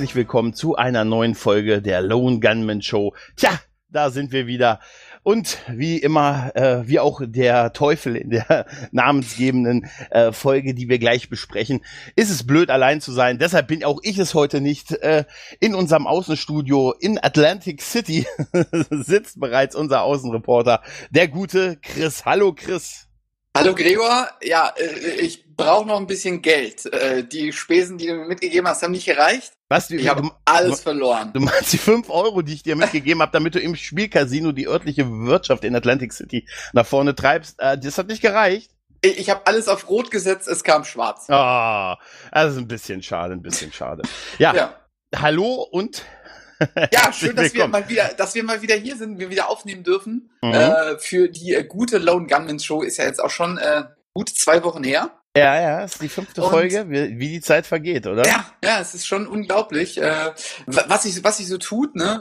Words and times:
herzlich 0.00 0.16
willkommen 0.16 0.54
zu 0.54 0.76
einer 0.76 1.04
neuen 1.04 1.34
Folge 1.34 1.82
der 1.82 2.00
Lone 2.00 2.40
Gunman 2.40 2.80
Show. 2.80 3.14
Tja, 3.36 3.50
da 3.90 4.08
sind 4.08 4.32
wir 4.32 4.46
wieder. 4.46 4.80
Und 5.22 5.58
wie 5.68 5.98
immer, 5.98 6.52
äh, 6.56 6.88
wie 6.88 6.98
auch 6.98 7.20
der 7.22 7.74
Teufel 7.74 8.16
in 8.16 8.30
der 8.30 8.64
namensgebenden 8.92 9.90
äh, 10.08 10.32
Folge, 10.32 10.72
die 10.72 10.88
wir 10.88 10.98
gleich 10.98 11.28
besprechen, 11.28 11.82
ist 12.16 12.30
es 12.30 12.46
blöd, 12.46 12.70
allein 12.70 13.02
zu 13.02 13.12
sein. 13.12 13.36
Deshalb 13.36 13.68
bin 13.68 13.84
auch 13.84 14.00
ich 14.02 14.16
es 14.16 14.32
heute 14.32 14.62
nicht. 14.62 14.92
Äh, 14.92 15.26
in 15.60 15.74
unserem 15.74 16.06
Außenstudio 16.06 16.94
in 16.98 17.22
Atlantic 17.22 17.82
City 17.82 18.26
sitzt 18.90 19.38
bereits 19.38 19.76
unser 19.76 20.04
Außenreporter, 20.04 20.80
der 21.10 21.28
gute 21.28 21.76
Chris. 21.76 22.24
Hallo 22.24 22.54
Chris. 22.54 23.09
Hallo 23.56 23.74
Gregor, 23.74 24.28
ja, 24.42 24.72
äh, 24.76 25.20
ich 25.20 25.44
brauche 25.56 25.84
noch 25.86 25.98
ein 25.98 26.06
bisschen 26.06 26.40
Geld. 26.40 26.86
Äh, 26.86 27.24
die 27.24 27.52
Spesen, 27.52 27.98
die 27.98 28.06
du 28.06 28.14
mir 28.14 28.26
mitgegeben 28.26 28.68
hast, 28.68 28.82
haben 28.82 28.92
nicht 28.92 29.06
gereicht. 29.06 29.52
Was, 29.68 29.90
ich 29.90 30.08
habe 30.08 30.30
alles 30.44 30.80
verloren. 30.80 31.32
Du 31.32 31.40
meinst 31.40 31.72
die 31.72 31.78
fünf 31.78 32.10
Euro, 32.10 32.42
die 32.42 32.54
ich 32.54 32.62
dir 32.62 32.76
mitgegeben 32.76 33.20
habe, 33.20 33.32
damit 33.32 33.56
du 33.56 33.60
im 33.60 33.74
Spielcasino 33.74 34.52
die 34.52 34.68
örtliche 34.68 35.10
Wirtschaft 35.10 35.64
in 35.64 35.74
Atlantic 35.74 36.12
City 36.12 36.46
nach 36.72 36.86
vorne 36.86 37.16
treibst, 37.16 37.58
äh, 37.58 37.76
das 37.76 37.98
hat 37.98 38.06
nicht 38.06 38.22
gereicht. 38.22 38.70
Ich, 39.02 39.30
habe 39.30 39.46
alles 39.46 39.66
auf 39.66 39.88
Rot 39.88 40.12
gesetzt, 40.12 40.46
es 40.46 40.62
kam 40.62 40.84
schwarz. 40.84 41.28
Ah, 41.28 41.94
oh, 41.94 41.96
das 42.32 42.52
ist 42.52 42.58
ein 42.58 42.68
bisschen 42.68 43.02
schade, 43.02 43.34
ein 43.34 43.42
bisschen 43.42 43.72
schade. 43.72 44.02
Ja, 44.38 44.54
ja. 44.54 44.74
hallo 45.16 45.66
und 45.70 46.04
ja, 46.92 47.12
schön, 47.12 47.36
dass 47.36 47.54
wir 47.54 47.66
mal 47.68 47.88
wieder, 47.88 48.08
dass 48.16 48.34
wir 48.34 48.44
mal 48.44 48.60
wieder 48.62 48.74
hier 48.76 48.96
sind, 48.96 49.18
wir 49.18 49.30
wieder 49.30 49.48
aufnehmen 49.48 49.82
dürfen. 49.82 50.30
Mhm. 50.42 50.52
Äh, 50.52 50.98
für 50.98 51.28
die 51.28 51.54
äh, 51.54 51.64
gute 51.64 51.98
Lone 51.98 52.26
Gunman 52.26 52.58
Show 52.58 52.82
ist 52.82 52.98
ja 52.98 53.04
jetzt 53.04 53.22
auch 53.22 53.30
schon 53.30 53.58
äh, 53.58 53.84
gut 54.14 54.30
zwei 54.30 54.62
Wochen 54.62 54.84
her. 54.84 55.10
Ja, 55.36 55.60
ja, 55.60 55.84
ist 55.84 56.02
die 56.02 56.08
fünfte 56.08 56.42
und, 56.42 56.50
Folge, 56.50 56.90
wie, 56.90 57.18
wie, 57.18 57.28
die 57.28 57.40
Zeit 57.40 57.64
vergeht, 57.64 58.06
oder? 58.06 58.26
Ja, 58.26 58.52
ja, 58.64 58.80
es 58.80 58.94
ist 58.94 59.06
schon 59.06 59.28
unglaublich, 59.28 59.98
äh, 59.98 60.32
was 60.66 61.04
ich, 61.04 61.22
was 61.22 61.38
ich 61.38 61.46
so 61.46 61.56
tut, 61.56 61.94
ne? 61.94 62.20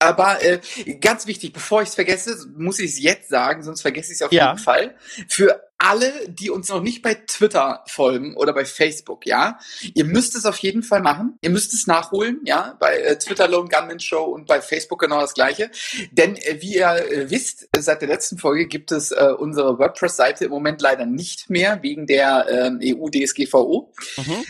Ähm, 0.00 0.08
aber 0.08 0.42
äh, 0.42 0.60
ganz 1.00 1.26
wichtig, 1.26 1.52
bevor 1.52 1.82
ich 1.82 1.88
es 1.88 1.94
vergesse, 1.94 2.46
muss 2.56 2.78
ich 2.78 2.92
es 2.92 3.02
jetzt 3.02 3.28
sagen, 3.28 3.62
sonst 3.62 3.82
vergesse 3.82 4.12
ich 4.12 4.16
es 4.16 4.22
auf 4.22 4.32
ja. 4.32 4.48
jeden 4.48 4.58
Fall. 4.58 4.94
Für 5.28 5.60
alle, 5.78 6.12
die 6.28 6.50
uns 6.50 6.68
noch 6.68 6.82
nicht 6.82 7.02
bei 7.02 7.14
Twitter 7.14 7.82
folgen 7.86 8.36
oder 8.36 8.54
bei 8.54 8.64
Facebook, 8.64 9.26
ja, 9.26 9.58
ihr 9.92 10.04
müsst 10.04 10.34
es 10.34 10.46
auf 10.46 10.56
jeden 10.58 10.82
Fall 10.82 11.02
machen. 11.02 11.38
Ihr 11.42 11.50
müsst 11.50 11.74
es 11.74 11.86
nachholen, 11.86 12.40
ja, 12.44 12.76
bei 12.78 12.96
äh, 12.96 13.18
Twitter 13.18 13.48
Lone 13.48 13.68
Gunman 13.68 14.00
Show 14.00 14.24
und 14.24 14.46
bei 14.46 14.62
Facebook 14.62 15.00
genau 15.00 15.20
das 15.20 15.34
gleiche. 15.34 15.70
Denn 16.10 16.36
äh, 16.36 16.56
wie 16.60 16.76
ihr 16.76 16.88
äh, 16.88 17.30
wisst, 17.30 17.68
seit 17.76 18.00
der 18.00 18.08
letzten 18.08 18.38
Folge 18.38 18.66
gibt 18.66 18.92
es 18.92 19.10
äh, 19.10 19.34
unsere 19.36 19.78
WordPress-Seite 19.78 20.46
im 20.46 20.50
Moment 20.50 20.80
leider 20.80 21.06
nicht 21.06 21.50
mehr 21.50 21.82
wegen 21.82 22.06
der 22.06 22.46
äh, 22.48 22.94
EU-DSGVO. 22.94 23.92
Mhm. 24.16 24.44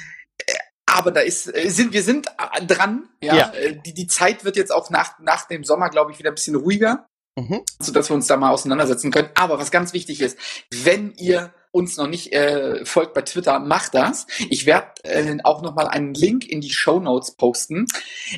Aber 0.94 1.10
da 1.10 1.20
ist, 1.20 1.52
äh, 1.52 1.70
sind, 1.70 1.92
wir 1.92 2.04
sind 2.04 2.28
äh, 2.28 2.64
dran, 2.64 3.08
ja. 3.20 3.34
ja. 3.34 3.52
Äh, 3.52 3.80
die, 3.84 3.94
die 3.94 4.06
Zeit 4.06 4.44
wird 4.44 4.56
jetzt 4.56 4.70
auch 4.70 4.90
nach, 4.90 5.18
nach 5.18 5.48
dem 5.48 5.64
Sommer, 5.64 5.90
glaube 5.90 6.12
ich, 6.12 6.20
wieder 6.20 6.30
ein 6.30 6.36
bisschen 6.36 6.54
ruhiger. 6.54 7.06
Mhm. 7.36 7.62
So 7.80 7.90
dass 7.90 8.08
wir 8.10 8.14
uns 8.14 8.28
da 8.28 8.36
mal 8.36 8.50
auseinandersetzen 8.50 9.10
können. 9.10 9.28
Aber 9.34 9.58
was 9.58 9.72
ganz 9.72 9.92
wichtig 9.92 10.20
ist, 10.20 10.38
wenn 10.70 11.12
ihr 11.16 11.52
uns 11.72 11.96
noch 11.96 12.06
nicht 12.06 12.32
äh, 12.32 12.84
folgt 12.84 13.12
bei 13.12 13.22
Twitter, 13.22 13.58
macht 13.58 13.94
das. 13.94 14.28
Ich 14.50 14.66
werde 14.66 14.92
äh, 15.02 15.36
auch 15.42 15.62
noch 15.62 15.74
mal 15.74 15.88
einen 15.88 16.14
Link 16.14 16.48
in 16.48 16.60
die 16.60 16.70
Show 16.70 17.00
Notes 17.00 17.34
posten. 17.34 17.86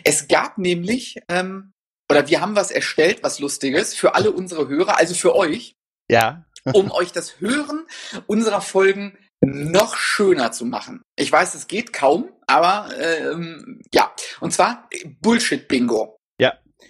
Es 0.04 0.28
gab 0.28 0.56
nämlich 0.56 1.18
ähm, 1.28 1.74
oder 2.10 2.26
wir 2.28 2.40
haben 2.40 2.56
was 2.56 2.70
erstellt, 2.70 3.22
was 3.22 3.38
lustiges 3.38 3.94
für 3.94 4.14
alle 4.14 4.32
unsere 4.32 4.68
Hörer, 4.68 4.96
also 4.96 5.14
für 5.14 5.36
euch. 5.36 5.76
Ja. 6.08 6.46
um 6.64 6.90
euch 6.92 7.12
das 7.12 7.38
Hören 7.38 7.86
unserer 8.26 8.62
Folgen 8.62 9.18
noch 9.40 9.96
schöner 9.96 10.52
zu 10.52 10.64
machen. 10.64 11.02
Ich 11.16 11.30
weiß, 11.30 11.54
es 11.54 11.66
geht 11.66 11.92
kaum, 11.92 12.30
aber 12.46 12.88
ähm, 12.98 13.82
ja. 13.92 14.10
Und 14.40 14.52
zwar 14.52 14.88
Bullshit-Bingo. 15.20 16.15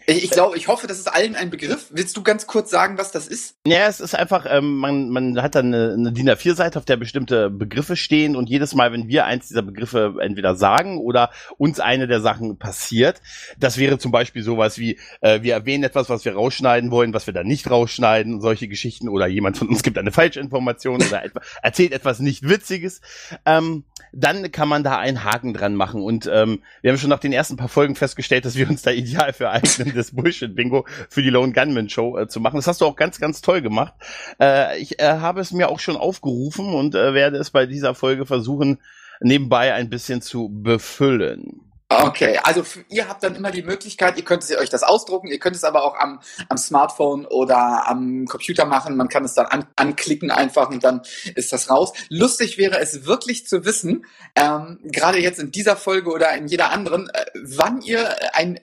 Ich, 0.08 0.24
ich 0.24 0.30
glaube, 0.30 0.56
ich 0.56 0.68
hoffe, 0.68 0.86
das 0.86 0.98
ist 0.98 1.08
allen 1.08 1.34
ein 1.34 1.50
Begriff. 1.50 1.88
Willst 1.90 2.16
du 2.16 2.22
ganz 2.22 2.46
kurz 2.46 2.70
sagen, 2.70 2.96
was 2.96 3.10
das 3.10 3.26
ist? 3.26 3.56
Ja, 3.66 3.88
es 3.88 3.98
ist 3.98 4.14
einfach, 4.14 4.46
ähm, 4.48 4.76
man, 4.76 5.08
man 5.10 5.42
hat 5.42 5.56
dann 5.56 5.74
eine, 5.74 5.94
eine 5.94 6.12
DIN 6.12 6.30
A4-Seite, 6.30 6.78
auf 6.78 6.84
der 6.84 6.96
bestimmte 6.96 7.50
Begriffe 7.50 7.96
stehen 7.96 8.36
und 8.36 8.48
jedes 8.48 8.74
Mal, 8.74 8.92
wenn 8.92 9.08
wir 9.08 9.24
eins 9.24 9.48
dieser 9.48 9.62
Begriffe 9.62 10.14
entweder 10.20 10.54
sagen 10.54 10.98
oder 10.98 11.30
uns 11.58 11.80
eine 11.80 12.06
der 12.06 12.20
Sachen 12.20 12.56
passiert, 12.56 13.20
das 13.58 13.78
wäre 13.78 13.98
zum 13.98 14.12
Beispiel 14.12 14.44
sowas 14.44 14.78
wie, 14.78 14.98
äh, 15.22 15.42
wir 15.42 15.54
erwähnen 15.54 15.82
etwas, 15.82 16.08
was 16.08 16.24
wir 16.24 16.34
rausschneiden 16.34 16.92
wollen, 16.92 17.12
was 17.12 17.26
wir 17.26 17.34
dann 17.34 17.48
nicht 17.48 17.68
rausschneiden, 17.68 18.40
solche 18.40 18.68
Geschichten 18.68 19.08
oder 19.08 19.26
jemand 19.26 19.58
von 19.58 19.68
uns 19.68 19.82
gibt 19.82 19.98
eine 19.98 20.12
falsche 20.12 20.38
Information 20.38 21.02
oder 21.02 21.24
etwa, 21.24 21.40
erzählt 21.62 21.92
etwas 21.92 22.20
nicht 22.20 22.48
Witziges, 22.48 23.00
ähm, 23.44 23.84
dann 24.12 24.52
kann 24.52 24.68
man 24.68 24.84
da 24.84 24.98
einen 24.98 25.24
Haken 25.24 25.52
dran 25.52 25.74
machen 25.74 26.02
und 26.02 26.30
ähm, 26.32 26.62
wir 26.82 26.92
haben 26.92 26.98
schon 26.98 27.10
nach 27.10 27.18
den 27.18 27.32
ersten 27.32 27.56
paar 27.56 27.68
Folgen 27.68 27.96
festgestellt, 27.96 28.44
dass 28.44 28.54
wir 28.54 28.68
uns 28.68 28.82
da 28.82 28.92
ideal 28.92 29.32
für 29.32 29.50
eignen 29.50 29.75
das 29.94 30.14
Bullshit-Bingo 30.14 30.86
für 31.08 31.22
die 31.22 31.30
Lone 31.30 31.52
Gunman 31.52 31.88
Show 31.88 32.18
äh, 32.18 32.28
zu 32.28 32.40
machen. 32.40 32.56
Das 32.56 32.66
hast 32.66 32.80
du 32.80 32.86
auch 32.86 32.96
ganz, 32.96 33.18
ganz 33.18 33.40
toll 33.40 33.62
gemacht. 33.62 33.94
Äh, 34.40 34.78
ich 34.78 35.00
äh, 35.00 35.04
habe 35.04 35.40
es 35.40 35.52
mir 35.52 35.68
auch 35.68 35.80
schon 35.80 35.96
aufgerufen 35.96 36.74
und 36.74 36.94
äh, 36.94 37.14
werde 37.14 37.38
es 37.38 37.50
bei 37.50 37.66
dieser 37.66 37.94
Folge 37.94 38.26
versuchen, 38.26 38.80
nebenbei 39.20 39.74
ein 39.74 39.90
bisschen 39.90 40.22
zu 40.22 40.50
befüllen. 40.52 41.66
Okay, 41.88 42.40
also 42.42 42.64
ihr 42.88 43.08
habt 43.08 43.22
dann 43.22 43.36
immer 43.36 43.52
die 43.52 43.62
Möglichkeit, 43.62 44.16
ihr 44.16 44.24
könnt 44.24 44.42
euch 44.50 44.70
das 44.70 44.82
ausdrucken, 44.82 45.28
ihr 45.28 45.38
könnt 45.38 45.54
es 45.54 45.62
aber 45.62 45.84
auch 45.84 45.94
am, 45.96 46.20
am 46.48 46.56
Smartphone 46.56 47.26
oder 47.26 47.86
am 47.86 48.24
Computer 48.26 48.64
machen. 48.64 48.96
Man 48.96 49.08
kann 49.08 49.24
es 49.24 49.34
dann 49.34 49.46
an, 49.46 49.66
anklicken 49.76 50.32
einfach 50.32 50.68
und 50.68 50.82
dann 50.82 51.02
ist 51.36 51.52
das 51.52 51.70
raus. 51.70 51.92
Lustig 52.08 52.58
wäre 52.58 52.80
es 52.80 53.06
wirklich 53.06 53.46
zu 53.46 53.64
wissen, 53.64 54.04
ähm, 54.34 54.80
gerade 54.82 55.20
jetzt 55.20 55.38
in 55.38 55.52
dieser 55.52 55.76
Folge 55.76 56.10
oder 56.10 56.34
in 56.34 56.48
jeder 56.48 56.72
anderen, 56.72 57.08
äh, 57.08 57.24
wann 57.44 57.80
ihr 57.82 58.34
ein 58.34 58.58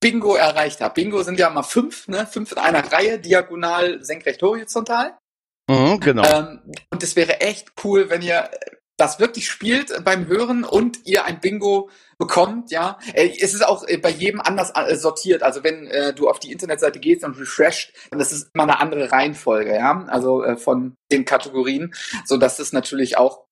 Bingo 0.00 0.34
erreicht 0.34 0.80
habe. 0.80 0.94
Bingo 0.94 1.22
sind 1.22 1.38
ja 1.38 1.50
mal 1.50 1.62
fünf, 1.62 2.08
ne? 2.08 2.26
Fünf 2.26 2.52
in 2.52 2.58
einer 2.58 2.92
Reihe, 2.92 3.18
diagonal, 3.18 4.02
senkrecht, 4.02 4.42
horizontal. 4.42 5.16
Mhm, 5.68 6.00
genau. 6.00 6.24
Ähm, 6.24 6.60
und 6.90 7.02
es 7.02 7.16
wäre 7.16 7.40
echt 7.40 7.72
cool, 7.84 8.08
wenn 8.08 8.22
ihr 8.22 8.50
das 8.98 9.20
wirklich 9.20 9.48
spielt 9.48 10.04
beim 10.04 10.26
Hören 10.26 10.64
und 10.64 11.06
ihr 11.06 11.24
ein 11.24 11.40
Bingo 11.40 11.88
bekommt, 12.18 12.72
ja. 12.72 12.98
Äh, 13.14 13.30
es 13.40 13.54
ist 13.54 13.64
auch 13.64 13.86
äh, 13.86 13.96
bei 13.96 14.10
jedem 14.10 14.40
anders 14.40 14.72
äh, 14.74 14.96
sortiert. 14.96 15.42
Also 15.42 15.62
wenn 15.62 15.86
äh, 15.86 16.12
du 16.12 16.28
auf 16.28 16.40
die 16.40 16.50
Internetseite 16.50 16.98
gehst 16.98 17.24
und 17.24 17.38
refresht, 17.38 17.92
dann 18.10 18.18
ist 18.18 18.32
es 18.32 18.50
immer 18.52 18.64
eine 18.64 18.80
andere 18.80 19.12
Reihenfolge, 19.12 19.74
ja. 19.74 20.04
Also 20.08 20.42
äh, 20.42 20.56
von 20.56 20.96
den 21.12 21.24
Kategorien, 21.24 21.94
so 22.24 22.36
dass 22.36 22.58
es 22.58 22.72
natürlich 22.72 23.16
auch 23.16 23.44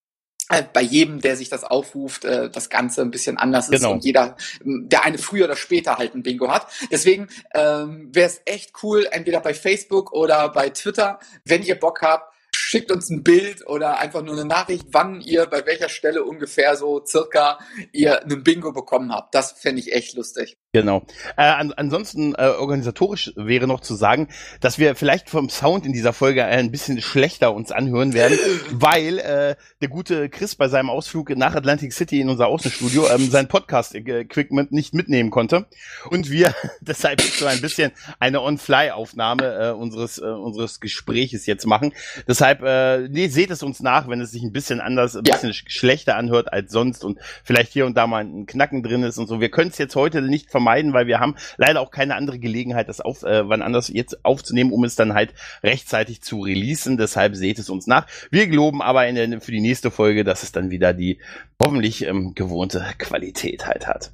bei 0.73 0.83
jedem, 0.83 1.21
der 1.21 1.37
sich 1.37 1.49
das 1.49 1.65
aufruft, 1.65 2.25
äh, 2.25 2.49
das 2.51 2.71
Ganze 2.71 3.03
ein 3.03 3.11
bisschen 3.11 3.37
anders 3.37 3.69
ist 3.69 3.81
genau. 3.81 3.93
und 3.93 4.05
jeder, 4.05 4.37
der 4.62 5.05
eine 5.05 5.19
früher 5.19 5.47
oder 5.47 5.57
später 5.57 5.99
halt 5.99 6.15
ein 6.15 6.23
Bingo 6.23 6.49
hat. 6.49 6.69
Deswegen 6.91 7.29
ähm, 7.55 8.11
wäre 8.12 8.29
es 8.29 8.43
echt 8.45 8.73
cool, 8.83 9.09
entweder 9.11 9.41
bei 9.41 9.55
Facebook 9.55 10.12
oder 10.12 10.49
bei 10.51 10.71
Twitter, 10.71 11.19
wenn 11.45 11.62
ihr 11.62 11.79
Bock 11.79 12.03
habt, 12.03 12.36
schickt 12.76 12.92
uns 12.92 13.09
ein 13.09 13.22
Bild 13.22 13.66
oder 13.66 14.00
einfach 14.00 14.22
nur 14.22 14.34
eine 14.34 14.44
Nachricht, 14.44 14.88
wann 14.92 15.22
ihr 15.22 15.47
bei 15.47 15.64
welcher 15.64 15.88
Stelle 15.88 16.25
ungefähr 16.25 16.76
so 16.76 17.03
circa 17.06 17.59
ihr 17.92 18.22
einen 18.22 18.42
Bingo 18.42 18.72
bekommen 18.72 19.12
habt. 19.12 19.34
Das 19.34 19.53
fände 19.53 19.81
ich 19.81 19.94
echt 19.94 20.14
lustig. 20.14 20.59
Genau. 20.76 21.06
Äh, 21.38 21.42
an, 21.42 21.72
ansonsten 21.72 22.34
äh, 22.34 22.48
organisatorisch 22.48 23.32
wäre 23.34 23.66
noch 23.66 23.81
zu 23.81 23.94
sagen, 23.94 24.28
dass 24.60 24.78
wir 24.78 24.94
vielleicht 24.94 25.31
vom 25.31 25.48
Sound 25.48 25.87
in 25.87 25.94
dieser 25.94 26.12
Folge 26.12 26.44
ein 26.44 26.70
bisschen 26.70 27.00
schlechter 27.00 27.54
uns 27.54 27.72
anhören 27.72 28.12
werden, 28.12 28.38
weil 28.72 29.19
äh, 29.19 29.56
der 29.81 29.88
gute 29.88 30.28
Chris 30.28 30.54
bei 30.54 30.69
seinem 30.69 30.91
Ausflug 30.91 31.31
nach 31.31 31.54
Atlantic 31.54 31.94
City 31.94 32.20
in 32.20 32.28
unser 32.28 32.48
Außenstudio 32.48 33.08
ähm, 33.08 33.31
sein 33.31 33.48
Podcast-Equipment 33.48 34.70
nicht 34.70 34.93
mitnehmen 34.93 35.31
konnte 35.31 35.64
und 36.10 36.31
wir 36.31 36.54
deshalb 36.82 37.22
so 37.22 37.46
ein 37.46 37.62
bisschen 37.62 37.93
eine 38.20 38.43
On-Fly-Aufnahme 38.43 39.69
äh, 39.69 39.70
unseres 39.70 40.19
äh, 40.19 40.26
unseres 40.26 40.81
Gespräches 40.81 41.46
jetzt 41.46 41.64
machen. 41.64 41.94
Deshalb 42.29 42.62
äh, 42.67 43.09
nee, 43.09 43.29
seht 43.29 43.51
es 43.51 43.63
uns 43.63 43.81
nach, 43.81 44.09
wenn 44.09 44.21
es 44.21 44.33
sich 44.33 44.43
ein 44.43 44.53
bisschen 44.53 44.81
anders, 44.81 45.17
ein 45.17 45.25
ja. 45.25 45.35
bisschen 45.35 45.55
schlechter 45.55 46.17
anhört 46.17 46.53
als 46.53 46.73
sonst 46.73 47.05
und 47.05 47.19
vielleicht 47.45 47.73
hier 47.73 47.87
und 47.87 47.97
da 47.97 48.07
mal 48.07 48.25
ein 48.25 48.47
Knacken 48.47 48.83
drin 48.83 49.05
ist 49.05 49.19
und 49.19 49.29
so. 49.29 49.41
Wir 49.41 49.51
können 49.51 49.71
es 49.71 49.79
jetzt 49.79 49.95
heute 49.95 50.21
nicht 50.21 50.51
vermeiden 50.51 50.97
weil 50.97 51.07
wir 51.07 51.21
haben 51.21 51.37
leider 51.59 51.81
auch 51.81 51.91
keine 51.91 52.15
andere 52.15 52.39
Gelegenheit, 52.39 52.89
das 52.89 53.01
auf, 53.01 53.23
äh, 53.23 53.49
wann 53.49 53.63
anders 53.63 53.89
jetzt 53.89 54.25
aufzunehmen, 54.25 54.73
um 54.73 54.83
es 54.85 54.97
dann 54.97 55.15
halt 55.15 55.35
rechtzeitig 55.63 56.23
zu 56.23 56.41
releasen. 56.41 56.97
Deshalb 56.97 57.37
seht 57.37 57.59
es 57.59 57.71
uns 57.71 57.87
nach. 57.87 58.07
Wir 58.31 58.47
geloben 58.47 58.83
aber 58.83 59.07
in 59.07 59.15
der, 59.15 59.41
für 59.41 59.53
die 59.53 59.61
nächste 59.61 59.91
Folge, 59.91 60.25
dass 60.25 60.43
es 60.43 60.53
dann 60.53 60.71
wieder 60.71 60.95
die 60.95 61.19
hoffentlich 61.63 62.07
ähm, 62.07 62.35
gewohnte 62.35 62.85
Qualität 62.99 63.67
halt 63.67 63.87
hat. 63.87 64.13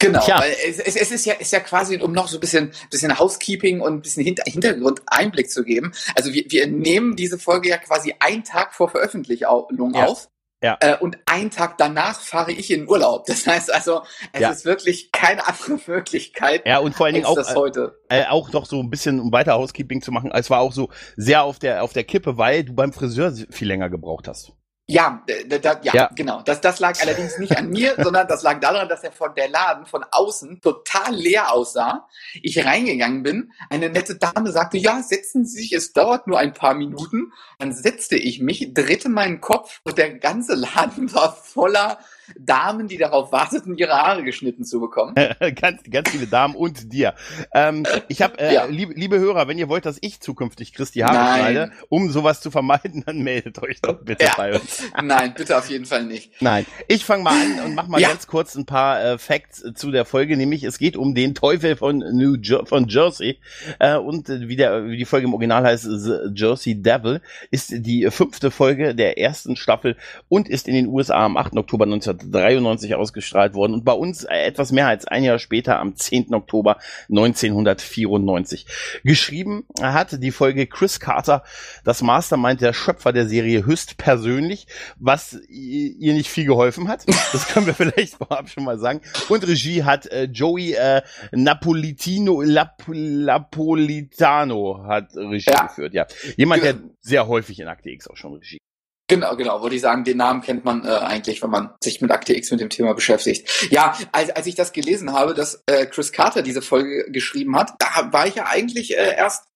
Genau, 0.00 0.26
ja. 0.26 0.40
weil 0.40 0.56
es, 0.66 0.78
es, 0.78 0.96
es 0.96 1.10
ist 1.12 1.26
ja, 1.26 1.34
ist 1.34 1.52
ja 1.52 1.60
quasi, 1.60 1.98
um 1.98 2.12
noch 2.12 2.26
so 2.26 2.38
ein 2.38 2.40
bisschen, 2.40 2.72
bisschen 2.90 3.18
Housekeeping 3.18 3.80
und 3.80 3.94
ein 3.94 4.02
bisschen 4.02 4.24
Hinter, 4.24 4.44
Hintergrund 4.46 5.02
Einblick 5.06 5.50
zu 5.50 5.62
geben. 5.62 5.92
Also 6.16 6.32
wir, 6.32 6.44
wir 6.48 6.66
nehmen 6.66 7.16
diese 7.16 7.38
Folge 7.38 7.68
ja 7.68 7.76
quasi 7.76 8.14
einen 8.18 8.42
Tag 8.42 8.74
vor 8.74 8.88
Veröffentlichung 8.88 9.92
ja. 9.94 10.06
auf. 10.06 10.28
Ja. 10.62 10.76
Äh, 10.80 10.96
und 10.98 11.18
einen 11.24 11.50
Tag 11.50 11.78
danach 11.78 12.20
fahre 12.20 12.52
ich 12.52 12.70
in 12.70 12.88
Urlaub. 12.88 13.26
Das 13.26 13.46
heißt 13.46 13.72
also, 13.72 14.02
es 14.32 14.40
ja. 14.40 14.50
ist 14.50 14.64
wirklich 14.64 15.12
keine 15.12 15.46
andere 15.46 15.78
Möglichkeit. 15.86 16.66
Ja, 16.66 16.78
und 16.78 16.94
vor 16.94 17.06
allen 17.06 17.14
Dingen 17.14 17.26
auch, 17.26 17.54
heute. 17.54 17.98
Äh, 18.08 18.26
auch 18.26 18.50
doch 18.50 18.66
so 18.66 18.80
ein 18.80 18.90
bisschen, 18.90 19.20
um 19.20 19.32
weiter 19.32 19.54
Housekeeping 19.54 20.02
zu 20.02 20.12
machen. 20.12 20.30
Es 20.32 20.50
war 20.50 20.60
auch 20.60 20.72
so 20.72 20.90
sehr 21.16 21.44
auf 21.44 21.58
der, 21.58 21.82
auf 21.82 21.92
der 21.92 22.04
Kippe, 22.04 22.36
weil 22.38 22.64
du 22.64 22.74
beim 22.74 22.92
Friseur 22.92 23.32
viel 23.50 23.68
länger 23.68 23.88
gebraucht 23.88 24.28
hast. 24.28 24.52
Ja, 24.90 25.22
da, 25.46 25.58
da, 25.58 25.80
ja, 25.84 25.94
ja, 25.94 26.10
genau. 26.16 26.42
Das, 26.42 26.60
das 26.60 26.80
lag 26.80 27.00
allerdings 27.00 27.38
nicht 27.38 27.56
an 27.56 27.70
mir, 27.70 27.94
sondern 28.02 28.26
das 28.26 28.42
lag 28.42 28.58
daran, 28.58 28.88
dass 28.88 29.04
er 29.04 29.12
von 29.12 29.32
der 29.36 29.48
Laden 29.48 29.86
von 29.86 30.04
außen 30.10 30.60
total 30.60 31.14
leer 31.14 31.52
aussah. 31.52 32.08
Ich 32.42 32.64
reingegangen 32.64 33.22
bin, 33.22 33.52
eine 33.68 33.88
nette 33.88 34.16
Dame 34.16 34.50
sagte, 34.50 34.78
ja, 34.78 35.00
setzen 35.00 35.46
Sie 35.46 35.62
sich, 35.62 35.72
es 35.72 35.92
dauert 35.92 36.26
nur 36.26 36.40
ein 36.40 36.54
paar 36.54 36.74
Minuten. 36.74 37.32
Dann 37.60 37.72
setzte 37.72 38.16
ich 38.16 38.40
mich, 38.40 38.74
drehte 38.74 39.08
meinen 39.08 39.40
Kopf 39.40 39.80
und 39.84 39.96
der 39.96 40.18
ganze 40.18 40.54
Laden 40.54 41.14
war 41.14 41.34
voller 41.36 41.98
Damen, 42.38 42.88
die 42.88 42.98
darauf 42.98 43.32
warteten, 43.32 43.76
ihre 43.76 43.92
Haare 43.92 44.22
geschnitten 44.22 44.64
zu 44.64 44.80
bekommen. 44.80 45.14
ganz, 45.60 45.82
ganz 45.90 46.10
viele 46.10 46.26
Damen 46.26 46.54
und 46.54 46.92
dir. 46.92 47.14
Ähm, 47.52 47.84
ich 48.08 48.22
habe, 48.22 48.38
äh, 48.38 48.54
ja. 48.54 48.64
liebe, 48.66 48.94
liebe 48.94 49.18
Hörer, 49.18 49.48
wenn 49.48 49.58
ihr 49.58 49.68
wollt, 49.68 49.86
dass 49.86 49.98
ich 50.00 50.20
zukünftig 50.20 50.72
Christi 50.72 51.00
Haare 51.00 51.14
Nein. 51.14 51.40
schneide, 51.40 51.72
um 51.88 52.10
sowas 52.10 52.40
zu 52.40 52.50
vermeiden, 52.50 53.02
dann 53.06 53.20
meldet 53.22 53.62
euch 53.62 53.80
doch 53.80 54.00
bitte 54.02 54.24
ja. 54.24 54.34
bei 54.36 54.54
uns. 54.54 54.82
Nein, 55.02 55.34
bitte 55.36 55.56
auf 55.56 55.68
jeden 55.68 55.86
Fall 55.86 56.04
nicht. 56.04 56.32
Nein, 56.40 56.66
ich 56.88 57.04
fange 57.04 57.24
mal 57.24 57.34
an 57.34 57.64
und 57.66 57.74
mach 57.74 57.88
mal 57.88 58.00
ja. 58.00 58.08
ganz 58.08 58.26
kurz 58.26 58.54
ein 58.54 58.66
paar 58.66 59.02
äh, 59.02 59.18
Facts 59.18 59.64
zu 59.74 59.90
der 59.90 60.04
Folge, 60.04 60.36
nämlich 60.36 60.64
es 60.64 60.78
geht 60.78 60.96
um 60.96 61.14
den 61.14 61.34
Teufel 61.34 61.76
von 61.76 61.98
New 61.98 62.36
Jer 62.40 62.66
von 62.66 62.88
Jersey 62.88 63.38
äh, 63.78 63.96
und 63.96 64.28
äh, 64.28 64.48
wie, 64.48 64.56
der, 64.56 64.86
wie 64.86 64.96
die 64.96 65.04
Folge 65.04 65.26
im 65.26 65.34
Original 65.34 65.64
heißt, 65.64 65.84
The 65.84 66.30
Jersey 66.34 66.80
Devil, 66.80 67.20
ist 67.50 67.72
die 67.72 68.08
fünfte 68.10 68.50
Folge 68.50 68.94
der 68.94 69.18
ersten 69.18 69.56
Staffel 69.56 69.96
und 70.28 70.48
ist 70.48 70.68
in 70.68 70.74
den 70.74 70.86
USA 70.86 71.24
am 71.24 71.36
8. 71.36 71.56
Oktober 71.56 71.86
19 71.86 72.19
1993 72.22 72.94
ausgestrahlt 72.94 73.54
worden 73.54 73.74
und 73.74 73.84
bei 73.84 73.92
uns 73.92 74.24
äh, 74.24 74.44
etwas 74.44 74.72
mehr 74.72 74.86
als 74.86 75.06
ein 75.06 75.24
Jahr 75.24 75.38
später 75.38 75.78
am 75.78 75.96
10. 75.96 76.34
Oktober 76.34 76.78
1994. 77.08 78.66
Geschrieben 79.04 79.64
hat 79.80 80.22
die 80.22 80.30
Folge 80.30 80.66
Chris 80.66 81.00
Carter, 81.00 81.42
das 81.84 82.02
Mastermind 82.02 82.60
der 82.60 82.72
Schöpfer 82.72 83.12
der 83.12 83.26
Serie 83.26 83.64
höchstpersönlich, 83.66 84.66
was 84.98 85.38
ihr 85.48 86.14
nicht 86.14 86.28
viel 86.28 86.46
geholfen 86.46 86.88
hat. 86.88 87.06
Das 87.32 87.48
können 87.48 87.66
wir 87.66 87.74
vielleicht 87.80 88.14
vorab 88.14 88.48
schon 88.48 88.64
mal 88.64 88.78
sagen. 88.78 89.00
Und 89.28 89.46
Regie 89.46 89.84
hat 89.84 90.06
äh, 90.06 90.24
Joey 90.24 90.74
äh, 90.74 91.02
Napolitino 91.32 92.42
Lap 92.42 92.84
Napolitano 92.88 94.84
hat 94.86 95.14
Regie 95.16 95.50
ja. 95.50 95.66
geführt, 95.66 95.94
ja. 95.94 96.06
Jemand, 96.36 96.62
der 96.62 96.76
sehr 97.00 97.28
häufig 97.28 97.60
in 97.60 97.68
Akte 97.68 97.90
X 97.90 98.08
auch 98.08 98.16
schon 98.16 98.34
Regie 98.34 98.60
Genau, 99.10 99.34
genau, 99.34 99.60
würde 99.60 99.74
ich 99.74 99.82
sagen, 99.82 100.04
den 100.04 100.18
Namen 100.18 100.40
kennt 100.40 100.64
man 100.64 100.84
äh, 100.84 100.88
eigentlich, 100.88 101.42
wenn 101.42 101.50
man 101.50 101.74
sich 101.82 102.00
mit 102.00 102.12
Akte 102.12 102.34
X 102.36 102.50
mit 102.52 102.60
dem 102.60 102.70
Thema 102.70 102.94
beschäftigt. 102.94 103.68
Ja, 103.70 103.98
als, 104.12 104.30
als 104.30 104.46
ich 104.46 104.54
das 104.54 104.72
gelesen 104.72 105.12
habe, 105.12 105.34
dass 105.34 105.62
äh, 105.66 105.86
Chris 105.86 106.12
Carter 106.12 106.42
diese 106.42 106.62
Folge 106.62 107.10
geschrieben 107.10 107.56
hat, 107.56 107.74
da 107.80 108.12
war 108.12 108.28
ich 108.28 108.36
ja 108.36 108.46
eigentlich 108.46 108.96
äh, 108.96 109.16
erst, 109.16 109.48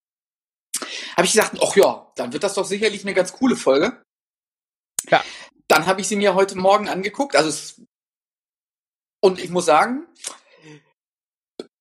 habe 1.16 1.24
ich 1.24 1.32
gesagt, 1.32 1.56
ach 1.62 1.76
ja, 1.76 2.12
dann 2.16 2.32
wird 2.32 2.42
das 2.42 2.54
doch 2.54 2.64
sicherlich 2.64 3.04
eine 3.04 3.14
ganz 3.14 3.32
coole 3.32 3.54
Folge. 3.54 4.02
Ja. 5.08 5.22
Dann 5.68 5.86
habe 5.86 6.00
ich 6.00 6.08
sie 6.08 6.16
mir 6.16 6.34
heute 6.34 6.58
Morgen 6.58 6.88
angeguckt, 6.88 7.36
also 7.36 7.48
es, 7.48 7.80
und 9.22 9.38
ich 9.38 9.50
muss 9.50 9.66
sagen, 9.66 10.06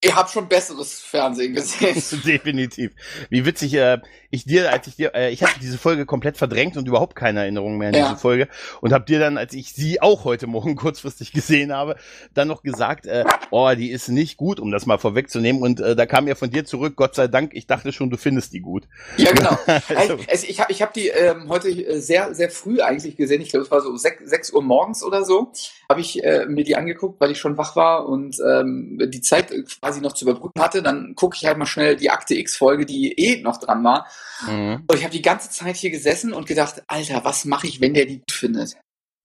Ihr 0.04 0.18
habt 0.18 0.32
schon 0.32 0.50
besseres 0.50 1.00
Fernsehen 1.00 1.54
gesehen. 1.54 1.96
Definitiv. 2.26 2.92
Wie 3.30 3.46
witzig, 3.46 3.74
äh, 3.76 4.00
ich 4.34 4.46
dir, 4.46 4.72
als 4.72 4.88
ich 4.88 4.96
dir, 4.96 5.14
äh, 5.16 5.32
ich 5.32 5.44
hatte 5.44 5.60
diese 5.62 5.78
Folge 5.78 6.06
komplett 6.06 6.38
verdrängt 6.38 6.76
und 6.76 6.88
überhaupt 6.88 7.16
keine 7.16 7.42
Erinnerung 7.42 7.78
mehr 7.78 7.90
an 7.90 7.94
ja. 7.94 8.10
diese 8.10 8.20
Folge 8.20 8.48
und 8.82 8.92
hab 8.92 9.06
dir 9.06 9.20
dann, 9.20 9.38
als 9.38 9.54
ich 9.54 9.74
sie 9.74 10.02
auch 10.02 10.26
heute 10.26 10.48
Morgen 10.48 10.76
kurzfristig 10.84 11.32
gesehen 11.32 11.72
habe, 11.72 11.96
dann 12.34 12.50
noch 12.50 12.64
gesagt, 12.64 13.06
äh, 13.06 13.24
oh, 13.52 13.72
die 13.76 13.92
ist 13.92 14.10
nicht 14.10 14.38
gut, 14.38 14.60
um 14.60 14.72
das 14.72 14.86
mal 14.86 14.98
vorwegzunehmen. 14.98 15.62
Und 15.62 15.80
äh, 15.80 15.96
da 15.96 16.06
kam 16.06 16.28
ja 16.28 16.36
von 16.36 16.50
dir 16.50 16.66
zurück, 16.66 16.96
Gott 16.98 17.16
sei 17.16 17.28
Dank, 17.28 17.54
ich 17.54 17.68
dachte 17.68 17.94
schon, 17.94 18.10
du 18.10 18.18
findest 18.18 18.54
die 18.54 18.60
gut. 18.60 18.84
Ja, 19.18 19.32
genau. 19.32 19.58
also. 19.96 20.18
also, 20.28 20.48
ich 20.48 20.60
habe 20.60 20.72
ich 20.72 20.82
hab 20.82 20.94
die 20.94 21.08
ähm, 21.08 21.48
heute 21.48 21.70
äh, 21.70 22.00
sehr, 22.00 22.34
sehr 22.36 22.50
früh 22.50 22.82
eigentlich 22.82 23.16
gesehen. 23.16 23.42
Ich 23.42 23.50
glaube, 23.50 23.66
es 23.66 23.72
war 23.72 23.82
so 23.82 23.96
sechs, 23.96 24.30
sechs 24.30 24.52
Uhr 24.52 24.62
morgens 24.62 25.04
oder 25.04 25.24
so. 25.24 25.52
Habe 25.90 26.02
ich 26.02 26.24
äh, 26.24 26.46
mir 26.48 26.64
die 26.64 26.76
angeguckt, 26.76 27.22
weil 27.22 27.32
ich 27.32 27.38
schon 27.38 27.58
wach 27.58 27.76
war 27.76 28.08
und 28.10 28.38
ähm, 28.46 29.00
die 29.10 29.22
Zeit 29.22 29.52
quasi 29.80 29.94
quasi 29.94 30.02
noch 30.02 30.14
zu 30.14 30.26
überbrücken 30.26 30.62
hatte, 30.62 30.82
dann 30.82 31.14
gucke 31.16 31.38
ich 31.40 31.46
halt 31.46 31.58
mal 31.58 31.66
schnell 31.66 31.96
die 31.96 32.10
Akte 32.10 32.36
X-Folge, 32.36 32.86
die 32.86 33.14
eh 33.14 33.42
noch 33.42 33.58
dran 33.58 33.84
war. 33.84 34.08
Mhm. 34.48 34.84
Und 34.88 34.96
ich 34.96 35.04
habe 35.04 35.14
die 35.14 35.22
ganze 35.22 35.50
Zeit 35.50 35.76
hier 35.76 35.92
gesessen 35.92 36.34
und 36.34 36.48
gedacht, 36.48 36.84
Alter, 36.88 37.24
was 37.24 37.46
mache 37.46 37.68
ich, 37.68 37.82
wenn 37.82 37.94
der 37.94 38.06
die 38.06 38.20
gut 38.20 38.32
findet? 38.32 38.78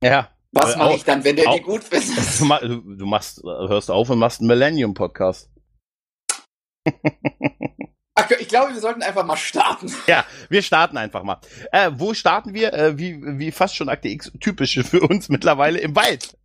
Ja. 0.02 0.30
Was 0.52 0.76
mache 0.76 0.94
ich 0.94 1.04
dann, 1.04 1.24
wenn 1.24 1.36
der 1.36 1.48
auch, 1.48 1.56
die 1.56 1.62
gut 1.62 1.84
findet? 1.84 2.18
Du, 2.68 2.96
du 2.96 3.06
machst, 3.06 3.42
hörst 3.42 3.90
auf 3.90 4.08
und 4.10 4.18
machst 4.18 4.40
einen 4.40 4.48
Millennium-Podcast. 4.48 5.50
ich 8.40 8.48
glaube, 8.48 8.72
wir 8.72 8.80
sollten 8.80 9.02
einfach 9.02 9.24
mal 9.24 9.36
starten. 9.36 9.92
Ja, 10.06 10.24
wir 10.48 10.62
starten 10.62 10.96
einfach 10.96 11.22
mal. 11.22 11.40
Äh, 11.72 11.90
wo 11.94 12.14
starten 12.14 12.54
wir? 12.54 12.72
Äh, 12.72 12.98
wie, 12.98 13.20
wie 13.38 13.52
fast 13.52 13.76
schon 13.76 13.88
Akte 13.88 14.08
X 14.08 14.32
typisch 14.40 14.78
für 14.82 15.00
uns 15.00 15.28
mittlerweile 15.28 15.78
im 15.78 15.94
Wald. 15.94 16.38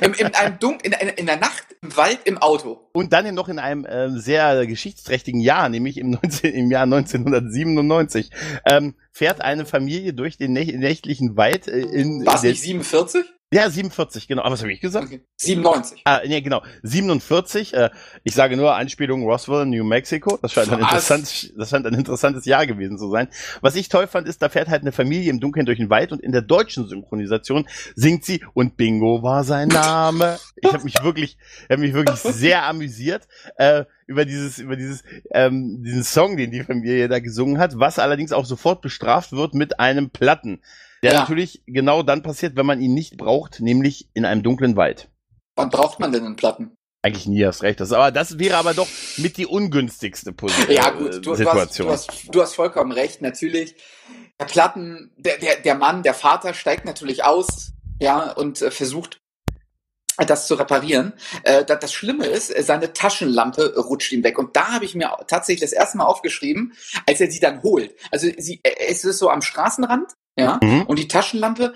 Im, 0.00 0.14
in 0.14 0.34
einem 0.34 0.58
Dunk, 0.58 0.84
in, 0.84 0.92
in 0.92 1.26
der 1.26 1.36
Nacht 1.36 1.64
im 1.82 1.96
Wald 1.96 2.20
im 2.24 2.38
Auto. 2.38 2.80
Und 2.92 3.12
dann 3.12 3.34
noch 3.34 3.48
in 3.48 3.58
einem 3.58 3.84
äh, 3.84 4.10
sehr 4.10 4.66
geschichtsträchtigen 4.66 5.40
Jahr, 5.40 5.68
nämlich 5.68 5.98
im, 5.98 6.10
19, 6.10 6.52
im 6.52 6.70
Jahr 6.70 6.84
1997, 6.84 8.30
ähm, 8.66 8.94
fährt 9.10 9.40
eine 9.40 9.66
Familie 9.66 10.14
durch 10.14 10.36
den 10.36 10.52
nächtlichen 10.52 11.36
Wald 11.36 11.68
äh, 11.68 11.80
in. 11.80 12.24
War 12.26 12.36
es 12.36 12.42
nicht 12.42 12.62
47? 12.62 13.24
Ja, 13.52 13.68
47, 13.68 14.28
genau. 14.28 14.42
Aber 14.42 14.52
was 14.52 14.62
habe 14.62 14.72
ich 14.72 14.80
gesagt? 14.80 15.08
Okay. 15.08 15.20
97. 15.36 16.00
Ah, 16.04 16.22
nee, 16.26 16.40
genau. 16.40 16.62
47. 16.82 17.74
Äh, 17.74 17.90
ich 18.24 18.34
sage 18.34 18.56
nur 18.56 18.74
Anspielung 18.74 19.24
Roswell, 19.24 19.66
New 19.66 19.84
Mexico. 19.84 20.38
Das 20.40 20.52
scheint, 20.52 20.72
ein 20.72 20.80
interessant, 20.80 21.52
das 21.58 21.68
scheint 21.68 21.86
ein 21.86 21.92
interessantes 21.92 22.46
Jahr 22.46 22.66
gewesen 22.66 22.96
zu 22.96 23.10
sein. 23.10 23.28
Was 23.60 23.76
ich 23.76 23.90
toll 23.90 24.06
fand, 24.06 24.26
ist, 24.26 24.40
da 24.40 24.48
fährt 24.48 24.68
halt 24.68 24.80
eine 24.80 24.90
Familie 24.90 25.30
im 25.30 25.38
Dunkeln 25.38 25.66
durch 25.66 25.76
den 25.76 25.90
Wald 25.90 26.12
und 26.12 26.22
in 26.22 26.32
der 26.32 26.40
deutschen 26.40 26.88
Synchronisation 26.88 27.68
singt 27.94 28.24
sie 28.24 28.42
und 28.54 28.78
Bingo 28.78 29.22
war 29.22 29.44
sein 29.44 29.68
Name. 29.68 30.38
Ich 30.56 30.72
habe 30.72 30.84
mich 30.84 31.02
wirklich, 31.02 31.36
hab 31.68 31.78
mich 31.78 31.92
wirklich 31.92 32.18
sehr 32.20 32.64
amüsiert 32.64 33.28
äh, 33.56 33.84
über 34.06 34.24
dieses, 34.24 34.60
über 34.60 34.76
dieses, 34.76 35.04
ähm, 35.30 35.82
diesen 35.82 36.04
Song, 36.04 36.38
den 36.38 36.52
die 36.52 36.62
Familie 36.62 37.06
da 37.08 37.18
gesungen 37.18 37.58
hat, 37.58 37.78
was 37.78 37.98
allerdings 37.98 38.32
auch 38.32 38.46
sofort 38.46 38.80
bestraft 38.80 39.32
wird 39.32 39.52
mit 39.52 39.78
einem 39.78 40.08
Platten. 40.08 40.62
Der 41.02 41.12
ja. 41.12 41.20
natürlich 41.20 41.62
genau 41.66 42.02
dann 42.02 42.22
passiert, 42.22 42.56
wenn 42.56 42.66
man 42.66 42.80
ihn 42.80 42.94
nicht 42.94 43.16
braucht, 43.16 43.60
nämlich 43.60 44.08
in 44.14 44.24
einem 44.24 44.42
dunklen 44.42 44.76
Wald. 44.76 45.10
Wann 45.56 45.70
braucht 45.70 45.98
man 45.98 46.12
denn 46.12 46.24
einen 46.24 46.36
Platten? 46.36 46.76
Eigentlich 47.04 47.26
nie, 47.26 47.44
hast 47.44 47.64
recht. 47.64 47.80
Das, 47.80 47.92
aber 47.92 48.12
das 48.12 48.38
wäre 48.38 48.56
aber 48.56 48.74
doch 48.74 48.86
mit 49.16 49.36
die 49.36 49.46
ungünstigste 49.46 50.32
Position. 50.32 50.76
Ja, 50.76 50.90
gut, 50.90 51.26
du, 51.26 51.34
Situation. 51.34 51.88
Du 51.88 51.92
hast, 51.92 52.08
du, 52.08 52.12
hast, 52.12 52.34
du 52.34 52.42
hast 52.42 52.54
vollkommen 52.54 52.92
recht, 52.92 53.20
natürlich. 53.20 53.74
Der 54.40 54.44
Platten, 54.44 55.10
der, 55.16 55.38
der, 55.38 55.56
der 55.56 55.74
Mann, 55.74 56.04
der 56.04 56.14
Vater 56.14 56.54
steigt 56.54 56.84
natürlich 56.84 57.24
aus, 57.24 57.72
ja, 58.00 58.30
und 58.30 58.62
äh, 58.62 58.70
versucht 58.70 59.18
das 60.18 60.46
zu 60.46 60.54
reparieren. 60.54 61.14
Äh, 61.42 61.64
das 61.64 61.92
Schlimme 61.92 62.26
ist, 62.26 62.54
seine 62.64 62.92
Taschenlampe 62.92 63.74
rutscht 63.76 64.12
ihm 64.12 64.22
weg. 64.22 64.38
Und 64.38 64.54
da 64.54 64.72
habe 64.72 64.84
ich 64.84 64.94
mir 64.94 65.10
tatsächlich 65.26 65.62
das 65.62 65.72
erste 65.72 65.98
Mal 65.98 66.04
aufgeschrieben, 66.04 66.74
als 67.06 67.20
er 67.20 67.30
sie 67.30 67.40
dann 67.40 67.62
holt. 67.64 67.96
Also 68.12 68.28
sie, 68.38 68.60
äh, 68.62 68.74
es 68.88 69.04
ist 69.04 69.18
so 69.18 69.28
am 69.28 69.42
Straßenrand 69.42 70.12
ja, 70.38 70.58
mhm. 70.62 70.82
und 70.82 70.98
die 70.98 71.08
Taschenlampe 71.08 71.74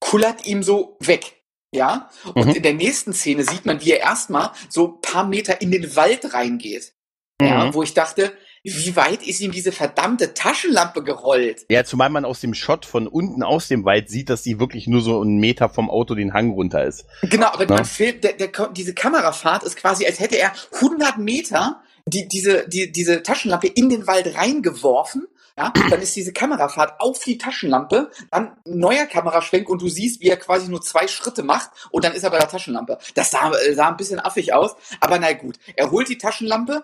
kullert 0.00 0.46
ihm 0.46 0.62
so 0.62 0.96
weg. 1.00 1.42
Ja, 1.74 2.10
und 2.34 2.48
mhm. 2.48 2.54
in 2.54 2.62
der 2.62 2.74
nächsten 2.74 3.14
Szene 3.14 3.44
sieht 3.44 3.64
man, 3.64 3.80
wie 3.80 3.92
er 3.92 4.00
erstmal 4.00 4.50
so 4.68 4.98
paar 5.00 5.26
Meter 5.26 5.62
in 5.62 5.70
den 5.70 5.96
Wald 5.96 6.34
reingeht. 6.34 6.92
Mhm. 7.40 7.46
Ja, 7.46 7.74
wo 7.74 7.82
ich 7.82 7.94
dachte, 7.94 8.32
wie 8.64 8.94
weit 8.94 9.26
ist 9.26 9.40
ihm 9.40 9.50
diese 9.50 9.72
verdammte 9.72 10.34
Taschenlampe 10.34 11.02
gerollt? 11.02 11.64
Ja, 11.68 11.84
zumal 11.84 12.10
man 12.10 12.24
aus 12.24 12.40
dem 12.40 12.54
Shot 12.54 12.84
von 12.84 13.08
unten 13.08 13.42
aus 13.42 13.68
dem 13.68 13.84
Wald 13.84 14.08
sieht, 14.08 14.30
dass 14.30 14.42
die 14.42 14.60
wirklich 14.60 14.86
nur 14.86 15.00
so 15.00 15.20
einen 15.20 15.38
Meter 15.38 15.68
vom 15.68 15.90
Auto 15.90 16.14
den 16.14 16.32
Hang 16.32 16.50
runter 16.50 16.84
ist. 16.84 17.06
Genau, 17.22 17.48
aber 17.48 17.66
ja? 17.66 17.74
man 17.74 17.84
filmt, 17.84 18.22
der, 18.22 18.34
der, 18.34 18.50
diese 18.68 18.94
Kamerafahrt 18.94 19.64
ist 19.64 19.76
quasi, 19.76 20.06
als 20.06 20.20
hätte 20.20 20.38
er 20.38 20.52
100 20.74 21.18
Meter 21.18 21.82
die, 22.06 22.28
diese, 22.28 22.68
die, 22.68 22.92
diese 22.92 23.22
Taschenlampe 23.22 23.66
in 23.66 23.88
den 23.88 24.06
Wald 24.06 24.36
reingeworfen 24.36 25.26
ja, 25.56 25.72
dann 25.90 26.00
ist 26.00 26.16
diese 26.16 26.32
Kamerafahrt 26.32 27.00
auf 27.00 27.22
die 27.24 27.38
Taschenlampe, 27.38 28.10
dann 28.30 28.56
neuer 28.64 29.06
Kameraschwenk 29.06 29.68
und 29.68 29.82
du 29.82 29.88
siehst, 29.88 30.20
wie 30.20 30.28
er 30.28 30.36
quasi 30.36 30.68
nur 30.68 30.80
zwei 30.80 31.06
Schritte 31.06 31.42
macht 31.42 31.70
und 31.90 32.04
dann 32.04 32.12
ist 32.12 32.22
er 32.22 32.30
bei 32.30 32.38
der 32.38 32.48
Taschenlampe. 32.48 32.98
Das 33.14 33.30
sah, 33.30 33.52
äh, 33.52 33.74
sah 33.74 33.88
ein 33.88 33.96
bisschen 33.96 34.20
affig 34.20 34.54
aus, 34.54 34.74
aber 35.00 35.18
na 35.18 35.32
gut. 35.32 35.58
Er 35.76 35.90
holt 35.90 36.08
die 36.08 36.18
Taschenlampe 36.18 36.82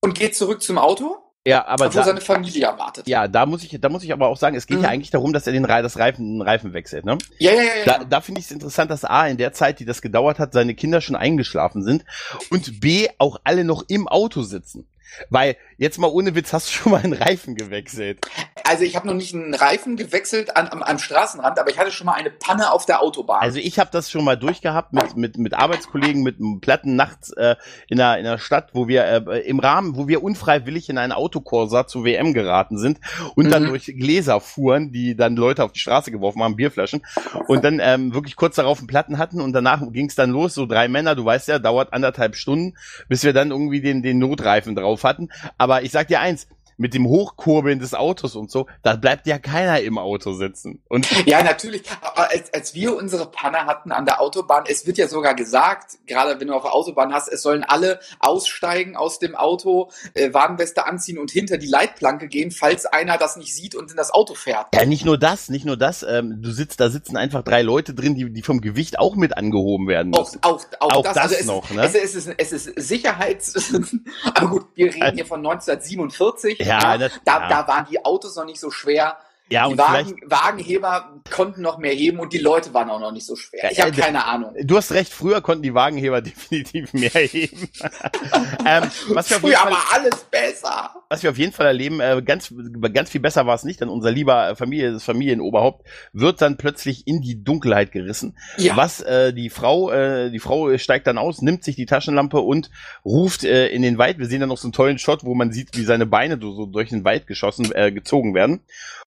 und 0.00 0.14
geht 0.18 0.36
zurück 0.36 0.62
zum 0.62 0.78
Auto. 0.78 1.18
Ja, 1.44 1.66
aber 1.66 1.86
wo 1.86 1.98
da, 1.98 2.04
seine 2.04 2.20
Familie 2.20 2.66
erwartet. 2.66 3.08
Ja, 3.08 3.26
da 3.26 3.46
muss 3.46 3.64
ich, 3.64 3.76
da 3.80 3.88
muss 3.88 4.04
ich 4.04 4.12
aber 4.12 4.28
auch 4.28 4.36
sagen, 4.36 4.54
es 4.54 4.68
geht 4.68 4.78
mhm. 4.78 4.84
ja 4.84 4.90
eigentlich 4.90 5.10
darum, 5.10 5.32
dass 5.32 5.46
er 5.48 5.52
den 5.52 5.64
das 5.64 5.98
Reifen, 5.98 6.38
den 6.38 6.42
Reifen 6.42 6.72
wechselt, 6.72 7.04
ne? 7.04 7.18
Ja, 7.38 7.52
ja, 7.52 7.62
ja. 7.62 7.70
Da, 7.84 7.92
ja. 7.92 8.04
da 8.04 8.20
finde 8.20 8.38
ich 8.38 8.46
es 8.46 8.52
interessant, 8.52 8.92
dass 8.92 9.04
A, 9.04 9.26
in 9.26 9.38
der 9.38 9.52
Zeit, 9.52 9.80
die 9.80 9.84
das 9.84 10.02
gedauert 10.02 10.38
hat, 10.38 10.52
seine 10.52 10.76
Kinder 10.76 11.00
schon 11.00 11.16
eingeschlafen 11.16 11.82
sind 11.82 12.04
und 12.50 12.80
B, 12.80 13.08
auch 13.18 13.40
alle 13.42 13.64
noch 13.64 13.82
im 13.88 14.06
Auto 14.06 14.42
sitzen. 14.42 14.86
Weil, 15.30 15.56
jetzt 15.76 15.98
mal 15.98 16.08
ohne 16.08 16.34
Witz, 16.34 16.52
hast 16.52 16.68
du 16.68 16.72
schon 16.72 16.92
mal 16.92 17.02
einen 17.02 17.12
Reifen 17.12 17.54
gewechselt? 17.54 18.20
Also 18.64 18.84
ich 18.84 18.96
habe 18.96 19.06
noch 19.06 19.14
nicht 19.14 19.34
einen 19.34 19.54
Reifen 19.54 19.96
gewechselt 19.96 20.56
an, 20.56 20.68
am, 20.68 20.82
am 20.82 20.98
Straßenrand, 20.98 21.58
aber 21.58 21.70
ich 21.70 21.78
hatte 21.78 21.90
schon 21.90 22.06
mal 22.06 22.14
eine 22.14 22.30
Panne 22.30 22.70
auf 22.70 22.86
der 22.86 23.02
Autobahn. 23.02 23.40
Also 23.40 23.58
ich 23.58 23.78
habe 23.78 23.90
das 23.92 24.10
schon 24.10 24.24
mal 24.24 24.36
durchgehabt 24.36 24.92
mit, 24.92 25.16
mit, 25.16 25.38
mit 25.38 25.54
Arbeitskollegen, 25.54 26.22
mit 26.22 26.36
Platten 26.60 26.96
nachts 26.96 27.30
äh, 27.32 27.56
in, 27.88 28.00
einer, 28.00 28.18
in 28.18 28.26
einer 28.26 28.38
Stadt, 28.38 28.70
wo 28.72 28.88
wir 28.88 29.04
äh, 29.04 29.40
im 29.40 29.58
Rahmen, 29.58 29.96
wo 29.96 30.08
wir 30.08 30.22
unfreiwillig 30.22 30.88
in 30.88 30.98
einen 30.98 31.12
Autokorsa 31.12 31.86
zur 31.86 32.04
WM 32.04 32.32
geraten 32.32 32.78
sind 32.78 33.00
und 33.34 33.46
mhm. 33.46 33.50
dann 33.50 33.66
durch 33.66 33.86
Gläser 33.86 34.40
fuhren, 34.40 34.92
die 34.92 35.16
dann 35.16 35.36
Leute 35.36 35.64
auf 35.64 35.72
die 35.72 35.80
Straße 35.80 36.10
geworfen 36.10 36.42
haben, 36.42 36.56
Bierflaschen, 36.56 37.04
und 37.48 37.64
dann 37.64 37.80
ähm, 37.82 38.14
wirklich 38.14 38.36
kurz 38.36 38.56
darauf 38.56 38.78
einen 38.78 38.86
Platten 38.86 39.18
hatten 39.18 39.40
und 39.40 39.52
danach 39.52 39.82
ging 39.92 40.06
es 40.06 40.14
dann 40.14 40.30
los, 40.30 40.54
so 40.54 40.66
drei 40.66 40.88
Männer, 40.88 41.14
du 41.14 41.24
weißt 41.24 41.48
ja, 41.48 41.58
dauert 41.58 41.92
anderthalb 41.92 42.36
Stunden, 42.36 42.74
bis 43.08 43.24
wir 43.24 43.32
dann 43.32 43.50
irgendwie 43.50 43.80
den, 43.80 44.02
den 44.02 44.18
Notreifen 44.18 44.74
drauf 44.74 45.01
hatten. 45.04 45.28
Aber 45.58 45.82
ich 45.82 45.92
sag 45.92 46.08
dir 46.08 46.20
eins, 46.20 46.46
mit 46.76 46.94
dem 46.94 47.06
Hochkurbeln 47.06 47.78
des 47.78 47.94
Autos 47.94 48.36
und 48.36 48.50
so, 48.50 48.66
da 48.82 48.96
bleibt 48.96 49.26
ja 49.26 49.38
keiner 49.38 49.80
im 49.80 49.98
Auto 49.98 50.32
sitzen. 50.32 50.82
Und 50.88 51.08
ja, 51.26 51.42
natürlich. 51.42 51.82
Als, 52.14 52.52
als 52.52 52.74
wir 52.74 52.96
unsere 52.96 53.26
Panne 53.26 53.66
hatten 53.66 53.92
an 53.92 54.04
der 54.04 54.20
Autobahn, 54.20 54.64
es 54.66 54.86
wird 54.86 54.98
ja 54.98 55.08
sogar 55.08 55.34
gesagt, 55.34 55.98
gerade 56.06 56.40
wenn 56.40 56.48
du 56.48 56.54
auf 56.54 56.62
der 56.62 56.74
Autobahn 56.74 57.12
hast, 57.12 57.28
es 57.28 57.42
sollen 57.42 57.64
alle 57.64 58.00
aussteigen 58.20 58.96
aus 58.96 59.18
dem 59.18 59.34
Auto, 59.34 59.90
äh, 60.14 60.32
Warnweste 60.32 60.86
anziehen 60.86 61.18
und 61.18 61.30
hinter 61.30 61.58
die 61.58 61.66
Leitplanke 61.66 62.28
gehen, 62.28 62.50
falls 62.50 62.86
einer 62.86 63.18
das 63.18 63.36
nicht 63.36 63.54
sieht 63.54 63.74
und 63.74 63.90
in 63.90 63.96
das 63.96 64.12
Auto 64.12 64.34
fährt. 64.34 64.68
Ja, 64.74 64.84
nicht 64.84 65.04
nur 65.04 65.18
das, 65.18 65.48
nicht 65.48 65.64
nur 65.64 65.76
das. 65.76 66.02
Ähm, 66.02 66.42
du 66.42 66.50
sitzt, 66.50 66.80
da 66.80 66.90
sitzen 66.90 67.16
einfach 67.16 67.42
drei 67.42 67.62
Leute 67.62 67.94
drin, 67.94 68.14
die, 68.14 68.32
die 68.32 68.42
vom 68.42 68.60
Gewicht 68.60 68.98
auch 68.98 69.16
mit 69.16 69.36
angehoben 69.36 69.86
werden 69.88 70.10
müssen. 70.10 70.38
Auch, 70.42 70.52
auch, 70.52 70.64
auch, 70.80 70.92
auch 70.96 71.02
das, 71.02 71.14
das 71.14 71.36
also 71.36 71.52
noch, 71.52 71.70
ne? 71.70 71.84
Es, 71.84 71.94
es, 71.94 72.14
ist, 72.14 72.34
es 72.36 72.52
ist 72.52 72.88
Sicherheits... 72.88 73.72
Aber 74.34 74.48
gut, 74.48 74.66
wir 74.74 74.94
reden 74.94 75.14
hier 75.14 75.26
von 75.26 75.40
1947. 75.40 76.58
Ja, 76.58 76.71
ja, 76.80 76.98
da, 76.98 77.06
ja. 77.06 77.48
da 77.48 77.68
waren 77.68 77.86
die 77.86 78.04
Autos 78.04 78.36
noch 78.36 78.44
nicht 78.44 78.60
so 78.60 78.70
schwer. 78.70 79.18
Ja, 79.52 79.68
die 79.68 79.76
Wagen, 79.76 80.16
Wagenheber 80.24 81.20
konnten 81.30 81.60
noch 81.60 81.76
mehr 81.76 81.92
heben 81.92 82.20
und 82.20 82.32
die 82.32 82.38
Leute 82.38 82.72
waren 82.72 82.88
auch 82.88 83.00
noch 83.00 83.12
nicht 83.12 83.26
so 83.26 83.36
schwer. 83.36 83.70
Ich 83.70 83.82
habe 83.82 83.90
äh, 83.90 84.00
keine 84.00 84.24
Ahnung. 84.24 84.54
Du 84.62 84.78
hast 84.78 84.92
recht, 84.92 85.12
früher 85.12 85.42
konnten 85.42 85.62
die 85.62 85.74
Wagenheber 85.74 86.22
definitiv 86.22 86.94
mehr 86.94 87.10
heben. 87.10 87.68
ähm, 88.66 88.84
was 89.08 89.28
wir 89.28 89.40
früher 89.40 89.58
Fall, 89.58 89.72
war 89.72 89.84
alles 89.92 90.24
besser. 90.30 90.94
Was 91.10 91.22
wir 91.22 91.28
auf 91.28 91.36
jeden 91.36 91.52
Fall 91.52 91.66
erleben, 91.66 92.00
äh, 92.00 92.22
ganz, 92.24 92.54
ganz 92.94 93.10
viel 93.10 93.20
besser 93.20 93.44
war 93.46 93.54
es 93.54 93.64
nicht, 93.64 93.82
denn 93.82 93.90
unser 93.90 94.10
lieber 94.10 94.56
Familie, 94.56 94.90
das 94.90 95.04
Familienoberhaupt 95.04 95.86
wird 96.14 96.40
dann 96.40 96.56
plötzlich 96.56 97.06
in 97.06 97.20
die 97.20 97.44
Dunkelheit 97.44 97.92
gerissen. 97.92 98.38
Ja. 98.56 98.74
Was 98.78 99.02
äh, 99.02 99.34
die 99.34 99.50
Frau, 99.50 99.90
äh, 99.90 100.30
die 100.30 100.38
Frau 100.38 100.78
steigt 100.78 101.06
dann 101.06 101.18
aus, 101.18 101.42
nimmt 101.42 101.62
sich 101.62 101.76
die 101.76 101.84
Taschenlampe 101.84 102.40
und 102.40 102.70
ruft 103.04 103.44
äh, 103.44 103.68
in 103.68 103.82
den 103.82 103.98
Wald. 103.98 104.18
Wir 104.18 104.26
sehen 104.26 104.40
dann 104.40 104.48
noch 104.48 104.56
so 104.56 104.68
einen 104.68 104.72
tollen 104.72 104.98
Shot, 104.98 105.24
wo 105.24 105.34
man 105.34 105.52
sieht, 105.52 105.76
wie 105.76 105.84
seine 105.84 106.06
Beine 106.06 106.38
so 106.40 106.64
durch 106.64 106.88
den 106.88 107.04
Wald 107.04 107.26
geschossen, 107.26 107.70
äh, 107.74 107.92
gezogen 107.92 108.34
werden. 108.34 108.62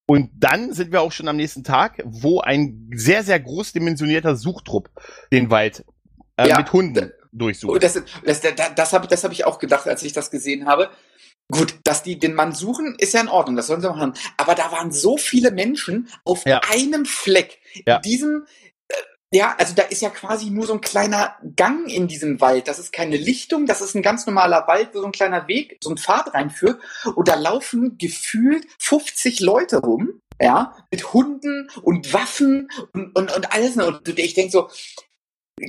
Und 0.07 0.34
dann 0.37 0.73
sind 0.73 0.91
wir 0.91 1.01
auch 1.01 1.11
schon 1.11 1.27
am 1.27 1.37
nächsten 1.37 1.63
Tag, 1.63 2.01
wo 2.05 2.41
ein 2.41 2.89
sehr, 2.93 3.23
sehr 3.23 3.39
groß 3.39 3.73
dimensionierter 3.73 4.35
Suchtrupp 4.35 4.89
den 5.31 5.49
Wald 5.49 5.85
äh, 6.37 6.49
ja, 6.49 6.57
mit 6.57 6.71
Hunden 6.73 7.11
durchsucht. 7.31 7.81
Das, 7.83 7.93
das, 7.93 8.41
das, 8.41 8.55
das 8.75 8.93
habe 8.93 9.07
das 9.07 9.23
hab 9.23 9.31
ich 9.31 9.45
auch 9.45 9.59
gedacht, 9.59 9.87
als 9.87 10.03
ich 10.03 10.13
das 10.13 10.31
gesehen 10.31 10.65
habe. 10.65 10.89
Gut, 11.51 11.75
dass 11.83 12.01
die 12.01 12.17
den 12.17 12.33
Mann 12.33 12.53
suchen, 12.53 12.95
ist 12.97 13.13
ja 13.13 13.21
in 13.21 13.27
Ordnung, 13.27 13.55
das 13.55 13.67
sollen 13.67 13.81
sie 13.81 13.87
machen. 13.87 14.13
Aber 14.37 14.55
da 14.55 14.71
waren 14.71 14.91
so 14.91 15.15
viele 15.17 15.51
Menschen 15.51 16.09
auf 16.23 16.43
ja. 16.45 16.61
einem 16.71 17.05
Fleck. 17.05 17.59
Ja. 17.85 17.97
In 17.97 18.01
diesem, 18.01 18.45
ja, 19.31 19.55
also 19.57 19.75
da 19.75 19.83
ist 19.83 20.01
ja 20.01 20.09
quasi 20.09 20.49
nur 20.49 20.65
so 20.65 20.73
ein 20.73 20.81
kleiner 20.81 21.35
Gang 21.55 21.87
in 21.87 22.07
diesem 22.07 22.41
Wald. 22.41 22.67
Das 22.67 22.79
ist 22.79 22.91
keine 22.91 23.17
Lichtung, 23.17 23.67
das 23.67 23.81
ist 23.81 23.95
ein 23.95 24.01
ganz 24.01 24.25
normaler 24.25 24.67
Wald, 24.67 24.89
wo 24.93 24.99
so 24.99 25.05
ein 25.05 25.11
kleiner 25.11 25.47
Weg, 25.47 25.77
so 25.83 25.91
ein 25.91 25.97
Pfad 25.97 26.33
reinführt. 26.33 26.81
Und 27.15 27.27
da 27.27 27.35
laufen 27.35 27.97
gefühlt 27.99 28.65
50 28.79 29.41
Leute 29.41 29.77
rum, 29.77 30.21
ja, 30.41 30.75
mit 30.91 31.13
Hunden 31.13 31.69
und 31.81 32.13
Waffen 32.13 32.69
und, 32.93 33.15
und, 33.15 33.35
und 33.35 33.53
alles. 33.53 33.77
Und 33.77 34.07
ich 34.19 34.33
denke 34.33 34.51
so, 34.51 34.69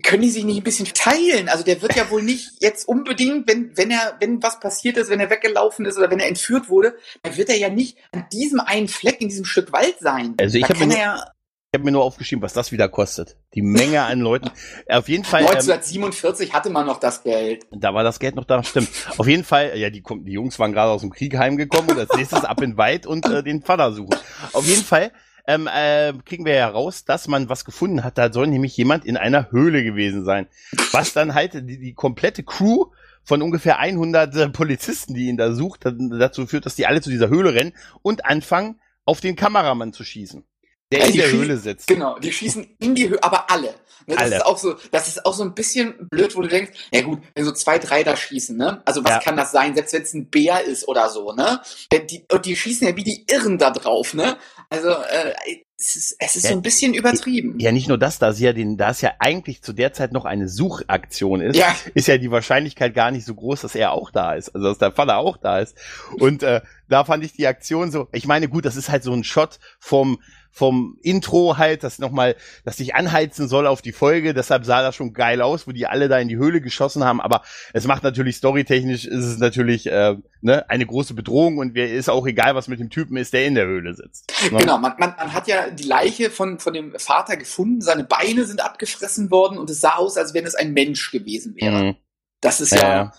können 0.02 0.22
die 0.22 0.30
sich 0.30 0.44
nicht 0.44 0.58
ein 0.58 0.64
bisschen 0.64 0.88
teilen? 0.92 1.48
Also 1.48 1.62
der 1.62 1.80
wird 1.80 1.94
ja 1.94 2.10
wohl 2.10 2.22
nicht 2.22 2.50
jetzt 2.60 2.88
unbedingt, 2.88 3.48
wenn, 3.48 3.76
wenn 3.76 3.90
er, 3.90 4.16
wenn 4.18 4.42
was 4.42 4.58
passiert 4.58 4.96
ist, 4.96 5.10
wenn 5.10 5.20
er 5.20 5.30
weggelaufen 5.30 5.86
ist 5.86 5.96
oder 5.96 6.10
wenn 6.10 6.18
er 6.18 6.26
entführt 6.26 6.68
wurde, 6.68 6.96
dann 7.22 7.36
wird 7.36 7.48
er 7.48 7.56
ja 7.56 7.68
nicht 7.68 7.96
an 8.10 8.26
diesem 8.32 8.60
einen 8.60 8.88
Fleck 8.88 9.20
in 9.20 9.28
diesem 9.28 9.44
Stück 9.44 9.72
Wald 9.72 9.96
sein. 10.00 10.34
Also 10.40 10.58
ich 10.58 10.64
habe 10.68 10.84
ja 10.92 11.30
habe 11.74 11.84
mir 11.84 11.92
nur 11.92 12.04
aufgeschrieben, 12.04 12.42
was 12.42 12.52
das 12.52 12.72
wieder 12.72 12.88
kostet. 12.88 13.36
Die 13.54 13.62
Menge 13.62 14.02
an 14.02 14.20
Leuten. 14.20 14.50
Auf 14.88 15.08
jeden 15.08 15.24
Fall. 15.24 15.42
1947 15.42 16.48
ähm, 16.48 16.54
hatte 16.54 16.70
man 16.70 16.86
noch 16.86 16.98
das 16.98 17.22
Geld. 17.22 17.66
Da 17.70 17.94
war 17.94 18.02
das 18.02 18.18
Geld 18.18 18.34
noch 18.34 18.44
da, 18.44 18.62
stimmt. 18.62 18.88
Auf 19.18 19.26
jeden 19.26 19.44
Fall, 19.44 19.76
ja, 19.76 19.90
die, 19.90 20.02
die 20.02 20.32
Jungs 20.32 20.58
waren 20.58 20.72
gerade 20.72 20.90
aus 20.90 21.02
dem 21.02 21.10
Krieg 21.10 21.36
heimgekommen 21.36 21.90
und 21.90 21.98
als 21.98 22.12
nächstes 22.16 22.44
ab 22.44 22.62
in 22.62 22.76
Wald 22.76 23.06
und 23.06 23.26
äh, 23.26 23.42
den 23.42 23.62
Vater 23.62 23.92
suchen. 23.92 24.16
Auf 24.52 24.66
jeden 24.66 24.84
Fall 24.84 25.12
ähm, 25.46 25.68
äh, 25.72 26.12
kriegen 26.24 26.44
wir 26.44 26.54
ja 26.54 26.68
raus, 26.68 27.04
dass 27.04 27.28
man 27.28 27.48
was 27.48 27.64
gefunden 27.64 28.04
hat. 28.04 28.18
Da 28.18 28.32
soll 28.32 28.46
nämlich 28.46 28.76
jemand 28.76 29.04
in 29.04 29.16
einer 29.16 29.50
Höhle 29.50 29.84
gewesen 29.84 30.24
sein. 30.24 30.48
Was 30.92 31.12
dann 31.12 31.34
halt 31.34 31.54
die, 31.54 31.78
die 31.78 31.94
komplette 31.94 32.42
Crew 32.42 32.86
von 33.22 33.42
ungefähr 33.42 33.78
100 33.78 34.34
äh, 34.34 34.48
Polizisten, 34.48 35.14
die 35.14 35.26
ihn 35.26 35.36
da 35.36 35.52
sucht, 35.52 35.84
dazu 35.84 36.46
führt, 36.46 36.66
dass 36.66 36.76
die 36.76 36.86
alle 36.86 37.00
zu 37.00 37.10
dieser 37.10 37.28
Höhle 37.28 37.54
rennen 37.54 37.74
und 38.02 38.24
anfangen, 38.24 38.80
auf 39.04 39.20
den 39.20 39.36
Kameramann 39.36 39.92
zu 39.92 40.04
schießen. 40.04 40.44
Der 40.92 41.06
in 41.06 41.16
der 41.16 41.30
Höhle 41.32 41.56
sitzt. 41.56 41.88
Genau, 41.88 42.18
die 42.18 42.32
schießen 42.32 42.76
in 42.78 42.94
die 42.94 43.08
Höhle, 43.08 43.22
aber 43.22 43.50
alle. 43.50 43.74
Ne, 44.06 44.14
das 44.14 44.18
alle. 44.18 44.36
ist 44.36 44.46
auch 44.46 44.58
so, 44.58 44.76
das 44.92 45.08
ist 45.08 45.26
auch 45.26 45.34
so 45.34 45.42
ein 45.42 45.54
bisschen 45.54 46.08
blöd, 46.10 46.36
wo 46.36 46.42
du 46.42 46.48
denkst, 46.48 46.70
ja 46.92 47.02
gut, 47.02 47.20
wenn 47.34 47.44
so 47.44 47.50
zwei, 47.50 47.78
drei 47.78 48.04
da 48.04 48.16
schießen, 48.16 48.56
ne? 48.56 48.82
Also 48.84 49.02
was 49.02 49.10
ja. 49.10 49.18
kann 49.18 49.36
das 49.36 49.50
sein, 49.50 49.74
selbst 49.74 49.94
wenn 49.94 50.02
es 50.02 50.14
ein 50.14 50.30
Bär 50.30 50.62
ist 50.62 50.86
oder 50.86 51.08
so, 51.08 51.32
ne? 51.32 51.60
Die, 51.92 52.24
und 52.30 52.46
die 52.46 52.54
schießen 52.54 52.86
ja 52.86 52.96
wie 52.96 53.02
die 53.02 53.26
Irren 53.28 53.58
da 53.58 53.70
drauf, 53.70 54.14
ne? 54.14 54.36
Also 54.70 54.90
äh, 54.90 55.34
es 55.78 55.94
ist, 55.94 56.16
es 56.18 56.36
ist 56.36 56.44
ja, 56.44 56.50
so 56.50 56.56
ein 56.56 56.62
bisschen 56.62 56.94
übertrieben. 56.94 57.58
Ja, 57.58 57.70
nicht 57.70 57.88
nur 57.88 57.98
das, 57.98 58.18
da 58.18 58.30
es 58.30 58.40
ja 58.40 58.52
den, 58.52 58.76
da 58.76 58.90
es 58.90 59.02
ja 59.02 59.12
eigentlich 59.18 59.62
zu 59.62 59.72
der 59.72 59.92
Zeit 59.92 60.12
noch 60.12 60.24
eine 60.24 60.48
Suchaktion 60.48 61.40
ist, 61.40 61.56
ja. 61.56 61.74
ist 61.94 62.08
ja 62.08 62.16
die 62.16 62.30
Wahrscheinlichkeit 62.30 62.94
gar 62.94 63.10
nicht 63.10 63.26
so 63.26 63.34
groß, 63.34 63.60
dass 63.60 63.74
er 63.74 63.92
auch 63.92 64.10
da 64.10 64.34
ist, 64.34 64.54
also 64.54 64.68
dass 64.68 64.78
der 64.78 64.92
Vater 64.92 65.18
auch 65.18 65.36
da 65.36 65.58
ist. 65.58 65.76
Und 66.18 66.42
äh, 66.42 66.62
da 66.88 67.04
fand 67.04 67.24
ich 67.24 67.32
die 67.32 67.46
Aktion 67.46 67.90
so, 67.90 68.08
ich 68.12 68.26
meine, 68.26 68.48
gut, 68.48 68.64
das 68.64 68.76
ist 68.76 68.88
halt 68.88 69.02
so 69.02 69.12
ein 69.12 69.24
Shot 69.24 69.58
vom 69.78 70.18
vom 70.56 70.96
Intro 71.02 71.58
halt, 71.58 71.84
das 71.84 71.98
nochmal, 71.98 72.34
das 72.64 72.78
sich 72.78 72.94
anheizen 72.94 73.46
soll 73.46 73.66
auf 73.66 73.82
die 73.82 73.92
Folge. 73.92 74.32
Deshalb 74.32 74.64
sah 74.64 74.80
das 74.80 74.96
schon 74.96 75.12
geil 75.12 75.42
aus, 75.42 75.66
wo 75.66 75.72
die 75.72 75.86
alle 75.86 76.08
da 76.08 76.18
in 76.18 76.28
die 76.28 76.38
Höhle 76.38 76.62
geschossen 76.62 77.04
haben. 77.04 77.20
Aber 77.20 77.42
es 77.74 77.86
macht 77.86 78.02
natürlich 78.02 78.36
storytechnisch, 78.36 79.04
ist 79.04 79.24
es 79.26 79.36
natürlich 79.36 79.86
äh, 79.86 80.16
ne, 80.40 80.64
eine 80.70 80.86
große 80.86 81.12
Bedrohung 81.12 81.58
und 81.58 81.74
mir 81.74 81.92
ist 81.92 82.08
auch 82.08 82.26
egal, 82.26 82.54
was 82.54 82.68
mit 82.68 82.80
dem 82.80 82.88
Typen 82.88 83.18
ist, 83.18 83.34
der 83.34 83.44
in 83.44 83.54
der 83.54 83.66
Höhle 83.66 83.92
sitzt. 83.92 84.32
Ne? 84.50 84.60
Genau, 84.60 84.78
man, 84.78 84.94
man, 84.98 85.14
man 85.18 85.34
hat 85.34 85.46
ja 85.46 85.68
die 85.68 85.84
Leiche 85.84 86.30
von, 86.30 86.58
von 86.58 86.72
dem 86.72 86.98
Vater 86.98 87.36
gefunden, 87.36 87.82
seine 87.82 88.04
Beine 88.04 88.46
sind 88.46 88.64
abgefressen 88.64 89.30
worden 89.30 89.58
und 89.58 89.68
es 89.68 89.82
sah 89.82 89.96
aus, 89.96 90.16
als 90.16 90.32
wenn 90.32 90.46
es 90.46 90.54
ein 90.54 90.72
Mensch 90.72 91.10
gewesen 91.10 91.54
wäre. 91.56 91.84
Mhm. 91.84 91.96
Das 92.40 92.62
ist 92.62 92.72
ja, 92.72 92.88
ja 92.88 93.12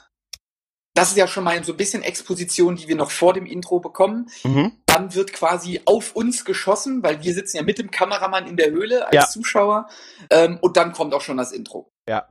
das 0.96 1.10
ist 1.10 1.18
ja 1.18 1.28
schon 1.28 1.44
mal 1.44 1.64
so 1.64 1.74
ein 1.74 1.78
bisschen 1.78 2.02
Exposition, 2.02 2.78
die 2.78 2.88
wir 2.88 2.96
noch 2.96 3.12
vor 3.12 3.36
dem 3.36 3.46
Intro 3.46 3.80
bekommen. 3.80 4.28
Mhm. 4.44 4.72
Dann 4.98 5.14
wird 5.14 5.32
quasi 5.32 5.82
auf 5.86 6.16
uns 6.16 6.44
geschossen, 6.44 7.04
weil 7.04 7.22
wir 7.24 7.32
sitzen 7.36 7.58
ja 7.58 7.64
mit 7.64 7.78
dem 7.78 7.92
Kameramann 7.92 8.48
in 8.48 8.58
der 8.58 8.72
Höhle 8.72 9.06
als 9.06 9.14
ja. 9.14 9.28
Zuschauer. 9.28 9.88
Ähm, 10.32 10.58
und 10.60 10.76
dann 10.76 10.92
kommt 10.92 11.14
auch 11.14 11.22
schon 11.22 11.38
das 11.38 11.52
Intro. 11.52 11.92
Ja. 12.10 12.28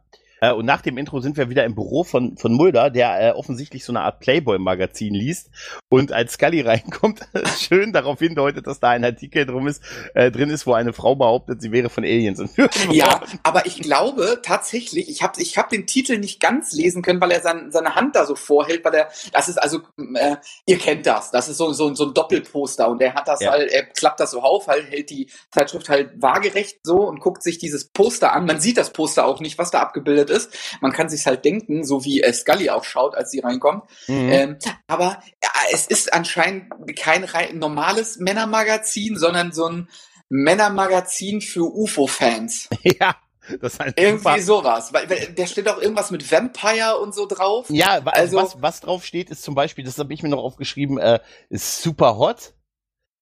Äh, 0.47 0.53
und 0.53 0.67
nach 0.67 0.83
dem 0.83 0.99
Intro 0.99 1.21
sind 1.21 1.37
wir 1.37 1.51
wieder 1.51 1.65
im 1.65 1.75
Büro 1.75 2.05
von, 2.05 2.37
von 2.37 2.53
Mulder, 2.53 2.91
der 2.91 3.21
äh, 3.21 3.31
offensichtlich 3.33 3.85
so 3.85 3.93
eine 3.93 4.03
Art 4.03 4.21
Playboy-Magazin 4.21 5.15
liest. 5.15 5.51
Und 5.89 6.13
als 6.13 6.35
Scully 6.35 6.61
reinkommt, 6.67 7.21
schön 7.59 7.93
darauf 7.93 8.19
hindeutet, 8.19 8.67
dass 8.67 8.81
da 8.81 8.91
ein 8.91 9.05
Artikel 9.05 9.47
drum 9.47 9.67
ist, 9.67 9.83
äh, 10.15 10.31
drin 10.31 10.51
ist, 10.51 10.67
wo 10.67 10.75
eine 10.75 10.93
Frau 10.93 11.17
behauptet, 11.17 11.61
sie 11.61 11.73
wäre 11.73 11.89
von 11.89 12.05
Aliens 12.05 12.39
entführt 12.39 12.75
Ja, 12.91 13.23
aber 13.43 13.67
ich 13.67 13.81
glaube 13.81 14.41
tatsächlich, 14.43 15.09
ich 15.09 15.23
habe 15.23 15.41
ich 15.41 15.59
hab 15.59 15.69
den 15.71 15.87
Titel 15.87 16.19
nicht 16.19 16.41
ganz 16.41 16.73
lesen 16.73 17.03
können, 17.03 17.21
weil 17.21 17.31
er 17.31 17.41
sein, 17.41 17.71
seine 17.73 17.95
Hand 17.95 18.17
da 18.17 18.27
so 18.27 18.35
vorhält, 18.35 18.85
weil 18.85 18.95
er, 18.95 19.09
das 19.33 19.49
ist 19.49 19.59
also, 19.59 19.81
äh, 20.15 20.37
ihr 20.67 20.79
kennt 20.79 21.07
das, 21.07 21.31
das 21.31 21.49
ist 21.49 21.59
so, 21.59 21.73
so, 21.73 21.95
so 21.95 22.07
ein 22.07 22.15
Doppelposter 22.15 22.89
und 22.89 23.01
er 23.03 23.15
hat 23.15 23.29
das 23.29 23.41
ja. 23.41 23.51
halt, 23.51 23.71
er 23.71 23.85
klappt 23.85 24.21
das 24.21 24.33
so 24.33 24.41
auf, 24.41 24.67
halt, 24.67 24.91
hält 24.91 25.11
die 25.11 25.31
Zeitschrift 25.51 25.89
halt 25.89 26.11
waagerecht 26.21 26.81
so 26.83 27.07
und 27.07 27.21
guckt 27.21 27.43
sich 27.43 27.59
dieses 27.59 27.89
Poster 27.89 28.33
an. 28.33 28.47
Man 28.47 28.61
sieht 28.61 28.77
das 28.77 28.93
Poster 28.93 29.27
auch 29.27 29.41
nicht, 29.41 29.59
was 29.59 29.71
da 29.71 29.81
abgebildet 29.81 30.27
passiert 30.27 30.31
ist. 30.37 30.51
Man 30.81 30.93
kann 30.93 31.09
sich 31.09 31.27
halt 31.27 31.45
denken, 31.45 31.85
so 31.85 32.05
wie 32.05 32.23
äh, 32.23 32.33
Scully 32.33 32.71
auch 32.71 32.85
schaut, 32.85 33.15
als 33.15 33.31
sie 33.31 33.41
reinkommt. 33.41 33.85
Mhm. 34.07 34.29
Ähm, 34.31 34.59
aber 34.87 35.23
ja, 35.43 35.51
es 35.73 35.87
ist 35.87 36.13
anscheinend 36.13 36.67
kein 36.97 37.27
normales 37.59 38.19
Männermagazin, 38.19 39.17
sondern 39.17 39.53
so 39.53 39.67
ein 39.67 39.89
Männermagazin 40.29 41.41
für 41.41 41.63
UFO-Fans. 41.63 42.69
Ja. 42.83 43.17
Das 43.61 43.75
ist 43.75 43.95
Irgendwie 43.97 44.41
sowas. 44.41 44.93
Weil, 44.93 45.09
weil 45.09 45.27
der 45.29 45.47
steht 45.47 45.69
auch 45.69 45.81
irgendwas 45.81 46.11
mit 46.11 46.31
Vampire 46.31 46.99
und 46.99 47.15
so 47.15 47.27
drauf. 47.27 47.67
Ja, 47.69 48.01
also 48.05 48.39
was, 48.39 48.61
was 48.61 48.81
drauf 48.81 49.05
steht, 49.05 49.31
ist 49.31 49.43
zum 49.45 49.55
Beispiel, 49.55 49.85
das 49.85 49.99
habe 49.99 50.13
ich 50.13 50.23
mir 50.23 50.31
noch 50.31 50.43
aufgeschrieben, 50.43 50.99
äh, 50.99 51.21
ist 51.49 51.81
super 51.81 52.17
hot. 52.17 52.55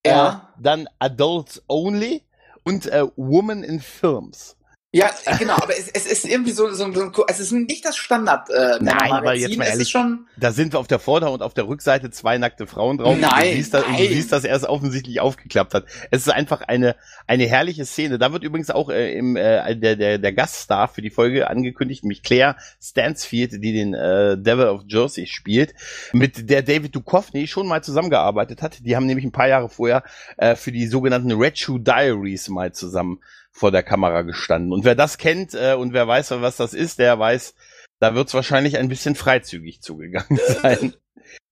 Ja. 0.07 0.55
Äh, 0.57 0.63
dann 0.63 0.89
Adults 0.99 1.63
Only 1.69 2.23
und 2.63 2.87
äh, 2.87 3.07
Woman 3.17 3.63
in 3.63 3.81
Films. 3.81 4.57
Ja, 4.95 5.11
genau, 5.41 5.55
aber 5.55 5.77
es, 5.77 5.89
es 5.89 6.07
ist 6.07 6.25
irgendwie 6.25 6.53
so, 6.53 6.73
so, 6.73 6.93
so 6.93 7.27
es 7.27 7.41
ist 7.41 7.51
nicht 7.51 7.85
das 7.85 7.97
Standard. 7.97 8.49
Äh, 8.49 8.79
Nein, 8.81 9.11
aber 9.11 9.35
jetzt 9.35 9.57
mal 9.57 9.65
ehrlich, 9.65 9.89
schon... 9.89 10.29
da 10.37 10.53
sind 10.53 10.73
wir 10.73 10.79
auf 10.79 10.87
der 10.87 11.01
Vorder- 11.01 11.33
und 11.33 11.43
auf 11.43 11.53
der 11.53 11.67
Rückseite 11.67 12.13
zwei 12.13 12.39
nackte 12.39 12.69
Frauen 12.69 12.99
drauf. 12.99 13.17
Nein, 13.19 13.51
du 13.51 13.57
siehst, 13.57 13.75
das, 13.75 13.83
nein. 13.89 13.97
du 13.97 14.07
siehst, 14.07 14.31
dass 14.31 14.45
er 14.45 14.55
es 14.55 14.65
offensichtlich 14.65 15.19
aufgeklappt 15.19 15.75
hat. 15.75 15.87
Es 16.13 16.21
ist 16.21 16.33
einfach 16.33 16.61
eine 16.61 16.95
eine 17.27 17.45
herrliche 17.47 17.87
Szene. 17.87 18.21
Da 18.21 18.33
wird 18.33 18.45
übrigens 18.45 18.71
auch 18.71 18.89
äh, 18.89 19.19
im 19.19 19.35
äh, 19.35 19.75
der 19.75 19.97
der 19.97 20.19
der 20.19 20.33
Gaststar 20.33 20.87
für 20.87 21.03
die 21.03 21.11
Folge 21.11 21.51
angekündigt, 21.51 22.05
nämlich 22.05 22.23
Claire 22.23 22.55
Stansfield, 22.81 23.55
die 23.55 23.73
den 23.73 23.95
äh, 23.95 24.39
Devil 24.39 24.67
of 24.67 24.83
Jersey 24.87 25.27
spielt, 25.27 25.75
mit 26.13 26.49
der 26.49 26.63
David 26.63 26.95
Duchovny 26.95 27.49
schon 27.49 27.67
mal 27.67 27.83
zusammengearbeitet 27.83 28.63
hat. 28.63 28.79
Die 28.87 28.95
haben 28.95 29.07
nämlich 29.07 29.25
ein 29.25 29.33
paar 29.33 29.49
Jahre 29.49 29.69
vorher 29.69 30.05
äh, 30.37 30.55
für 30.55 30.71
die 30.71 30.87
sogenannten 30.87 31.33
Red 31.33 31.59
Shoe 31.59 31.81
Diaries 31.81 32.49
mal 32.49 32.73
zusammen 32.73 33.19
vor 33.55 33.71
der 33.71 33.85
Kamera 33.85 34.23
gestanden. 34.23 34.73
Und 34.73 34.85
wer 34.85 34.97
das 34.97 35.17
kennt 35.17 35.55
äh, 35.55 35.75
und 35.75 35.93
wer 35.93 36.09
weiß, 36.09 36.33
was 36.43 36.57
das 36.57 36.75
ist, 36.75 36.99
der 36.99 37.19
weiß, 37.19 37.55
da 38.01 38.15
wird 38.15 38.29
es 38.29 38.35
wahrscheinlich 38.35 38.77
ein 38.77 38.89
bisschen 38.89 39.15
freizügig 39.15 39.81
zugegangen 39.81 40.41
sein. 40.63 40.95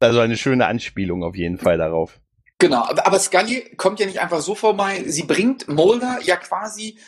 Also 0.00 0.18
eine 0.18 0.36
schöne 0.36 0.66
Anspielung 0.66 1.22
auf 1.22 1.36
jeden 1.36 1.58
Fall 1.58 1.78
darauf. 1.78 2.18
Genau, 2.58 2.84
aber, 2.84 3.18
Scully 3.18 3.74
kommt 3.76 4.00
ja 4.00 4.06
nicht 4.06 4.20
einfach 4.20 4.40
so 4.40 4.54
vorbei. 4.54 5.04
Sie 5.06 5.22
bringt 5.22 5.68
Mulder 5.68 6.18
ja 6.22 6.36
quasi 6.36 6.98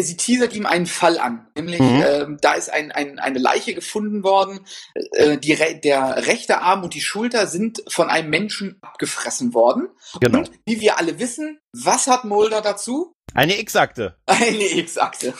sie 0.00 0.16
teasert 0.16 0.54
ihm 0.54 0.66
einen 0.66 0.86
Fall 0.86 1.18
an, 1.18 1.48
nämlich 1.56 1.80
mhm. 1.80 2.02
ähm, 2.06 2.38
da 2.40 2.52
ist 2.52 2.70
ein, 2.70 2.92
ein, 2.92 3.18
eine 3.18 3.38
Leiche 3.38 3.74
gefunden 3.74 4.22
worden, 4.22 4.60
äh, 5.12 5.38
die, 5.38 5.56
der 5.56 6.26
rechte 6.26 6.60
Arm 6.60 6.82
und 6.84 6.94
die 6.94 7.00
Schulter 7.00 7.46
sind 7.46 7.82
von 7.88 8.10
einem 8.10 8.28
Menschen 8.28 8.78
abgefressen 8.82 9.54
worden. 9.54 9.88
Genau. 10.20 10.38
Und 10.38 10.50
wie 10.66 10.80
wir 10.80 10.98
alle 10.98 11.18
wissen, 11.18 11.60
was 11.72 12.06
hat 12.06 12.24
Mulder 12.24 12.60
dazu? 12.60 13.14
Eine 13.32 13.58
X-Akte. 13.58 14.16
Eine 14.26 14.76
X-Akte. 14.78 15.32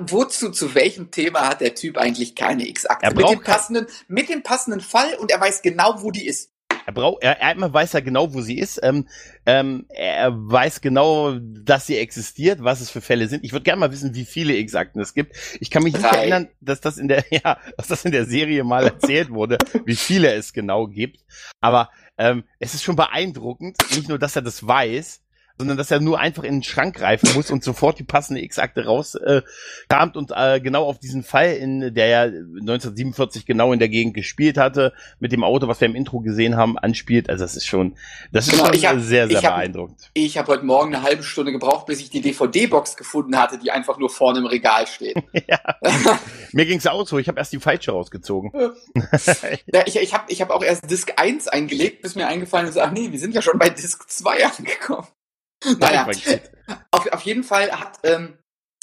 Wozu, 0.00 0.50
zu 0.50 0.74
welchem 0.74 1.10
Thema 1.10 1.48
hat 1.48 1.60
der 1.60 1.74
Typ 1.74 1.98
eigentlich 1.98 2.34
keine 2.34 2.66
X-Akte? 2.66 3.14
Mit 3.14 3.28
dem 3.28 3.42
passenden, 3.42 3.86
mit 4.08 4.28
dem 4.28 4.42
passenden 4.42 4.80
Fall 4.80 5.14
und 5.14 5.30
er 5.30 5.40
weiß 5.40 5.62
genau, 5.62 6.02
wo 6.02 6.10
die 6.10 6.26
ist. 6.26 6.50
Er 6.86 6.92
braucht, 6.92 7.22
er, 7.22 7.40
er 7.40 7.74
weiß 7.74 7.94
ja 7.94 8.00
genau, 8.00 8.32
wo 8.32 8.40
sie 8.40 8.58
ist. 8.58 8.78
Ähm, 8.82 9.08
ähm, 9.44 9.86
er 9.88 10.32
weiß 10.32 10.80
genau, 10.80 11.36
dass 11.40 11.86
sie 11.86 11.98
existiert, 11.98 12.62
was 12.62 12.80
es 12.80 12.90
für 12.90 13.00
Fälle 13.00 13.26
sind. 13.26 13.44
Ich 13.44 13.52
würde 13.52 13.64
gerne 13.64 13.80
mal 13.80 13.90
wissen, 13.90 14.14
wie 14.14 14.24
viele 14.24 14.56
X-Akten 14.56 15.00
es 15.00 15.12
gibt. 15.12 15.36
Ich 15.58 15.70
kann 15.70 15.82
mich 15.82 15.94
Drei. 15.94 16.02
nicht 16.02 16.12
erinnern, 16.12 16.48
dass 16.60 16.80
das 16.80 16.96
in 16.98 17.08
der, 17.08 17.24
ja, 17.30 17.58
dass 17.76 17.88
das 17.88 18.04
in 18.04 18.12
der 18.12 18.24
Serie 18.24 18.62
mal 18.62 18.84
erzählt 18.84 19.30
wurde, 19.30 19.58
wie 19.84 19.96
viele 19.96 20.32
es 20.32 20.52
genau 20.52 20.86
gibt. 20.86 21.24
Aber 21.60 21.90
ähm, 22.18 22.44
es 22.60 22.74
ist 22.74 22.84
schon 22.84 22.96
beeindruckend, 22.96 23.78
nicht 23.90 24.08
nur, 24.08 24.20
dass 24.20 24.36
er 24.36 24.42
das 24.42 24.64
weiß, 24.64 25.22
sondern 25.58 25.76
dass 25.76 25.90
er 25.90 26.00
nur 26.00 26.18
einfach 26.18 26.44
in 26.44 26.56
den 26.56 26.62
Schrank 26.62 26.96
greifen 26.96 27.30
muss 27.34 27.50
und 27.50 27.64
sofort 27.64 27.98
die 27.98 28.04
passende 28.04 28.42
X-Akte 28.42 28.84
rauskramt 28.84 29.44
äh, 30.14 30.18
und 30.18 30.32
äh, 30.34 30.60
genau 30.60 30.84
auf 30.84 30.98
diesen 30.98 31.22
Fall, 31.22 31.54
in 31.54 31.94
der 31.94 32.06
er 32.06 32.22
1947 32.24 33.46
genau 33.46 33.72
in 33.72 33.78
der 33.78 33.88
Gegend 33.88 34.14
gespielt 34.14 34.58
hatte, 34.58 34.92
mit 35.18 35.32
dem 35.32 35.44
Auto, 35.44 35.68
was 35.68 35.80
wir 35.80 35.88
im 35.88 35.94
Intro 35.94 36.20
gesehen 36.20 36.56
haben, 36.56 36.78
anspielt. 36.78 37.30
Also 37.30 37.44
das 37.44 37.56
ist 37.56 37.66
schon, 37.66 37.96
das 38.32 38.46
ist 38.46 38.52
genau, 38.52 38.72
schon 38.72 38.82
hab, 38.82 39.00
sehr, 39.00 39.28
sehr 39.28 39.38
ich 39.38 39.40
beeindruckend. 39.40 40.00
Hab, 40.02 40.10
ich 40.14 40.38
habe 40.38 40.52
heute 40.52 40.64
Morgen 40.64 40.94
eine 40.94 41.02
halbe 41.02 41.22
Stunde 41.22 41.52
gebraucht, 41.52 41.86
bis 41.86 42.00
ich 42.00 42.10
die 42.10 42.20
DVD-Box 42.20 42.96
gefunden 42.96 43.38
hatte, 43.38 43.58
die 43.58 43.70
einfach 43.70 43.98
nur 43.98 44.10
vorne 44.10 44.40
im 44.40 44.46
Regal 44.46 44.86
steht. 44.86 45.16
ja. 45.48 45.58
Mir 46.52 46.66
ging's 46.66 46.86
auch 46.86 47.06
so, 47.06 47.18
ich 47.18 47.28
habe 47.28 47.38
erst 47.38 47.52
die 47.52 47.60
falsche 47.60 47.92
rausgezogen. 47.92 48.52
ja, 49.72 49.82
ich 49.86 49.96
ich 49.96 50.14
habe 50.14 50.24
ich 50.28 50.40
hab 50.40 50.50
auch 50.50 50.62
erst 50.62 50.90
Disk 50.90 51.12
1 51.16 51.48
eingelegt, 51.48 52.02
bis 52.02 52.14
mir 52.14 52.26
eingefallen 52.26 52.68
ist, 52.68 52.78
ach 52.78 52.90
nee, 52.92 53.10
wir 53.10 53.18
sind 53.18 53.34
ja 53.34 53.42
schon 53.42 53.58
bei 53.58 53.70
Disk 53.70 54.08
2 54.08 54.46
angekommen. 54.46 55.06
Naja, 55.78 56.08
auf, 56.90 57.06
auf 57.12 57.22
jeden 57.22 57.44
Fall 57.44 57.70
hat, 57.70 57.98
ähm, 58.04 58.38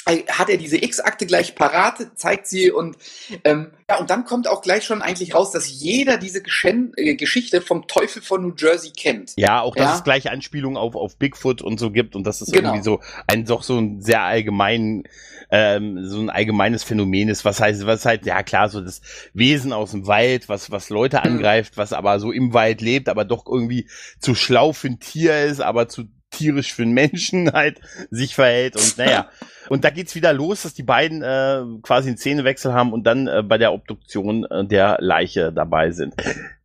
hat 0.05 0.49
er 0.49 0.57
diese 0.57 0.83
X-Akte 0.83 1.25
gleich 1.25 1.55
parat, 1.55 2.11
zeigt 2.15 2.47
sie 2.47 2.71
und 2.71 2.97
ähm, 3.45 3.71
ja, 3.89 3.97
und 3.99 4.09
dann 4.09 4.25
kommt 4.25 4.47
auch 4.47 4.61
gleich 4.61 4.83
schon 4.83 5.01
eigentlich 5.01 5.33
raus, 5.33 5.51
dass 5.51 5.69
jeder 5.69 6.17
diese 6.17 6.41
Geschen 6.41 6.91
äh, 6.97 7.15
Geschichte 7.15 7.61
vom 7.61 7.87
Teufel 7.87 8.21
von 8.21 8.41
New 8.41 8.53
Jersey 8.57 8.91
kennt. 8.91 9.33
Ja, 9.37 9.61
auch 9.61 9.75
dass 9.75 9.85
ja? 9.85 9.95
es 9.95 10.03
gleich 10.03 10.29
Anspielungen 10.29 10.77
auf, 10.77 10.95
auf 10.95 11.17
Bigfoot 11.17 11.61
und 11.61 11.79
so 11.79 11.89
gibt 11.89 12.15
und 12.15 12.25
dass 12.25 12.41
es 12.41 12.51
genau. 12.51 12.69
irgendwie 12.69 12.83
so 12.83 12.99
ein 13.27 13.45
doch 13.45 13.63
so 13.63 13.77
ein 13.77 14.01
sehr 14.01 14.23
allgemein, 14.23 15.03
ähm, 15.49 16.03
so 16.03 16.19
ein 16.19 16.29
allgemeines 16.29 16.83
Phänomen 16.83 17.29
ist, 17.29 17.45
was 17.45 17.61
heißt, 17.61 17.85
was 17.85 18.05
halt, 18.05 18.25
ja 18.25 18.43
klar, 18.43 18.67
so 18.67 18.81
das 18.81 19.01
Wesen 19.33 19.71
aus 19.71 19.91
dem 19.91 20.05
Wald, 20.05 20.49
was, 20.49 20.69
was 20.69 20.89
Leute 20.89 21.17
mhm. 21.17 21.33
angreift, 21.33 21.77
mhm. 21.77 21.81
was 21.81 21.93
aber 21.93 22.19
so 22.19 22.31
im 22.31 22.53
Wald 22.53 22.81
lebt, 22.81 23.07
aber 23.07 23.23
doch 23.23 23.45
irgendwie 23.47 23.87
zu 24.19 24.35
schlau 24.35 24.73
für 24.73 24.87
ein 24.87 24.99
Tier 24.99 25.43
ist, 25.43 25.61
aber 25.61 25.87
zu 25.87 26.05
tierisch 26.33 26.73
für 26.73 26.83
einen 26.83 26.93
Menschen 26.93 27.51
halt 27.53 27.79
sich 28.11 28.35
verhält 28.35 28.75
und 28.75 28.97
naja. 28.97 29.29
Und 29.69 29.85
da 29.85 29.89
geht's 29.89 30.13
wieder 30.13 30.33
los, 30.33 30.63
dass 30.63 30.73
die 30.73 30.83
beiden 30.83 31.21
äh, 31.21 31.63
quasi 31.81 32.09
einen 32.09 32.17
Szenewechsel 32.17 32.73
haben 32.73 32.91
und 32.91 33.05
dann 33.05 33.27
äh, 33.27 33.43
bei 33.43 33.57
der 33.57 33.71
Obduktion 33.71 34.43
äh, 34.45 34.65
der 34.65 34.97
Leiche 34.99 35.53
dabei 35.53 35.91
sind. 35.91 36.15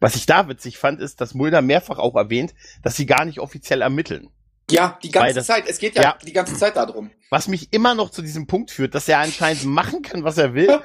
Was 0.00 0.16
ich 0.16 0.26
da 0.26 0.48
witzig 0.48 0.78
fand, 0.78 1.00
ist, 1.00 1.20
dass 1.20 1.34
Mulder 1.34 1.62
mehrfach 1.62 1.98
auch 1.98 2.16
erwähnt, 2.16 2.54
dass 2.82 2.96
sie 2.96 3.06
gar 3.06 3.24
nicht 3.24 3.38
offiziell 3.38 3.82
ermitteln. 3.82 4.30
Ja, 4.70 4.98
die 5.02 5.10
ganze 5.10 5.34
das, 5.34 5.46
Zeit. 5.46 5.64
Es 5.66 5.78
geht 5.78 5.96
ja, 5.96 6.02
ja, 6.02 6.18
die 6.22 6.32
ganze 6.32 6.56
Zeit 6.56 6.76
darum. 6.76 7.10
Was 7.30 7.48
mich 7.48 7.72
immer 7.72 7.94
noch 7.94 8.10
zu 8.10 8.22
diesem 8.22 8.46
Punkt 8.46 8.70
führt, 8.70 8.94
dass 8.94 9.08
er 9.08 9.18
anscheinend 9.18 9.64
machen 9.66 10.02
kann, 10.02 10.24
was 10.24 10.38
er 10.38 10.54
will. 10.54 10.80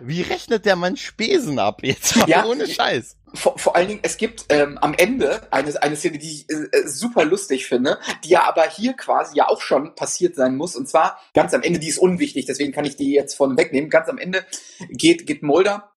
Wie 0.00 0.22
rechnet 0.22 0.64
der 0.64 0.76
Mann 0.76 0.96
Spesen 0.96 1.58
ab? 1.58 1.80
Jetzt 1.82 2.16
mal 2.16 2.28
ja, 2.28 2.44
ohne 2.44 2.68
Scheiß. 2.68 3.16
Vor, 3.34 3.58
vor 3.58 3.74
allen 3.74 3.88
Dingen, 3.88 4.00
es 4.02 4.16
gibt 4.16 4.46
ähm, 4.50 4.78
am 4.78 4.94
Ende 4.94 5.40
eine, 5.50 5.82
eine 5.82 5.96
Szene, 5.96 6.18
die 6.18 6.30
ich 6.30 6.50
äh, 6.50 6.68
äh, 6.70 6.86
super 6.86 7.24
lustig 7.24 7.66
finde, 7.66 7.98
die 8.24 8.30
ja 8.30 8.44
aber 8.44 8.68
hier 8.68 8.92
quasi 8.92 9.38
ja 9.38 9.48
auch 9.48 9.60
schon 9.60 9.94
passiert 9.94 10.36
sein 10.36 10.56
muss. 10.56 10.76
Und 10.76 10.88
zwar 10.88 11.18
ganz 11.34 11.52
am 11.54 11.62
Ende, 11.62 11.80
die 11.80 11.88
ist 11.88 11.98
unwichtig, 11.98 12.46
deswegen 12.46 12.72
kann 12.72 12.84
ich 12.84 12.96
die 12.96 13.12
jetzt 13.12 13.34
von 13.34 13.56
wegnehmen. 13.56 13.90
Ganz 13.90 14.08
am 14.08 14.18
Ende 14.18 14.46
geht, 14.90 15.26
geht 15.26 15.42
Mulder 15.42 15.92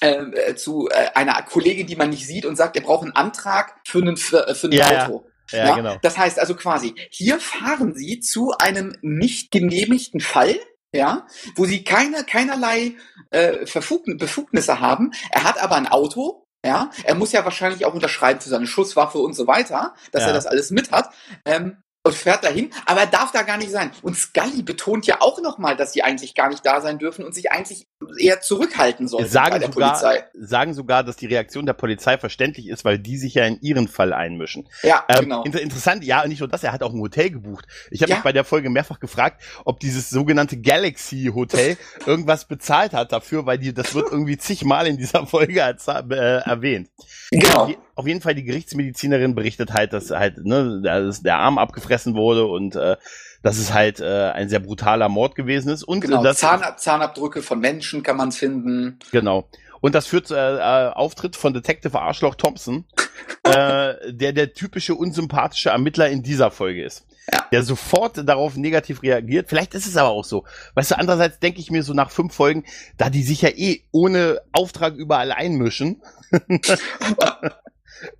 ähm, 0.00 0.34
äh, 0.34 0.56
zu 0.56 0.88
äh, 0.90 1.10
einer 1.14 1.40
Kollegin, 1.42 1.86
die 1.86 1.96
man 1.96 2.10
nicht 2.10 2.26
sieht 2.26 2.44
und 2.44 2.56
sagt, 2.56 2.76
er 2.76 2.82
braucht 2.82 3.04
einen 3.04 3.14
Antrag 3.14 3.76
für, 3.86 3.98
einen, 3.98 4.16
für, 4.16 4.48
äh, 4.48 4.54
für 4.54 4.66
ein 4.66 4.72
ja, 4.72 5.04
Auto. 5.04 5.24
Ja. 5.24 5.31
Ja, 5.52 5.66
ja, 5.66 5.76
genau. 5.76 5.96
Das 6.02 6.18
heißt 6.18 6.38
also 6.38 6.54
quasi, 6.54 6.94
hier 7.10 7.38
fahren 7.40 7.94
sie 7.94 8.20
zu 8.20 8.52
einem 8.58 8.96
nicht 9.02 9.50
genehmigten 9.50 10.20
Fall, 10.20 10.56
ja, 10.92 11.26
wo 11.56 11.64
sie 11.64 11.84
keine, 11.84 12.24
keinerlei 12.24 12.96
äh, 13.30 13.64
Befugnisse 13.64 14.80
haben. 14.80 15.12
Er 15.30 15.44
hat 15.44 15.62
aber 15.62 15.76
ein 15.76 15.88
Auto, 15.88 16.46
ja, 16.64 16.90
er 17.04 17.14
muss 17.14 17.32
ja 17.32 17.44
wahrscheinlich 17.44 17.84
auch 17.84 17.94
unterschreiben 17.94 18.40
für 18.40 18.48
seine 18.48 18.66
Schusswaffe 18.66 19.18
und 19.18 19.34
so 19.34 19.46
weiter, 19.46 19.94
dass 20.12 20.22
ja. 20.22 20.28
er 20.28 20.34
das 20.34 20.46
alles 20.46 20.70
mit 20.70 20.92
hat. 20.92 21.10
Ähm, 21.44 21.82
und 22.04 22.14
fährt 22.14 22.44
dahin, 22.44 22.70
aber 22.84 23.00
er 23.00 23.06
darf 23.06 23.30
da 23.30 23.42
gar 23.42 23.56
nicht 23.58 23.70
sein. 23.70 23.92
Und 24.02 24.16
Scully 24.16 24.62
betont 24.62 25.06
ja 25.06 25.20
auch 25.20 25.40
nochmal, 25.40 25.76
dass 25.76 25.92
sie 25.92 26.02
eigentlich 26.02 26.34
gar 26.34 26.48
nicht 26.48 26.66
da 26.66 26.80
sein 26.80 26.98
dürfen 26.98 27.24
und 27.24 27.32
sich 27.32 27.52
eigentlich 27.52 27.86
eher 28.18 28.40
zurückhalten 28.40 29.06
sollen 29.06 29.28
sagen 29.28 29.52
bei 29.52 29.58
der 29.60 29.72
sogar, 29.72 29.90
Polizei. 29.90 30.24
Sagen 30.34 30.74
sogar, 30.74 31.04
dass 31.04 31.16
die 31.16 31.26
Reaktion 31.26 31.64
der 31.64 31.74
Polizei 31.74 32.18
verständlich 32.18 32.68
ist, 32.68 32.84
weil 32.84 32.98
die 32.98 33.16
sich 33.18 33.34
ja 33.34 33.46
in 33.46 33.60
ihren 33.60 33.86
Fall 33.86 34.12
einmischen. 34.12 34.68
Ja, 34.82 35.04
ähm, 35.08 35.20
genau. 35.20 35.44
Inter 35.44 35.60
interessant, 35.60 36.04
ja, 36.04 36.22
und 36.22 36.28
nicht 36.30 36.40
nur 36.40 36.48
das, 36.48 36.64
er 36.64 36.72
hat 36.72 36.82
auch 36.82 36.92
ein 36.92 37.00
Hotel 37.00 37.30
gebucht. 37.30 37.66
Ich 37.90 38.02
habe 38.02 38.10
ja. 38.10 38.16
mich 38.16 38.24
bei 38.24 38.32
der 38.32 38.44
Folge 38.44 38.68
mehrfach 38.68 38.98
gefragt, 38.98 39.42
ob 39.64 39.78
dieses 39.78 40.10
sogenannte 40.10 40.60
Galaxy 40.60 41.30
Hotel 41.32 41.76
irgendwas 42.06 42.46
bezahlt 42.46 42.94
hat 42.94 43.12
dafür, 43.12 43.46
weil 43.46 43.58
die, 43.58 43.72
das 43.72 43.94
wird 43.94 44.10
irgendwie 44.10 44.36
zigmal 44.36 44.88
in 44.88 44.96
dieser 44.96 45.26
Folge 45.26 45.62
als, 45.62 45.86
äh, 45.86 46.02
erwähnt. 46.10 46.90
Genau. 47.30 47.72
Auf 48.02 48.08
jeden 48.08 48.20
Fall 48.20 48.34
die 48.34 48.42
Gerichtsmedizinerin 48.42 49.36
berichtet 49.36 49.72
halt, 49.72 49.92
dass 49.92 50.10
halt 50.10 50.44
ne, 50.44 50.80
dass 50.82 51.22
der 51.22 51.36
Arm 51.36 51.56
abgefressen 51.56 52.16
wurde 52.16 52.46
und 52.46 52.74
äh, 52.74 52.96
dass 53.44 53.58
es 53.58 53.72
halt 53.72 54.00
äh, 54.00 54.30
ein 54.30 54.48
sehr 54.48 54.58
brutaler 54.58 55.08
Mord 55.08 55.36
gewesen 55.36 55.68
ist. 55.68 55.84
Und 55.84 56.00
genau, 56.00 56.20
das, 56.20 56.38
Zahnab 56.38 56.80
Zahnabdrücke 56.80 57.42
von 57.42 57.60
Menschen 57.60 58.02
kann 58.02 58.16
man 58.16 58.32
finden. 58.32 58.98
Genau. 59.12 59.48
Und 59.80 59.94
das 59.94 60.08
führt 60.08 60.26
zu 60.26 60.34
äh, 60.34 60.56
äh, 60.56 60.92
Auftritt 60.92 61.36
von 61.36 61.54
Detective 61.54 61.96
Arschloch 61.96 62.34
Thompson, 62.34 62.86
äh, 63.44 63.94
der 64.12 64.32
der 64.32 64.52
typische 64.52 64.96
unsympathische 64.96 65.68
Ermittler 65.70 66.08
in 66.08 66.24
dieser 66.24 66.50
Folge 66.50 66.84
ist. 66.84 67.06
Ja. 67.32 67.46
Der 67.52 67.62
sofort 67.62 68.28
darauf 68.28 68.56
negativ 68.56 69.04
reagiert. 69.04 69.48
Vielleicht 69.48 69.74
ist 69.74 69.86
es 69.86 69.96
aber 69.96 70.08
auch 70.08 70.24
so. 70.24 70.44
Weißt 70.74 70.90
du, 70.90 70.98
andererseits 70.98 71.38
denke 71.38 71.60
ich 71.60 71.70
mir 71.70 71.84
so 71.84 71.94
nach 71.94 72.10
fünf 72.10 72.34
Folgen, 72.34 72.64
da 72.96 73.10
die 73.10 73.22
sich 73.22 73.42
ja 73.42 73.50
eh 73.50 73.84
ohne 73.92 74.40
Auftrag 74.50 74.96
überall 74.96 75.30
einmischen. 75.30 76.02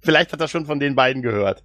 Vielleicht 0.01 0.33
hat 0.33 0.41
er 0.41 0.49
schon 0.49 0.67
von 0.67 0.81
den 0.81 0.95
beiden 0.95 1.23
gehört. 1.23 1.65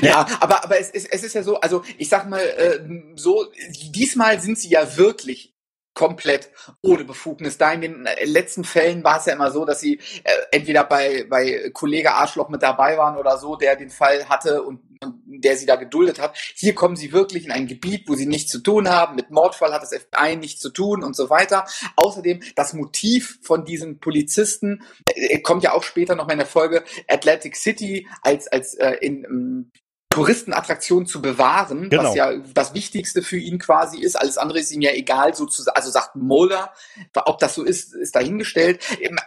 Ja, 0.00 0.26
aber, 0.40 0.64
aber 0.64 0.78
es, 0.78 0.90
ist, 0.90 1.12
es 1.12 1.22
ist 1.24 1.34
ja 1.34 1.42
so, 1.42 1.60
also 1.60 1.84
ich 1.98 2.08
sag 2.08 2.28
mal, 2.28 2.40
äh, 2.40 2.80
so, 3.16 3.46
diesmal 3.90 4.40
sind 4.40 4.58
sie 4.58 4.70
ja 4.70 4.96
wirklich 4.96 5.54
komplett 5.94 6.50
ohne 6.80 7.04
Befugnis. 7.04 7.58
Da 7.58 7.72
in 7.72 7.80
den 7.82 8.06
äh, 8.06 8.24
letzten 8.24 8.64
Fällen 8.64 9.04
war 9.04 9.18
es 9.18 9.26
ja 9.26 9.34
immer 9.34 9.50
so, 9.50 9.64
dass 9.64 9.80
sie 9.80 10.00
äh, 10.24 10.30
entweder 10.50 10.84
bei, 10.84 11.26
bei 11.28 11.70
Kollege 11.72 12.14
Arschloch 12.14 12.48
mit 12.48 12.62
dabei 12.62 12.96
waren 12.96 13.18
oder 13.18 13.36
so, 13.38 13.56
der 13.56 13.76
den 13.76 13.90
Fall 13.90 14.28
hatte 14.28 14.62
und 14.62 14.80
der 15.26 15.56
sie 15.56 15.66
da 15.66 15.76
geduldet 15.76 16.20
hat. 16.20 16.36
Hier 16.54 16.74
kommen 16.74 16.96
sie 16.96 17.12
wirklich 17.12 17.44
in 17.44 17.52
ein 17.52 17.66
Gebiet, 17.66 18.08
wo 18.08 18.14
sie 18.14 18.26
nichts 18.26 18.50
zu 18.50 18.60
tun 18.60 18.88
haben. 18.88 19.16
Mit 19.16 19.30
Mordfall 19.30 19.72
hat 19.72 19.82
das 19.82 19.94
FBI 19.94 20.36
nichts 20.36 20.60
zu 20.60 20.70
tun 20.70 21.02
und 21.02 21.16
so 21.16 21.30
weiter. 21.30 21.64
Außerdem 21.96 22.40
das 22.54 22.74
Motiv 22.74 23.38
von 23.42 23.64
diesen 23.64 23.98
Polizisten 24.00 24.82
äh, 25.06 25.40
kommt 25.40 25.62
ja 25.62 25.72
auch 25.72 25.82
später 25.82 26.14
noch 26.14 26.26
mal 26.26 26.32
in 26.32 26.38
der 26.38 26.46
Folge 26.46 26.84
Atlantic 27.08 27.56
City 27.56 28.06
als 28.22 28.48
als 28.48 28.74
äh, 28.74 28.96
in 29.00 29.24
ähm, 29.24 29.70
Touristenattraktion 30.12 31.06
zu 31.06 31.22
bewahren, 31.22 31.88
genau. 31.88 32.04
was 32.04 32.14
ja 32.14 32.32
das 32.54 32.74
Wichtigste 32.74 33.22
für 33.22 33.38
ihn 33.38 33.58
quasi 33.58 33.98
ist. 33.98 34.16
Alles 34.16 34.38
andere 34.38 34.60
ist 34.60 34.70
ihm 34.70 34.80
ja 34.80 34.92
egal, 34.92 35.34
sozusagen. 35.34 35.76
Also 35.76 35.90
sagt 35.90 36.16
Mulder, 36.16 36.72
ob 37.24 37.38
das 37.38 37.54
so 37.54 37.62
ist, 37.62 37.94
ist 37.94 38.14
dahingestellt. 38.14 38.80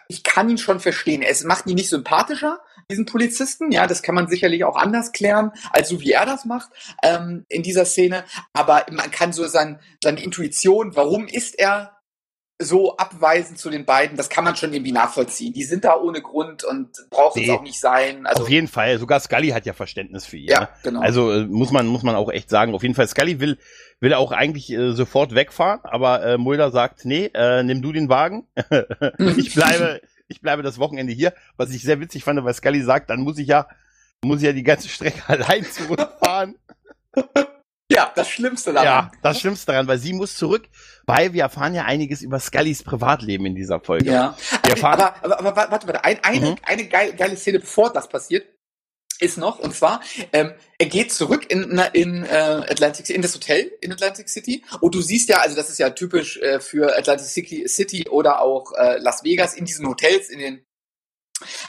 Ich 0.07 0.23
kann 0.23 0.49
ihn 0.49 0.57
schon 0.57 0.79
verstehen. 0.79 1.21
Es 1.21 1.43
macht 1.43 1.67
ihn 1.67 1.75
nicht 1.75 1.89
sympathischer, 1.89 2.59
diesen 2.89 3.05
Polizisten. 3.05 3.71
Ja, 3.71 3.87
das 3.87 4.03
kann 4.03 4.15
man 4.15 4.27
sicherlich 4.27 4.63
auch 4.63 4.75
anders 4.75 5.11
klären, 5.11 5.51
als 5.71 5.89
so 5.89 6.01
wie 6.01 6.11
er 6.11 6.25
das 6.25 6.45
macht 6.45 6.69
ähm, 7.03 7.45
in 7.49 7.63
dieser 7.63 7.85
Szene. 7.85 8.23
Aber 8.53 8.85
man 8.91 9.11
kann 9.11 9.33
so 9.33 9.47
sein, 9.47 9.79
seine 10.03 10.23
Intuition, 10.23 10.95
warum 10.95 11.27
ist 11.27 11.57
er 11.57 11.94
so 12.57 12.95
abweisend 12.95 13.59
zu 13.59 13.69
den 13.69 13.85
beiden, 13.85 14.15
das 14.15 14.29
kann 14.29 14.45
man 14.45 14.55
schon 14.55 14.73
irgendwie 14.73 14.93
nachvollziehen. 14.93 15.51
Die 15.51 15.63
sind 15.63 15.83
da 15.83 15.95
ohne 15.97 16.21
Grund 16.21 16.63
und 16.63 16.89
braucht 17.09 17.35
nee, 17.35 17.43
es 17.45 17.49
auch 17.49 17.61
nicht 17.61 17.79
sein. 17.79 18.25
Also, 18.25 18.43
auf 18.43 18.49
jeden 18.49 18.69
Fall. 18.69 18.97
Sogar 18.97 19.19
Scully 19.19 19.49
hat 19.49 19.65
ja 19.65 19.73
Verständnis 19.73 20.25
für 20.25 20.37
ihn. 20.37 20.49
Ja, 20.49 20.61
ne? 20.61 20.69
genau. 20.83 21.01
Also 21.01 21.31
äh, 21.33 21.45
muss 21.45 21.71
man 21.71 21.87
muss 21.87 22.03
man 22.03 22.15
auch 22.15 22.31
echt 22.31 22.49
sagen. 22.49 22.73
Auf 22.73 22.83
jeden 22.83 22.95
Fall, 22.95 23.07
Scully 23.07 23.39
will 23.41 23.57
will 23.99 24.13
auch 24.13 24.31
eigentlich 24.31 24.71
äh, 24.71 24.93
sofort 24.93 25.35
wegfahren, 25.35 25.81
aber 25.83 26.25
äh, 26.25 26.37
Mulder 26.37 26.71
sagt, 26.71 27.03
nee, 27.03 27.29
äh, 27.33 27.63
nimm 27.63 27.81
du 27.81 27.91
den 27.91 28.07
Wagen. 28.07 28.47
ich 29.37 29.53
bleibe 29.53 30.01
ich 30.27 30.41
bleibe 30.41 30.63
das 30.63 30.79
Wochenende 30.79 31.11
hier. 31.11 31.33
Was 31.57 31.71
ich 31.71 31.83
sehr 31.83 31.99
witzig 31.99 32.23
fand, 32.23 32.43
weil 32.43 32.53
Scully 32.53 32.83
sagt, 32.83 33.09
dann 33.09 33.21
muss 33.21 33.37
ich 33.37 33.47
ja 33.47 33.67
muss 34.23 34.39
ich 34.39 34.45
ja 34.45 34.53
die 34.53 34.63
ganze 34.63 34.87
Strecke 34.87 35.23
allein 35.27 35.65
zurückfahren. 35.65 36.55
Ja, 37.91 38.11
das 38.15 38.29
Schlimmste 38.29 38.73
daran. 38.73 38.85
Ja, 38.85 39.11
das 39.21 39.39
Schlimmste 39.39 39.67
daran, 39.67 39.87
weil 39.87 39.99
sie 39.99 40.13
muss 40.13 40.35
zurück, 40.35 40.67
weil 41.05 41.33
wir 41.33 41.43
erfahren 41.43 41.75
ja 41.75 41.83
einiges 41.85 42.23
über 42.23 42.39
Scullys 42.39 42.81
Privatleben 42.81 43.45
in 43.45 43.55
dieser 43.55 43.79
Folge. 43.79 44.09
Ja, 44.09 44.35
wir 44.63 44.71
erfahren, 44.71 45.01
aber, 45.01 45.39
aber, 45.39 45.49
aber 45.49 45.71
warte, 45.71 45.87
warte, 45.87 46.03
ein, 46.03 46.23
eine, 46.23 46.51
mhm. 46.51 46.55
eine 46.63 46.87
geile, 46.87 47.13
geile 47.13 47.37
Szene, 47.37 47.59
bevor 47.59 47.93
das 47.93 48.09
passiert, 48.09 48.47
ist 49.19 49.37
noch, 49.37 49.59
und 49.59 49.73
zwar, 49.73 50.01
ähm, 50.33 50.53
er 50.77 50.87
geht 50.87 51.13
zurück 51.13 51.49
in, 51.49 51.79
in 51.93 52.23
äh, 52.23 52.27
Atlantic 52.27 53.09
in 53.09 53.21
das 53.21 53.33
Hotel 53.35 53.71
in 53.81 53.93
Atlantic 53.93 54.27
City 54.29 54.63
und 54.81 54.93
du 54.93 55.01
siehst 55.01 55.29
ja, 55.29 55.37
also 55.37 55.55
das 55.55 55.69
ist 55.69 55.77
ja 55.77 55.91
typisch 55.91 56.37
äh, 56.37 56.59
für 56.59 56.97
Atlantic 56.97 57.27
City, 57.27 57.67
City 57.67 58.09
oder 58.09 58.41
auch 58.41 58.73
äh, 58.73 58.97
Las 58.97 59.23
Vegas, 59.23 59.53
in 59.53 59.65
diesen 59.65 59.87
Hotels, 59.87 60.29
in 60.29 60.39
den 60.39 60.64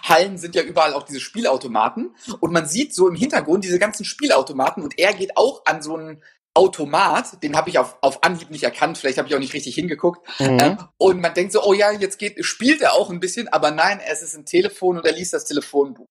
Hallen 0.02 0.38
sind 0.38 0.54
ja 0.54 0.62
überall 0.62 0.94
auch 0.94 1.02
diese 1.02 1.20
Spielautomaten 1.20 2.14
und 2.40 2.52
man 2.52 2.66
sieht 2.66 2.94
so 2.94 3.08
im 3.08 3.16
Hintergrund 3.16 3.64
diese 3.64 3.78
ganzen 3.78 4.04
Spielautomaten 4.04 4.82
und 4.82 4.98
er 4.98 5.12
geht 5.12 5.36
auch 5.36 5.62
an 5.66 5.82
so 5.82 5.96
einen 5.96 6.22
Automat, 6.54 7.42
den 7.42 7.54
habe 7.54 7.68
ich 7.68 7.78
auf, 7.78 7.98
auf 8.00 8.22
Anhieb 8.22 8.50
nicht 8.50 8.62
erkannt, 8.62 8.96
vielleicht 8.96 9.18
habe 9.18 9.28
ich 9.28 9.34
auch 9.34 9.40
nicht 9.40 9.52
richtig 9.52 9.74
hingeguckt. 9.74 10.26
Mhm. 10.40 10.58
Ähm, 10.58 10.78
und 10.96 11.20
man 11.20 11.34
denkt 11.34 11.52
so, 11.52 11.62
oh 11.62 11.74
ja, 11.74 11.90
jetzt 11.92 12.18
geht, 12.18 12.42
spielt 12.44 12.80
er 12.80 12.94
auch 12.94 13.10
ein 13.10 13.20
bisschen, 13.20 13.48
aber 13.48 13.70
nein, 13.70 14.00
es 14.10 14.22
ist 14.22 14.34
ein 14.34 14.46
Telefon 14.46 14.96
und 14.96 15.04
er 15.04 15.12
liest 15.12 15.34
das 15.34 15.44
Telefonbuch. 15.44 16.06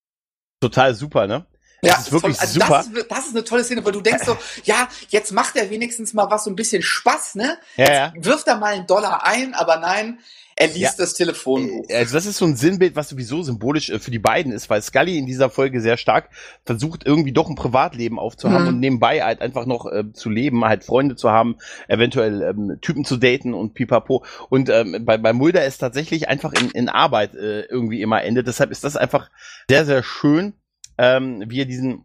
Total 0.60 0.94
super, 0.94 1.26
ne? 1.26 1.46
Das 1.82 1.90
ja, 1.90 1.98
ist 1.98 2.12
wirklich 2.12 2.40
also 2.40 2.60
super. 2.60 2.76
Das 2.78 2.86
ist, 2.86 3.10
das 3.10 3.26
ist, 3.26 3.30
eine 3.34 3.44
tolle 3.44 3.64
Szene, 3.64 3.84
weil 3.84 3.92
du 3.92 4.00
denkst 4.00 4.24
so, 4.24 4.38
ja, 4.64 4.88
jetzt 5.08 5.32
macht 5.32 5.56
er 5.56 5.68
wenigstens 5.68 6.14
mal 6.14 6.30
was 6.30 6.44
so 6.44 6.50
ein 6.50 6.56
bisschen 6.56 6.82
Spaß, 6.82 7.34
ne? 7.34 7.58
Ja, 7.76 7.92
ja. 7.92 8.12
Wirft 8.16 8.46
er 8.46 8.56
mal 8.56 8.74
einen 8.74 8.86
Dollar 8.86 9.26
ein, 9.26 9.52
aber 9.54 9.78
nein, 9.78 10.20
er 10.58 10.68
liest 10.68 10.80
ja. 10.80 10.92
das 10.96 11.12
Telefonbuch. 11.12 11.84
Äh, 11.88 11.98
also 11.98 12.14
das 12.14 12.24
ist 12.24 12.38
so 12.38 12.46
ein 12.46 12.56
Sinnbild, 12.56 12.96
was 12.96 13.10
sowieso 13.10 13.42
symbolisch 13.42 13.90
äh, 13.90 13.98
für 13.98 14.10
die 14.10 14.18
beiden 14.18 14.52
ist, 14.52 14.70
weil 14.70 14.80
Scully 14.80 15.18
in 15.18 15.26
dieser 15.26 15.50
Folge 15.50 15.82
sehr 15.82 15.98
stark 15.98 16.30
versucht, 16.64 17.04
irgendwie 17.06 17.32
doch 17.32 17.50
ein 17.50 17.56
Privatleben 17.56 18.18
aufzuhaben 18.18 18.62
mhm. 18.62 18.68
und 18.68 18.80
nebenbei 18.80 19.22
halt 19.22 19.42
einfach 19.42 19.66
noch 19.66 19.84
äh, 19.86 20.12
zu 20.14 20.30
leben, 20.30 20.64
halt 20.64 20.82
Freunde 20.82 21.14
zu 21.14 21.30
haben, 21.30 21.56
eventuell 21.88 22.40
ähm, 22.42 22.78
Typen 22.80 23.04
zu 23.04 23.18
daten 23.18 23.52
und 23.52 23.74
pipapo. 23.74 24.24
Und 24.48 24.70
ähm, 24.70 25.04
bei, 25.04 25.18
bei 25.18 25.34
Mulder 25.34 25.66
ist 25.66 25.78
tatsächlich 25.78 26.28
einfach 26.28 26.54
in, 26.54 26.70
in 26.70 26.88
Arbeit 26.88 27.34
äh, 27.34 27.60
irgendwie 27.62 28.00
immer 28.00 28.24
endet. 28.24 28.46
Deshalb 28.46 28.70
ist 28.70 28.82
das 28.82 28.96
einfach 28.96 29.30
sehr, 29.68 29.84
sehr 29.84 30.02
schön, 30.02 30.54
ähm, 30.96 31.44
wie 31.46 31.60
er 31.60 31.66
diesen, 31.66 32.04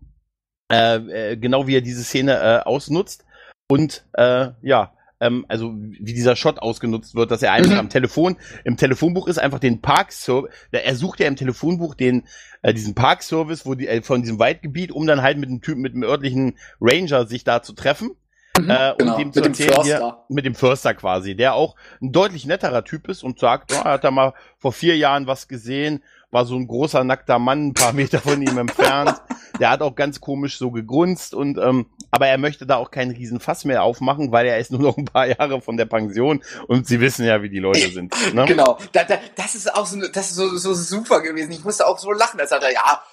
äh, 0.70 0.96
äh, 0.96 1.38
genau 1.38 1.68
wie 1.68 1.78
er 1.78 1.82
diese 1.82 2.04
Szene 2.04 2.66
ausnutzt. 2.66 3.24
Und 3.70 4.06
ja, 4.18 4.94
ähm, 5.22 5.46
also 5.48 5.74
wie 5.76 6.14
dieser 6.14 6.36
Shot 6.36 6.60
ausgenutzt 6.60 7.16
wird, 7.16 7.32
dass 7.32 7.42
er 7.42 7.54
einfach 7.54 7.74
mhm. 7.74 7.80
am 7.80 7.90
Telefon, 7.90 8.36
im 8.66 8.76
Telefonbuch 8.76 9.28
ist 9.28 9.38
einfach 9.38 9.60
den 9.60 9.82
Parkservice, 9.82 10.52
er 10.72 10.96
sucht 10.96 11.20
ja 11.20 11.28
im 11.28 11.36
Telefonbuch 11.38 11.96
den, 11.96 12.24
äh, 12.64 12.74
diesen 12.74 12.96
Parkservice, 12.96 13.66
wo 13.66 13.76
die, 13.76 13.88
äh, 13.88 14.02
von 14.02 14.22
diesem 14.22 14.40
Waldgebiet, 14.40 14.92
um 14.92 15.08
dann 15.08 15.22
halt 15.22 15.38
mit 15.38 15.50
dem 15.50 15.62
Typen, 15.62 15.82
mit 15.82 15.94
dem 15.94 16.04
örtlichen 16.04 16.58
Ranger 16.82 17.26
sich 17.28 17.44
da 17.44 17.62
zu 17.62 17.74
treffen. 17.74 18.12
Mhm, 18.60 18.70
äh, 18.70 18.94
genau, 18.98 19.16
und 19.16 19.20
dem 19.22 19.34
zu 19.34 19.42
erzählen, 19.42 19.84
hier, 19.84 20.18
mit 20.28 20.46
dem 20.46 20.56
Förster 20.56 20.94
quasi, 20.94 21.36
der 21.36 21.54
auch 21.54 21.76
ein 22.02 22.12
deutlich 22.12 22.46
netterer 22.46 22.84
Typ 22.84 23.08
ist 23.08 23.24
und 23.24 23.40
sagt, 23.40 23.72
oh, 23.72 23.82
er 23.86 23.92
hat 23.92 24.04
da 24.04 24.12
mal 24.12 24.34
vor 24.58 24.74
vier 24.74 24.98
Jahren 24.98 25.26
was 25.28 25.48
gesehen 25.48 26.04
war 26.32 26.46
so 26.46 26.56
ein 26.56 26.68
großer 26.68 27.04
nackter 27.04 27.40
Mann 27.40 27.68
ein 27.68 27.74
paar 27.74 27.94
Meter 27.94 28.20
von 28.20 28.42
ihm 28.42 28.58
entfernt. 28.58 29.22
Der 29.60 29.70
hat 29.70 29.82
auch 29.82 29.96
ganz 29.96 30.22
komisch 30.22 30.58
so 30.58 30.72
gegrunzt 30.72 31.34
und 31.36 31.58
ähm, 31.58 31.86
aber 32.10 32.28
er 32.28 32.38
möchte 32.38 32.66
da 32.66 32.78
auch 32.78 32.90
keinen 32.90 33.12
riesen 33.12 33.40
Fass 33.40 33.66
mehr 33.66 33.84
aufmachen, 33.84 34.32
weil 34.32 34.48
er 34.48 34.58
ist 34.58 34.72
nur 34.72 34.82
noch 34.82 34.98
ein 34.98 35.06
paar 35.06 35.28
Jahre 35.28 35.62
von 35.62 35.78
der 35.78 35.86
Pension 35.86 36.42
und 36.68 36.88
sie 36.88 37.00
wissen 37.00 37.26
ja, 37.26 37.44
wie 37.44 37.50
die 37.50 37.60
Leute 37.60 37.90
sind. 37.92 38.16
Ne? 38.34 38.46
Genau, 38.46 38.78
da, 38.94 39.04
da, 39.04 39.20
das 39.36 39.56
ist 39.56 39.74
auch 39.74 39.86
so, 39.86 40.00
das 40.00 40.32
ist 40.32 40.36
so, 40.36 40.58
so 40.58 40.74
super 40.74 41.22
gewesen. 41.22 41.52
Ich 41.52 41.64
musste 41.64 41.86
auch 41.86 42.00
so 42.00 42.12
lachen, 42.12 42.40
als 42.40 42.52
hat 42.52 42.64
er 42.64 42.74
ja 42.74 43.04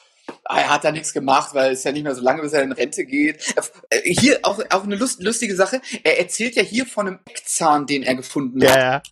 er 0.45 0.71
hat 0.71 0.85
da 0.85 0.93
nichts 0.93 1.13
gemacht, 1.13 1.55
weil 1.55 1.73
es 1.73 1.85
ja 1.85 1.93
nicht 1.93 2.03
mehr 2.05 2.15
so 2.15 2.23
lange, 2.23 2.43
bis 2.43 2.53
er 2.53 2.63
in 2.63 2.73
Rente 2.73 3.05
geht. 3.05 3.55
Äh, 3.91 4.01
hier 4.03 4.41
auch, 4.43 4.61
auch 4.71 4.85
eine 4.85 4.97
lust, 4.97 5.23
lustige 5.23 5.55
Sache. 5.55 5.81
Er 6.05 6.19
erzählt 6.19 6.57
ja 6.57 6.63
hier 6.63 6.87
von 6.87 7.07
einem 7.07 7.19
Eckzahn, 7.27 7.87
den 7.87 8.03
er 8.03 8.15
gefunden 8.15 8.63
hat. 8.63 8.77
Ja. 8.77 8.93
Ja. 8.93 9.03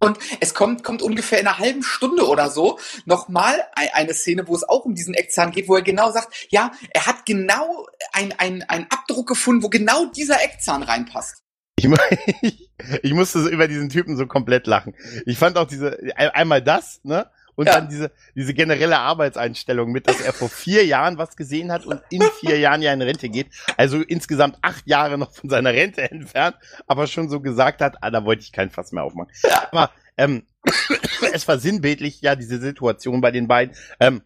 Und 0.00 0.18
es 0.40 0.54
kommt, 0.54 0.82
kommt 0.82 1.02
ungefähr 1.02 1.40
in 1.40 1.46
einer 1.46 1.58
halben 1.58 1.82
Stunde 1.82 2.26
oder 2.26 2.50
so 2.50 2.78
nochmal 3.04 3.54
eine 3.74 4.14
Szene, 4.14 4.48
wo 4.48 4.54
es 4.54 4.68
auch 4.68 4.84
um 4.84 4.94
diesen 4.94 5.14
Eckzahn 5.14 5.52
geht, 5.52 5.68
wo 5.68 5.76
er 5.76 5.82
genau 5.82 6.10
sagt, 6.10 6.46
ja, 6.50 6.72
er 6.90 7.06
hat 7.06 7.26
genau 7.26 7.86
einen 8.12 8.32
ein 8.32 8.86
Abdruck 8.90 9.28
gefunden, 9.28 9.62
wo 9.62 9.68
genau 9.68 10.06
dieser 10.06 10.42
Eckzahn 10.42 10.82
reinpasst. 10.82 11.42
Ich, 12.42 12.70
ich 13.02 13.14
musste 13.14 13.40
so 13.40 13.48
über 13.48 13.68
diesen 13.68 13.88
Typen 13.88 14.16
so 14.16 14.26
komplett 14.26 14.66
lachen. 14.66 14.96
Ich 15.24 15.38
fand 15.38 15.56
auch 15.56 15.66
diese, 15.66 15.98
einmal 16.16 16.60
das, 16.60 17.00
ne? 17.04 17.30
Und 17.54 17.66
ja. 17.66 17.74
dann 17.74 17.88
diese, 17.88 18.10
diese 18.34 18.54
generelle 18.54 18.98
Arbeitseinstellung 18.98 19.92
mit, 19.92 20.08
dass 20.08 20.20
er 20.20 20.32
vor 20.32 20.48
vier 20.48 20.86
Jahren 20.86 21.18
was 21.18 21.36
gesehen 21.36 21.70
hat 21.70 21.84
und 21.84 22.00
in 22.10 22.22
vier 22.40 22.58
Jahren 22.58 22.80
ja 22.80 22.92
in 22.92 23.02
Rente 23.02 23.28
geht. 23.28 23.48
Also 23.76 24.00
insgesamt 24.00 24.56
acht 24.62 24.86
Jahre 24.86 25.18
noch 25.18 25.32
von 25.32 25.50
seiner 25.50 25.72
Rente 25.72 26.02
entfernt, 26.10 26.56
aber 26.86 27.06
schon 27.06 27.28
so 27.28 27.40
gesagt 27.40 27.80
hat, 27.80 27.96
ah, 28.00 28.10
da 28.10 28.24
wollte 28.24 28.42
ich 28.42 28.52
kein 28.52 28.70
Fass 28.70 28.92
mehr 28.92 29.04
aufmachen. 29.04 29.30
Ja. 29.44 29.68
Aber 29.70 29.90
ähm, 30.16 30.46
es 31.32 31.46
war 31.46 31.58
sinnbildlich, 31.58 32.22
ja, 32.22 32.36
diese 32.36 32.58
Situation 32.58 33.20
bei 33.20 33.30
den 33.30 33.48
beiden. 33.48 33.76
Ähm, 34.00 34.22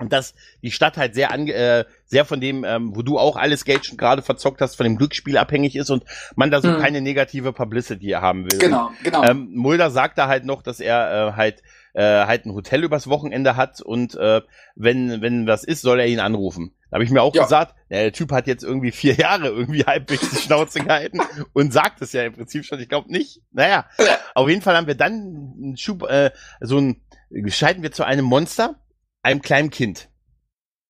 und 0.00 0.14
dass 0.14 0.34
die 0.62 0.70
Stadt 0.70 0.96
halt 0.96 1.14
sehr 1.14 1.30
ange 1.30 1.52
äh, 1.52 1.84
sehr 2.06 2.24
von 2.24 2.40
dem, 2.40 2.64
ähm, 2.64 2.96
wo 2.96 3.02
du 3.02 3.18
auch 3.18 3.36
alles 3.36 3.66
Geld 3.66 3.84
schon 3.84 3.98
gerade 3.98 4.22
verzockt 4.22 4.62
hast, 4.62 4.76
von 4.76 4.84
dem 4.84 4.96
Glücksspiel 4.96 5.36
abhängig 5.36 5.76
ist 5.76 5.90
und 5.90 6.04
man 6.36 6.50
da 6.50 6.62
so 6.62 6.68
mhm. 6.68 6.78
keine 6.78 7.02
negative 7.02 7.52
Publicity 7.52 8.08
haben 8.12 8.50
will. 8.50 8.58
Genau, 8.58 8.90
genau. 9.04 9.22
Ähm, 9.22 9.50
Mulder 9.52 9.90
sagt 9.90 10.16
da 10.16 10.26
halt 10.26 10.46
noch, 10.46 10.62
dass 10.62 10.80
er 10.80 11.28
äh, 11.28 11.32
halt 11.36 11.62
äh, 11.94 12.02
halt 12.02 12.46
ein 12.46 12.54
Hotel 12.54 12.84
übers 12.84 13.08
Wochenende 13.08 13.56
hat 13.56 13.80
und 13.80 14.14
äh, 14.14 14.42
wenn, 14.74 15.20
wenn 15.20 15.46
was 15.46 15.64
ist, 15.64 15.82
soll 15.82 16.00
er 16.00 16.06
ihn 16.06 16.20
anrufen. 16.20 16.74
Da 16.90 16.96
habe 16.96 17.04
ich 17.04 17.10
mir 17.10 17.22
auch 17.22 17.34
ja. 17.34 17.44
gesagt, 17.44 17.76
der 17.88 18.12
Typ 18.12 18.32
hat 18.32 18.46
jetzt 18.46 18.64
irgendwie 18.64 18.90
vier 18.90 19.14
Jahre 19.14 19.48
irgendwie 19.48 19.84
halbwegs 19.86 20.30
die 20.30 20.36
Schnauze 20.36 20.80
gehalten 20.80 21.20
und 21.52 21.72
sagt 21.72 22.02
es 22.02 22.12
ja 22.12 22.24
im 22.24 22.32
Prinzip 22.32 22.64
schon. 22.64 22.80
Ich 22.80 22.88
glaube 22.88 23.10
nicht. 23.10 23.42
Naja, 23.52 23.86
auf 24.34 24.48
jeden 24.48 24.62
Fall 24.62 24.76
haben 24.76 24.86
wir 24.86 24.96
dann 24.96 25.54
einen 25.56 25.76
Schub, 25.76 26.02
äh, 26.02 26.30
so 26.60 26.78
ein, 26.78 27.02
scheiden 27.46 27.82
wir 27.82 27.92
zu 27.92 28.04
einem 28.04 28.24
Monster, 28.24 28.80
einem 29.22 29.40
kleinen 29.40 29.70
Kind. 29.70 30.08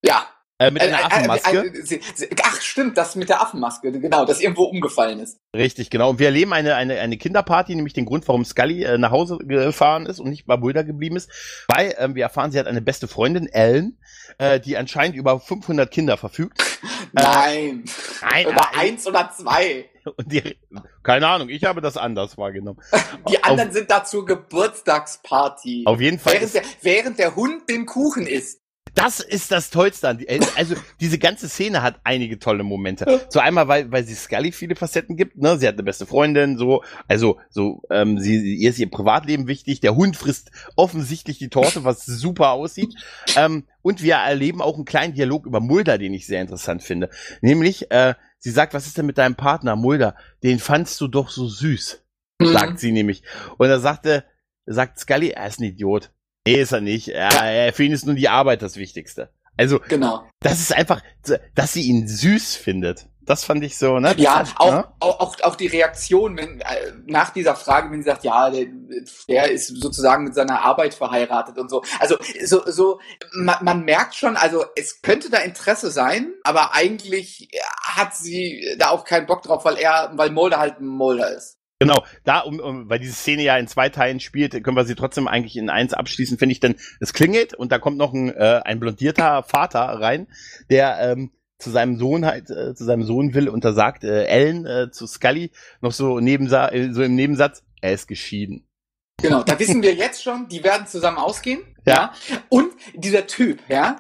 Ja. 0.03 0.27
Äh, 0.61 0.71
mit 0.71 0.83
einer 0.83 0.99
äh, 0.99 1.01
äh, 1.01 1.05
Affenmaske. 1.05 1.59
Äh, 1.59 2.29
ach, 2.43 2.61
stimmt, 2.61 2.99
das 2.99 3.17
mit 3.17 3.31
der 3.31 3.41
Affenmaske, 3.41 3.91
genau, 3.93 4.27
das 4.27 4.43
irgendwo 4.43 4.65
umgefallen 4.65 5.19
ist. 5.19 5.39
Richtig, 5.57 5.89
genau. 5.89 6.11
Und 6.11 6.19
wir 6.19 6.27
erleben 6.27 6.53
eine, 6.53 6.75
eine, 6.75 7.01
eine 7.01 7.17
Kinderparty, 7.17 7.75
nämlich 7.75 7.95
den 7.95 8.05
Grund, 8.05 8.29
warum 8.29 8.45
Scully 8.45 8.85
äh, 8.85 8.99
nach 8.99 9.11
Hause 9.11 9.39
gefahren 9.39 10.05
ist 10.05 10.21
und 10.21 10.29
nicht 10.29 10.45
bei 10.45 10.59
Mulder 10.59 10.85
geblieben 10.85 11.17
ist. 11.17 11.31
Weil 11.67 11.95
ähm, 11.99 12.15
wir 12.15 12.25
erfahren, 12.25 12.53
sie 12.53 12.59
hat 12.59 12.67
eine 12.67 12.83
beste 12.83 13.09
Freundin, 13.09 13.47
Ellen, 13.47 13.99
äh, 14.37 14.61
die 14.61 14.77
anscheinend 14.77 15.17
über 15.17 15.41
500 15.41 15.91
Kinder 15.91 16.19
verfügt. 16.19 16.63
Nein. 17.13 17.85
Nein. 18.21 18.47
Über 18.47 18.77
eins 18.77 19.07
oder 19.07 19.31
zwei. 19.35 19.89
Und 20.05 20.31
die, 20.31 20.59
keine 21.03 21.27
Ahnung, 21.27 21.49
ich 21.49 21.65
habe 21.65 21.81
das 21.81 21.97
anders 21.97 22.37
wahrgenommen. 22.37 22.81
Die 23.31 23.43
anderen 23.43 23.69
auf, 23.69 23.75
sind 23.75 23.91
dazu 23.91 24.25
Geburtstagsparty. 24.25 25.85
Auf 25.87 26.01
jeden 26.01 26.19
Fall. 26.19 26.35
Während 26.35 26.55
der, 26.55 26.63
während 26.83 27.19
der 27.19 27.37
Hund 27.37 27.69
den 27.69 27.87
Kuchen 27.87 28.27
isst. 28.27 28.61
Das 28.95 29.21
ist 29.21 29.51
das 29.51 29.71
Tollste 29.71 30.09
an 30.09 30.19
die, 30.19 30.29
also 30.29 30.75
diese 31.01 31.19
ganze 31.19 31.49
Szene 31.49 31.83
hat 31.83 32.01
einige 32.05 32.39
tolle 32.39 32.65
Momente. 32.65 33.27
So 33.29 33.39
einmal, 33.39 33.69
weil, 33.69 33.91
weil 33.91 34.05
sie 34.05 34.15
Scully 34.15 34.53
viele 34.53 34.75
Facetten 34.75 35.17
gibt, 35.17 35.39
ne? 35.39 35.57
Sie 35.59 35.67
hat 35.67 35.75
eine 35.75 35.85
beste 35.85 36.07
Freundin, 36.07 36.59
so, 36.59 36.83
also 37.09 37.39
so, 37.49 37.83
ähm, 37.91 38.19
sie, 38.19 38.57
ihr 38.57 38.71
ist 38.71 38.79
ihr 38.79 38.91
Privatleben 38.91 39.47
wichtig. 39.47 39.81
Der 39.81 39.95
Hund 39.95 40.17
frisst 40.17 40.51
offensichtlich 40.77 41.39
die 41.39 41.49
Torte, 41.49 41.85
was 41.85 42.05
super 42.05 42.51
aussieht. 42.51 42.95
Ähm, 43.37 43.65
und 43.83 44.03
wir 44.03 44.17
erleben 44.17 44.61
auch 44.61 44.75
einen 44.75 44.85
kleinen 44.85 45.15
Dialog 45.15 45.47
über 45.47 45.61
Mulder, 45.61 45.97
den 45.97 46.13
ich 46.13 46.27
sehr 46.27 46.43
interessant 46.43 46.83
finde. 46.83 47.11
Nämlich, 47.41 47.91
äh, 47.91 48.15
sie 48.39 48.51
sagt, 48.51 48.75
was 48.75 48.87
ist 48.87 48.99
denn 48.99 49.07
mit 49.07 49.19
deinem 49.19 49.37
Partner, 49.37 49.77
Mulder? 49.77 50.15
Den 50.43 50.59
fandst 50.59 51.01
du 51.01 51.09
doch 51.09 51.31
so 51.31 51.47
süß, 51.49 52.05
mhm. 52.39 52.53
sagt 52.53 52.81
sie 52.81 52.93
nämlich. 52.93 53.23
Und 53.57 53.69
er 53.69 53.81
sagte, 53.81 54.25
sagt 54.67 54.99
Scully, 54.99 55.31
er 55.31 55.47
ist 55.47 55.61
ein 55.61 55.65
Idiot. 55.65 56.11
Nee, 56.47 56.61
ist 56.61 56.73
er 56.73 56.81
nicht. 56.81 57.09
Er, 57.09 57.73
für 57.73 57.85
ihn 57.85 57.93
ist 57.93 58.07
nur 58.07 58.15
die 58.15 58.29
Arbeit 58.29 58.63
das 58.63 58.77
Wichtigste. 58.77 59.31
Also, 59.57 59.79
genau. 59.89 60.27
das 60.41 60.61
ist 60.61 60.75
einfach, 60.75 61.03
dass 61.55 61.75
sie 61.75 61.83
ihn 61.83 62.09
süß 62.09 62.57
findet. 62.57 63.07
Das 63.21 63.45
fand 63.45 63.63
ich 63.63 63.77
so, 63.77 64.01
ne? 64.01 64.15
Ja, 64.17 64.43
auch, 64.57 64.73
ne? 64.73 64.89
auch, 64.99 65.21
auch, 65.21 65.41
auch 65.43 65.55
die 65.55 65.67
Reaktion, 65.67 66.37
wenn, 66.37 66.61
äh, 66.63 66.93
nach 67.07 67.31
dieser 67.31 67.55
Frage, 67.55 67.91
wenn 67.91 68.03
sie 68.03 68.09
sagt, 68.09 68.25
ja, 68.25 68.51
der, 68.51 68.67
der 69.29 69.51
ist 69.51 69.69
sozusagen 69.69 70.25
mit 70.25 70.35
seiner 70.35 70.63
Arbeit 70.63 70.95
verheiratet 70.95 71.59
und 71.59 71.69
so. 71.69 71.83
Also, 72.01 72.17
so, 72.45 72.63
so, 72.67 73.01
man, 73.33 73.63
man 73.63 73.85
merkt 73.85 74.15
schon, 74.15 74.37
also, 74.37 74.65
es 74.75 75.03
könnte 75.03 75.31
da 75.31 75.39
Interesse 75.39 75.91
sein, 75.91 76.33
aber 76.43 76.75
eigentlich 76.75 77.51
hat 77.83 78.17
sie 78.17 78.77
da 78.79 78.89
auch 78.89 79.05
keinen 79.05 79.27
Bock 79.27 79.43
drauf, 79.43 79.65
weil 79.65 79.77
er, 79.77 80.11
weil 80.15 80.31
Mulder 80.31 80.59
halt 80.59 80.81
ein 80.81 80.87
Mulder 80.87 81.31
ist. 81.37 81.60
Genau, 81.81 82.05
da, 82.25 82.41
um, 82.41 82.61
um, 82.61 82.91
weil 82.91 82.99
diese 82.99 83.15
Szene 83.15 83.43
ja 83.43 83.57
in 83.57 83.67
zwei 83.67 83.89
Teilen 83.89 84.21
spielt, 84.21 84.53
können 84.63 84.77
wir 84.77 84.85
sie 84.85 84.95
trotzdem 84.95 85.27
eigentlich 85.27 85.57
in 85.57 85.71
eins 85.71 85.95
abschließen, 85.95 86.37
finde 86.37 86.53
ich, 86.53 86.61
denn 86.61 86.77
es 87.01 87.15
klingelt 87.15 87.55
und 87.55 87.73
da 87.73 87.79
kommt 87.79 87.97
noch 87.97 88.13
ein, 88.13 88.29
äh, 88.29 88.61
ein 88.65 88.81
blondierter 88.81 89.43
Vater 89.45 89.81
rein, 89.81 90.29
der 90.69 90.99
ähm, 91.01 91.33
zu 91.59 91.71
seinem 91.71 91.97
Sohn 91.97 92.27
halt, 92.27 92.51
äh, 92.51 92.75
zu 92.75 92.85
seinem 92.85 93.05
Sohn 93.05 93.33
will 93.33 93.49
und 93.49 93.65
da 93.65 93.73
sagt 93.73 94.05
äh, 94.05 94.25
Ellen 94.25 94.67
äh, 94.67 94.91
zu 94.91 95.07
Scully 95.07 95.53
noch 95.81 95.93
so, 95.93 96.21
Nebensa 96.21 96.69
äh, 96.69 96.93
so 96.93 97.03
im 97.03 97.15
Nebensatz, 97.15 97.65
er 97.81 97.95
ist 97.95 98.09
geschieden. 98.09 98.67
Genau, 99.23 99.43
da 99.43 99.59
wissen 99.59 99.83
wir 99.83 99.95
jetzt 99.95 100.23
schon, 100.23 100.49
die 100.49 100.63
werden 100.63 100.87
zusammen 100.87 101.17
ausgehen. 101.17 101.63
Ja. 101.87 102.13
ja. 102.29 102.39
Und 102.51 102.73
dieser 102.95 103.27
Typ, 103.27 103.59
ja, 103.69 103.99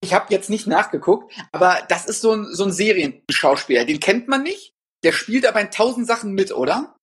ich 0.00 0.14
habe 0.14 0.26
jetzt 0.30 0.50
nicht 0.50 0.66
nachgeguckt, 0.66 1.32
aber 1.52 1.78
das 1.88 2.06
ist 2.06 2.22
so 2.22 2.32
ein, 2.32 2.46
so 2.52 2.64
ein 2.64 2.72
Serienschauspieler, 2.72 3.84
den 3.84 4.00
kennt 4.00 4.26
man 4.26 4.42
nicht. 4.42 4.74
Der 5.04 5.12
spielt 5.12 5.46
aber 5.46 5.60
in 5.60 5.70
tausend 5.70 6.06
Sachen 6.06 6.32
mit, 6.32 6.52
oder? 6.52 6.96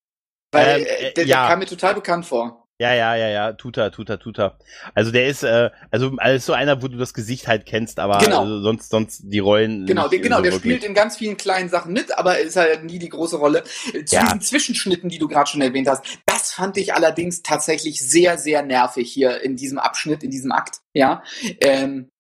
Weil 0.52 0.82
ähm, 0.82 0.86
äh, 0.86 1.14
der, 1.14 1.26
ja. 1.26 1.42
der 1.42 1.50
kam 1.50 1.60
mir 1.60 1.66
total 1.66 1.94
bekannt 1.94 2.26
vor. 2.26 2.68
Ja, 2.80 2.94
ja, 2.94 3.16
ja, 3.16 3.28
ja, 3.28 3.54
tut 3.54 3.76
er, 3.78 3.92
tut 3.92 4.08
er, 4.08 4.20
tut 4.20 4.38
er. 4.38 4.60
Also 4.94 5.10
der 5.10 5.28
ist, 5.28 5.42
äh, 5.42 5.72
also 5.90 6.12
als 6.18 6.46
so 6.46 6.54
einer, 6.54 6.84
wo 6.84 6.88
du 6.88 6.98
das 6.98 7.16
Gesicht 7.16 7.48
halt 7.48 7.66
kennst, 7.66 8.00
aber 8.00 8.20
genau. 8.20 8.42
also 8.42 8.62
sonst, 8.62 8.92
sonst 8.92 9.22
die 9.24 9.40
Rollen. 9.40 9.88
Genau, 9.88 10.08
der, 10.08 10.20
genau, 10.20 10.38
so 10.38 10.44
der 10.44 10.52
wirklich. 10.52 10.74
spielt 10.74 10.84
in 10.84 10.94
ganz 10.94 11.18
vielen 11.18 11.38
kleinen 11.38 11.70
Sachen 11.70 11.92
mit, 11.92 12.16
aber 12.16 12.38
ist 12.38 12.56
halt 12.56 12.84
nie 12.84 13.00
die 13.00 13.10
große 13.10 13.38
Rolle. 13.38 13.64
Zu 13.64 14.16
ja. 14.16 14.26
diesen 14.26 14.42
Zwischenschnitten, 14.42 15.10
die 15.10 15.18
du 15.18 15.28
gerade 15.28 15.50
schon 15.50 15.62
erwähnt 15.62 15.88
hast, 15.88 16.06
das 16.28 16.52
fand 16.54 16.78
ich 16.78 16.94
allerdings 16.94 17.42
tatsächlich 17.42 18.08
sehr, 18.08 18.38
sehr 18.38 18.62
nervig 18.62 19.12
hier 19.12 19.42
in 19.42 19.56
diesem 19.56 19.80
Abschnitt, 19.80 20.22
in 20.22 20.30
diesem 20.30 20.52
Akt. 20.52 20.82
Ja, 20.94 21.24
ähm, 21.62 22.12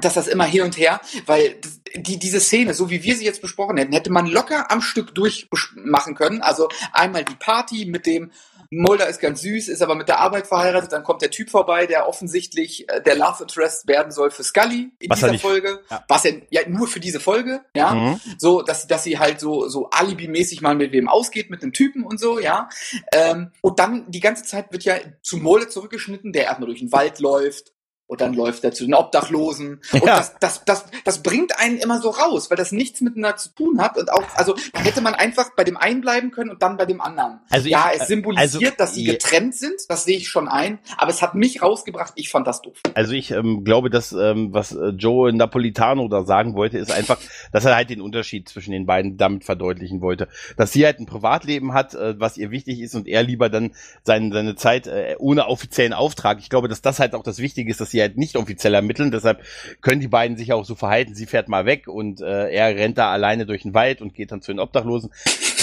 dass 0.00 0.14
das 0.14 0.26
immer 0.26 0.44
hin 0.44 0.62
und 0.62 0.76
her, 0.78 1.00
weil 1.26 1.56
die, 1.94 2.18
diese 2.18 2.40
Szene, 2.40 2.72
so 2.72 2.88
wie 2.88 3.02
wir 3.02 3.16
sie 3.16 3.24
jetzt 3.24 3.42
besprochen 3.42 3.76
hätten, 3.76 3.92
hätte 3.92 4.10
man 4.10 4.26
locker 4.26 4.70
am 4.70 4.80
Stück 4.80 5.14
durchmachen 5.14 6.14
können. 6.14 6.40
Also 6.40 6.68
einmal 6.92 7.24
die 7.24 7.34
Party 7.34 7.84
mit 7.84 8.06
dem 8.06 8.30
Mulder 8.74 9.06
ist 9.06 9.20
ganz 9.20 9.42
süß, 9.42 9.68
ist 9.68 9.82
aber 9.82 9.94
mit 9.94 10.08
der 10.08 10.18
Arbeit 10.20 10.46
verheiratet, 10.46 10.92
dann 10.92 11.02
kommt 11.02 11.20
der 11.20 11.30
Typ 11.30 11.50
vorbei, 11.50 11.86
der 11.86 12.08
offensichtlich 12.08 12.88
äh, 12.88 13.02
der 13.02 13.16
Love 13.16 13.42
Interest 13.42 13.86
werden 13.86 14.10
soll 14.12 14.30
für 14.30 14.42
Scully 14.42 14.90
in 14.98 15.10
was 15.10 15.18
dieser 15.18 15.38
Folge. 15.38 15.80
Ja. 15.90 16.04
Was 16.08 16.24
ja, 16.24 16.30
ja 16.48 16.62
nur 16.66 16.88
für 16.88 16.98
diese 16.98 17.20
Folge, 17.20 17.60
ja. 17.76 17.94
Mhm. 17.94 18.20
So, 18.38 18.62
dass, 18.62 18.86
dass 18.86 19.04
sie 19.04 19.18
halt 19.18 19.40
so, 19.40 19.68
so 19.68 19.90
alibimäßig 19.90 20.62
mal 20.62 20.74
mit 20.74 20.92
wem 20.92 21.08
ausgeht, 21.08 21.50
mit 21.50 21.62
einem 21.62 21.74
Typen 21.74 22.02
und 22.02 22.18
so, 22.18 22.38
ja. 22.38 22.70
Ähm, 23.12 23.52
und 23.60 23.78
dann 23.78 24.10
die 24.10 24.20
ganze 24.20 24.44
Zeit 24.44 24.72
wird 24.72 24.84
ja 24.84 24.94
zu 25.20 25.36
Mulder 25.36 25.68
zurückgeschnitten, 25.68 26.32
der 26.32 26.44
erstmal 26.44 26.68
durch 26.68 26.80
den 26.80 26.92
Wald 26.92 27.18
läuft, 27.18 27.72
und 28.12 28.20
dann 28.20 28.34
läuft 28.34 28.62
er 28.62 28.72
zu 28.72 28.84
den 28.84 28.92
Obdachlosen. 28.92 29.80
Und 29.94 30.04
ja. 30.04 30.18
das, 30.18 30.34
das, 30.38 30.64
das, 30.66 30.84
das 31.02 31.22
bringt 31.22 31.58
einen 31.58 31.78
immer 31.78 31.98
so 31.98 32.10
raus, 32.10 32.50
weil 32.50 32.58
das 32.58 32.70
nichts 32.70 33.00
miteinander 33.00 33.38
zu 33.38 33.54
tun 33.54 33.80
hat. 33.80 33.96
Und 33.96 34.12
auch, 34.12 34.22
also 34.34 34.54
da 34.74 34.80
hätte 34.80 35.00
man 35.00 35.14
einfach 35.14 35.52
bei 35.56 35.64
dem 35.64 35.78
einen 35.78 36.02
bleiben 36.02 36.30
können 36.30 36.50
und 36.50 36.62
dann 36.62 36.76
bei 36.76 36.84
dem 36.84 37.00
anderen. 37.00 37.40
Also 37.48 37.70
ja, 37.70 37.90
ich, 37.94 38.02
es 38.02 38.08
symbolisiert, 38.08 38.72
also, 38.72 38.76
dass 38.76 38.94
sie 38.94 39.04
getrennt 39.04 39.56
sind, 39.56 39.80
das 39.88 40.04
sehe 40.04 40.18
ich 40.18 40.28
schon 40.28 40.46
ein, 40.46 40.78
aber 40.98 41.10
es 41.10 41.22
hat 41.22 41.34
mich 41.34 41.62
rausgebracht, 41.62 42.12
ich 42.16 42.28
fand 42.28 42.46
das 42.46 42.60
doof. 42.60 42.76
Also 42.92 43.14
ich 43.14 43.30
ähm, 43.30 43.64
glaube, 43.64 43.88
dass 43.88 44.12
ähm, 44.12 44.52
was 44.52 44.72
äh, 44.72 44.88
Joe 44.88 45.32
Napolitano 45.32 46.06
da 46.08 46.24
sagen 46.24 46.54
wollte, 46.54 46.76
ist 46.76 46.92
einfach, 46.92 47.18
dass 47.50 47.64
er 47.64 47.76
halt 47.76 47.88
den 47.88 48.02
Unterschied 48.02 48.46
zwischen 48.46 48.72
den 48.72 48.84
beiden 48.84 49.16
damit 49.16 49.44
verdeutlichen 49.44 50.02
wollte. 50.02 50.28
Dass 50.58 50.70
sie 50.70 50.84
halt 50.84 51.00
ein 51.00 51.06
Privatleben 51.06 51.72
hat, 51.72 51.94
äh, 51.94 52.20
was 52.20 52.36
ihr 52.36 52.50
wichtig 52.50 52.80
ist 52.80 52.94
und 52.94 53.08
er 53.08 53.22
lieber 53.22 53.48
dann 53.48 53.70
sein, 54.04 54.30
seine 54.32 54.54
Zeit 54.54 54.86
äh, 54.86 55.16
ohne 55.18 55.46
offiziellen 55.46 55.94
Auftrag. 55.94 56.40
Ich 56.40 56.50
glaube, 56.50 56.68
dass 56.68 56.82
das 56.82 56.98
halt 56.98 57.14
auch 57.14 57.22
das 57.22 57.38
Wichtige 57.38 57.70
ist, 57.70 57.80
dass 57.80 57.90
sie 57.90 58.01
halt 58.02 58.16
nicht 58.16 58.36
offiziell 58.36 58.74
ermitteln. 58.74 59.10
Deshalb 59.10 59.42
können 59.80 60.00
die 60.00 60.08
beiden 60.08 60.36
sich 60.36 60.52
auch 60.52 60.64
so 60.64 60.74
verhalten. 60.74 61.14
Sie 61.14 61.26
fährt 61.26 61.48
mal 61.48 61.66
weg 61.66 61.88
und 61.88 62.20
äh, 62.20 62.50
er 62.50 62.76
rennt 62.76 62.98
da 62.98 63.10
alleine 63.10 63.46
durch 63.46 63.62
den 63.62 63.74
Wald 63.74 64.00
und 64.02 64.14
geht 64.14 64.32
dann 64.32 64.42
zu 64.42 64.52
den 64.52 64.60
Obdachlosen. 64.60 65.10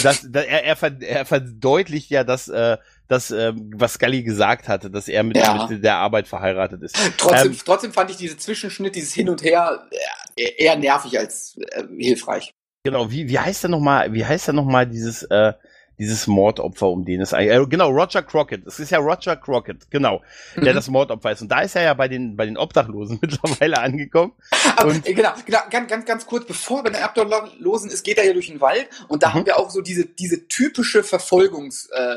Das, 0.03 0.25
das, 0.29 0.45
er, 0.45 0.63
er, 0.63 0.75
ver, 0.75 1.01
er 1.01 1.25
verdeutlicht 1.25 2.09
ja 2.09 2.23
das, 2.23 2.47
äh, 2.47 2.77
das 3.07 3.31
äh, 3.31 3.53
was 3.55 3.93
Scully 3.93 4.23
gesagt 4.23 4.67
hatte, 4.67 4.89
dass 4.89 5.07
er 5.07 5.23
mit, 5.23 5.37
ja. 5.37 5.67
mit 5.69 5.83
der 5.83 5.95
Arbeit 5.95 6.27
verheiratet 6.27 6.81
ist. 6.83 6.97
Trotzdem, 7.17 7.51
ähm, 7.51 7.57
trotzdem 7.65 7.93
fand 7.93 8.11
ich 8.11 8.17
diese 8.17 8.37
Zwischenschnitt, 8.37 8.95
dieses 8.95 9.13
Hin 9.13 9.29
und 9.29 9.43
Her 9.43 9.87
äh, 10.35 10.63
eher 10.63 10.77
nervig 10.77 11.19
als 11.19 11.57
äh, 11.57 11.83
hilfreich. 11.97 12.53
Genau, 12.83 13.11
wie, 13.11 13.27
wie 13.27 13.39
heißt 13.39 13.65
er 13.65 13.69
nochmal, 13.69 14.13
wie 14.13 14.25
heißt 14.25 14.47
er 14.47 14.53
nochmal 14.53 14.87
dieses, 14.87 15.23
äh, 15.23 15.53
dieses 15.99 16.27
Mordopfer, 16.27 16.87
um 16.87 17.03
den 17.03 17.21
es 17.21 17.33
eigentlich, 17.33 17.57
äh, 17.57 17.65
genau, 17.67 17.89
Roger 17.89 18.23
Crockett. 18.23 18.65
Es 18.65 18.79
ist 18.79 18.89
ja 18.89 18.99
Roger 18.99 19.35
Crockett, 19.35 19.91
genau, 19.91 20.21
mhm. 20.55 20.63
der 20.63 20.73
das 20.73 20.87
Mordopfer 20.87 21.33
ist. 21.33 21.41
Und 21.41 21.49
da 21.49 21.59
ist 21.61 21.75
er 21.75 21.83
ja 21.83 21.93
bei 21.93 22.07
den, 22.07 22.37
bei 22.37 22.45
den 22.45 22.57
Obdachlosen 22.57 23.19
mittlerweile 23.21 23.79
angekommen. 23.79 24.31
Aber, 24.77 24.91
und, 24.91 25.03
genau, 25.03 25.33
genau, 25.45 25.59
ganz, 25.69 25.89
ganz, 25.89 26.05
ganz 26.05 26.25
kurz, 26.25 26.45
bevor 26.45 26.83
bei 26.83 26.89
den 26.91 27.03
Obdachlosen 27.03 27.89
ist, 27.89 28.03
geht 28.03 28.17
er 28.17 28.25
ja 28.25 28.33
durch 28.33 28.47
den 28.47 28.61
Wald 28.61 28.87
und 29.09 29.23
da 29.23 29.29
mhm. 29.29 29.33
haben 29.33 29.45
wir 29.45 29.59
auch 29.59 29.69
so 29.69 29.81
diese, 29.81 30.05
diese 30.05 30.47
typische 30.47 31.03
Verfolgungs, 31.03 31.89
äh, 31.91 32.15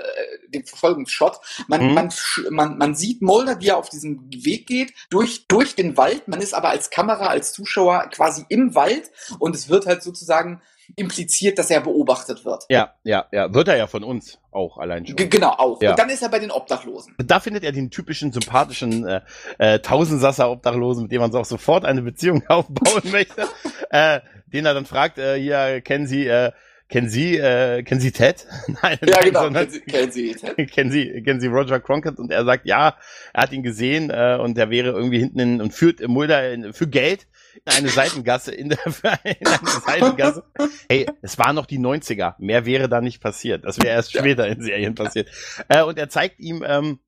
den 0.49 0.65
Verfolgungsshot. 0.65 1.41
Man, 1.67 1.89
mhm. 1.89 1.95
man, 1.95 2.13
man, 2.51 2.79
man 2.79 2.95
sieht 2.95 3.21
Mulder, 3.21 3.61
wie 3.61 3.69
er 3.69 3.79
auf 3.79 3.89
diesem 3.89 4.21
Weg 4.33 4.69
geht, 4.69 4.95
durch, 5.11 5.47
durch 5.49 5.75
den 5.75 5.97
Wald. 5.97 6.29
Man 6.29 6.41
ist 6.41 6.55
aber 6.55 6.69
als 6.69 6.91
Kamera, 6.91 7.27
als 7.27 7.53
Zuschauer 7.53 8.09
quasi 8.13 8.45
im 8.49 8.77
Wald 8.77 9.11
und 9.41 9.57
es 9.57 9.69
wird 9.69 9.87
halt 9.87 10.05
sozusagen 10.05 10.63
impliziert, 10.97 11.59
dass 11.59 11.71
er 11.71 11.81
beobachtet 11.81 12.45
wird. 12.45 12.65
Ja, 12.69 12.95
ja, 13.03 13.27
ja. 13.33 13.53
Wird 13.53 13.69
er 13.69 13.77
ja 13.77 13.87
von 13.87 14.05
uns 14.05 14.39
auch 14.51 14.79
allein 14.79 15.07
schon. 15.07 15.17
G 15.17 15.27
genau, 15.27 15.51
auch. 15.51 15.81
Ja. 15.81 15.91
Und 15.91 15.99
dann 15.99 16.11
ist 16.11 16.23
er 16.23 16.29
bei 16.29 16.39
den 16.39 16.51
Obdachlosen. 16.51 17.15
Da 17.19 17.41
findet 17.41 17.65
er 17.65 17.73
den 17.73 17.91
typischen, 17.91 18.33
sympathischen 18.33 19.07
äh, 19.07 19.21
äh, 19.59 19.79
Tausendsasser-Obdachlosen, 19.79 21.05
mit 21.05 21.13
dem 21.13 21.21
man 21.21 21.35
auch 21.35 21.45
sofort 21.45 21.85
eine 21.85 22.03
Beziehung 22.03 22.45
aufbauen 22.49 23.11
möchte. 23.11 23.47
äh, 23.91 24.21
den 24.53 24.67
er 24.67 24.75
dann 24.75 24.87
fragt, 24.87 25.19
äh, 25.19 25.39
hier, 25.41 25.81
kennen 25.81 26.07
Sie, 26.07 26.27
äh, 26.27 26.53
kennen 26.89 27.09
Sie, 27.09 27.39
äh, 27.39 27.83
kennen 27.83 28.01
Sie 28.01 28.13
Ted? 28.13 28.47
Nein, 28.83 28.99
ja, 29.03 29.21
nein, 29.21 29.25
genau, 29.25 29.51
kennen 29.51 29.71
Sie, 29.71 29.81
kennen 29.81 30.13
Sie 30.13 30.35
Ted? 30.35 30.71
kennen 30.71 30.91
Sie, 30.91 31.23
kennen 31.23 31.41
Sie 31.41 31.47
Roger 31.47 31.81
Cronkite? 31.81 32.21
Und 32.21 32.31
er 32.31 32.45
sagt, 32.45 32.67
ja, 32.67 32.97
er 33.33 33.43
hat 33.43 33.53
ihn 33.53 33.63
gesehen 33.63 34.11
äh, 34.11 34.39
und 34.41 34.57
der 34.59 34.69
wäre 34.69 34.91
irgendwie 34.91 35.21
hinten 35.21 35.39
in, 35.39 35.61
und 35.63 35.73
führt 35.73 36.07
Mulder 36.07 36.53
in, 36.53 36.73
für 36.75 36.87
Geld 36.87 37.27
in 37.55 37.73
eine 37.73 37.89
Seitengasse, 37.89 38.53
in, 38.53 38.71
der, 38.71 38.79
in 39.25 39.47
eine 39.47 39.69
Seitengasse. 39.87 40.45
Hey, 40.89 41.07
es 41.23 41.39
waren 41.39 41.57
noch 41.57 41.67
die 41.67 41.79
90er. 41.79 42.35
Mehr 42.39 42.67
wäre 42.67 42.89
da 42.89 43.01
nicht 43.01 43.21
passiert. 43.21 43.65
Das 43.65 43.79
wäre 43.79 43.95
erst 43.95 44.13
später 44.13 44.47
in 44.49 44.63
Serien 44.63 44.95
passiert. 44.95 45.29
Äh, 45.69 45.83
und 45.83 45.99
er 45.99 46.09
zeigt 46.09 46.41
ihm 46.41 46.65
ähm, 46.67 46.99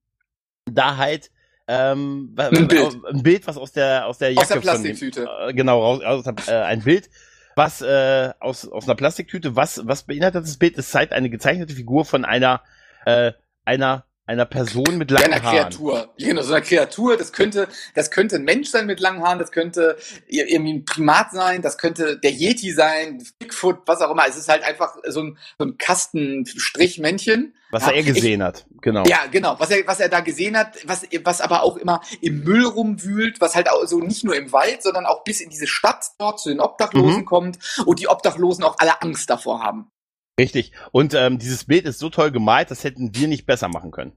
da 0.66 0.96
halt 0.96 1.30
ähm, 1.66 2.34
ein, 2.36 2.68
Bild. 2.68 2.96
ein 3.10 3.22
Bild, 3.22 3.46
was 3.46 3.56
aus 3.56 3.72
der 3.72 4.06
aus 4.06 4.18
der 4.18 4.30
Jacke 4.30 4.42
aus 4.42 4.48
der 4.48 4.60
Plastiktüte. 4.60 5.24
Von 5.24 5.38
dem, 5.38 5.48
äh, 5.48 5.54
genau, 5.54 5.80
raus, 5.80 6.02
aus, 6.02 6.48
äh, 6.48 6.52
ein 6.52 6.82
Bild, 6.82 7.08
was 7.56 7.80
äh, 7.80 8.32
aus 8.38 8.68
aus 8.68 8.84
einer 8.84 8.94
Plastiktüte, 8.94 9.56
was 9.56 9.86
was 9.86 10.02
beinhaltet 10.04 10.44
das 10.44 10.58
Bild? 10.58 10.76
Es 10.76 10.90
zeigt 10.90 11.12
eine 11.12 11.30
gezeichnete 11.30 11.74
Figur 11.74 12.04
von 12.04 12.24
einer 12.24 12.62
äh, 13.06 13.32
einer 13.64 14.04
einer 14.26 14.46
Person 14.46 14.96
mit 14.96 15.10
langen 15.10 15.30
ja, 15.30 15.36
einer 15.36 15.44
Haaren. 15.44 15.58
Kreatur. 15.58 16.14
Genau, 16.18 16.42
so 16.42 16.54
einer 16.54 16.64
Kreatur. 16.64 17.16
Das 17.16 17.32
könnte, 17.32 17.68
das 17.94 18.10
könnte 18.10 18.36
ein 18.36 18.44
Mensch 18.44 18.68
sein 18.68 18.86
mit 18.86 19.00
langen 19.00 19.22
Haaren, 19.22 19.38
das 19.38 19.52
könnte 19.52 19.96
irgendwie 20.26 20.74
ein 20.74 20.84
Primat 20.84 21.32
sein, 21.32 21.60
das 21.60 21.76
könnte 21.76 22.18
der 22.18 22.32
Yeti 22.32 22.72
sein, 22.72 23.22
Bigfoot, 23.38 23.82
was 23.86 24.00
auch 24.00 24.10
immer. 24.10 24.26
Es 24.26 24.36
ist 24.36 24.48
halt 24.48 24.62
einfach 24.62 24.96
so 25.06 25.22
ein, 25.22 25.38
so 25.58 25.66
ein 25.66 25.76
Kastenstrichmännchen. 25.76 27.54
Was 27.70 27.86
ja, 27.86 27.92
er 27.92 28.02
gesehen 28.02 28.40
ich, 28.40 28.46
hat, 28.46 28.66
genau. 28.80 29.04
Ja, 29.04 29.26
genau. 29.30 29.56
Was 29.58 29.70
er, 29.70 29.86
was 29.86 30.00
er 30.00 30.08
da 30.08 30.20
gesehen 30.20 30.56
hat, 30.56 30.78
was, 30.86 31.02
was 31.24 31.40
aber 31.40 31.62
auch 31.62 31.76
immer 31.76 32.00
im 32.20 32.44
Müll 32.44 32.64
rumwühlt, 32.64 33.40
was 33.40 33.56
halt 33.56 33.68
auch 33.68 33.84
so 33.86 33.98
nicht 33.98 34.24
nur 34.24 34.36
im 34.36 34.52
Wald, 34.52 34.82
sondern 34.82 35.06
auch 35.06 35.24
bis 35.24 35.40
in 35.40 35.50
diese 35.50 35.66
Stadt 35.66 36.04
dort 36.18 36.40
zu 36.40 36.48
den 36.48 36.60
Obdachlosen 36.60 37.22
mhm. 37.22 37.24
kommt 37.24 37.58
und 37.84 37.98
die 37.98 38.08
Obdachlosen 38.08 38.64
auch 38.64 38.76
alle 38.78 39.02
Angst 39.02 39.28
davor 39.28 39.60
haben. 39.60 39.90
Richtig. 40.38 40.72
Und 40.90 41.14
ähm, 41.14 41.38
dieses 41.38 41.64
Bild 41.64 41.86
ist 41.86 41.98
so 41.98 42.10
toll 42.10 42.30
gemalt, 42.30 42.70
das 42.70 42.84
hätten 42.84 43.14
wir 43.14 43.28
nicht 43.28 43.46
besser 43.46 43.68
machen 43.68 43.90
können. 43.90 44.12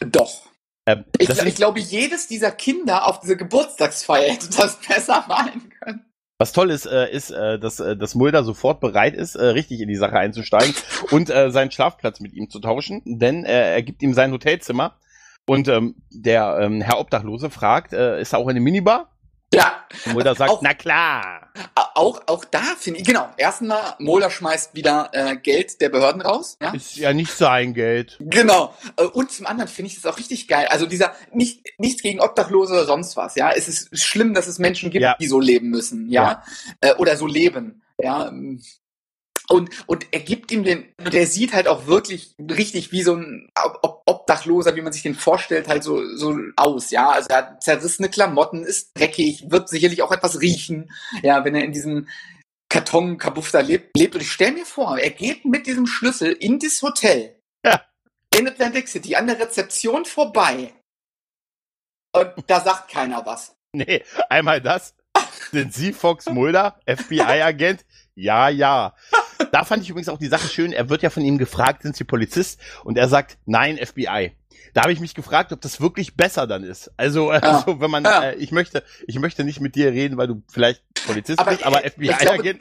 Doch. 0.00 0.42
Ähm, 0.86 1.04
ich, 1.18 1.28
ich 1.28 1.54
glaube, 1.54 1.80
jedes 1.80 2.26
dieser 2.26 2.50
Kinder 2.50 3.06
auf 3.06 3.20
dieser 3.20 3.36
Geburtstagsfeier 3.36 4.32
hätte 4.32 4.48
das 4.50 4.78
besser 4.80 5.24
malen 5.28 5.70
können. 5.80 6.04
Was 6.40 6.52
toll 6.52 6.70
ist, 6.70 6.86
äh, 6.86 7.10
ist, 7.10 7.30
äh, 7.30 7.58
dass, 7.58 7.80
äh, 7.80 7.96
dass 7.96 8.14
Mulder 8.14 8.44
sofort 8.44 8.80
bereit 8.80 9.14
ist, 9.14 9.34
äh, 9.34 9.44
richtig 9.44 9.80
in 9.80 9.88
die 9.88 9.96
Sache 9.96 10.16
einzusteigen 10.16 10.72
und 11.10 11.30
äh, 11.30 11.50
seinen 11.50 11.72
Schlafplatz 11.72 12.20
mit 12.20 12.32
ihm 12.32 12.48
zu 12.48 12.60
tauschen, 12.60 13.02
denn 13.04 13.44
äh, 13.44 13.74
er 13.74 13.82
gibt 13.82 14.02
ihm 14.02 14.14
sein 14.14 14.30
Hotelzimmer 14.30 14.96
und 15.48 15.66
ähm, 15.66 15.96
der 16.10 16.58
ähm, 16.60 16.80
Herr 16.80 17.00
Obdachlose 17.00 17.50
fragt, 17.50 17.92
äh, 17.92 18.20
ist 18.20 18.34
er 18.34 18.38
auch 18.38 18.44
in 18.44 18.50
eine 18.50 18.60
Minibar? 18.60 19.17
Ja. 19.52 19.84
Die 20.04 20.10
Mulder 20.10 20.34
sagt, 20.34 20.50
auch, 20.50 20.60
na 20.60 20.74
klar. 20.74 21.48
Auch, 21.94 22.20
auch 22.26 22.44
da 22.44 22.62
finde 22.78 23.00
ich, 23.00 23.06
genau, 23.06 23.28
erstmal, 23.38 23.94
Mulder 23.98 24.30
schmeißt 24.30 24.74
wieder 24.74 25.08
äh, 25.12 25.36
Geld 25.36 25.80
der 25.80 25.88
Behörden 25.88 26.20
raus. 26.20 26.58
Ja? 26.60 26.72
Ist 26.72 26.96
ja 26.96 27.14
nicht 27.14 27.32
sein 27.32 27.72
Geld. 27.72 28.18
Genau. 28.20 28.74
Äh, 28.96 29.04
und 29.04 29.32
zum 29.32 29.46
anderen 29.46 29.68
finde 29.68 29.90
ich 29.90 30.00
das 30.00 30.12
auch 30.12 30.18
richtig 30.18 30.48
geil. 30.48 30.66
Also 30.68 30.86
dieser, 30.86 31.14
nicht, 31.32 31.62
nichts 31.78 32.02
gegen 32.02 32.20
Obdachlose 32.20 32.74
oder 32.74 32.84
sonst 32.84 33.16
was, 33.16 33.36
ja. 33.36 33.50
Es 33.50 33.68
ist 33.68 33.98
schlimm, 33.98 34.34
dass 34.34 34.46
es 34.46 34.58
Menschen 34.58 34.90
gibt, 34.90 35.02
ja. 35.02 35.16
die 35.18 35.26
so 35.26 35.40
leben 35.40 35.70
müssen, 35.70 36.10
ja. 36.10 36.42
ja. 36.82 36.90
Äh, 36.90 36.94
oder 36.96 37.16
so 37.16 37.26
leben. 37.26 37.82
Ja, 38.00 38.30
und, 39.48 39.70
und 39.86 40.06
er 40.10 40.20
gibt 40.20 40.52
ihm 40.52 40.62
den, 40.62 40.84
der 40.98 41.26
sieht 41.26 41.54
halt 41.54 41.68
auch 41.68 41.86
wirklich 41.86 42.34
richtig 42.38 42.92
wie 42.92 43.02
so 43.02 43.14
ein 43.14 43.48
Obdachloser, 44.28 44.76
wie 44.76 44.82
man 44.82 44.92
sich 44.92 45.02
den 45.02 45.14
vorstellt, 45.14 45.68
halt 45.68 45.82
so, 45.82 46.04
so 46.16 46.36
aus, 46.56 46.90
ja. 46.90 47.08
Also 47.08 47.28
er 47.30 47.36
hat 47.38 47.62
zerrissene 47.62 48.10
Klamotten, 48.10 48.62
ist 48.62 48.92
dreckig, 48.96 49.50
wird 49.50 49.68
sicherlich 49.68 50.02
auch 50.02 50.12
etwas 50.12 50.40
riechen, 50.40 50.90
ja, 51.22 51.44
wenn 51.44 51.54
er 51.54 51.64
in 51.64 51.72
diesem 51.72 52.08
Karton 52.68 53.16
kabuff 53.16 53.50
da 53.50 53.60
lebt, 53.60 53.96
lebt. 53.96 54.14
Und 54.14 54.20
ich 54.20 54.30
stell 54.30 54.52
mir 54.52 54.66
vor, 54.66 54.98
er 54.98 55.10
geht 55.10 55.46
mit 55.46 55.66
diesem 55.66 55.86
Schlüssel 55.86 56.32
in 56.32 56.58
das 56.58 56.82
Hotel. 56.82 57.40
Ja. 57.64 57.82
In 58.36 58.46
Atlantic 58.46 58.88
City, 58.88 59.16
an 59.16 59.26
der 59.26 59.40
Rezeption 59.40 60.04
vorbei. 60.04 60.74
Und 62.12 62.32
da 62.46 62.60
sagt 62.60 62.90
keiner 62.90 63.24
was. 63.24 63.56
Nee, 63.72 64.04
einmal 64.28 64.60
das. 64.60 64.94
Sind 65.50 65.72
Sie 65.72 65.94
Fox 65.94 66.26
Mulder, 66.26 66.78
FBI-Agent? 66.86 67.86
Ja, 68.14 68.48
ja. 68.50 68.94
Da 69.52 69.64
fand 69.64 69.82
ich 69.82 69.90
übrigens 69.90 70.08
auch 70.08 70.18
die 70.18 70.28
Sache 70.28 70.48
schön. 70.48 70.72
Er 70.72 70.88
wird 70.88 71.02
ja 71.02 71.10
von 71.10 71.22
ihm 71.22 71.38
gefragt, 71.38 71.82
sind 71.82 71.96
Sie 71.96 72.04
Polizist? 72.04 72.60
Und 72.84 72.98
er 72.98 73.08
sagt, 73.08 73.38
nein, 73.46 73.78
FBI. 73.78 74.32
Da 74.74 74.82
habe 74.82 74.92
ich 74.92 75.00
mich 75.00 75.14
gefragt, 75.14 75.52
ob 75.52 75.60
das 75.60 75.80
wirklich 75.80 76.16
besser 76.16 76.46
dann 76.46 76.64
ist. 76.64 76.90
Also, 76.96 77.32
ja. 77.32 77.38
also 77.38 77.80
wenn 77.80 77.90
man, 77.90 78.04
ja. 78.04 78.24
äh, 78.24 78.34
ich 78.36 78.52
möchte, 78.52 78.82
ich 79.06 79.18
möchte 79.18 79.44
nicht 79.44 79.60
mit 79.60 79.74
dir 79.74 79.92
reden, 79.92 80.16
weil 80.16 80.26
du 80.26 80.42
vielleicht 80.50 80.82
Polizist 81.06 81.38
aber, 81.38 81.50
bist, 81.52 81.64
aber 81.64 81.78
FBI-Agent. 81.78 82.60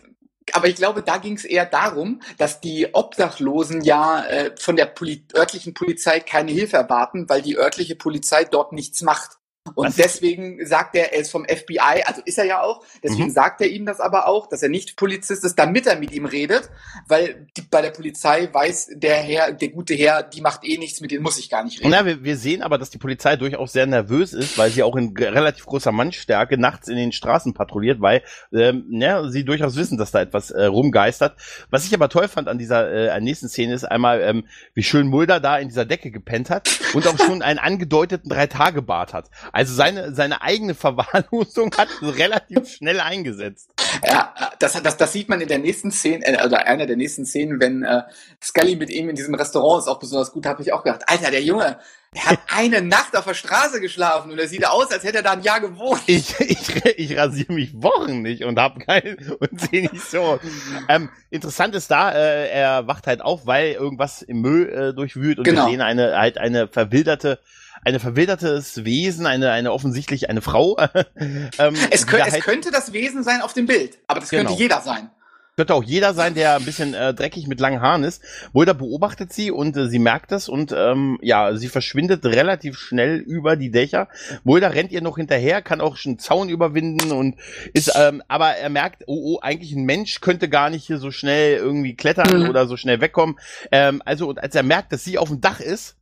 Aber 0.54 0.68
ich 0.68 0.76
glaube, 0.76 1.04
da 1.04 1.18
ging 1.18 1.36
es 1.36 1.44
eher 1.44 1.66
darum, 1.66 2.22
dass 2.38 2.62
die 2.62 2.94
Obdachlosen 2.94 3.82
ja 3.82 4.24
äh, 4.26 4.52
von 4.58 4.78
der 4.78 4.86
Poli 4.86 5.26
örtlichen 5.36 5.74
Polizei 5.74 6.22
keine 6.22 6.52
Hilfe 6.52 6.78
erwarten, 6.78 7.28
weil 7.28 7.42
die 7.42 7.58
örtliche 7.58 7.96
Polizei 7.96 8.46
dort 8.46 8.72
nichts 8.72 9.02
macht. 9.02 9.37
Und 9.76 9.88
Was? 9.88 9.96
deswegen 9.96 10.66
sagt 10.66 10.96
er, 10.96 11.14
er 11.14 11.20
ist 11.20 11.32
vom 11.32 11.46
FBI, 11.46 12.04
also 12.06 12.22
ist 12.26 12.38
er 12.38 12.46
ja 12.46 12.62
auch, 12.62 12.84
deswegen 13.04 13.26
mhm. 13.26 13.32
sagt 13.32 13.62
er 13.62 13.68
ihm 13.68 13.86
das 13.86 14.00
aber 14.00 14.28
auch, 14.28 14.48
dass 14.48 14.64
er 14.64 14.70
nicht 14.70 14.96
Polizist 14.96 15.44
ist, 15.44 15.58
damit 15.58 15.88
er 15.88 15.98
mit 15.98 16.12
ihm 16.12 16.26
redet, 16.26 16.70
weil 17.08 17.48
die, 17.56 17.62
bei 17.62 17.82
der 17.82 17.92
Polizei 17.92 18.50
weiß 18.52 18.92
der 18.96 19.16
Herr, 19.16 19.52
der 19.52 19.70
gute 19.70 19.94
Herr, 19.94 20.24
die 20.24 20.42
macht 20.42 20.64
eh 20.64 20.78
nichts, 20.78 21.02
mit 21.02 21.12
denen 21.12 21.24
muss 21.24 21.38
ich 21.38 21.50
gar 21.50 21.64
nicht 21.64 21.80
reden. 21.80 21.92
Na, 21.92 22.06
wir, 22.06 22.24
wir 22.24 22.38
sehen 22.38 22.62
aber, 22.62 22.78
dass 22.78 22.90
die 22.90 22.98
Polizei 22.98 23.36
durchaus 23.36 23.74
sehr 23.74 23.86
nervös 23.86 24.34
ist, 24.34 24.58
weil 24.58 24.72
sie 24.72 24.84
auch 24.84 24.96
in 24.96 25.16
relativ 25.16 25.66
großer 25.66 25.92
Mannstärke 25.92 26.58
nachts 26.58 26.88
in 26.88 26.96
den 26.96 27.12
Straßen 27.12 27.54
patrouilliert, 27.54 28.02
weil 28.02 28.24
ähm, 28.54 28.86
ja, 28.90 29.28
sie 29.30 29.44
durchaus 29.46 29.76
wissen, 29.76 29.98
dass 29.98 30.12
da 30.12 30.22
etwas 30.22 30.52
äh, 30.52 30.66
rumgeistert. 30.66 31.36
Was 31.70 31.86
ich 31.86 31.94
aber 31.94 32.10
toll 32.10 32.28
fand 32.28 32.48
an 32.48 32.58
dieser 32.58 32.92
äh, 32.92 33.22
nächsten 33.22 33.50
Szene 33.50 33.74
ist 33.74 33.84
einmal, 33.84 34.22
ähm, 34.22 34.48
wie 34.74 34.84
schön 34.84 35.08
Mulder 35.08 35.40
da 35.40 35.58
in 35.58 35.68
dieser 35.68 35.86
Decke 35.86 36.12
gepennt 36.12 36.50
hat 36.50 36.70
und 36.94 37.08
auch 37.08 37.18
schon 37.18 37.42
einen 37.42 37.60
angedeuteten 37.60 38.30
Drei-Tage-Bart 38.30 39.14
hat. 39.14 39.30
Also 39.58 39.74
seine, 39.74 40.14
seine 40.14 40.44
eigene 40.44 40.76
Verwahrlosung 40.76 41.72
hat 41.76 41.88
relativ 42.04 42.70
schnell 42.70 43.00
eingesetzt. 43.00 43.72
Ja, 44.06 44.32
das, 44.60 44.80
das, 44.84 44.98
das 44.98 45.12
sieht 45.12 45.30
man 45.30 45.42
in 45.42 45.48
der 45.48 45.58
nächsten 45.58 45.90
Szene, 45.90 46.24
äh, 46.28 46.46
oder 46.46 46.68
einer 46.68 46.86
der 46.86 46.96
nächsten 46.96 47.26
Szenen, 47.26 47.60
wenn 47.60 47.82
äh, 47.82 48.04
Scully 48.40 48.76
mit 48.76 48.92
ihm 48.92 49.10
in 49.10 49.16
diesem 49.16 49.34
Restaurant 49.34 49.82
ist 49.82 49.88
auch 49.88 49.98
besonders 49.98 50.32
gut, 50.32 50.46
habe 50.46 50.62
ich 50.62 50.74
auch 50.74 50.84
gedacht, 50.84 51.02
Alter, 51.08 51.32
der 51.32 51.42
Junge, 51.42 51.80
der 52.14 52.26
hat 52.26 52.40
eine 52.56 52.84
Nacht 52.84 53.18
auf 53.18 53.26
der 53.26 53.34
Straße 53.34 53.82
geschlafen 53.82 54.30
und 54.30 54.38
er 54.38 54.48
sieht 54.48 54.68
aus, 54.68 54.92
als 54.92 55.04
hätte 55.04 55.18
er 55.18 55.24
da 55.24 55.32
ein 55.32 55.42
Jahr 55.42 55.60
gewohnt. 55.60 56.04
Ich, 56.06 56.40
ich, 56.40 56.86
ich 56.86 57.18
rasiere 57.18 57.52
mich 57.52 57.74
Wochen 57.82 58.22
nicht 58.22 58.44
und 58.44 58.60
hab 58.60 58.80
keinen 58.80 59.18
und 59.40 59.60
sehe 59.60 59.90
nicht 59.92 60.08
so. 60.08 60.40
Ähm, 60.88 61.10
interessant 61.32 61.74
ist 61.74 61.90
da, 61.90 62.12
äh, 62.12 62.48
er 62.52 62.86
wacht 62.86 63.08
halt 63.08 63.22
auf, 63.22 63.48
weil 63.48 63.72
irgendwas 63.72 64.22
im 64.22 64.42
Müll 64.42 64.70
äh, 64.70 64.94
durchwühlt 64.94 65.40
und 65.40 65.46
genau. 65.46 65.66
wir 65.66 65.72
sehen 65.72 65.82
eine 65.82 66.16
halt 66.16 66.38
eine 66.38 66.68
verwilderte 66.68 67.40
eine 67.88 68.02
verwildertes 68.02 68.84
Wesen, 68.84 69.26
eine, 69.26 69.52
eine 69.52 69.72
offensichtlich 69.72 70.30
eine 70.30 70.42
Frau. 70.42 70.78
ähm, 71.16 71.76
es, 71.90 72.06
könnt, 72.06 72.28
es 72.28 72.34
halt 72.34 72.44
könnte 72.44 72.70
das 72.70 72.92
Wesen 72.92 73.24
sein 73.24 73.42
auf 73.42 73.54
dem 73.54 73.66
Bild, 73.66 73.98
aber 74.08 74.20
das 74.20 74.30
genau. 74.30 74.50
könnte 74.50 74.62
jeder 74.62 74.82
sein. 74.82 75.10
Könnte 75.56 75.74
auch 75.74 75.84
jeder 75.84 76.14
sein, 76.14 76.36
der 76.36 76.58
ein 76.58 76.66
bisschen 76.66 76.94
äh, 76.94 77.14
dreckig 77.14 77.48
mit 77.48 77.62
langen 77.62 77.82
Haaren 77.82 78.04
ist. 78.04 78.22
Mulder 78.52 78.74
beobachtet 78.74 79.32
sie 79.32 79.52
und 79.52 79.76
äh, 79.78 79.88
sie 79.88 80.00
merkt 80.00 80.34
es 80.34 80.50
und 80.50 80.74
ähm, 80.76 81.18
ja, 81.22 81.56
sie 81.56 81.70
verschwindet 81.70 82.26
relativ 82.26 82.78
schnell 82.78 83.18
über 83.20 83.56
die 83.56 83.72
Dächer. 83.72 84.10
Mulder 84.44 84.76
rennt 84.76 84.92
ihr 84.92 85.02
noch 85.02 85.16
hinterher, 85.16 85.62
kann 85.62 85.80
auch 85.80 85.96
schon 85.96 86.20
Zaun 86.20 86.50
überwinden 86.50 87.12
und 87.14 87.38
ist, 87.74 87.94
ähm, 87.96 88.22
aber 88.28 88.50
er 88.50 88.70
merkt, 88.70 89.06
oh, 89.08 89.36
oh, 89.36 89.40
eigentlich 89.42 89.72
ein 89.72 89.86
Mensch 89.86 90.20
könnte 90.20 90.50
gar 90.50 90.70
nicht 90.70 90.86
hier 90.86 91.00
so 91.00 91.10
schnell 91.10 91.56
irgendwie 91.56 91.96
klettern 91.96 92.44
mhm. 92.44 92.50
oder 92.50 92.68
so 92.68 92.76
schnell 92.76 93.00
wegkommen. 93.00 93.40
Ähm, 93.72 94.04
also 94.06 94.28
und 94.28 94.44
als 94.44 94.54
er 94.56 94.64
merkt, 94.64 94.92
dass 94.92 95.06
sie 95.06 95.18
auf 95.18 95.30
dem 95.30 95.42
Dach 95.42 95.62
ist, 95.62 95.97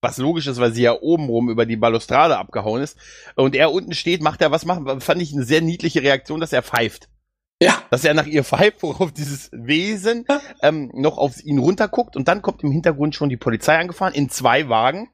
was 0.00 0.18
logisch 0.18 0.46
ist, 0.46 0.60
weil 0.60 0.72
sie 0.72 0.82
ja 0.82 1.00
obenrum 1.00 1.50
über 1.50 1.66
die 1.66 1.76
Balustrade 1.76 2.38
abgehauen 2.38 2.82
ist. 2.82 2.98
Und 3.34 3.54
er 3.54 3.72
unten 3.72 3.94
steht, 3.94 4.22
macht 4.22 4.42
er 4.42 4.50
was 4.50 4.64
machen, 4.64 5.00
fand 5.00 5.22
ich 5.22 5.32
eine 5.32 5.44
sehr 5.44 5.60
niedliche 5.62 6.02
Reaktion, 6.02 6.40
dass 6.40 6.52
er 6.52 6.62
pfeift. 6.62 7.08
Ja. 7.60 7.82
Dass 7.90 8.04
er 8.04 8.14
nach 8.14 8.26
ihr 8.26 8.44
pfeift, 8.44 8.82
worauf 8.82 9.12
dieses 9.12 9.50
Wesen 9.52 10.26
ähm, 10.62 10.90
noch 10.94 11.16
auf 11.16 11.42
ihn 11.42 11.58
runterguckt 11.58 12.16
und 12.16 12.28
dann 12.28 12.42
kommt 12.42 12.62
im 12.62 12.70
Hintergrund 12.70 13.14
schon 13.14 13.30
die 13.30 13.38
Polizei 13.38 13.78
angefahren 13.78 14.14
in 14.14 14.28
zwei 14.28 14.68
Wagen. 14.68 15.08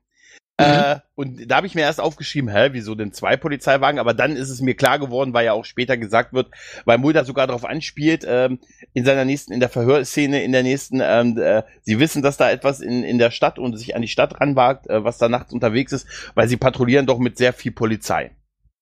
Mhm. 0.62 0.74
Äh, 0.74 1.00
und 1.14 1.50
da 1.50 1.56
habe 1.56 1.66
ich 1.66 1.74
mir 1.74 1.82
erst 1.82 2.00
aufgeschrieben, 2.00 2.50
hä, 2.50 2.70
wieso 2.72 2.94
denn 2.94 3.12
zwei 3.12 3.36
Polizeiwagen? 3.36 3.98
Aber 3.98 4.14
dann 4.14 4.36
ist 4.36 4.50
es 4.50 4.60
mir 4.60 4.74
klar 4.74 4.98
geworden, 4.98 5.34
weil 5.34 5.44
ja 5.44 5.52
auch 5.52 5.64
später 5.64 5.96
gesagt 5.96 6.32
wird, 6.32 6.50
weil 6.84 6.98
Mulder 6.98 7.24
sogar 7.24 7.46
darauf 7.46 7.64
anspielt, 7.64 8.24
ähm, 8.26 8.58
in 8.94 9.04
seiner 9.04 9.24
nächsten, 9.24 9.52
in 9.52 9.60
der 9.60 9.68
Verhörszene, 9.68 10.42
in 10.42 10.52
der 10.52 10.62
nächsten, 10.62 11.00
ähm, 11.02 11.38
äh, 11.38 11.62
sie 11.82 11.98
wissen, 11.98 12.22
dass 12.22 12.36
da 12.36 12.50
etwas 12.50 12.80
in, 12.80 13.04
in 13.04 13.18
der 13.18 13.30
Stadt 13.30 13.58
und 13.58 13.76
sich 13.76 13.94
an 13.94 14.02
die 14.02 14.08
Stadt 14.08 14.40
ranwagt, 14.40 14.88
äh, 14.88 15.04
was 15.04 15.18
da 15.18 15.28
nachts 15.28 15.52
unterwegs 15.52 15.92
ist, 15.92 16.06
weil 16.34 16.48
sie 16.48 16.56
patrouillieren 16.56 17.06
doch 17.06 17.18
mit 17.18 17.38
sehr 17.38 17.52
viel 17.52 17.72
Polizei. 17.72 18.34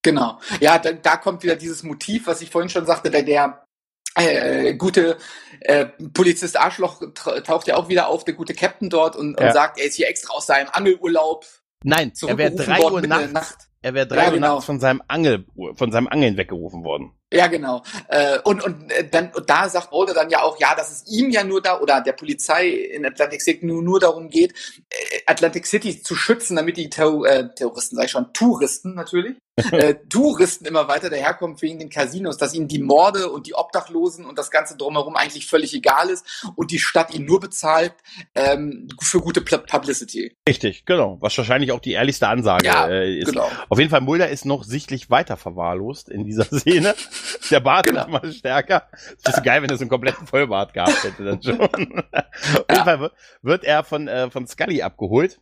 Genau. 0.03 0.39
Ja, 0.61 0.79
da, 0.79 0.93
da 0.93 1.17
kommt 1.17 1.43
wieder 1.43 1.57
dieses 1.57 1.83
Motiv, 1.83 2.27
was 2.27 2.41
ich 2.41 2.51
vorhin 2.51 2.71
schon 2.71 2.87
sagte, 2.87 3.11
der, 3.11 3.23
der 3.23 3.67
äh, 4.15 4.75
gute 4.75 5.19
äh, 5.61 5.87
Polizist 6.15 6.59
Arschloch 6.59 7.03
taucht 7.45 7.67
ja 7.67 7.77
auch 7.77 7.89
wieder 7.89 8.09
auf, 8.09 8.25
der 8.25 8.35
gute 8.35 8.55
Captain 8.55 8.91
dort 8.91 9.17
und, 9.17 9.39
ja. 9.39 9.47
und 9.47 9.53
sagt, 9.53 9.79
er 9.79 9.87
ist 9.87 9.95
hier 9.95 10.09
extra 10.09 10.35
aus 10.35 10.47
seinem 10.47 10.69
Angelurlaub. 10.73 11.45
Nein, 11.83 12.13
er 12.27 12.39
wäre 12.39 12.55
drei 12.55 12.81
Uhr 12.83 13.01
nachts, 13.01 13.33
Nacht. 13.33 13.69
er 13.81 13.95
wäre 13.95 14.07
drei 14.07 14.25
ja, 14.25 14.29
Uhr 14.29 14.35
genau. 14.35 14.55
nachts 14.55 14.67
von 14.67 14.81
seinem 14.81 15.03
Angel, 15.09 15.47
von 15.75 15.91
seinem 15.91 16.09
Angeln 16.09 16.37
weggerufen 16.37 16.85
worden. 16.85 17.13
Ja, 17.33 17.47
genau. 17.47 17.83
Äh, 18.09 18.39
und, 18.41 18.63
und 18.63 18.91
äh, 18.91 19.09
dann 19.09 19.31
und 19.33 19.49
da 19.49 19.69
sagt 19.69 19.93
Mulder 19.93 20.13
dann 20.13 20.31
ja 20.31 20.43
auch, 20.43 20.59
ja, 20.61 20.75
dass 20.75 20.91
es 20.91 21.07
ihm 21.11 21.31
ja 21.31 21.45
nur 21.45 21.63
da 21.63 21.81
oder 21.81 22.01
der 22.01 22.13
Polizei 22.13 22.69
in 22.69 23.07
Atlantic 23.07 23.41
City 23.41 23.65
nur, 23.65 23.83
nur 23.83 24.01
darum 24.01 24.29
geht, 24.29 24.53
äh, 24.91 25.21
Atlantic 25.27 25.67
City 25.67 26.03
zu 26.03 26.15
schützen, 26.17 26.57
damit 26.57 26.77
die 26.77 26.87
äh, 26.87 27.49
Terroristen, 27.55 27.97
sag 27.97 28.05
ich 28.05 28.11
schon, 28.11 28.33
Touristen 28.33 28.95
natürlich, 28.95 29.37
äh, 29.73 29.95
Touristen 30.09 30.65
immer 30.67 30.89
weiter 30.89 31.11
daherkommen 31.11 31.61
wegen 31.61 31.79
den 31.79 31.91
Casinos, 31.91 32.37
dass 32.37 32.55
ihnen 32.55 32.69
die 32.69 32.81
Morde 32.81 33.31
und 33.31 33.47
die 33.47 33.55
Obdachlosen 33.55 34.25
und 34.25 34.39
das 34.39 34.51
Ganze 34.51 34.77
drumherum 34.77 35.17
eigentlich 35.17 35.47
völlig 35.47 35.75
egal 35.75 36.09
ist 36.11 36.45
und 36.57 36.71
die 36.71 36.79
Stadt 36.79 37.15
ihn 37.15 37.25
nur 37.25 37.41
bezahlt 37.41 37.95
ähm, 38.35 38.89
für 39.01 39.21
gute 39.21 39.41
Publicity. 39.41 40.37
Richtig, 40.49 40.85
genau. 40.87 41.19
Was 41.21 41.37
wahrscheinlich 41.37 41.73
auch 41.73 41.81
die 41.81 41.93
ehrlichste 41.93 42.29
Ansage 42.29 42.67
ja, 42.67 42.89
äh, 42.89 43.19
ist. 43.19 43.27
Genau. 43.27 43.49
Auf 43.69 43.79
jeden 43.79 43.91
Fall, 43.91 44.01
Mulder 44.01 44.29
ist 44.29 44.45
noch 44.45 44.65
sichtlich 44.65 45.11
weiter 45.11 45.37
verwahrlost 45.37 46.09
in 46.09 46.25
dieser 46.25 46.45
Szene. 46.59 46.95
Der 47.51 47.61
Bart 47.61 47.87
genau. 47.87 48.03
ist 48.03 48.09
mal 48.09 48.33
stärker. 48.33 48.89
Das 49.23 49.39
ist 49.39 49.45
geil, 49.45 49.63
wenn 49.63 49.71
so 49.77 49.83
einen 49.83 49.91
kompletten 49.91 50.27
Vollbart 50.27 50.75
gehabt 50.75 51.05
hätte 51.05 51.25
dann 51.25 51.43
schon. 51.43 51.61
Auf 51.61 51.79
jeden. 51.79 52.85
Fall 52.85 53.11
wird 53.43 53.65
er 53.65 53.85
von, 53.85 54.09
äh, 54.09 54.31
von 54.31 54.47
Scully 54.47 54.83
abgeholt. 54.83 55.41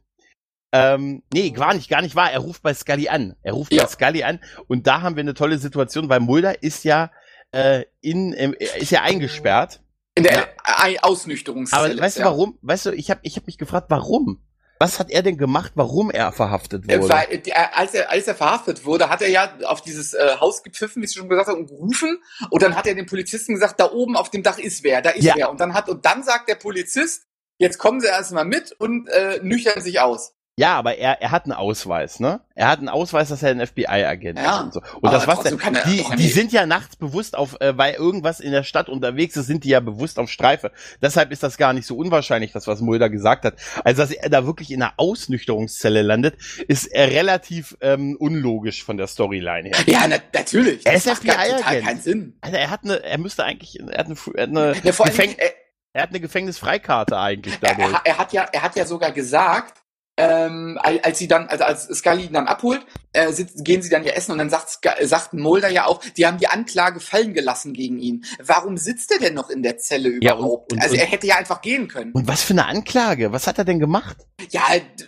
Ähm, 0.72 1.22
nee, 1.32 1.50
gar 1.50 1.74
nicht, 1.74 1.88
gar 1.88 2.02
nicht 2.02 2.14
wahr. 2.14 2.30
Er 2.30 2.40
ruft 2.40 2.62
bei 2.62 2.74
Scully 2.74 3.08
an. 3.08 3.36
Er 3.42 3.54
ruft 3.54 3.72
ja. 3.72 3.82
bei 3.82 3.88
Scully 3.88 4.22
an 4.22 4.40
und 4.66 4.86
da 4.86 5.00
haben 5.02 5.16
wir 5.16 5.22
eine 5.22 5.34
tolle 5.34 5.58
Situation, 5.58 6.08
weil 6.08 6.20
Mulder 6.20 6.62
ist 6.62 6.84
ja 6.84 7.10
äh, 7.52 7.84
in, 8.00 8.34
äh, 8.34 8.52
ist 8.78 8.90
ja 8.90 9.02
eingesperrt. 9.02 9.80
In 10.14 10.24
der 10.24 10.34
ja. 10.34 11.02
Ausnüchterungszelle. 11.02 11.92
Aber 11.92 12.00
weißt 12.00 12.18
du 12.18 12.24
warum? 12.24 12.58
Weißt 12.60 12.86
du, 12.86 12.90
ich 12.90 13.10
habe 13.10 13.20
ich 13.22 13.36
hab 13.36 13.46
mich 13.46 13.56
gefragt, 13.56 13.86
warum? 13.88 14.42
Was 14.80 15.00
hat 15.00 15.10
er 15.10 15.22
denn 15.22 15.38
gemacht, 15.38 15.72
warum 15.74 16.10
er 16.10 16.30
verhaftet 16.30 16.86
wurde? 16.86 17.08
Weil, 17.08 17.26
äh, 17.32 17.52
als, 17.72 17.94
er, 17.94 18.10
als 18.10 18.28
er 18.28 18.36
verhaftet 18.36 18.84
wurde, 18.84 19.08
hat 19.08 19.22
er 19.22 19.28
ja 19.28 19.52
auf 19.64 19.82
dieses 19.82 20.14
äh, 20.14 20.36
Haus 20.38 20.62
gepfiffen, 20.62 21.02
wie 21.02 21.06
ich 21.06 21.14
schon 21.14 21.28
gesagt 21.28 21.48
habe, 21.48 21.58
und 21.58 21.66
gerufen. 21.66 22.22
Und 22.50 22.62
dann 22.62 22.76
hat 22.76 22.86
er 22.86 22.94
den 22.94 23.06
Polizisten 23.06 23.54
gesagt, 23.54 23.80
da 23.80 23.90
oben 23.90 24.16
auf 24.16 24.30
dem 24.30 24.42
Dach 24.44 24.58
ist 24.58 24.84
wer, 24.84 25.02
da 25.02 25.10
ist 25.10 25.24
ja. 25.24 25.34
wer. 25.36 25.50
Und 25.50 25.58
dann 25.60 25.74
hat 25.74 25.88
und 25.88 26.04
dann 26.04 26.22
sagt 26.22 26.48
der 26.48 26.54
Polizist, 26.54 27.24
jetzt 27.56 27.78
kommen 27.78 28.00
Sie 28.00 28.06
erstmal 28.06 28.44
mit 28.44 28.72
und 28.72 29.08
äh, 29.08 29.40
nüchtern 29.42 29.80
sich 29.82 29.98
aus. 29.98 30.34
Ja, 30.58 30.76
aber 30.76 30.98
er, 30.98 31.22
er 31.22 31.30
hat 31.30 31.44
einen 31.44 31.52
Ausweis, 31.52 32.18
ne? 32.18 32.40
Er 32.56 32.66
hat 32.66 32.80
einen 32.80 32.88
Ausweis, 32.88 33.28
dass 33.28 33.44
er 33.44 33.52
ein 33.52 33.64
FBI-Agent 33.64 34.40
Ja, 34.40 34.56
ist 34.56 34.62
und 34.64 34.72
so. 34.72 34.80
Und 35.00 35.12
das 35.12 35.28
was 35.28 35.44
er 35.44 35.52
die, 35.84 36.04
die 36.16 36.28
sind 36.28 36.50
ja 36.50 36.66
nachts 36.66 36.96
bewusst 36.96 37.38
auf, 37.38 37.60
äh, 37.60 37.78
weil 37.78 37.94
irgendwas 37.94 38.40
in 38.40 38.50
der 38.50 38.64
Stadt 38.64 38.88
unterwegs 38.88 39.36
ist, 39.36 39.46
sind 39.46 39.62
die 39.62 39.68
ja 39.68 39.78
bewusst 39.78 40.18
auf 40.18 40.28
Streife. 40.28 40.72
Deshalb 41.00 41.30
ist 41.30 41.44
das 41.44 41.58
gar 41.58 41.72
nicht 41.74 41.86
so 41.86 41.96
unwahrscheinlich, 41.96 42.50
das 42.50 42.66
was 42.66 42.80
Mulder 42.80 43.08
gesagt 43.08 43.44
hat. 43.44 43.54
Also 43.84 44.02
dass 44.02 44.10
er 44.10 44.30
da 44.30 44.46
wirklich 44.46 44.72
in 44.72 44.82
einer 44.82 44.94
Ausnüchterungszelle 44.96 46.02
landet, 46.02 46.34
ist 46.66 46.86
äh, 46.88 47.04
relativ 47.04 47.76
ähm, 47.80 48.16
unlogisch 48.18 48.82
von 48.82 48.96
der 48.96 49.06
Storyline 49.06 49.68
her. 49.68 49.76
Ja, 49.86 50.08
na, 50.08 50.16
natürlich. 50.34 50.84
Er 50.84 50.94
ist 50.94 51.08
FBI-Agent. 51.08 51.84
keinen 51.84 52.00
Sinn. 52.00 52.36
Also 52.40 52.56
er 52.56 52.70
hat 52.70 52.82
eine, 52.82 53.04
er 53.04 53.18
müsste 53.18 53.44
eigentlich, 53.44 53.78
er 53.78 53.98
hat 53.98 54.06
eine, 54.06 54.16
er 54.34 54.42
hat 54.42 54.48
eine, 54.48 54.74
Ja, 54.82 54.90
vor 54.90 55.06
allem, 55.06 55.14
Gefäng 55.14 55.36
er, 55.38 55.52
er 55.92 56.02
hat 56.02 56.08
eine 56.10 56.18
Gefängnisfreikarte 56.20 57.16
eigentlich 57.16 57.54
er, 57.60 57.74
dadurch. 57.76 57.92
er, 57.92 58.00
er 58.04 58.18
hat 58.18 58.32
ja, 58.32 58.42
er 58.52 58.62
hat 58.62 58.74
ja 58.74 58.84
sogar 58.84 59.12
gesagt, 59.12 59.77
ähm, 60.18 60.78
als 60.82 61.18
sie 61.18 61.28
dann, 61.28 61.46
also 61.48 61.64
als 61.64 61.84
Scully 61.84 62.24
ihn 62.26 62.32
dann 62.34 62.46
abholt, 62.48 62.84
äh, 63.12 63.32
sitzt, 63.32 63.64
gehen 63.64 63.80
sie 63.82 63.88
dann 63.88 64.04
ja 64.04 64.12
essen 64.12 64.32
und 64.32 64.38
dann 64.38 64.50
sagt, 64.50 64.78
sagt 65.02 65.32
Mulder 65.32 65.68
ja 65.70 65.86
auch, 65.86 66.00
die 66.16 66.26
haben 66.26 66.38
die 66.38 66.48
Anklage 66.48 67.00
fallen 67.00 67.32
gelassen 67.32 67.72
gegen 67.72 67.98
ihn. 67.98 68.24
Warum 68.42 68.76
sitzt 68.76 69.12
er 69.12 69.18
denn 69.20 69.34
noch 69.34 69.48
in 69.48 69.62
der 69.62 69.78
Zelle 69.78 70.18
Ja, 70.20 70.32
und- 70.34 70.40
überhaupt? 70.40 70.72
und- 70.72 70.82
also 70.82 70.96
er 70.96 71.06
hätte 71.06 71.26
ja 71.26 71.36
einfach 71.36 71.62
gehen 71.62 71.88
können. 71.88 72.12
Und 72.12 72.26
was 72.28 72.42
für 72.42 72.52
eine 72.52 72.66
Anklage? 72.66 73.32
Was 73.32 73.46
hat 73.46 73.58
er 73.58 73.64
denn 73.64 73.78
gemacht? 73.78 74.16
Ja, 74.50 74.62
d- 74.76 75.04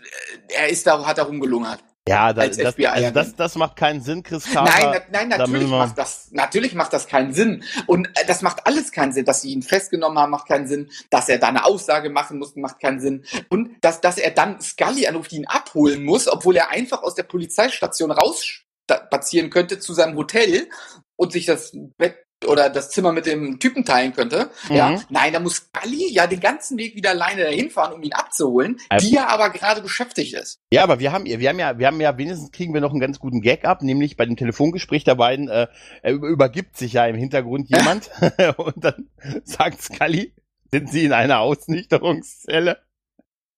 er 0.54 0.68
ist 0.68 0.86
da, 0.86 1.04
hat 1.04 1.18
da 1.18 1.24
rumgelungert. 1.24 1.80
Ja, 2.08 2.32
da, 2.32 2.42
Als 2.42 2.56
das, 2.56 2.74
FBI 2.74 2.86
also 2.86 3.10
das, 3.10 3.36
das 3.36 3.54
macht 3.56 3.76
keinen 3.76 4.00
Sinn, 4.00 4.22
Chris 4.22 4.44
Carter. 4.50 4.72
Nein, 4.72 5.02
na, 5.10 5.18
nein, 5.18 5.30
da 5.30 5.38
natürlich 5.38 5.70
wir- 5.70 5.78
macht 5.78 5.98
das, 5.98 6.28
natürlich 6.32 6.74
macht 6.74 6.92
das 6.92 7.06
keinen 7.06 7.34
Sinn. 7.34 7.62
Und 7.86 8.08
äh, 8.18 8.26
das 8.26 8.40
macht 8.42 8.66
alles 8.66 8.90
keinen 8.90 9.12
Sinn. 9.12 9.26
Dass 9.26 9.42
sie 9.42 9.52
ihn 9.52 9.62
festgenommen 9.62 10.18
haben, 10.18 10.30
macht 10.30 10.48
keinen 10.48 10.66
Sinn. 10.66 10.90
Dass 11.10 11.28
er 11.28 11.38
da 11.38 11.48
eine 11.48 11.64
Aussage 11.66 12.08
machen 12.10 12.38
muss, 12.38 12.56
macht 12.56 12.80
keinen 12.80 13.00
Sinn. 13.00 13.24
Und 13.50 13.76
dass, 13.82 14.00
dass 14.00 14.16
er 14.18 14.30
dann 14.30 14.60
Scully 14.60 15.06
anruft, 15.06 15.32
ihn 15.32 15.46
abholen 15.46 16.04
muss, 16.04 16.26
obwohl 16.26 16.56
er 16.56 16.70
einfach 16.70 17.02
aus 17.02 17.14
der 17.14 17.24
Polizeistation 17.24 18.10
rausspazieren 18.10 19.50
könnte 19.50 19.78
zu 19.78 19.92
seinem 19.92 20.16
Hotel 20.16 20.68
und 21.16 21.32
sich 21.32 21.44
das 21.46 21.72
Bett 21.98 22.16
oder 22.46 22.70
das 22.70 22.90
Zimmer 22.90 23.12
mit 23.12 23.26
dem 23.26 23.58
Typen 23.58 23.84
teilen 23.84 24.12
könnte. 24.14 24.50
Mhm. 24.68 24.74
Ja, 24.76 25.00
nein, 25.10 25.32
da 25.32 25.40
muss 25.40 25.56
Scully 25.56 26.10
ja 26.12 26.26
den 26.26 26.40
ganzen 26.40 26.78
Weg 26.78 26.96
wieder 26.96 27.10
alleine 27.10 27.42
dahin 27.44 27.70
fahren, 27.70 27.92
um 27.92 28.02
ihn 28.02 28.12
abzuholen, 28.12 28.78
Also- 28.88 29.06
die 29.06 29.14
ja 29.14 29.28
aber 29.28 29.50
gerade 29.50 29.82
beschäftigt 29.82 30.34
ist. 30.34 30.58
Ja, 30.72 30.82
aber 30.82 30.98
wir 31.00 31.12
haben, 31.12 31.24
wir 31.26 31.48
haben 31.48 31.58
ja, 31.58 31.78
wir 31.78 31.86
haben 31.86 32.00
ja 32.00 32.16
wenigstens 32.16 32.50
kriegen 32.52 32.72
wir 32.74 32.80
noch 32.80 32.92
einen 32.92 33.00
ganz 33.00 33.18
guten 33.18 33.40
Gag 33.42 33.64
ab, 33.64 33.82
nämlich 33.82 34.16
bei 34.16 34.24
dem 34.26 34.36
Telefongespräch 34.36 35.04
der 35.04 35.14
beiden 35.16 35.48
äh, 35.48 35.66
er 36.02 36.12
über- 36.12 36.28
übergibt 36.28 36.76
sich 36.76 36.94
ja 36.94 37.06
im 37.06 37.16
Hintergrund 37.16 37.68
jemand 37.68 38.10
und 38.56 38.84
dann 38.84 39.08
sagt 39.44 39.82
Scully, 39.82 40.32
sind 40.72 40.90
Sie 40.90 41.04
in 41.04 41.12
einer 41.12 41.40
Ausnüchterungszelle? 41.40 42.78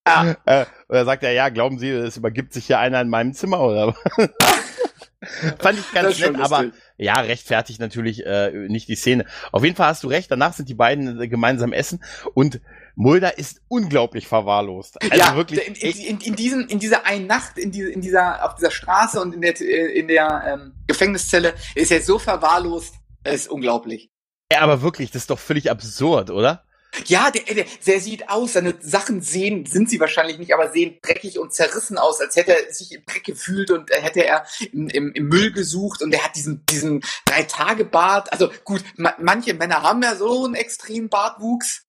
Ja. 0.06 0.36
Äh, 0.46 0.66
oder 0.88 1.04
sagt 1.04 1.22
er, 1.22 1.32
ja, 1.32 1.48
glauben 1.48 1.78
Sie, 1.78 1.88
es 1.90 2.16
übergibt 2.16 2.52
sich 2.52 2.66
hier 2.66 2.78
einer 2.78 3.00
in 3.00 3.08
meinem 3.08 3.34
Zimmer 3.34 3.60
oder? 3.60 3.94
Fand 5.60 5.78
ich 5.78 5.92
ganz 5.92 6.18
nett, 6.18 6.40
aber 6.40 6.72
ja, 6.96 7.20
rechtfertigt 7.20 7.78
natürlich 7.78 8.26
äh, 8.26 8.50
nicht 8.68 8.88
die 8.88 8.96
Szene. 8.96 9.24
Auf 9.52 9.62
jeden 9.62 9.76
Fall 9.76 9.86
hast 9.86 10.02
du 10.02 10.08
recht, 10.08 10.30
danach 10.30 10.52
sind 10.52 10.68
die 10.68 10.74
beiden 10.74 11.20
äh, 11.20 11.28
gemeinsam 11.28 11.72
essen 11.72 12.02
und 12.34 12.60
Mulder 12.96 13.38
ist 13.38 13.62
unglaublich 13.68 14.26
verwahrlost. 14.26 15.00
Also 15.00 15.16
ja, 15.16 15.36
wirklich. 15.36 15.66
in, 15.66 15.74
in, 15.74 16.20
in, 16.20 16.36
diesen, 16.36 16.68
in 16.68 16.80
dieser 16.80 17.06
einen 17.06 17.28
Nacht, 17.28 17.56
in, 17.56 17.70
die, 17.70 17.82
in 17.82 18.00
dieser, 18.00 18.44
auf 18.44 18.56
dieser 18.56 18.72
Straße 18.72 19.20
und 19.20 19.34
in 19.34 19.40
der, 19.40 19.60
äh, 19.60 19.98
in 19.98 20.08
der 20.08 20.42
ähm, 20.46 20.74
Gefängniszelle 20.88 21.54
ist 21.76 21.92
er 21.92 22.00
so 22.00 22.18
verwahrlost, 22.18 22.94
ist 23.24 23.48
unglaublich. 23.48 24.10
Ja, 24.52 24.60
aber 24.60 24.82
wirklich, 24.82 25.12
das 25.12 25.22
ist 25.22 25.30
doch 25.30 25.38
völlig 25.38 25.70
absurd, 25.70 26.30
oder? 26.30 26.64
Ja, 27.06 27.30
der, 27.30 27.42
der, 27.54 27.64
der 27.86 28.00
sieht 28.00 28.28
aus, 28.28 28.52
seine 28.52 28.74
Sachen 28.80 29.22
sehen, 29.22 29.64
sind 29.64 29.88
sie 29.88 29.98
wahrscheinlich 29.98 30.38
nicht, 30.38 30.52
aber 30.52 30.70
sehen 30.70 30.98
dreckig 31.02 31.38
und 31.38 31.52
zerrissen 31.52 31.96
aus, 31.96 32.20
als 32.20 32.36
hätte 32.36 32.52
er 32.58 32.72
sich 32.72 32.92
im 32.92 33.04
Dreck 33.06 33.24
gefühlt 33.24 33.70
und 33.70 33.90
äh, 33.90 34.00
hätte 34.00 34.24
er 34.24 34.44
im, 34.72 34.88
im, 34.88 35.12
im 35.12 35.28
Müll 35.28 35.52
gesucht 35.52 36.02
und 36.02 36.12
er 36.12 36.22
hat 36.24 36.36
diesen, 36.36 36.64
diesen 36.66 37.02
Drei-Tage-Bart. 37.24 38.32
Also 38.32 38.50
gut, 38.64 38.84
ma, 38.96 39.14
manche 39.18 39.54
Männer 39.54 39.82
haben 39.82 40.02
ja 40.02 40.16
so 40.16 40.44
einen 40.44 40.54
extremen 40.54 41.08
Bartwuchs. 41.08 41.84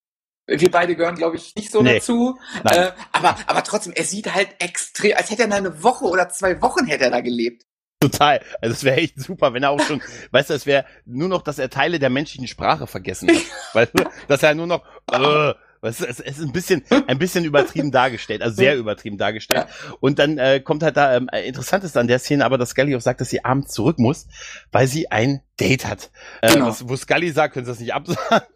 Wir 0.46 0.72
beide 0.72 0.96
gehören, 0.96 1.16
glaube 1.16 1.38
ich, 1.38 1.56
nicht 1.56 1.72
so 1.72 1.82
Nee. 1.82 1.96
dazu. 1.96 2.38
Äh, 2.66 2.92
aber, 3.12 3.38
aber 3.48 3.64
trotzdem, 3.64 3.94
er 3.94 4.04
sieht 4.04 4.34
halt 4.34 4.56
extrem, 4.60 5.16
als 5.18 5.30
hätte 5.30 5.44
er 5.44 5.54
eine 5.54 5.84
Woche 5.84 6.06
oder 6.06 6.30
zwei 6.30 6.62
Wochen 6.62 6.86
hätte 6.86 7.06
er 7.06 7.12
da 7.12 7.22
gelebt. 7.22 7.66
Total. 8.12 8.42
Also 8.62 8.74
es 8.74 8.84
wäre 8.84 8.98
echt 8.98 9.20
super, 9.20 9.54
wenn 9.54 9.64
er 9.64 9.70
auch 9.72 9.82
schon, 9.82 10.02
weißt 10.32 10.50
du, 10.50 10.54
es 10.54 10.66
wäre 10.66 10.86
nur 11.06 11.30
noch, 11.30 11.42
dass 11.42 11.60
er 11.60 11.70
Teile 11.70 12.00
der 12.00 12.10
menschlichen 12.10 12.48
Sprache 12.48 12.88
vergessen 12.88 13.30
hat. 13.30 13.42
Weißt 13.74 13.92
du, 13.96 14.04
dass 14.28 14.44
er 14.44 14.56
nur 14.56 14.68
noch, 14.68 14.84
äh, 15.12 15.54
weißt 15.82 16.02
du, 16.02 16.06
es, 16.06 16.20
ist 16.20 16.40
ein 16.40 16.52
bisschen, 16.52 16.84
ein 17.08 17.18
bisschen 17.18 17.46
übertrieben 17.46 17.92
dargestellt, 17.92 18.42
also 18.42 18.56
sehr 18.56 18.76
übertrieben 18.78 19.18
dargestellt. 19.18 19.68
Und 20.00 20.20
dann 20.20 20.38
äh, 20.38 20.60
kommt 20.60 20.84
halt 20.84 20.98
da, 20.98 21.16
ähm, 21.16 21.30
interessant 21.46 21.84
ist 21.84 21.96
an 21.98 22.08
der 22.08 22.20
Szene 22.20 22.46
aber, 22.46 22.58
dass 22.58 22.70
Scully 22.72 22.96
auch 22.96 23.02
sagt, 23.02 23.22
dass 23.22 23.30
sie 23.30 23.44
abends 23.46 23.72
zurück 23.74 24.00
muss, 24.00 24.28
weil 24.72 24.88
sie 24.88 25.10
ein 25.12 25.42
Date 25.60 25.86
hat. 25.88 26.12
Äh, 26.42 26.54
Genau. 26.54 26.68
was, 26.68 26.88
wo 26.88 26.96
Scully 26.96 27.32
sagt, 27.32 27.54
können 27.54 27.66
sie 27.66 27.72
das 27.72 27.80
nicht 27.80 27.94
absagen? 27.94 28.48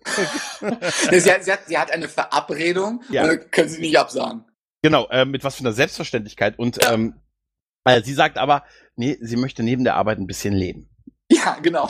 sie, 1.11 1.31
hat, 1.31 1.43
sie, 1.43 1.51
hat, 1.51 1.59
sie 1.67 1.77
hat 1.77 1.91
eine 1.91 2.07
Verabredung, 2.09 3.01
Ja. 3.09 3.27
äh, 3.27 3.37
können 3.37 3.69
sie 3.69 3.81
nicht 3.81 3.97
absagen. 3.97 4.45
Genau, 4.81 5.07
äh, 5.09 5.25
mit 5.25 5.43
was 5.43 5.55
für 5.55 5.61
einer 5.61 5.73
Selbstverständlichkeit. 5.73 6.57
Und 6.59 6.79
ähm, 6.89 7.15
äh, 7.83 8.01
sie 8.03 8.13
sagt 8.13 8.37
aber, 8.37 8.63
nee, 8.97 9.17
sie 9.21 9.37
möchte 9.37 9.63
neben 9.63 9.83
der 9.83 9.95
Arbeit 9.95 10.17
ein 10.19 10.27
bisschen 10.27 10.53
leben. 10.53 10.89
Ja, 11.31 11.57
genau. 11.61 11.89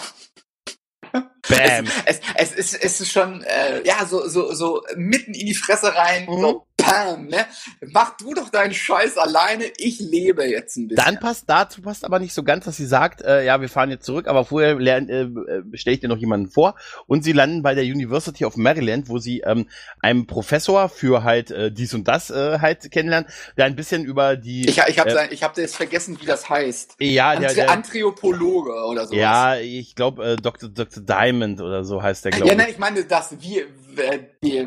Bam. 1.11 1.85
Es, 2.05 2.19
es, 2.35 2.51
es, 2.51 2.51
ist, 2.73 2.83
es 2.83 3.01
ist 3.01 3.11
schon, 3.11 3.41
äh, 3.43 3.85
ja, 3.85 4.05
so, 4.05 4.27
so, 4.27 4.53
so 4.53 4.83
mitten 4.95 5.33
in 5.33 5.47
die 5.47 5.55
Fresse 5.55 5.95
rein, 5.95 6.25
Mhm. 6.25 6.41
so, 6.41 6.67
bam, 6.89 7.27
ne? 7.27 7.45
Mach 7.91 8.17
du 8.17 8.33
doch 8.33 8.49
deinen 8.49 8.73
Scheiß 8.73 9.17
alleine, 9.17 9.65
ich 9.77 9.99
lebe 9.99 10.45
jetzt 10.45 10.77
ein 10.77 10.88
bisschen. 10.88 11.03
Dann 11.03 11.19
passt 11.19 11.45
dazu 11.47 11.81
passt 11.81 12.05
aber 12.05 12.19
nicht 12.19 12.33
so 12.33 12.43
ganz, 12.43 12.65
dass 12.65 12.77
sie 12.77 12.85
sagt, 12.85 13.21
äh, 13.21 13.45
ja, 13.45 13.61
wir 13.61 13.69
fahren 13.69 13.89
jetzt 13.89 14.05
zurück, 14.05 14.27
aber 14.27 14.45
vorher 14.45 14.75
lernt, 14.75 15.09
äh, 15.09 15.23
äh, 15.23 15.63
stelle 15.73 15.95
ich 15.95 15.99
dir 15.99 16.07
noch 16.07 16.17
jemanden 16.17 16.49
vor. 16.49 16.75
Und 17.07 17.23
sie 17.23 17.31
landen 17.31 17.61
bei 17.63 17.75
der 17.75 17.83
University 17.83 18.45
of 18.45 18.57
Maryland, 18.57 19.09
wo 19.09 19.17
sie 19.19 19.41
ähm, 19.41 19.67
einen 20.01 20.27
Professor 20.27 20.89
für 20.89 21.23
halt 21.23 21.51
äh, 21.51 21.71
dies 21.71 21.93
und 21.93 22.07
das 22.07 22.29
äh, 22.29 22.59
halt 22.59 22.91
kennenlernen, 22.91 23.29
der 23.57 23.65
ein 23.65 23.75
bisschen 23.75 24.05
über 24.05 24.35
die 24.35 24.67
ich 24.67 24.77
ich 24.77 24.99
habe 24.99 25.09
äh, 25.11 25.33
ich 25.33 25.43
hab 25.43 25.57
jetzt 25.57 25.75
vergessen, 25.75 26.17
wie 26.21 26.25
das 26.25 26.49
heißt. 26.49 26.95
ja, 26.99 27.35
der, 27.35 27.53
der, 27.53 27.69
Anthropologe 27.69 28.71
oder 28.85 29.05
sowas. 29.05 29.19
ja, 29.19 29.55
ich 29.57 29.95
glaube 29.95 30.33
äh, 30.33 30.35
Dr. 30.35 30.69
Dr. 30.69 31.03
Diamond 31.03 31.61
oder 31.61 31.83
so 31.83 32.01
heißt 32.01 32.25
der, 32.25 32.31
glaube 32.31 32.47
ja, 32.47 32.53
ich. 32.53 32.57
nein, 32.57 32.67
ich 32.69 32.77
meine, 32.77 33.03
das, 33.03 33.35
wie, 33.39 33.63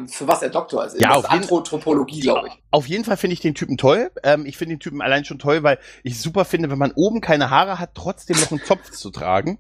für 0.09 0.28
was 0.28 0.43
er 0.43 0.51
Doktor 0.51 0.85
ist. 0.85 1.01
Ja, 1.01 1.12
auf 1.12 1.31
Anthropologie, 1.31 2.20
glaube 2.20 2.49
ich. 2.49 2.55
Auf 2.70 2.87
jeden 2.87 3.05
Fall 3.05 3.16
finde 3.16 3.35
ich 3.35 3.41
den 3.41 3.55
Typen 3.55 3.76
toll. 3.76 4.11
Ähm, 4.22 4.47
ich 4.47 4.57
finde 4.57 4.74
den 4.74 4.81
Typen 4.81 5.01
allein 5.01 5.24
schon 5.24 5.39
toll, 5.39 5.62
weil 5.62 5.78
ich 6.03 6.20
super 6.20 6.45
finde, 6.45 6.70
wenn 6.70 6.78
man 6.78 6.93
oben 6.93 7.20
keine 7.20 7.51
Haare 7.51 7.78
hat, 7.78 7.91
trotzdem 7.95 8.39
noch 8.39 8.51
einen 8.51 8.62
Zopf 8.62 8.91
zu 8.91 9.11
tragen. 9.11 9.59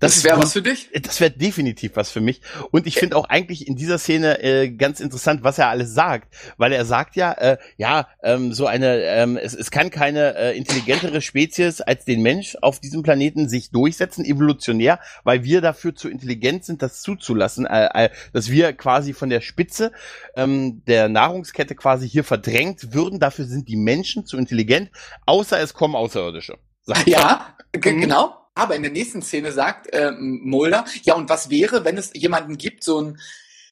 Das, 0.00 0.16
ist 0.16 0.24
wäre 0.24 0.38
was 0.38 0.52
für 0.52 0.62
dich? 0.62 0.90
Das 1.02 1.20
wäre 1.20 1.30
definitiv 1.30 1.92
was 1.94 2.10
für 2.10 2.20
mich. 2.20 2.40
Und 2.70 2.86
ich 2.86 2.96
finde 2.96 3.16
auch 3.16 3.28
eigentlich 3.28 3.66
in 3.66 3.76
dieser 3.76 3.98
Szene 3.98 4.42
äh, 4.42 4.68
ganz 4.70 5.00
interessant, 5.00 5.44
was 5.44 5.58
er 5.58 5.68
alles 5.68 5.94
sagt. 5.94 6.34
Weil 6.56 6.72
er 6.72 6.84
sagt 6.84 7.16
ja, 7.16 7.32
äh, 7.32 7.58
ja, 7.76 8.08
ähm, 8.22 8.52
so 8.52 8.66
eine, 8.66 9.02
ähm, 9.02 9.36
es, 9.36 9.54
es 9.54 9.70
kann 9.70 9.90
keine 9.90 10.36
äh, 10.36 10.56
intelligentere 10.56 11.20
Spezies 11.20 11.80
als 11.80 12.04
den 12.04 12.22
Mensch 12.22 12.56
auf 12.60 12.80
diesem 12.80 13.02
Planeten 13.02 13.48
sich 13.48 13.70
durchsetzen, 13.70 14.24
evolutionär, 14.24 15.00
weil 15.22 15.44
wir 15.44 15.60
dafür 15.60 15.94
zu 15.94 16.08
intelligent 16.08 16.64
sind, 16.64 16.82
das 16.82 17.00
zuzulassen, 17.02 17.66
äh, 17.66 18.06
äh, 18.06 18.10
dass 18.32 18.50
wir 18.50 18.72
quasi 18.72 19.12
von 19.12 19.30
der 19.30 19.40
Spitze 19.40 19.92
ähm, 20.36 20.82
der 20.86 21.08
Nahrungskette 21.08 21.74
quasi 21.74 22.08
hier 22.08 22.24
verdrängt 22.24 22.92
würden. 22.92 23.20
Dafür 23.20 23.44
sind 23.46 23.68
die 23.68 23.76
Menschen 23.76 24.26
zu 24.26 24.36
intelligent, 24.36 24.90
außer 25.26 25.60
es 25.60 25.72
kommen 25.72 25.94
Außerirdische. 25.94 26.58
Er. 26.86 27.02
Ja, 27.06 27.56
ge- 27.72 27.98
genau. 28.00 28.34
Aber 28.54 28.76
in 28.76 28.82
der 28.82 28.92
nächsten 28.92 29.22
Szene 29.22 29.52
sagt 29.52 29.88
ähm, 29.92 30.40
Mulder, 30.44 30.84
ja, 31.02 31.14
und 31.14 31.28
was 31.28 31.50
wäre, 31.50 31.84
wenn 31.84 31.98
es 31.98 32.12
jemanden 32.14 32.56
gibt, 32.56 32.84
so 32.84 32.98
einen 32.98 33.20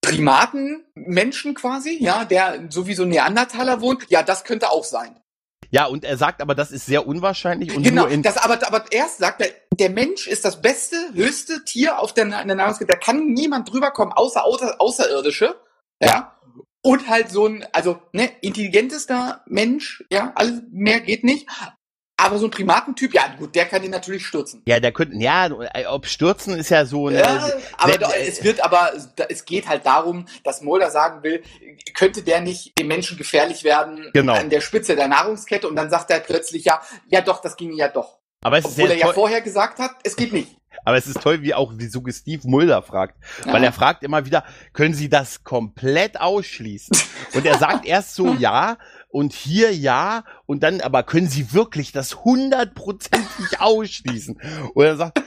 Primatenmenschen 0.00 1.54
quasi, 1.54 1.96
ja, 2.00 2.24
der 2.24 2.66
so 2.70 2.86
wie 2.88 2.94
so 2.94 3.04
ein 3.04 3.10
Neandertaler 3.10 3.80
wohnt? 3.80 4.04
Ja, 4.08 4.22
das 4.22 4.44
könnte 4.44 4.70
auch 4.70 4.84
sein. 4.84 5.16
Ja, 5.70 5.86
und 5.86 6.04
er 6.04 6.18
sagt 6.18 6.42
aber, 6.42 6.54
das 6.54 6.70
ist 6.70 6.84
sehr 6.84 7.06
unwahrscheinlich 7.06 7.74
und 7.74 7.82
genau, 7.82 8.02
nur 8.02 8.10
in 8.10 8.22
das, 8.22 8.36
aber, 8.36 8.66
aber 8.66 8.84
erst 8.90 9.18
sagt 9.18 9.40
er, 9.40 9.48
der 9.72 9.88
Mensch 9.88 10.26
ist 10.26 10.44
das 10.44 10.60
beste, 10.60 10.96
höchste 11.14 11.64
Tier 11.64 11.98
auf 11.98 12.12
der, 12.12 12.24
in 12.24 12.48
der 12.48 12.56
Nahrungskette. 12.56 12.92
Da 12.92 12.98
kann 12.98 13.28
niemand 13.32 13.72
drüber 13.72 13.90
kommen, 13.90 14.12
außer, 14.12 14.44
außer 14.44 14.76
Außerirdische. 14.78 15.56
Ja. 15.98 16.36
Und 16.82 17.08
halt 17.08 17.30
so 17.30 17.46
ein, 17.46 17.64
also, 17.72 18.02
ne, 18.12 18.30
intelligentester 18.42 19.42
Mensch, 19.46 20.04
ja, 20.10 20.32
alles 20.34 20.60
mehr 20.70 21.00
geht 21.00 21.24
nicht. 21.24 21.48
Aber 22.24 22.38
so 22.38 22.46
ein 22.46 22.50
Primatentyp, 22.50 23.12
ja, 23.14 23.22
gut, 23.36 23.54
der 23.54 23.66
kann 23.66 23.82
ihn 23.82 23.90
natürlich 23.90 24.24
stürzen. 24.24 24.62
Ja, 24.66 24.78
der 24.78 24.92
könnte, 24.92 25.16
ja, 25.16 25.50
ob 25.88 26.06
stürzen 26.06 26.56
ist 26.56 26.70
ja 26.70 26.86
so. 26.86 27.10
Ja, 27.10 27.48
äh, 27.48 27.52
aber 27.76 27.98
doch, 27.98 28.14
es 28.14 28.44
wird 28.44 28.62
aber, 28.62 28.92
es 29.28 29.44
geht 29.44 29.66
halt 29.68 29.84
darum, 29.84 30.26
dass 30.44 30.62
Mulder 30.62 30.90
sagen 30.90 31.22
will, 31.24 31.42
könnte 31.94 32.22
der 32.22 32.40
nicht 32.40 32.78
dem 32.78 32.86
Menschen 32.86 33.16
gefährlich 33.18 33.64
werden 33.64 34.10
Genau. 34.14 34.34
an 34.34 34.50
der 34.50 34.60
Spitze 34.60 34.94
der 34.94 35.08
Nahrungskette 35.08 35.66
und 35.68 35.74
dann 35.74 35.90
sagt 35.90 36.10
er 36.10 36.20
plötzlich 36.20 36.64
ja, 36.64 36.80
ja 37.08 37.20
doch, 37.22 37.40
das 37.40 37.56
ging 37.56 37.72
ja 37.72 37.88
doch. 37.88 38.18
aber 38.42 38.58
es 38.58 38.64
ist 38.66 38.72
Obwohl 38.72 38.88
sehr 38.88 38.96
er 38.98 39.06
ja 39.08 39.12
vorher 39.12 39.40
gesagt 39.40 39.78
hat, 39.80 39.90
es 40.04 40.14
geht 40.14 40.32
nicht. 40.32 40.56
Aber 40.84 40.96
es 40.96 41.06
ist 41.06 41.20
toll, 41.20 41.42
wie 41.42 41.54
auch 41.54 41.72
wie 41.76 41.86
suggestiv 41.86 42.44
Mulder 42.44 42.82
fragt. 42.82 43.16
Ja. 43.44 43.52
Weil 43.52 43.64
er 43.64 43.72
fragt 43.72 44.02
immer 44.02 44.26
wieder, 44.26 44.44
können 44.72 44.94
Sie 44.94 45.08
das 45.08 45.44
komplett 45.44 46.20
ausschließen? 46.20 46.96
Und 47.34 47.46
er 47.46 47.58
sagt 47.58 47.86
erst 47.86 48.14
so 48.14 48.34
ja 48.34 48.76
und 49.08 49.32
hier 49.32 49.74
ja 49.74 50.24
und 50.46 50.62
dann 50.62 50.80
aber 50.80 51.02
können 51.02 51.28
Sie 51.28 51.52
wirklich 51.52 51.92
das 51.92 52.24
hundertprozentig 52.24 53.60
ausschließen? 53.60 54.40
Und 54.74 54.84
er 54.84 54.96
sagt, 54.96 55.22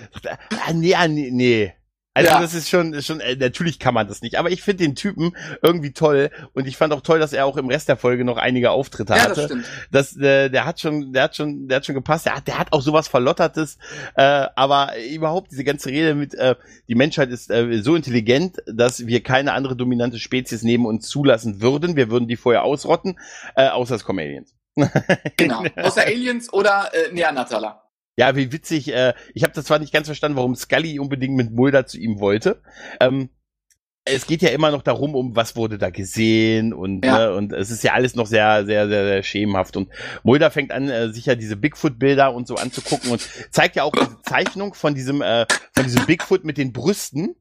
ah, 0.68 0.74
nee, 0.74 0.96
ah, 0.96 1.08
nee, 1.08 1.30
nee. 1.32 1.74
Also 2.16 2.32
ja. 2.32 2.40
das 2.40 2.54
ist 2.54 2.70
schon, 2.70 2.94
ist 2.94 3.08
schon, 3.08 3.20
äh, 3.20 3.36
natürlich 3.36 3.78
kann 3.78 3.94
man 3.94 4.08
das 4.08 4.22
nicht. 4.22 4.40
Aber 4.40 4.50
ich 4.50 4.64
finde 4.64 4.86
den 4.86 4.96
Typen 4.96 5.36
irgendwie 5.62 5.92
toll 5.92 6.32
und 6.54 6.66
ich 6.66 6.78
fand 6.78 6.94
auch 6.94 7.02
toll, 7.02 7.20
dass 7.20 7.34
er 7.34 7.46
auch 7.46 7.58
im 7.58 7.68
Rest 7.68 7.90
der 7.90 7.98
Folge 7.98 8.24
noch 8.24 8.38
einige 8.38 8.72
Auftritte 8.72 9.14
ja, 9.14 9.20
hatte. 9.20 9.36
Das 9.36 9.46
stimmt. 9.46 9.66
Das, 9.92 10.16
äh, 10.16 10.50
der 10.50 10.66
hat 10.66 10.80
schon, 10.80 11.12
der 11.12 11.24
hat 11.24 11.36
schon, 11.36 11.68
der 11.68 11.78
hat 11.78 11.86
schon 11.86 11.94
gepasst. 11.94 12.26
Der 12.26 12.38
hat, 12.38 12.48
der 12.48 12.58
hat 12.58 12.72
auch 12.72 12.82
sowas 12.82 13.10
verlottertes. 13.10 13.78
Äh, 14.16 14.48
aber 14.56 14.94
überhaupt 15.14 15.52
diese 15.52 15.66
ganze 15.66 15.90
Rede 15.90 16.16
mit, 16.16 16.34
äh, 16.36 16.56
die 16.88 16.96
Menschheit 16.96 17.30
ist 17.32 17.52
äh, 17.52 17.82
so 17.82 17.98
intelligent, 17.98 18.60
dass 18.66 19.06
wir 19.06 19.22
keine 19.22 19.52
andere 19.52 19.76
dominante 19.76 20.18
Spezies 20.18 20.64
neben 20.64 20.86
uns 20.86 21.10
zulassen 21.10 21.60
würden. 21.62 21.98
Wir 21.98 22.10
würden 22.10 22.30
die 22.30 22.38
vorher 22.38 22.64
ausrotten, 22.64 23.20
äh, 23.58 23.68
außer 23.68 23.94
es 23.94 24.06
kommen 24.06 24.20
Aliens. 24.20 24.54
genau, 25.36 25.66
außer 25.76 26.04
Aliens 26.04 26.52
oder 26.54 26.92
äh, 26.94 27.14
Neandertaler. 27.14 27.85
Ja, 28.18 28.36
wie 28.36 28.52
witzig. 28.52 28.94
Äh, 28.94 29.14
ich 29.34 29.44
habe 29.44 29.54
das 29.54 29.66
zwar 29.66 29.80
nicht 29.80 29.94
ganz 29.94 30.08
verstanden, 30.08 30.38
warum 30.38 30.56
Scully 30.56 31.00
unbedingt 31.00 31.36
mit 31.36 31.52
Mulder 31.52 31.86
zu 31.86 32.00
ihm 32.00 32.20
wollte. 32.20 32.62
Ähm, 33.00 33.30
es 34.06 34.28
geht 34.28 34.44
ja 34.44 34.50
immer 34.50 34.70
noch 34.70 34.84
darum, 34.84 35.16
um 35.16 35.36
was 35.36 35.56
wurde 35.56 35.80
da 35.80 35.90
gesehen 35.90 36.74
und 36.74 37.04
ja. 37.04 37.18
ne, 37.18 37.34
und 37.34 37.52
es 37.52 37.72
ist 37.72 37.84
ja 37.84 37.94
alles 37.94 38.16
noch 38.16 38.28
sehr 38.28 38.64
sehr 38.66 38.88
sehr, 38.88 39.04
sehr 39.04 39.24
schemenhaft 39.24 39.76
und 39.76 39.90
Mulder 40.24 40.52
fängt 40.52 40.72
an 40.72 40.88
äh, 40.90 41.12
sich 41.12 41.26
ja 41.26 41.34
diese 41.34 41.56
Bigfoot-Bilder 41.56 42.32
und 42.32 42.48
so 42.48 42.56
anzugucken 42.56 43.10
und 43.10 43.28
zeigt 43.50 43.76
ja 43.76 43.84
auch 43.84 43.92
diese 43.92 44.22
Zeichnung 44.22 44.76
von 44.76 44.94
diesem 44.94 45.24
äh, 45.24 45.48
von 45.74 45.84
diesem 45.86 46.06
Bigfoot 46.06 46.44
mit 46.44 46.60
den 46.60 46.72
Brüsten. 46.72 47.36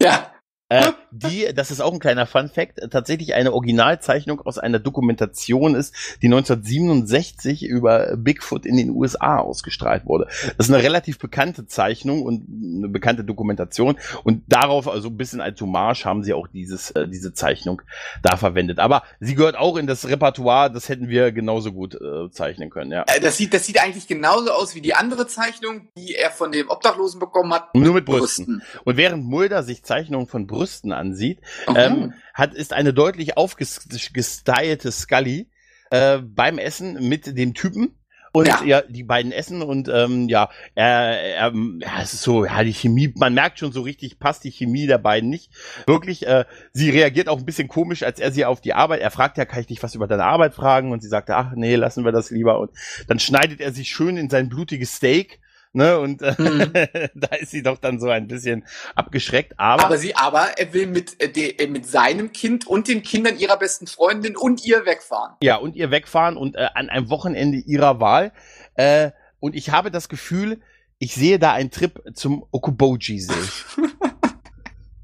Ja. 0.00 0.30
Äh, 0.70 0.92
die, 1.10 1.52
das 1.52 1.72
ist 1.72 1.80
auch 1.80 1.92
ein 1.92 1.98
kleiner 1.98 2.26
Fun 2.26 2.48
Fact, 2.48 2.80
tatsächlich 2.92 3.34
eine 3.34 3.52
Originalzeichnung 3.52 4.40
aus 4.40 4.56
einer 4.56 4.78
Dokumentation 4.78 5.74
ist, 5.74 5.92
die 6.22 6.28
1967 6.28 7.64
über 7.64 8.16
Bigfoot 8.16 8.64
in 8.64 8.76
den 8.76 8.90
USA 8.90 9.38
ausgestrahlt 9.38 10.06
wurde. 10.06 10.28
Das 10.56 10.68
ist 10.68 10.72
eine 10.72 10.80
relativ 10.80 11.18
bekannte 11.18 11.66
Zeichnung 11.66 12.22
und 12.22 12.46
eine 12.48 12.88
bekannte 12.88 13.24
Dokumentation 13.24 13.98
und 14.22 14.44
darauf, 14.46 14.86
also 14.86 15.08
ein 15.08 15.16
bisschen 15.16 15.40
als 15.40 15.60
Hommage, 15.60 16.04
haben 16.04 16.22
sie 16.22 16.34
auch 16.34 16.46
dieses, 16.46 16.92
äh, 16.92 17.08
diese 17.08 17.34
Zeichnung 17.34 17.82
da 18.22 18.36
verwendet. 18.36 18.78
Aber 18.78 19.02
sie 19.18 19.34
gehört 19.34 19.56
auch 19.56 19.76
in 19.76 19.88
das 19.88 20.06
Repertoire, 20.06 20.70
das 20.70 20.88
hätten 20.88 21.08
wir 21.08 21.32
genauso 21.32 21.72
gut 21.72 21.96
äh, 21.96 22.30
zeichnen 22.30 22.70
können, 22.70 22.92
ja. 22.92 23.04
Äh, 23.08 23.18
das 23.18 23.38
sieht, 23.38 23.52
das 23.54 23.66
sieht 23.66 23.82
eigentlich 23.82 24.06
genauso 24.06 24.52
aus 24.52 24.76
wie 24.76 24.80
die 24.80 24.94
andere 24.94 25.26
Zeichnung, 25.26 25.88
die 25.96 26.14
er 26.14 26.30
von 26.30 26.52
dem 26.52 26.70
Obdachlosen 26.70 27.18
bekommen 27.18 27.52
hat. 27.52 27.74
Nur 27.74 27.94
mit 27.94 28.04
Brüsten. 28.04 28.20
Brüsten. 28.60 28.62
Und 28.84 28.96
während 28.96 29.24
Mulder 29.24 29.64
sich 29.64 29.82
Zeichnungen 29.82 30.28
von 30.28 30.46
Brüsten 30.46 30.59
Brüsten 30.60 30.92
ansieht, 30.92 31.40
okay. 31.66 31.86
ähm, 31.86 32.12
hat, 32.34 32.52
ist 32.52 32.74
eine 32.74 32.92
deutlich 32.92 33.38
aufgestylte 33.38 34.92
Scully 34.92 35.48
äh, 35.90 36.18
beim 36.18 36.58
Essen 36.58 37.08
mit 37.08 37.38
dem 37.38 37.54
Typen. 37.54 37.96
Und 38.32 38.46
ja. 38.46 38.62
ja, 38.62 38.82
die 38.82 39.02
beiden 39.02 39.32
essen 39.32 39.60
und 39.60 39.88
ähm, 39.88 40.28
ja, 40.28 40.50
er, 40.76 41.20
er, 41.20 41.52
ja, 41.80 42.00
es 42.00 42.14
ist 42.14 42.22
so, 42.22 42.44
ja, 42.44 42.62
die 42.62 42.72
Chemie, 42.72 43.12
man 43.16 43.34
merkt 43.34 43.58
schon 43.58 43.72
so 43.72 43.80
richtig, 43.80 44.20
passt 44.20 44.44
die 44.44 44.52
Chemie 44.52 44.86
der 44.86 44.98
beiden 44.98 45.28
nicht. 45.28 45.50
Wirklich, 45.88 46.28
äh, 46.28 46.44
sie 46.72 46.90
reagiert 46.90 47.28
auch 47.28 47.38
ein 47.38 47.44
bisschen 47.44 47.66
komisch, 47.66 48.04
als 48.04 48.20
er 48.20 48.30
sie 48.30 48.44
auf 48.44 48.60
die 48.60 48.72
Arbeit, 48.72 49.00
er 49.00 49.10
fragt 49.10 49.36
ja, 49.36 49.46
kann 49.46 49.62
ich 49.62 49.66
dich 49.66 49.82
was 49.82 49.96
über 49.96 50.06
deine 50.06 50.26
Arbeit 50.26 50.54
fragen? 50.54 50.92
Und 50.92 51.02
sie 51.02 51.08
sagt, 51.08 51.28
ach 51.30 51.54
nee, 51.56 51.74
lassen 51.74 52.04
wir 52.04 52.12
das 52.12 52.30
lieber. 52.30 52.60
Und 52.60 52.70
dann 53.08 53.18
schneidet 53.18 53.60
er 53.60 53.72
sich 53.72 53.88
schön 53.88 54.16
in 54.16 54.30
sein 54.30 54.48
blutiges 54.48 54.94
Steak 54.94 55.40
Ne, 55.72 56.00
und 56.00 56.20
äh, 56.20 56.34
mhm. 56.36 56.72
da 57.14 57.36
ist 57.36 57.52
sie 57.52 57.62
doch 57.62 57.78
dann 57.78 58.00
so 58.00 58.08
ein 58.08 58.26
bisschen 58.26 58.64
abgeschreckt. 58.96 59.54
Aber, 59.56 59.84
aber 59.84 59.98
sie, 59.98 60.16
aber 60.16 60.58
er 60.58 60.72
will 60.72 60.88
mit, 60.88 61.22
äh, 61.22 61.28
de, 61.28 61.56
äh, 61.58 61.68
mit 61.68 61.86
seinem 61.86 62.32
Kind 62.32 62.66
und 62.66 62.88
den 62.88 63.02
Kindern 63.02 63.38
ihrer 63.38 63.56
besten 63.56 63.86
Freundin 63.86 64.36
und 64.36 64.64
ihr 64.64 64.84
wegfahren. 64.84 65.36
Ja, 65.42 65.56
und 65.56 65.76
ihr 65.76 65.92
wegfahren 65.92 66.36
und 66.36 66.56
äh, 66.56 66.68
an 66.74 66.88
einem 66.88 67.08
Wochenende 67.08 67.58
ihrer 67.58 68.00
Wahl. 68.00 68.32
Äh, 68.74 69.12
und 69.38 69.54
ich 69.54 69.70
habe 69.70 69.92
das 69.92 70.08
Gefühl, 70.08 70.60
ich 70.98 71.14
sehe 71.14 71.38
da 71.38 71.52
einen 71.52 71.70
Trip 71.70 72.02
zum 72.14 72.44
Okuboji-See. 72.50 73.32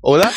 Oder? 0.02 0.30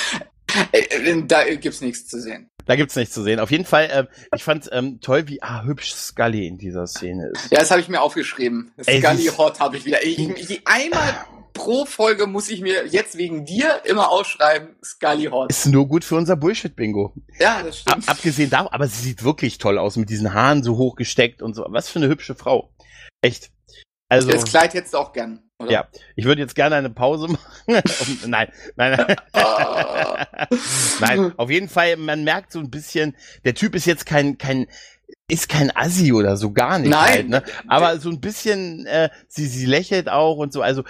Äh, 0.71 0.80
äh, 0.80 1.23
da 1.25 1.43
gibt's 1.55 1.82
nichts 1.82 2.07
zu 2.07 2.21
sehen. 2.21 2.49
Da 2.66 2.76
gibt's 2.76 2.95
nichts 2.95 3.14
zu 3.14 3.24
sehen. 3.24 3.39
Auf 3.39 3.51
jeden 3.51 3.66
Fall, 3.66 3.86
äh, 3.86 4.36
ich 4.36 4.43
fand 4.43 4.70
ähm, 4.72 4.99
toll, 5.01 5.28
wie 5.28 5.41
ah, 5.41 5.64
hübsch 5.64 5.93
Scully 5.93 6.47
in 6.47 6.57
dieser 6.57 6.86
Szene 6.88 7.32
ist. 7.34 7.51
Ja, 7.51 7.60
das 7.60 7.72
habe 7.72 7.82
ich 7.82 7.89
mir 7.89 8.01
aufgeschrieben. 8.01 8.72
Ey, 8.86 9.01
Scully 9.01 9.28
Hot 9.38 9.60
habe 9.60 9.78
ich 9.78 9.86
wieder. 9.86 10.03
Ich, 10.05 10.20
ich, 10.20 10.62
einmal 10.66 11.26
pro 11.53 11.86
Folge 11.86 12.28
muss 12.28 12.49
ich 12.49 12.62
mir 12.62 12.88
jetzt 12.88 13.18
wegen 13.18 13.45
dir 13.45 13.82
immer 13.86 14.10
ausschreiben, 14.10 14.76
Scully 14.84 15.26
Hot. 15.26 15.49
Ist 15.49 15.66
nur 15.66 15.88
gut 15.88 16.05
für 16.05 16.16
unser 16.16 16.36
Bullshit-Bingo. 16.36 17.14
Ja, 17.39 17.64
das 17.64 17.80
stimmt. 17.80 18.07
Ab, 18.07 18.16
abgesehen 18.16 18.49
davon, 18.49 18.72
aber 18.72 18.88
sie 18.88 19.01
sieht 19.01 19.24
wirklich 19.24 19.57
toll 19.57 19.78
aus 19.78 19.97
mit 19.97 20.10
diesen 20.10 20.34
Haaren 20.34 20.64
so 20.64 20.78
hochgesteckt 20.78 21.41
und 21.41 21.55
so. 21.55 21.66
Was 21.70 21.89
für 21.89 21.99
eine 21.99 22.07
hübsche 22.07 22.36
Frau. 22.36 22.72
Echt. 23.22 23.51
Also, 24.10 24.30
das 24.30 24.45
Kleid 24.45 24.74
hättest 24.74 24.93
du 24.93 24.99
auch 24.99 25.14
gern. 25.14 25.49
Oder? 25.60 25.72
Ja, 25.72 25.88
ich 26.16 26.24
würde 26.24 26.41
jetzt 26.41 26.55
gerne 26.55 26.76
eine 26.76 26.89
Pause 26.89 27.28
machen. 27.68 27.82
nein, 28.26 28.47
nein, 28.78 28.97
nein. 28.97 29.16
nein, 31.01 31.34
auf 31.38 31.49
jeden 31.49 31.68
Fall, 31.68 31.97
man 31.97 32.24
merkt 32.24 32.53
so 32.53 32.60
ein 32.60 32.70
bisschen, 32.70 33.16
der 33.43 33.55
Typ 33.55 33.76
ist 33.76 33.86
jetzt 33.86 34.05
kein, 34.05 34.38
kein, 34.38 34.68
ist 35.30 35.47
kein 35.47 35.75
Assi 35.75 36.11
oder 36.11 36.36
so 36.38 36.51
gar 36.51 36.80
nicht. 36.80 36.89
Nein. 36.89 37.07
Halt, 37.07 37.30
ne? 37.30 37.43
Aber 37.67 37.99
so 37.99 38.09
ein 38.09 38.19
bisschen, 38.19 38.86
äh, 38.86 39.09
sie, 39.27 39.45
sie 39.45 39.65
lächelt 39.65 40.09
auch 40.09 40.38
und 40.38 40.51
so. 40.51 40.61
Also 40.61 40.84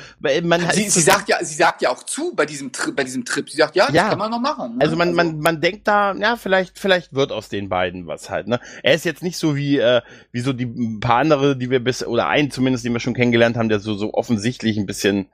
man 0.44 0.62
sie, 0.72 0.90
sie 0.90 1.02
sagt 1.02 1.30
ja, 1.30 1.38
sie 1.44 1.56
sagt 1.56 1.82
ja 1.82 1.90
auch 1.90 2.04
zu 2.04 2.34
bei 2.36 2.46
diesem 2.46 2.72
Trip, 2.72 2.96
bei 2.96 3.04
diesem 3.04 3.26
Trip. 3.26 3.50
Sie 3.50 3.58
sagt 3.58 3.76
ja, 3.76 3.86
das 3.86 3.96
ja. 3.96 4.10
kann 4.10 4.18
man 4.18 4.32
noch 4.32 4.40
machen. 4.40 4.78
Ne? 4.78 4.82
Also 4.82 4.96
man, 4.96 5.10
also. 5.10 5.18
man, 5.18 5.40
man 5.40 5.62
denkt 5.62 5.88
da, 5.88 6.14
ja, 6.14 6.36
vielleicht, 6.36 6.80
vielleicht 6.80 7.14
wird 7.14 7.32
aus 7.32 7.50
den 7.50 7.70
beiden 7.70 8.08
was 8.08 8.30
halt. 8.30 8.48
Ne? 8.48 8.60
Er 8.82 8.94
ist 8.94 9.06
jetzt 9.06 9.24
nicht 9.24 9.38
so 9.38 9.56
wie, 9.56 9.78
äh, 9.78 10.02
wie 10.32 10.42
so 10.42 10.54
die 10.54 10.66
ein 10.66 11.00
paar 11.00 11.18
andere, 11.18 11.58
die 11.58 11.70
wir 11.70 11.84
bis 11.84 12.06
oder 12.06 12.28
einen 12.28 12.50
zumindest, 12.50 12.86
den 12.86 12.94
wir 12.94 13.00
schon 13.00 13.14
kennengelernt 13.14 13.58
haben, 13.58 13.70
der 13.70 13.80
so 13.80 13.94
so 13.94 14.14
offensichtlich 14.14 14.78
ein 14.78 14.86
bisschen 14.86 15.28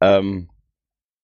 ähm, 0.00 0.48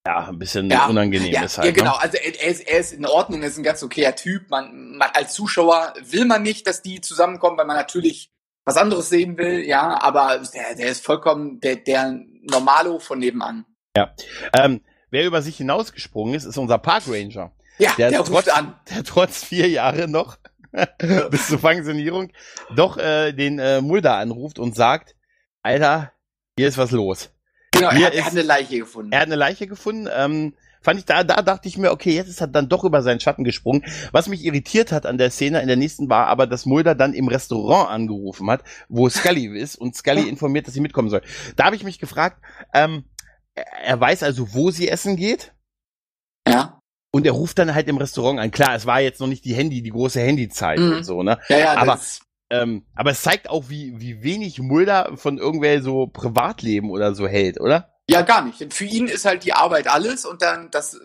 ja, 0.06 0.28
ein 0.28 0.38
bisschen 0.38 0.70
ja, 0.70 0.86
unangenehm 0.86 1.32
ja, 1.32 1.44
ist 1.44 1.58
halt. 1.58 1.66
Ja, 1.66 1.72
genau. 1.72 1.92
Ne? 1.92 2.02
Also 2.02 2.16
er, 2.16 2.50
ist, 2.50 2.60
er 2.60 2.78
ist 2.78 2.92
in 2.92 3.06
Ordnung, 3.06 3.42
er 3.42 3.48
ist 3.48 3.58
ein 3.58 3.62
ganz 3.62 3.82
okayer 3.82 4.16
Typ. 4.16 4.50
Man, 4.50 4.96
man 4.96 5.10
als 5.14 5.34
Zuschauer 5.34 5.94
will 6.02 6.24
man 6.24 6.42
nicht, 6.42 6.66
dass 6.66 6.82
die 6.82 7.00
zusammenkommen, 7.00 7.56
weil 7.56 7.66
man 7.66 7.76
natürlich 7.76 8.32
was 8.64 8.76
anderes 8.76 9.08
sehen 9.08 9.38
will, 9.38 9.60
ja, 9.66 10.00
aber 10.00 10.40
der, 10.54 10.76
der 10.76 10.88
ist 10.88 11.04
vollkommen 11.04 11.60
der, 11.60 11.76
der 11.76 12.20
Normalo 12.42 12.98
von 12.98 13.18
nebenan. 13.18 13.64
Ja. 13.96 14.14
Ähm, 14.56 14.82
wer 15.10 15.26
über 15.26 15.42
sich 15.42 15.56
hinausgesprungen 15.56 16.34
ist, 16.34 16.44
ist 16.44 16.58
unser 16.58 16.78
Park 16.78 17.04
Ranger. 17.08 17.52
Ja, 17.78 17.92
der, 17.98 18.10
der 18.10 18.24
trotz, 18.24 18.48
an. 18.48 18.78
Der 18.90 19.02
trotz 19.02 19.42
vier 19.42 19.68
Jahre 19.68 20.06
noch 20.06 20.36
bis 21.30 21.48
zur 21.48 21.60
Pensionierung 21.60 22.32
doch 22.74 22.96
äh, 22.98 23.32
den 23.32 23.58
äh, 23.58 23.80
Mulder 23.80 24.16
anruft 24.16 24.58
und 24.58 24.76
sagt, 24.76 25.16
Alter, 25.62 26.12
hier 26.56 26.68
ist 26.68 26.78
was 26.78 26.92
los. 26.92 27.30
Genau, 27.72 27.88
er 27.88 28.06
hat, 28.06 28.14
er 28.14 28.24
hat, 28.24 28.32
eine 28.32 28.42
Leiche 28.42 28.78
gefunden. 28.78 29.12
Er 29.12 29.20
hat 29.20 29.26
eine 29.26 29.36
Leiche 29.36 29.66
gefunden. 29.66 30.08
Ähm, 30.14 30.54
fand 30.82 30.98
ich 30.98 31.06
da, 31.06 31.24
da 31.24 31.40
dachte 31.42 31.68
ich 31.68 31.78
mir, 31.78 31.90
okay, 31.90 32.14
jetzt 32.14 32.28
ist 32.28 32.40
er 32.40 32.48
dann 32.48 32.68
doch 32.68 32.84
über 32.84 33.02
seinen 33.02 33.20
Schatten 33.20 33.44
gesprungen. 33.44 33.84
Was 34.10 34.28
mich 34.28 34.44
irritiert 34.44 34.92
hat 34.92 35.06
an 35.06 35.18
der 35.18 35.30
Szene, 35.30 35.60
in 35.62 35.68
der 35.68 35.76
nächsten 35.76 36.08
war 36.08 36.26
aber, 36.26 36.46
dass 36.46 36.66
Mulder 36.66 36.94
dann 36.94 37.14
im 37.14 37.28
Restaurant 37.28 37.90
angerufen 37.90 38.50
hat, 38.50 38.62
wo 38.88 39.08
Scully 39.08 39.46
ist 39.58 39.76
und 39.76 39.96
Scully 39.96 40.28
informiert, 40.28 40.66
dass 40.66 40.74
sie 40.74 40.80
mitkommen 40.80 41.08
soll. 41.08 41.22
Da 41.56 41.64
habe 41.64 41.76
ich 41.76 41.84
mich 41.84 41.98
gefragt, 41.98 42.42
ähm, 42.74 43.04
er 43.54 44.00
weiß 44.00 44.22
also, 44.22 44.54
wo 44.54 44.70
sie 44.70 44.88
essen 44.88 45.16
geht. 45.16 45.52
Ja. 46.48 46.80
Und 47.14 47.26
er 47.26 47.32
ruft 47.32 47.58
dann 47.58 47.74
halt 47.74 47.88
im 47.88 47.98
Restaurant 47.98 48.40
an. 48.40 48.50
Klar, 48.50 48.74
es 48.74 48.86
war 48.86 49.00
jetzt 49.00 49.20
noch 49.20 49.26
nicht 49.26 49.44
die 49.44 49.54
Handy, 49.54 49.82
die 49.82 49.90
große 49.90 50.20
Handyzeit 50.20 50.78
mhm. 50.78 50.92
und 50.92 51.04
so, 51.04 51.22
ne? 51.22 51.38
Ja, 51.48 51.58
ja, 51.58 51.76
aber 51.76 52.00
ähm, 52.52 52.84
aber 52.94 53.12
es 53.12 53.22
zeigt 53.22 53.48
auch, 53.48 53.70
wie, 53.70 53.98
wie 53.98 54.22
wenig 54.22 54.60
Mulder 54.60 55.12
von 55.16 55.38
irgendwer 55.38 55.80
so 55.80 56.06
Privatleben 56.06 56.90
oder 56.90 57.14
so 57.14 57.26
hält, 57.26 57.58
oder? 57.58 57.88
Ja, 58.10 58.20
gar 58.20 58.44
nicht. 58.44 58.74
Für 58.74 58.84
ihn 58.84 59.06
ist 59.06 59.24
halt 59.24 59.44
die 59.44 59.54
Arbeit 59.54 59.88
alles 59.88 60.26
und 60.26 60.42
dann 60.42 60.70
das 60.70 61.00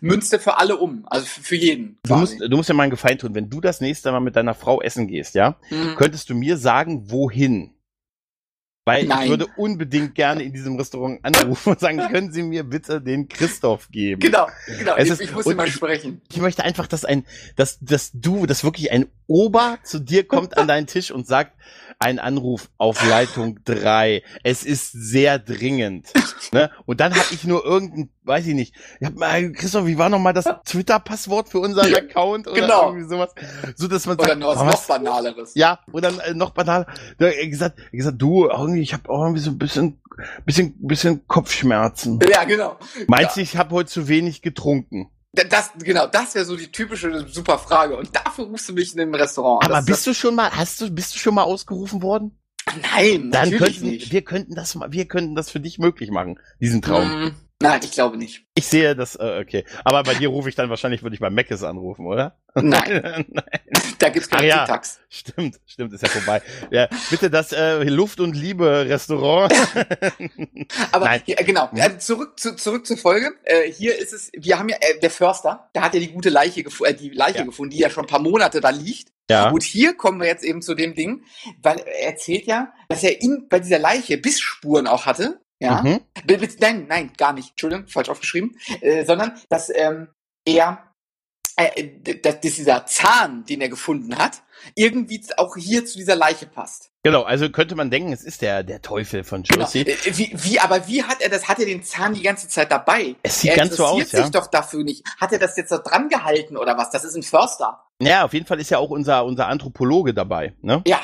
münzt 0.00 0.32
er 0.32 0.40
für 0.40 0.58
alle 0.58 0.76
um. 0.76 1.06
Also 1.06 1.26
für 1.26 1.54
jeden. 1.54 1.98
Du 2.02 2.16
musst, 2.16 2.40
du 2.40 2.56
musst 2.56 2.68
ja 2.68 2.74
mal 2.74 2.82
einen 2.82 2.90
Gefallen 2.90 3.18
tun. 3.18 3.34
Wenn 3.34 3.48
du 3.48 3.60
das 3.60 3.80
nächste 3.80 4.10
Mal 4.10 4.20
mit 4.20 4.34
deiner 4.34 4.54
Frau 4.54 4.82
essen 4.82 5.06
gehst, 5.06 5.36
ja, 5.36 5.56
mhm. 5.70 5.94
könntest 5.96 6.30
du 6.30 6.34
mir 6.34 6.56
sagen, 6.56 7.10
wohin? 7.10 7.74
Weil 8.88 9.04
Nein. 9.04 9.24
ich 9.24 9.28
würde 9.28 9.46
unbedingt 9.56 10.14
gerne 10.14 10.42
in 10.42 10.54
diesem 10.54 10.76
Restaurant 10.76 11.22
anrufen 11.22 11.72
und 11.74 11.78
sagen, 11.78 11.98
können 12.10 12.32
Sie 12.32 12.42
mir 12.42 12.64
bitte 12.64 13.02
den 13.02 13.28
Christoph 13.28 13.90
geben? 13.90 14.18
Genau, 14.18 14.46
genau. 14.78 14.96
Es 14.96 15.10
ist, 15.10 15.20
ich 15.20 15.30
muss 15.32 15.44
immer 15.44 15.66
sprechen. 15.66 16.22
Ich 16.30 16.38
möchte 16.38 16.64
einfach, 16.64 16.86
dass 16.86 17.04
ein, 17.04 17.26
dass, 17.54 17.78
dass 17.80 18.12
du, 18.14 18.46
dass 18.46 18.64
wirklich 18.64 18.90
ein 18.90 19.08
Ober 19.26 19.78
zu 19.84 19.98
dir 19.98 20.26
kommt 20.26 20.56
an 20.56 20.66
deinen 20.66 20.86
Tisch 20.86 21.10
und 21.10 21.26
sagt, 21.26 21.52
ein 21.98 22.18
Anruf 22.18 22.70
auf 22.78 23.04
Leitung 23.08 23.58
3. 23.64 24.22
Es 24.44 24.64
ist 24.64 24.92
sehr 24.92 25.38
dringend. 25.38 26.06
ne? 26.52 26.70
Und 26.86 27.00
dann 27.00 27.14
habe 27.14 27.26
ich 27.32 27.44
nur 27.44 27.64
irgendein, 27.64 28.10
weiß 28.22 28.46
ich 28.46 28.54
nicht, 28.54 28.74
ich 29.00 29.06
hab 29.06 29.14
mal, 29.16 29.50
Christoph, 29.52 29.86
wie 29.86 29.98
war 29.98 30.08
nochmal 30.08 30.32
das 30.32 30.44
Twitter-Passwort 30.64 31.48
für 31.48 31.58
unseren 31.58 31.92
Account 31.94 32.46
oder 32.46 32.60
Genau. 32.60 32.86
irgendwie 32.92 33.08
sowas? 33.08 33.34
So, 33.74 33.88
dass 33.88 34.06
man 34.06 34.16
Oder 34.16 34.28
sagt, 34.28 34.40
noch 34.40 34.56
was 34.56 34.64
noch 34.64 34.86
banaleres. 34.86 35.52
Ja, 35.54 35.80
dann 35.92 36.20
äh, 36.20 36.34
noch 36.34 36.50
banal, 36.50 36.86
da, 37.18 37.26
hat 37.26 37.34
er 37.34 37.48
gesagt, 37.48 37.80
gesagt, 37.90 38.20
du, 38.22 38.46
irgendwie, 38.46 38.82
ich 38.82 38.92
habe 38.92 39.08
auch 39.08 39.22
irgendwie 39.22 39.42
so 39.42 39.50
ein 39.50 39.58
bisschen, 39.58 40.00
bisschen, 40.44 40.74
bisschen 40.86 41.26
Kopfschmerzen. 41.26 42.20
Ja, 42.30 42.44
genau. 42.44 42.76
Meinst 43.08 43.36
du, 43.36 43.40
ich 43.40 43.56
habe 43.56 43.74
heute 43.74 43.90
zu 43.90 44.06
wenig 44.06 44.42
getrunken? 44.42 45.10
Da- 45.38 45.44
Das, 45.44 45.70
genau, 45.78 46.06
das 46.06 46.34
wäre 46.34 46.44
so 46.44 46.56
die 46.56 46.70
typische 46.70 47.26
super 47.28 47.58
Frage. 47.58 47.96
Und 47.96 48.14
dafür 48.14 48.44
rufst 48.46 48.68
du 48.68 48.72
mich 48.72 48.94
in 48.94 49.00
einem 49.00 49.14
Restaurant 49.14 49.64
an. 49.64 49.70
Aber 49.70 49.76
Das- 49.78 49.86
bist 49.86 50.06
du 50.06 50.14
schon 50.14 50.34
mal, 50.34 50.50
hast 50.50 50.80
du, 50.80 50.90
bist 50.90 51.14
du 51.14 51.18
schon 51.18 51.34
mal 51.34 51.42
ausgerufen 51.44 52.02
worden? 52.02 52.38
Nein, 52.94 53.30
Dann 53.30 53.50
könnten, 53.52 53.86
nicht. 53.86 54.12
wir 54.12 54.22
könnten 54.22 54.54
das 54.54 54.78
wir 54.78 55.06
könnten 55.06 55.34
das 55.34 55.50
für 55.50 55.58
dich 55.60 55.78
möglich 55.78 56.10
machen, 56.10 56.38
diesen 56.60 56.82
Traum. 56.82 57.34
Nein, 57.60 57.80
ich 57.82 57.90
glaube 57.90 58.16
nicht. 58.16 58.44
Ich 58.54 58.66
sehe 58.68 58.94
das, 58.94 59.16
äh, 59.16 59.40
okay. 59.42 59.64
Aber 59.82 60.04
bei 60.04 60.14
dir 60.14 60.28
rufe 60.28 60.48
ich 60.48 60.54
dann 60.54 60.70
wahrscheinlich, 60.70 61.02
würde 61.02 61.14
ich 61.14 61.20
bei 61.20 61.28
Meckes 61.30 61.64
anrufen, 61.64 62.06
oder? 62.06 62.38
Nein, 62.54 63.26
da 63.98 64.08
gibt's 64.10 64.28
keine 64.30 64.54
Ach 64.54 64.68
ja. 64.68 64.80
Stimmt, 65.08 65.58
stimmt, 65.66 65.92
ist 65.92 66.02
ja 66.02 66.08
vorbei. 66.08 66.40
Ja, 66.70 66.88
bitte 67.10 67.30
das 67.30 67.50
äh, 67.52 67.82
Luft 67.82 68.20
und 68.20 68.34
Liebe 68.36 68.86
Restaurant. 68.88 69.52
Aber 70.92 71.04
Nein. 71.06 71.22
ja, 71.26 71.36
genau, 71.42 71.68
äh, 71.74 71.98
zurück, 71.98 72.38
zu, 72.38 72.54
zurück 72.54 72.86
zur 72.86 72.96
Folge. 72.96 73.32
Äh, 73.44 73.70
hier 73.72 73.98
ist 73.98 74.12
es, 74.12 74.30
wir 74.36 74.58
haben 74.58 74.68
ja, 74.68 74.76
äh, 74.80 75.00
der 75.00 75.10
Förster, 75.10 75.68
der 75.74 75.82
hat 75.82 75.94
ja 75.94 76.00
die 76.00 76.12
gute 76.12 76.30
Leiche, 76.30 76.62
gefu 76.62 76.84
äh, 76.84 76.94
die 76.94 77.10
Leiche 77.10 77.38
Ja. 77.38 77.44
gefunden, 77.44 77.70
die 77.72 77.78
ja 77.80 77.90
schon 77.90 78.04
ein 78.04 78.08
paar 78.08 78.22
Monate 78.22 78.60
da 78.60 78.70
liegt. 78.70 79.08
ja. 79.30 79.50
Und 79.50 79.62
hier 79.64 79.94
kommen 79.94 80.20
wir 80.20 80.28
jetzt 80.28 80.44
eben 80.44 80.62
zu 80.62 80.74
dem 80.76 80.94
Ding, 80.94 81.22
weil 81.62 81.78
er 81.80 82.10
erzählt 82.10 82.46
ja, 82.46 82.72
dass 82.88 83.02
er 83.02 83.20
in, 83.20 83.46
bei 83.48 83.58
dieser 83.58 83.78
Leiche 83.80 84.16
Bissspuren 84.18 84.86
auch 84.86 85.06
hatte. 85.06 85.40
Ja. 85.60 85.82
Mhm. 85.82 86.00
Nein, 86.60 86.86
nein, 86.88 87.12
gar 87.16 87.32
nicht. 87.32 87.50
Entschuldigung, 87.50 87.88
falsch 87.88 88.08
aufgeschrieben. 88.08 88.58
Äh, 88.80 89.04
sondern, 89.04 89.32
dass 89.48 89.70
ähm, 89.74 90.08
er, 90.44 90.94
äh, 91.56 92.14
dass, 92.22 92.40
dieser 92.40 92.86
Zahn, 92.86 93.44
den 93.44 93.60
er 93.60 93.68
gefunden 93.68 94.16
hat, 94.16 94.42
irgendwie 94.74 95.22
auch 95.36 95.56
hier 95.56 95.84
zu 95.84 95.98
dieser 95.98 96.16
Leiche 96.16 96.46
passt. 96.46 96.90
Genau, 97.04 97.22
also 97.22 97.48
könnte 97.50 97.74
man 97.74 97.90
denken, 97.90 98.12
es 98.12 98.22
ist 98.22 98.42
der, 98.42 98.62
der 98.62 98.82
Teufel 98.82 99.24
von 99.24 99.42
Genau. 99.42 99.64
Jersey. 99.64 99.82
Äh, 99.82 100.16
Wie, 100.16 100.30
wie, 100.34 100.60
aber 100.60 100.86
wie 100.88 101.02
hat 101.02 101.20
er 101.20 101.28
das? 101.28 101.48
Hat 101.48 101.58
er 101.58 101.66
den 101.66 101.82
Zahn 101.82 102.14
die 102.14 102.22
ganze 102.22 102.48
Zeit 102.48 102.70
dabei? 102.70 103.16
Es 103.22 103.40
sieht 103.40 103.52
er 103.52 103.56
ganz 103.56 103.76
so 103.76 103.84
aus, 103.84 103.92
interessiert 103.92 104.26
sich 104.26 104.34
ja. 104.34 104.40
doch 104.40 104.46
dafür 104.48 104.84
nicht. 104.84 105.04
Hat 105.20 105.32
er 105.32 105.38
das 105.38 105.56
jetzt 105.56 105.70
da 105.70 105.78
dran 105.78 106.08
gehalten 106.08 106.56
oder 106.56 106.76
was? 106.76 106.90
Das 106.90 107.04
ist 107.04 107.14
ein 107.14 107.22
Förster. 107.22 107.84
Ja, 108.00 108.24
auf 108.24 108.32
jeden 108.32 108.46
Fall 108.46 108.60
ist 108.60 108.70
ja 108.70 108.78
auch 108.78 108.90
unser, 108.90 109.24
unser 109.24 109.48
Anthropologe 109.48 110.14
dabei, 110.14 110.54
ne? 110.60 110.82
Ja, 110.86 111.00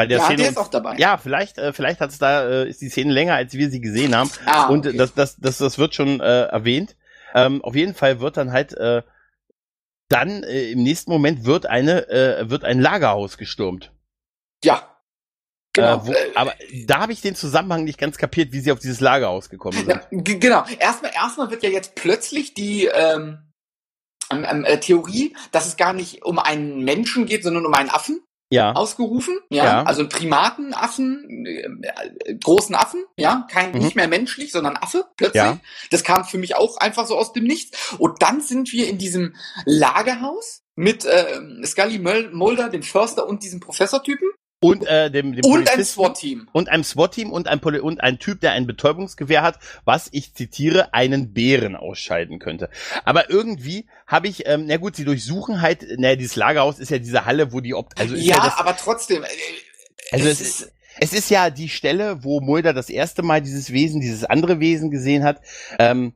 Bei 0.00 0.06
der 0.06 0.16
ja 0.16 0.24
Szene. 0.24 0.38
der 0.38 0.48
ist 0.48 0.56
auch 0.56 0.68
dabei. 0.68 0.96
ja, 0.96 1.18
vielleicht, 1.18 1.58
äh, 1.58 1.74
vielleicht 1.74 2.00
hat's 2.00 2.16
da, 2.16 2.48
äh, 2.48 2.70
ist 2.70 2.80
die 2.80 2.88
Szene 2.88 3.12
länger, 3.12 3.34
als 3.34 3.52
wir 3.52 3.68
sie 3.68 3.82
gesehen 3.82 4.16
haben. 4.16 4.30
Ah, 4.46 4.68
Und 4.68 4.86
okay. 4.86 4.96
das, 4.96 5.12
das, 5.12 5.36
das, 5.36 5.58
das 5.58 5.76
wird 5.76 5.94
schon 5.94 6.20
äh, 6.20 6.44
erwähnt. 6.44 6.96
Ähm, 7.34 7.62
auf 7.62 7.74
jeden 7.74 7.94
Fall 7.94 8.18
wird 8.18 8.38
dann 8.38 8.50
halt 8.50 8.72
äh, 8.72 9.02
dann 10.08 10.42
äh, 10.42 10.70
im 10.70 10.82
nächsten 10.82 11.10
Moment 11.10 11.44
wird 11.44 11.66
eine 11.66 12.08
äh, 12.08 12.48
wird 12.48 12.64
ein 12.64 12.80
Lagerhaus 12.80 13.36
gestürmt. 13.36 13.92
ja. 14.64 14.86
Genau. 15.74 15.98
Äh, 15.98 16.06
wo, 16.06 16.14
aber 16.34 16.54
da 16.86 17.00
habe 17.00 17.12
ich 17.12 17.20
den 17.20 17.34
Zusammenhang 17.36 17.84
nicht 17.84 17.98
ganz 17.98 18.16
kapiert, 18.16 18.52
wie 18.52 18.60
sie 18.60 18.72
auf 18.72 18.78
dieses 18.78 19.00
Lagerhaus 19.00 19.50
gekommen 19.50 19.76
sind. 19.76 19.88
Ja, 19.90 20.02
genau. 20.10 20.64
Erstmal, 20.78 21.12
erstmal 21.14 21.50
wird 21.50 21.62
ja 21.62 21.68
jetzt 21.68 21.94
plötzlich 21.94 22.54
die 22.54 22.86
ähm, 22.86 23.52
ähm, 24.32 24.46
ähm, 24.48 24.64
äh, 24.64 24.80
Theorie, 24.80 25.36
dass 25.52 25.66
es 25.66 25.76
gar 25.76 25.92
nicht 25.92 26.24
um 26.24 26.38
einen 26.38 26.84
Menschen 26.84 27.26
geht, 27.26 27.44
sondern 27.44 27.66
um 27.66 27.74
einen 27.74 27.90
Affen 27.90 28.20
Ja, 28.52 28.72
ausgerufen. 28.72 29.38
Ja, 29.48 29.64
Ja. 29.64 29.82
also 29.84 30.00
einen 30.00 30.08
Primatenaffen, 30.08 31.46
äh, 31.46 31.60
äh, 32.26 32.34
großen 32.42 32.74
Affen. 32.74 33.04
Ja, 33.16 33.46
kein 33.50 33.72
Mhm. 33.72 33.78
nicht 33.78 33.96
mehr 33.96 34.08
menschlich, 34.08 34.50
sondern 34.52 34.76
Affe. 34.76 35.04
Plötzlich. 35.16 35.36
Ja. 35.42 35.58
Das 35.90 36.02
kam 36.04 36.24
für 36.24 36.38
mich 36.38 36.56
auch 36.56 36.76
einfach 36.78 37.06
so 37.06 37.16
aus 37.16 37.32
dem 37.32 37.44
Nichts. 37.44 37.94
Und 37.98 38.22
dann 38.22 38.40
sind 38.40 38.72
wir 38.72 38.88
in 38.88 38.98
diesem 38.98 39.34
Lagerhaus 39.66 40.62
mit 40.74 41.06
ähm, 41.10 41.62
Scully 41.64 41.98
Mul- 41.98 42.30
Mulder, 42.32 42.68
dem 42.70 42.82
Förster 42.82 43.26
und 43.28 43.42
diesem 43.44 43.60
Professortypen 43.60 44.28
und 44.62 44.86
äh, 44.86 45.10
dem, 45.10 45.32
dem 45.34 45.44
und 45.44 45.60
ein 45.60 45.64
Polizisten 45.64 45.84
SWAT-Team. 45.84 46.48
und 46.52 46.68
einem 46.68 46.84
SWAT-Team 46.84 47.32
und 47.32 47.48
ein 47.48 47.60
Poli 47.60 47.78
und 47.80 48.02
ein 48.02 48.18
Typ, 48.18 48.40
der 48.40 48.52
ein 48.52 48.66
Betäubungsgewehr 48.66 49.42
hat, 49.42 49.58
was 49.84 50.08
ich 50.12 50.34
zitiere, 50.34 50.92
einen 50.92 51.32
Bären 51.32 51.76
ausschalten 51.76 52.38
könnte. 52.38 52.68
Aber 53.04 53.30
irgendwie 53.30 53.86
habe 54.06 54.28
ich, 54.28 54.46
ähm, 54.46 54.64
na 54.66 54.76
gut, 54.76 54.96
sie 54.96 55.04
durchsuchen 55.04 55.62
halt, 55.62 55.86
na 55.96 56.14
dieses 56.14 56.36
Lagerhaus 56.36 56.78
ist 56.78 56.90
ja 56.90 56.98
diese 56.98 57.24
Halle, 57.24 57.52
wo 57.52 57.60
die 57.60 57.74
Opt 57.74 57.98
also 57.98 58.14
ja, 58.14 58.36
Ja, 58.36 58.44
das, 58.44 58.58
aber 58.58 58.76
trotzdem. 58.76 59.24
Äh, 59.24 59.28
Also 60.12 60.28
es 60.28 60.40
es 60.40 60.60
ist, 60.60 60.72
Es 60.98 61.12
ist 61.14 61.30
ja 61.30 61.48
die 61.48 61.70
Stelle, 61.70 62.22
wo 62.22 62.40
Mulder 62.40 62.74
das 62.74 62.90
erste 62.90 63.22
Mal 63.22 63.40
dieses 63.40 63.72
Wesen, 63.72 64.00
dieses 64.02 64.24
andere 64.24 64.60
Wesen 64.60 64.90
gesehen 64.90 65.24
hat. 65.24 65.40
Ähm, 65.78 66.12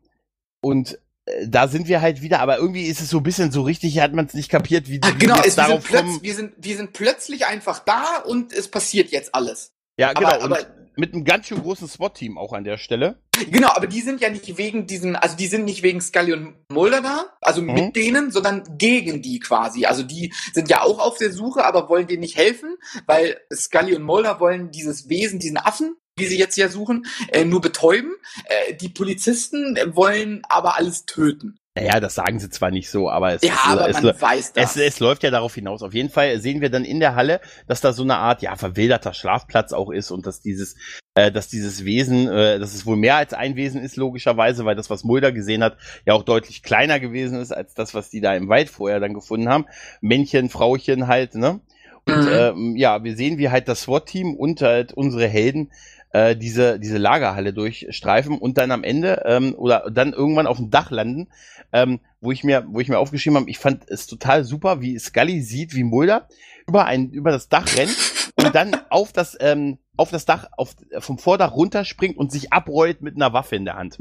und 0.61 0.99
da 1.47 1.69
sind 1.69 1.89
wir 1.89 2.01
halt 2.03 2.21
wieder, 2.23 2.41
aber 2.41 2.59
irgendwie 2.59 2.85
ist 2.87 3.01
es 3.01 3.09
so 3.11 3.19
ein 3.19 3.23
bisschen 3.23 3.51
so 3.51 3.63
richtig, 3.63 3.99
hat 4.01 4.13
man 4.13 4.27
es 4.27 4.35
nicht 4.35 4.51
kapiert, 4.51 4.89
wie, 4.89 4.97
wie 5.03 5.19
Genau, 5.19 5.37
wir 5.37 5.45
es, 5.47 5.57
wir, 5.57 5.67
sind 5.67 5.89
kommen. 5.89 6.23
wir, 6.23 6.35
sind, 6.35 6.53
wir 6.59 6.77
sind 6.77 6.93
plötzlich 6.93 7.47
einfach 7.47 7.79
da 7.81 8.19
und 8.27 8.53
es 8.53 8.69
passiert 8.69 9.11
jetzt 9.11 9.35
alles. 9.35 9.73
Ja, 9.99 10.13
genau. 10.13 10.29
aber- 10.29 10.45
und 10.45 10.53
aber- 10.53 10.67
mit 10.97 11.13
einem 11.13 11.25
ganz 11.25 11.47
schön 11.49 11.61
großen 11.61 11.89
SWAT-Team 11.89 12.39
auch 12.39 12.53
an 12.53 12.63
der 12.63 12.79
Stelle. 12.79 13.19
Genau, 13.51 13.71
aber 13.75 13.89
die 13.89 14.01
sind 14.01 14.21
ja 14.21 14.31
nicht 14.31 14.57
wegen 14.59 14.87
diesen, 14.87 15.17
also 15.17 15.37
die 15.37 15.49
sind 15.49 15.65
nicht 15.65 15.83
wegen 15.83 16.01
Scully 16.01 16.33
und 16.35 16.55
Mulder 16.71 17.01
da, 17.01 17.25
also 17.41 17.63
Mhm. 17.63 17.75
mit 17.75 17.97
denen, 17.97 18.31
sondern 18.31 18.63
gegen 18.79 19.21
die 19.21 19.41
quasi. 19.41 19.87
Also 19.87 20.05
die 20.05 20.33
sind 20.53 20.71
ja 20.71 20.83
auch 20.83 21.01
auf 21.01 21.19
der 21.19 21.33
Suche, 21.33 21.65
aber 21.65 21.89
wollen 21.89 22.07
denen 22.07 22.21
nicht 22.21 22.37
helfen, 22.37 22.77
weil 23.07 23.41
Scully 23.53 23.97
und 23.97 24.05
Mulder 24.05 24.39
wollen 24.39 24.71
dieses 24.71 25.09
Wesen, 25.09 25.41
diesen 25.41 25.57
Affen, 25.57 25.97
wie 26.17 26.27
sie 26.27 26.39
jetzt 26.39 26.57
ja 26.57 26.69
suchen, 26.69 27.07
äh, 27.33 27.45
nur 27.45 27.61
betäuben. 27.61 28.15
Äh, 28.45 28.75
die 28.75 28.89
Polizisten 28.89 29.77
wollen 29.95 30.43
aber 30.49 30.77
alles 30.77 31.07
töten. 31.07 31.59
Naja, 31.77 31.99
das 31.99 32.15
sagen 32.15 32.39
sie 32.39 32.49
zwar 32.51 32.71
nicht 32.71 32.89
so, 32.89 33.11
aber 33.11 33.33
es, 33.33 33.43
Ja, 33.43 33.59
aber 33.65 33.89
es, 33.89 33.95
man 34.01 34.07
es, 34.15 34.23
weiß 34.23 34.53
das. 34.53 34.77
es, 34.77 34.83
es 34.83 35.01
läuft 35.01 35.25
ja 35.25 35.33
darauf 35.33 35.57
hinaus. 35.57 35.83
Auf 35.83 35.93
jeden 35.93 36.09
Fall 36.09 36.39
sehen 36.41 36.61
wir 36.61 36.71
dann 36.71 36.85
in 36.85 37.01
der 37.01 37.17
Halle, 37.17 37.41
dass 37.67 37.81
da 37.81 37.93
so 37.93 38.05
eine 38.05 38.17
Art, 38.17 38.43
ja, 38.43 38.55
verwilderter 38.55 39.13
Schlafplatz 39.13 39.73
auch 39.73 39.91
ist 39.91 40.13
und 40.13 40.25
dass 40.25 40.41
dieses, 40.41 40.77
äh, 41.17 41.33
dass 41.33 41.49
dieses 41.49 41.85
Wesen, 41.85 42.29
äh, 42.29 42.61
dass 42.61 42.75
es 42.75 42.87
wohl 42.87 42.95
mehr 42.97 43.17
als 43.17 43.33
ein 43.33 43.57
Wesen 43.57 43.83
ist, 43.83 43.97
logischerweise, 43.97 44.65
weil 44.65 44.77
das, 44.77 44.89
was 44.89 45.03
Mulder 45.03 45.33
gesehen 45.33 45.65
hat, 45.65 45.77
ja 46.07 46.15
auch 46.15 46.23
deutlich 46.23 46.63
kleiner 46.63 47.01
gewesen 47.01 47.41
ist 47.41 47.51
als 47.51 47.75
das, 47.75 47.93
was 47.93 48.09
die 48.09 48.21
da 48.21 48.37
im 48.37 48.49
Wald 48.49 48.69
vorher 48.71 49.01
dann 49.01 49.13
gefunden 49.15 49.49
haben. 49.49 49.67
Männchen, 50.01 50.51
Frauchen 50.51 51.09
halt, 51.09 51.35
ne? 51.35 51.59
Und 52.07 52.19
Mhm. 52.27 52.29
ähm, 52.29 52.77
ja, 52.77 53.03
wir 53.03 53.17
sehen, 53.17 53.39
wie 53.39 53.49
halt 53.49 53.67
das 53.67 53.83
SWAT-Team 53.83 54.35
und 54.35 54.61
halt 54.63 54.93
unsere 54.93 55.27
Helden 55.27 55.73
äh, 56.15 56.37
diese, 56.37 56.79
diese 56.79 56.97
Lagerhalle 56.97 57.53
durchstreifen 57.53 58.39
und 58.39 58.57
dann 58.57 58.71
am 58.71 58.85
Ende 58.85 59.25
ähm, 59.27 59.53
oder 59.57 59.91
dann 59.91 60.13
irgendwann 60.13 60.47
auf 60.47 60.59
dem 60.59 60.71
Dach 60.71 60.93
landen, 60.93 61.29
ähm, 61.73 61.99
wo 62.21 62.31
ich 62.31 62.45
mir, 62.45 62.65
wo 62.69 62.79
ich 62.79 62.89
mir 62.89 63.01
aufgeschrieben 63.01 63.37
habe, 63.37 63.51
ich 63.51 63.59
fand 63.59 63.91
es 63.91 64.07
total 64.07 64.45
super, 64.45 64.81
wie 64.81 64.97
Scully 64.97 65.43
sieht, 65.43 65.75
wie 65.75 65.83
Mulder 65.83 66.29
über 66.69 66.85
ein, 66.85 67.11
über 67.11 67.33
das 67.33 67.49
Dach 67.49 67.67
rennt 67.77 67.97
und 68.37 68.55
dann 68.55 68.77
auf 68.91 69.13
das, 69.13 69.37
ähm, 69.41 69.79
auf 69.97 70.13
das 70.13 70.25
Dach, 70.25 70.47
auf, 70.57 70.77
vom 71.01 71.19
Vordach 71.19 71.53
runterspringt 71.53 72.17
und 72.17 72.31
sich 72.31 72.53
abrollt 72.53 73.03
mit 73.03 73.17
einer 73.17 73.33
Waffe 73.33 73.57
in 73.57 73.65
der 73.65 73.75
Hand. 73.75 73.99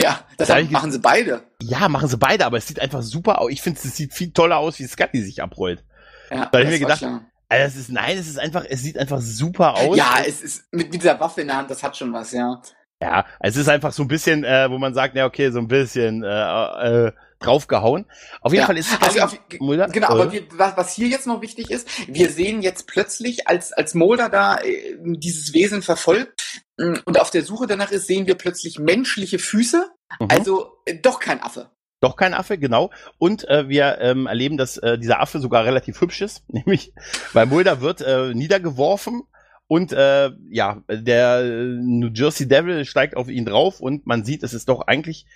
ja, 0.00 0.20
das 0.38 0.48
Da 0.48 0.54
hab 0.54 0.62
ich 0.62 0.70
machen 0.70 0.90
sie 0.90 1.00
beide. 1.00 1.42
Ja, 1.60 1.90
machen 1.90 2.08
sie 2.08 2.16
beide, 2.16 2.46
aber 2.46 2.56
es 2.56 2.66
sieht 2.66 2.80
einfach 2.80 3.02
super 3.02 3.42
aus. 3.42 3.50
Ich 3.50 3.60
finde, 3.60 3.78
es 3.84 3.94
sieht 3.94 4.14
viel 4.14 4.32
toller 4.32 4.56
aus, 4.56 4.78
wie 4.78 4.86
Scully 4.86 5.22
sich 5.22 5.42
abrollt. 5.42 5.84
Ja, 6.30 6.36
Da 6.36 6.40
hab 6.44 6.54
ich 6.54 6.62
das 6.62 6.70
mir 6.70 6.78
gedacht, 6.78 6.98
klar. 7.00 7.26
Also 7.48 7.66
es 7.66 7.76
ist, 7.76 7.90
nein, 7.90 8.18
es 8.18 8.26
ist 8.26 8.38
einfach, 8.38 8.64
es 8.68 8.82
sieht 8.82 8.98
einfach 8.98 9.20
super 9.20 9.76
aus. 9.76 9.96
Ja, 9.96 10.16
es 10.26 10.42
ist 10.42 10.64
mit, 10.72 10.92
mit 10.92 11.02
dieser 11.02 11.20
Waffe 11.20 11.42
in 11.42 11.48
der 11.48 11.58
Hand, 11.58 11.70
das 11.70 11.82
hat 11.82 11.96
schon 11.96 12.12
was, 12.12 12.32
ja. 12.32 12.60
Ja, 13.00 13.26
es 13.40 13.56
ist 13.56 13.68
einfach 13.68 13.92
so 13.92 14.02
ein 14.02 14.08
bisschen, 14.08 14.42
äh, 14.42 14.70
wo 14.70 14.78
man 14.78 14.94
sagt, 14.94 15.16
ja, 15.16 15.26
okay, 15.26 15.50
so 15.50 15.58
ein 15.58 15.68
bisschen 15.68 16.24
äh, 16.24 17.06
äh, 17.06 17.12
draufgehauen. 17.40 18.06
Auf 18.40 18.52
jeden 18.52 18.62
Ja, 18.62 18.66
Fall 18.66 18.78
ist 18.78 19.02
also 19.02 19.20
auf, 19.20 19.38
Mulder, 19.60 19.88
genau, 19.88 20.08
aber 20.08 20.32
wir, 20.32 20.42
was, 20.52 20.76
was 20.76 20.94
hier 20.94 21.08
jetzt 21.08 21.26
noch 21.26 21.42
wichtig 21.42 21.70
ist, 21.70 21.86
wir 22.08 22.30
sehen 22.30 22.62
jetzt 22.62 22.86
plötzlich, 22.86 23.46
als, 23.48 23.72
als 23.72 23.94
Mulder 23.94 24.30
da 24.30 24.58
äh, 24.58 24.96
dieses 24.98 25.52
Wesen 25.52 25.82
verfolgt 25.82 26.62
mh, 26.78 27.00
und 27.04 27.20
auf 27.20 27.30
der 27.30 27.42
Suche 27.44 27.66
danach 27.66 27.92
ist, 27.92 28.06
sehen 28.06 28.26
wir 28.26 28.34
plötzlich 28.34 28.78
menschliche 28.78 29.38
Füße, 29.38 29.90
mhm. 30.18 30.28
also 30.30 30.78
äh, 30.86 30.96
doch 30.98 31.20
kein 31.20 31.42
Affe. 31.42 31.70
Doch 32.06 32.14
kein 32.14 32.34
Affe, 32.34 32.56
genau. 32.56 32.90
Und 33.18 33.48
äh, 33.48 33.68
wir 33.68 33.98
ähm, 34.00 34.28
erleben, 34.28 34.56
dass 34.56 34.76
äh, 34.76 34.96
dieser 34.96 35.20
Affe 35.20 35.40
sogar 35.40 35.64
relativ 35.64 36.00
hübsch 36.00 36.20
ist, 36.20 36.44
nämlich 36.52 36.92
weil 37.32 37.46
Mulder 37.46 37.80
wird 37.80 38.00
äh, 38.00 38.32
niedergeworfen 38.32 39.22
und 39.66 39.92
äh, 39.92 40.30
ja, 40.48 40.82
der 40.88 41.40
äh, 41.40 41.64
New 41.82 42.10
Jersey 42.14 42.46
Devil 42.46 42.84
steigt 42.84 43.16
auf 43.16 43.28
ihn 43.28 43.44
drauf 43.44 43.80
und 43.80 44.06
man 44.06 44.24
sieht, 44.24 44.44
es 44.44 44.54
ist 44.54 44.68
doch 44.68 44.82
eigentlich 44.86 45.26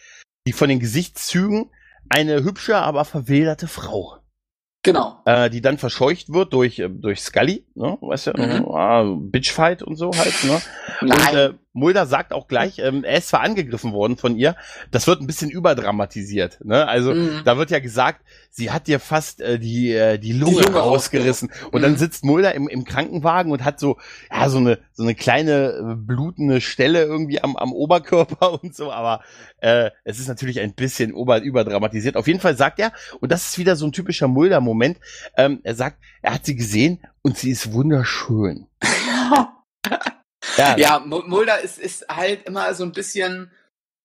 die 0.46 0.52
von 0.52 0.68
den 0.68 0.78
Gesichtszügen 0.78 1.70
eine 2.08 2.44
hübsche, 2.44 2.76
aber 2.76 3.04
verwilderte 3.04 3.66
Frau, 3.66 4.18
Genau. 4.84 5.20
äh, 5.26 5.50
die 5.50 5.60
dann 5.62 5.76
verscheucht 5.76 6.32
wird 6.32 6.52
durch 6.52 6.78
äh, 6.78 6.88
durch 6.88 7.20
Scully, 7.22 7.66
ne, 7.74 7.98
weißt 8.00 8.28
du, 8.28 8.30
Mhm. 8.36 8.68
ah, 8.70 9.04
Bitchfight 9.18 9.82
und 9.82 9.96
so 9.96 10.12
halt, 10.16 10.44
ne? 10.44 10.62
Nein, 11.00 11.18
Und, 11.18 11.34
äh, 11.34 11.52
Mulder 11.72 12.06
sagt 12.06 12.32
auch 12.32 12.48
gleich, 12.48 12.80
ähm, 12.80 13.04
er 13.04 13.18
ist 13.18 13.28
zwar 13.28 13.42
angegriffen 13.42 13.92
worden 13.92 14.16
von 14.16 14.36
ihr, 14.36 14.56
das 14.90 15.06
wird 15.06 15.20
ein 15.20 15.26
bisschen 15.26 15.50
überdramatisiert. 15.50 16.58
Ne? 16.64 16.88
Also 16.88 17.14
mhm. 17.14 17.42
da 17.44 17.58
wird 17.58 17.70
ja 17.70 17.78
gesagt, 17.78 18.22
sie 18.50 18.72
hat 18.72 18.88
dir 18.88 18.98
fast 18.98 19.40
äh, 19.40 19.58
die, 19.58 19.92
äh, 19.92 20.18
die 20.18 20.32
Lunge, 20.32 20.56
die 20.56 20.64
Lunge 20.64 20.78
rausgerissen. 20.78 21.52
Und 21.70 21.80
mhm. 21.80 21.82
dann 21.82 21.96
sitzt 21.96 22.24
Mulder 22.24 22.54
im, 22.54 22.68
im 22.68 22.84
Krankenwagen 22.84 23.52
und 23.52 23.64
hat 23.64 23.78
so, 23.78 23.98
ja, 24.32 24.48
so 24.48 24.58
eine, 24.58 24.78
so 24.92 25.04
eine 25.04 25.14
kleine 25.14 25.92
äh, 25.92 25.94
blutende 25.96 26.60
Stelle 26.60 27.04
irgendwie 27.04 27.40
am, 27.40 27.56
am 27.56 27.72
Oberkörper 27.72 28.60
und 28.62 28.74
so, 28.74 28.90
aber 28.90 29.22
äh, 29.58 29.90
es 30.02 30.18
ist 30.18 30.28
natürlich 30.28 30.60
ein 30.60 30.74
bisschen 30.74 31.14
ober, 31.14 31.40
überdramatisiert. 31.40 32.16
Auf 32.16 32.26
jeden 32.26 32.40
Fall 32.40 32.56
sagt 32.56 32.80
er, 32.80 32.92
und 33.20 33.30
das 33.30 33.46
ist 33.46 33.58
wieder 33.58 33.76
so 33.76 33.86
ein 33.86 33.92
typischer 33.92 34.26
Mulder-Moment, 34.26 34.98
ähm, 35.36 35.60
er 35.62 35.76
sagt, 35.76 35.98
er 36.22 36.34
hat 36.34 36.44
sie 36.44 36.56
gesehen 36.56 36.98
und 37.22 37.38
sie 37.38 37.50
ist 37.50 37.72
wunderschön. 37.72 38.66
ja, 40.56 40.76
ja 40.76 40.98
Mulder 41.00 41.60
ist, 41.60 41.78
ist 41.78 42.06
halt 42.08 42.46
immer 42.46 42.72
so 42.74 42.84
ein 42.84 42.92
bisschen 42.92 43.50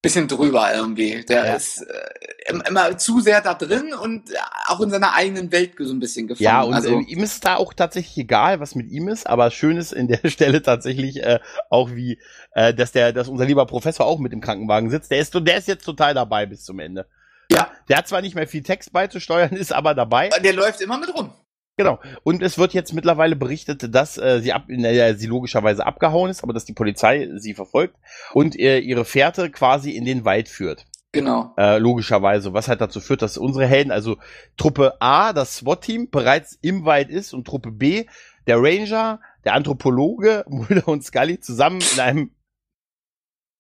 bisschen 0.05 0.27
drüber 0.27 0.73
irgendwie. 0.73 1.25
Der 1.25 1.45
ja. 1.45 1.55
ist 1.55 1.81
äh, 1.81 2.53
immer 2.67 2.97
zu 2.97 3.19
sehr 3.19 3.41
da 3.41 3.55
drin 3.55 3.93
und 3.93 4.29
auch 4.67 4.79
in 4.81 4.91
seiner 4.91 5.13
eigenen 5.13 5.51
Welt 5.51 5.73
so 5.79 5.93
ein 5.93 5.99
bisschen 5.99 6.27
gefangen. 6.27 6.45
Ja, 6.45 6.61
und 6.61 6.73
also, 6.73 6.99
äh, 6.99 7.03
ihm 7.03 7.23
ist 7.23 7.43
da 7.43 7.55
auch 7.55 7.73
tatsächlich 7.73 8.17
egal, 8.17 8.59
was 8.59 8.75
mit 8.75 8.88
ihm 8.89 9.07
ist, 9.07 9.27
aber 9.27 9.51
schön 9.51 9.77
ist 9.77 9.91
in 9.91 10.07
der 10.07 10.19
Stelle 10.29 10.61
tatsächlich 10.61 11.23
äh, 11.23 11.39
auch 11.69 11.91
wie, 11.91 12.19
äh, 12.51 12.73
dass 12.73 12.91
der, 12.91 13.13
dass 13.13 13.27
unser 13.27 13.45
lieber 13.45 13.65
Professor 13.65 14.05
auch 14.05 14.19
mit 14.19 14.31
im 14.31 14.41
Krankenwagen 14.41 14.89
sitzt. 14.89 15.11
Der 15.11 15.19
ist, 15.19 15.33
der 15.33 15.57
ist 15.57 15.67
jetzt 15.67 15.86
total 15.86 16.13
dabei 16.13 16.45
bis 16.45 16.63
zum 16.63 16.79
Ende. 16.79 17.07
Ja. 17.51 17.71
Der 17.89 17.97
hat 17.97 18.07
zwar 18.07 18.21
nicht 18.21 18.36
mehr 18.36 18.47
viel 18.47 18.63
Text 18.63 18.93
beizusteuern, 18.93 19.51
ist 19.55 19.73
aber 19.73 19.95
dabei. 19.95 20.29
Der 20.29 20.53
läuft 20.53 20.81
immer 20.81 20.99
mit 20.99 21.13
rum. 21.13 21.33
Genau. 21.78 21.99
Und 22.23 22.41
es 22.41 22.57
wird 22.57 22.73
jetzt 22.73 22.93
mittlerweile 22.93 23.36
berichtet, 23.36 23.93
dass 23.93 24.17
äh, 24.17 24.39
sie 24.41 24.53
ab, 24.53 24.63
naja, 24.67 25.13
sie 25.13 25.28
logischerweise 25.28 25.86
abgehauen 25.86 26.32
ist, 26.32 26.41
aber 26.41 26.53
dass 26.53 26.65
die 26.65 26.73
Polizei 26.73 27.30
sie 27.36 27.53
verfolgt 27.53 27.97
und 28.34 28.57
äh, 28.57 28.80
ihre 28.80 29.03
Fährte 29.03 29.49
quasi 29.49 29.91
in 29.91 30.05
den 30.05 30.23
Wald 30.23 30.47
führt. 30.47 30.86
Genau. 31.11 31.53
Äh, 31.57 31.78
logischerweise, 31.78 32.53
was 32.53 32.67
halt 32.67 32.82
dazu 32.82 32.99
führt, 32.99 33.21
dass 33.21 33.38
unsere 33.38 33.65
Helden, 33.65 33.91
also 33.91 34.17
Truppe 34.57 34.95
A, 34.99 35.34
das 35.34 35.57
SWAT-Team, 35.57 36.09
bereits 36.09 36.57
im 36.61 36.86
Wald 36.86 37.09
ist 37.09 37.34
und 37.34 37.45
Truppe 37.47 37.71
B, 37.71 38.05
der 38.47 38.57
Ranger, 38.61 39.19
der 39.43 39.53
Anthropologe, 39.53 40.43
Mulder 40.49 40.88
und 40.88 41.03
Scully 41.03 41.39
zusammen 41.39 41.82
in 41.93 41.99
einem 41.99 42.32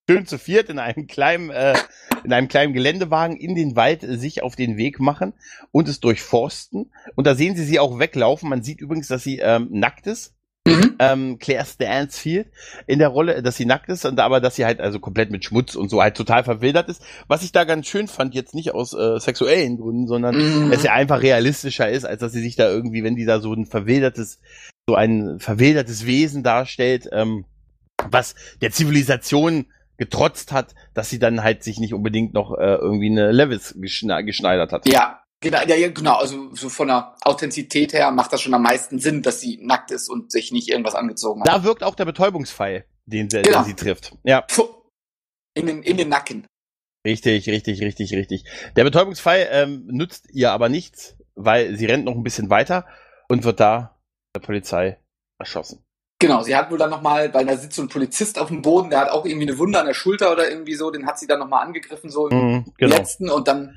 schön 0.09 0.25
zu 0.25 0.37
viert 0.37 0.69
in 0.69 0.79
einem 0.79 1.07
kleinen, 1.07 1.49
äh, 1.49 1.75
in 2.23 2.31
einem 2.31 2.47
kleinen 2.47 2.73
Geländewagen 2.73 3.37
in 3.37 3.55
den 3.55 3.75
Wald 3.75 4.03
äh, 4.03 4.17
sich 4.17 4.43
auf 4.43 4.55
den 4.55 4.77
Weg 4.77 4.99
machen 4.99 5.33
und 5.71 5.87
es 5.87 5.99
durchforsten. 5.99 6.91
Und 7.15 7.27
da 7.27 7.35
sehen 7.35 7.55
sie 7.55 7.65
sie 7.65 7.79
auch 7.79 7.99
weglaufen. 7.99 8.49
Man 8.49 8.63
sieht 8.63 8.81
übrigens, 8.81 9.07
dass 9.07 9.23
sie 9.23 9.39
ähm, 9.39 9.67
nackt 9.71 10.07
ist. 10.07 10.33
Mhm. 10.67 10.95
Ähm, 10.97 11.37
Claire 11.37 11.65
Stansfield 11.65 12.47
in 12.87 12.97
der 12.97 13.09
Rolle, 13.09 13.43
dass 13.43 13.55
sie 13.55 13.65
nackt 13.65 13.87
ist, 13.89 14.03
und 14.03 14.19
aber 14.19 14.41
dass 14.41 14.55
sie 14.55 14.65
halt 14.65 14.79
also 14.79 14.99
komplett 14.99 15.29
mit 15.29 15.45
Schmutz 15.45 15.75
und 15.75 15.89
so 15.89 16.01
halt 16.01 16.17
total 16.17 16.43
verwildert 16.43 16.89
ist. 16.89 17.03
Was 17.27 17.43
ich 17.43 17.51
da 17.51 17.65
ganz 17.65 17.85
schön 17.85 18.07
fand, 18.07 18.33
jetzt 18.33 18.55
nicht 18.55 18.73
aus 18.73 18.93
äh, 18.93 19.19
sexuellen 19.19 19.77
Gründen, 19.77 20.07
sondern 20.07 20.35
mhm. 20.35 20.71
es 20.71 20.81
ja 20.81 20.93
einfach 20.93 21.21
realistischer 21.21 21.87
ist, 21.87 22.03
als 22.03 22.19
dass 22.21 22.31
sie 22.31 22.41
sich 22.41 22.55
da 22.55 22.67
irgendwie, 22.67 23.03
wenn 23.03 23.15
die 23.15 23.25
da 23.25 23.41
so 23.41 23.53
ein 23.53 23.67
verwildertes, 23.67 24.39
so 24.89 24.95
ein 24.95 25.39
verwildertes 25.39 26.07
Wesen 26.07 26.41
darstellt, 26.41 27.09
ähm, 27.11 27.45
was 28.09 28.33
der 28.61 28.71
Zivilisation 28.71 29.67
getrotzt 29.97 30.51
hat, 30.51 30.75
dass 30.93 31.09
sie 31.09 31.19
dann 31.19 31.43
halt 31.43 31.63
sich 31.63 31.79
nicht 31.79 31.93
unbedingt 31.93 32.33
noch 32.33 32.57
äh, 32.57 32.75
irgendwie 32.75 33.09
eine 33.09 33.31
Levis 33.31 33.75
geschneidert 33.77 34.71
hat. 34.71 34.87
Ja, 34.87 35.23
genau, 35.41 35.61
ja, 35.65 35.89
genau. 35.89 36.15
Also 36.15 36.53
so 36.53 36.69
von 36.69 36.87
der 36.87 37.15
Authentizität 37.21 37.93
her 37.93 38.11
macht 38.11 38.33
das 38.33 38.41
schon 38.41 38.53
am 38.53 38.63
meisten 38.63 38.99
Sinn, 38.99 39.21
dass 39.21 39.39
sie 39.39 39.59
nackt 39.61 39.91
ist 39.91 40.09
und 40.09 40.31
sich 40.31 40.51
nicht 40.51 40.69
irgendwas 40.69 40.95
angezogen 40.95 41.41
hat. 41.41 41.47
Da 41.47 41.63
wirkt 41.63 41.83
auch 41.83 41.95
der 41.95 42.05
Betäubungsfall, 42.05 42.85
den, 43.05 43.29
sie, 43.29 43.41
genau. 43.41 43.59
den 43.59 43.65
sie 43.65 43.75
trifft. 43.75 44.13
Ja. 44.23 44.45
In 45.53 45.67
den, 45.67 45.83
in 45.83 45.97
den 45.97 46.09
Nacken. 46.09 46.45
Richtig, 47.05 47.47
richtig, 47.47 47.81
richtig, 47.81 48.13
richtig. 48.13 48.45
Der 48.75 48.83
Betäubungsfall 48.83 49.47
ähm, 49.51 49.85
nützt 49.87 50.27
ihr 50.33 50.51
aber 50.51 50.69
nichts, 50.69 51.15
weil 51.35 51.77
sie 51.77 51.85
rennt 51.85 52.05
noch 52.05 52.15
ein 52.15 52.23
bisschen 52.23 52.49
weiter 52.49 52.87
und 53.29 53.43
wird 53.43 53.59
da 53.59 54.01
der 54.35 54.41
Polizei 54.41 54.97
erschossen. 55.39 55.84
Genau, 56.19 56.43
sie 56.43 56.55
hat 56.55 56.71
wohl 56.71 56.77
dann 56.77 56.89
nochmal, 56.89 57.33
weil 57.33 57.45
da 57.45 57.57
sitzt 57.57 57.75
so 57.75 57.81
ein 57.81 57.89
Polizist 57.89 58.39
auf 58.39 58.47
dem 58.47 58.61
Boden, 58.61 58.89
der 58.89 58.99
hat 59.01 59.09
auch 59.09 59.25
irgendwie 59.25 59.49
eine 59.49 59.57
Wunde 59.57 59.79
an 59.79 59.85
der 59.85 59.93
Schulter 59.93 60.31
oder 60.31 60.49
irgendwie 60.49 60.75
so, 60.75 60.89
den 60.89 61.05
hat 61.05 61.19
sie 61.19 61.27
dann 61.27 61.39
nochmal 61.39 61.65
angegriffen, 61.65 62.09
so 62.09 62.29
im 62.29 62.37
mm, 62.37 62.65
genau. 62.77 62.95
letzten 62.95 63.29
und 63.29 63.47
dann 63.47 63.75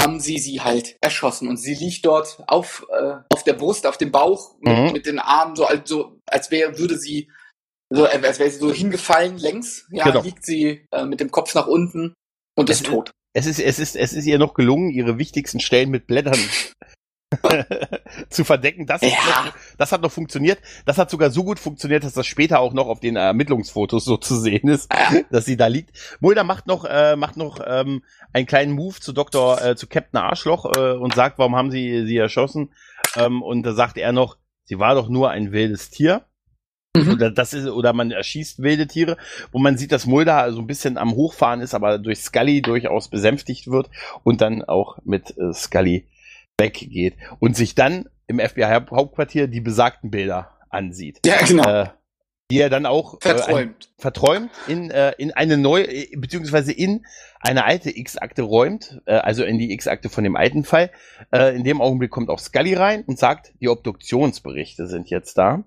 haben 0.00 0.18
sie 0.18 0.38
sie 0.38 0.60
halt 0.60 0.96
erschossen 1.00 1.48
und 1.48 1.58
sie 1.58 1.74
liegt 1.74 2.04
dort 2.04 2.42
auf, 2.48 2.84
äh, 2.90 3.14
auf 3.28 3.44
der 3.44 3.52
Brust, 3.52 3.86
auf 3.86 3.96
dem 3.96 4.10
Bauch 4.10 4.56
mit, 4.60 4.76
mhm. 4.76 4.92
mit 4.92 5.06
den 5.06 5.20
Armen 5.20 5.54
so, 5.54 5.64
als, 5.64 5.88
so, 5.88 6.18
als 6.26 6.50
wäre, 6.50 6.76
würde 6.78 6.98
sie, 6.98 7.30
so, 7.90 8.06
als 8.06 8.40
wäre 8.40 8.50
sie 8.50 8.58
so 8.58 8.72
hingefallen 8.72 9.38
längs, 9.38 9.86
ja, 9.92 10.04
genau. 10.04 10.22
liegt 10.22 10.44
sie 10.44 10.86
äh, 10.90 11.04
mit 11.04 11.20
dem 11.20 11.30
Kopf 11.30 11.54
nach 11.54 11.68
unten 11.68 12.14
und 12.56 12.70
ist 12.70 12.86
tot. 12.86 13.12
Es 13.34 13.46
ist, 13.46 13.60
es 13.60 13.78
ist, 13.78 13.96
es 13.96 14.12
ist 14.12 14.26
ihr 14.26 14.38
noch 14.38 14.54
gelungen, 14.54 14.90
ihre 14.90 15.18
wichtigsten 15.18 15.60
Stellen 15.60 15.90
mit 15.90 16.06
Blättern 16.06 16.38
zu 18.30 18.44
verdecken. 18.44 18.86
Das, 18.86 19.02
ja. 19.02 19.08
noch, 19.08 19.54
das 19.78 19.92
hat 19.92 20.02
noch 20.02 20.12
funktioniert. 20.12 20.58
Das 20.84 20.98
hat 20.98 21.10
sogar 21.10 21.30
so 21.30 21.44
gut 21.44 21.58
funktioniert, 21.58 22.04
dass 22.04 22.12
das 22.12 22.26
später 22.26 22.60
auch 22.60 22.72
noch 22.72 22.88
auf 22.88 23.00
den 23.00 23.16
Ermittlungsfotos 23.16 24.04
so 24.04 24.16
zu 24.16 24.36
sehen 24.36 24.68
ist, 24.68 24.92
ja. 24.92 25.20
dass 25.30 25.44
sie 25.44 25.56
da 25.56 25.66
liegt. 25.66 25.90
Mulder 26.20 26.44
macht 26.44 26.66
noch, 26.66 26.84
äh, 26.84 27.16
macht 27.16 27.36
noch 27.36 27.60
ähm, 27.66 28.02
einen 28.32 28.46
kleinen 28.46 28.72
Move 28.72 29.00
zu 29.00 29.12
Dr. 29.12 29.62
Äh, 29.62 29.76
zu 29.76 29.86
Captain 29.86 30.20
Arschloch 30.20 30.66
äh, 30.76 30.92
und 30.92 31.14
sagt, 31.14 31.38
warum 31.38 31.56
haben 31.56 31.70
sie 31.70 32.06
sie 32.06 32.16
erschossen? 32.16 32.72
Ähm, 33.16 33.42
und 33.42 33.62
da 33.62 33.72
sagt 33.72 33.98
er 33.98 34.12
noch, 34.12 34.36
sie 34.64 34.78
war 34.78 34.94
doch 34.94 35.08
nur 35.08 35.30
ein 35.30 35.52
wildes 35.52 35.90
Tier. 35.90 36.24
Mhm. 36.94 37.12
Oder 37.12 37.30
das 37.30 37.54
ist, 37.54 37.66
oder 37.68 37.94
man 37.94 38.10
erschießt 38.10 38.62
wilde 38.62 38.86
Tiere, 38.86 39.16
wo 39.50 39.58
man 39.58 39.78
sieht, 39.78 39.92
dass 39.92 40.06
Mulder 40.06 40.52
so 40.52 40.60
ein 40.60 40.66
bisschen 40.66 40.98
am 40.98 41.12
Hochfahren 41.12 41.60
ist, 41.60 41.74
aber 41.74 41.98
durch 41.98 42.20
Scully 42.20 42.60
durchaus 42.60 43.08
besänftigt 43.08 43.68
wird 43.68 43.88
und 44.24 44.42
dann 44.42 44.62
auch 44.62 44.98
mit 45.04 45.36
äh, 45.38 45.54
Scully 45.54 46.06
weggeht 46.58 47.16
und 47.38 47.56
sich 47.56 47.74
dann 47.74 48.08
im 48.26 48.38
FBI-Hauptquartier 48.38 49.48
die 49.48 49.60
besagten 49.60 50.10
Bilder 50.10 50.58
ansieht. 50.70 51.20
Ja, 51.26 51.44
genau. 51.44 51.68
Äh, 51.68 51.86
die 52.50 52.60
er 52.60 52.68
dann 52.68 52.84
auch 52.84 53.18
verträumt, 53.22 53.48
äh, 53.48 53.62
ein, 53.62 53.74
verträumt 53.96 54.50
in, 54.68 54.90
äh, 54.90 55.12
in 55.16 55.32
eine 55.32 55.56
neue, 55.56 55.84
äh, 55.84 56.14
beziehungsweise 56.16 56.70
in 56.70 57.06
eine 57.40 57.64
alte 57.64 57.96
X-Akte 57.96 58.42
räumt, 58.42 59.00
äh, 59.06 59.14
also 59.14 59.42
in 59.42 59.58
die 59.58 59.72
X-Akte 59.72 60.10
von 60.10 60.22
dem 60.22 60.36
alten 60.36 60.64
Fall. 60.64 60.90
Äh, 61.32 61.56
in 61.56 61.64
dem 61.64 61.80
Augenblick 61.80 62.10
kommt 62.10 62.28
auch 62.28 62.38
Scully 62.38 62.74
rein 62.74 63.04
und 63.06 63.18
sagt, 63.18 63.54
die 63.60 63.70
Obduktionsberichte 63.70 64.86
sind 64.86 65.08
jetzt 65.08 65.38
da. 65.38 65.64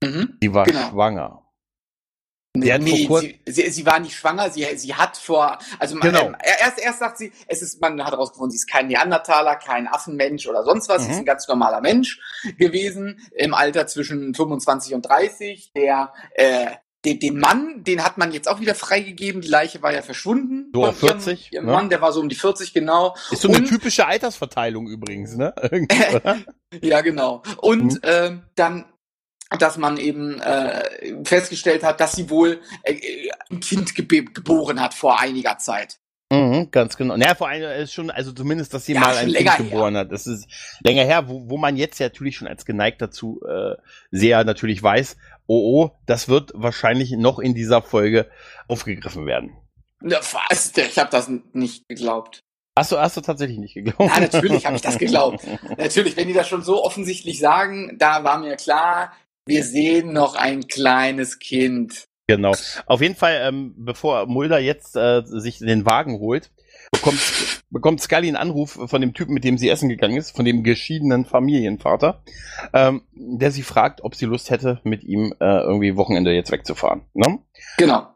Mhm, 0.00 0.38
die 0.40 0.54
war 0.54 0.66
genau. 0.66 0.90
schwanger. 0.90 1.45
Nee, 2.60 2.78
nee 2.78 3.08
sie, 3.08 3.40
sie, 3.46 3.70
sie, 3.70 3.86
war 3.86 4.00
nicht 4.00 4.16
schwanger, 4.16 4.50
sie, 4.50 4.66
sie 4.76 4.94
hat 4.94 5.16
vor, 5.16 5.58
also 5.78 5.96
man, 5.96 6.08
genau. 6.08 6.26
ähm, 6.26 6.36
erst, 6.60 6.78
erst 6.78 6.98
sagt 6.98 7.18
sie, 7.18 7.32
es 7.46 7.62
ist, 7.62 7.80
man 7.80 8.02
hat 8.02 8.12
herausgefunden, 8.12 8.50
sie 8.50 8.56
ist 8.56 8.70
kein 8.70 8.88
Neandertaler, 8.88 9.56
kein 9.56 9.86
Affenmensch 9.88 10.46
oder 10.46 10.64
sonst 10.64 10.88
was, 10.88 11.02
mhm. 11.02 11.04
sie 11.04 11.10
ist 11.10 11.16
mhm. 11.16 11.22
ein 11.22 11.26
ganz 11.26 11.48
normaler 11.48 11.80
Mensch 11.80 12.20
gewesen, 12.58 13.20
im 13.36 13.54
Alter 13.54 13.86
zwischen 13.86 14.34
25 14.34 14.94
und 14.94 15.02
30, 15.02 15.72
der, 15.74 16.12
äh, 16.34 16.66
den, 17.06 17.20
den 17.20 17.38
Mann, 17.38 17.84
den 17.84 18.02
hat 18.04 18.18
man 18.18 18.32
jetzt 18.32 18.48
auch 18.48 18.60
wieder 18.60 18.74
freigegeben, 18.74 19.40
die 19.40 19.48
Leiche 19.48 19.80
war 19.82 19.92
ja 19.92 20.02
verschwunden. 20.02 20.72
So 20.74 20.90
40. 20.90 21.52
Ihrem, 21.52 21.64
ihrem 21.64 21.66
ne? 21.66 21.72
Mann, 21.72 21.88
der 21.88 22.00
war 22.00 22.12
so 22.12 22.20
um 22.20 22.28
die 22.28 22.34
40, 22.34 22.74
genau. 22.74 23.14
Ist 23.30 23.42
so 23.42 23.48
eine 23.48 23.58
und, 23.58 23.68
typische 23.68 24.06
Altersverteilung 24.06 24.88
übrigens, 24.88 25.36
ne? 25.36 25.54
ja, 26.82 27.00
genau. 27.02 27.42
Und 27.58 27.94
mhm. 27.94 28.00
äh, 28.02 28.30
dann 28.56 28.86
dass 29.58 29.78
man 29.78 29.96
eben 29.96 30.40
äh, 30.40 31.24
festgestellt 31.24 31.84
hat, 31.84 32.00
dass 32.00 32.12
sie 32.12 32.30
wohl 32.30 32.60
äh, 32.82 33.30
ein 33.50 33.60
Kind 33.60 33.94
geb 33.94 34.34
geboren 34.34 34.80
hat 34.80 34.94
vor 34.94 35.20
einiger 35.20 35.58
Zeit. 35.58 35.98
Mhm, 36.32 36.72
ganz 36.72 36.96
genau. 36.96 37.16
Naja, 37.16 37.36
vor 37.36 37.48
allem 37.48 37.82
ist 37.82 37.92
schon, 37.92 38.10
also 38.10 38.32
zumindest, 38.32 38.74
dass 38.74 38.84
sie 38.84 38.94
ja, 38.94 39.00
mal 39.00 39.16
ein 39.16 39.32
Kind 39.32 39.56
geboren 39.58 39.94
her. 39.94 40.00
hat. 40.00 40.12
Das 40.12 40.26
ist 40.26 40.48
länger 40.80 41.04
her, 41.04 41.28
wo, 41.28 41.48
wo 41.48 41.56
man 41.56 41.76
jetzt 41.76 42.00
ja 42.00 42.06
natürlich 42.06 42.36
schon 42.36 42.48
als 42.48 42.64
geneigt 42.64 43.00
dazu 43.00 43.40
äh, 43.46 43.76
sehr 44.10 44.42
natürlich 44.42 44.82
weiß, 44.82 45.16
oh 45.46 45.84
oh, 45.84 45.90
das 46.06 46.28
wird 46.28 46.50
wahrscheinlich 46.54 47.12
noch 47.12 47.38
in 47.38 47.54
dieser 47.54 47.80
Folge 47.80 48.28
aufgegriffen 48.66 49.26
werden. 49.26 49.56
Ja, 50.02 50.18
was? 50.20 50.72
Ich 50.76 50.98
habe 50.98 51.10
das 51.10 51.30
nicht 51.52 51.88
geglaubt. 51.88 52.42
Hast 52.76 52.92
du, 52.92 52.98
hast 52.98 53.16
du 53.16 53.20
tatsächlich 53.22 53.58
nicht 53.58 53.74
geglaubt? 53.74 54.00
Ja, 54.00 54.20
natürlich 54.20 54.66
habe 54.66 54.76
ich 54.76 54.82
das 54.82 54.98
geglaubt. 54.98 55.46
natürlich, 55.78 56.16
wenn 56.16 56.28
die 56.28 56.34
das 56.34 56.48
schon 56.48 56.62
so 56.62 56.84
offensichtlich 56.84 57.38
sagen, 57.38 57.96
da 57.98 58.22
war 58.22 58.38
mir 58.38 58.56
klar, 58.56 59.12
wir 59.46 59.64
sehen 59.64 60.12
noch 60.12 60.34
ein 60.34 60.66
kleines 60.66 61.38
Kind. 61.38 62.06
Genau. 62.26 62.52
Auf 62.86 63.00
jeden 63.00 63.14
Fall, 63.14 63.40
ähm, 63.42 63.74
bevor 63.78 64.26
Mulder 64.26 64.58
jetzt 64.58 64.96
äh, 64.96 65.22
sich 65.24 65.60
den 65.60 65.86
Wagen 65.86 66.18
holt, 66.18 66.50
bekommt, 66.90 67.62
bekommt 67.70 68.00
Scully 68.00 68.26
einen 68.26 68.36
Anruf 68.36 68.78
von 68.86 69.00
dem 69.00 69.14
Typen, 69.14 69.32
mit 69.32 69.44
dem 69.44 69.58
sie 69.58 69.68
essen 69.68 69.88
gegangen 69.88 70.16
ist, 70.16 70.34
von 70.34 70.44
dem 70.44 70.64
geschiedenen 70.64 71.24
Familienvater, 71.24 72.22
ähm, 72.72 73.02
der 73.14 73.52
sie 73.52 73.62
fragt, 73.62 74.02
ob 74.02 74.16
sie 74.16 74.26
Lust 74.26 74.50
hätte, 74.50 74.80
mit 74.82 75.04
ihm 75.04 75.34
äh, 75.38 75.60
irgendwie 75.60 75.96
Wochenende 75.96 76.32
jetzt 76.32 76.50
wegzufahren. 76.50 77.02
Ne? 77.14 77.38
Genau. 77.78 78.08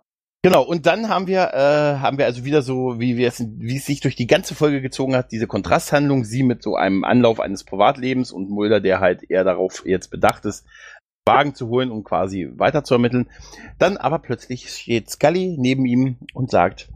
Genau, 0.43 0.63
und 0.63 0.87
dann 0.87 1.11
haben 1.11 1.27
wir, 1.27 1.53
äh, 1.53 1.99
haben 1.99 2.17
wir 2.17 2.25
also 2.25 2.47
wieder 2.47 2.63
so, 2.63 2.99
wie 2.99 3.19
wir 3.19 3.29
es, 3.29 3.45
wie 3.59 3.77
es 3.77 3.85
sich 3.85 4.01
durch 4.01 4.17
die 4.17 4.27
ganze 4.27 4.55
Folge 4.55 4.81
gezogen 4.81 5.15
hat, 5.15 5.33
diese 5.33 5.47
Kontrasthandlung, 5.47 6.25
sie 6.25 6.43
mit 6.43 6.63
so 6.63 6.77
einem 6.77 7.05
Anlauf 7.05 7.41
eines 7.41 7.65
Privatlebens 7.65 8.33
und 8.33 8.49
Mulder, 8.49 8.81
der 8.81 9.01
halt 9.01 9.31
eher 9.31 9.45
darauf 9.45 9.85
jetzt 9.85 10.11
bedacht 10.11 10.47
ist, 10.47 10.65
Wagen 11.35 11.55
zu 11.55 11.69
holen, 11.69 11.91
um 11.91 12.05
quasi 12.05 12.51
weiter 12.57 12.85
zu 12.85 12.95
ermitteln. 12.95 13.29
Dann 13.79 13.97
aber 13.97 14.19
plötzlich 14.19 14.71
steht 14.71 15.11
Scully 15.11 15.57
neben 15.59 15.87
ihm 15.87 16.17
und 16.35 16.51
sagt, 16.51 16.89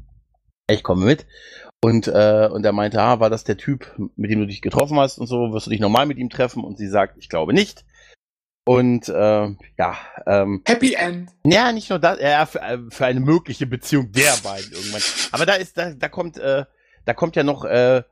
ich 0.68 0.82
komme 0.82 1.04
mit. 1.04 1.26
Und, 1.82 2.08
äh, 2.08 2.48
und 2.50 2.64
er 2.64 2.72
meinte, 2.72 3.00
ah, 3.00 3.20
war 3.20 3.28
das 3.28 3.44
der 3.44 3.58
Typ, 3.58 3.94
mit 4.16 4.30
dem 4.30 4.40
du 4.40 4.46
dich 4.46 4.62
getroffen 4.62 4.98
hast 4.98 5.18
und 5.18 5.26
so, 5.26 5.52
wirst 5.52 5.66
du 5.66 5.70
dich 5.70 5.80
normal 5.80 6.06
mit 6.06 6.16
ihm 6.16 6.30
treffen? 6.30 6.64
Und 6.64 6.78
sie 6.78 6.88
sagt, 6.88 7.18
ich 7.18 7.28
glaube 7.28 7.52
nicht. 7.52 7.84
Und 8.66 9.10
äh, 9.10 9.48
ja, 9.78 9.96
ähm, 10.26 10.62
Happy 10.66 10.94
End. 10.94 11.30
Ja, 11.44 11.70
nicht 11.72 11.90
nur 11.90 11.98
das, 11.98 12.18
ja, 12.18 12.46
für, 12.46 12.62
äh, 12.62 12.78
für 12.88 13.04
eine 13.04 13.20
mögliche 13.20 13.66
Beziehung 13.66 14.10
der 14.12 14.32
beiden 14.42 14.72
irgendwann. 14.72 15.02
Aber 15.32 15.44
da 15.44 15.54
ist, 15.54 15.76
da, 15.76 15.92
da 15.92 16.08
kommt, 16.08 16.38
äh, 16.38 16.64
da 17.04 17.12
kommt 17.12 17.36
ja 17.36 17.42
noch 17.42 17.66
äh, 17.66 18.02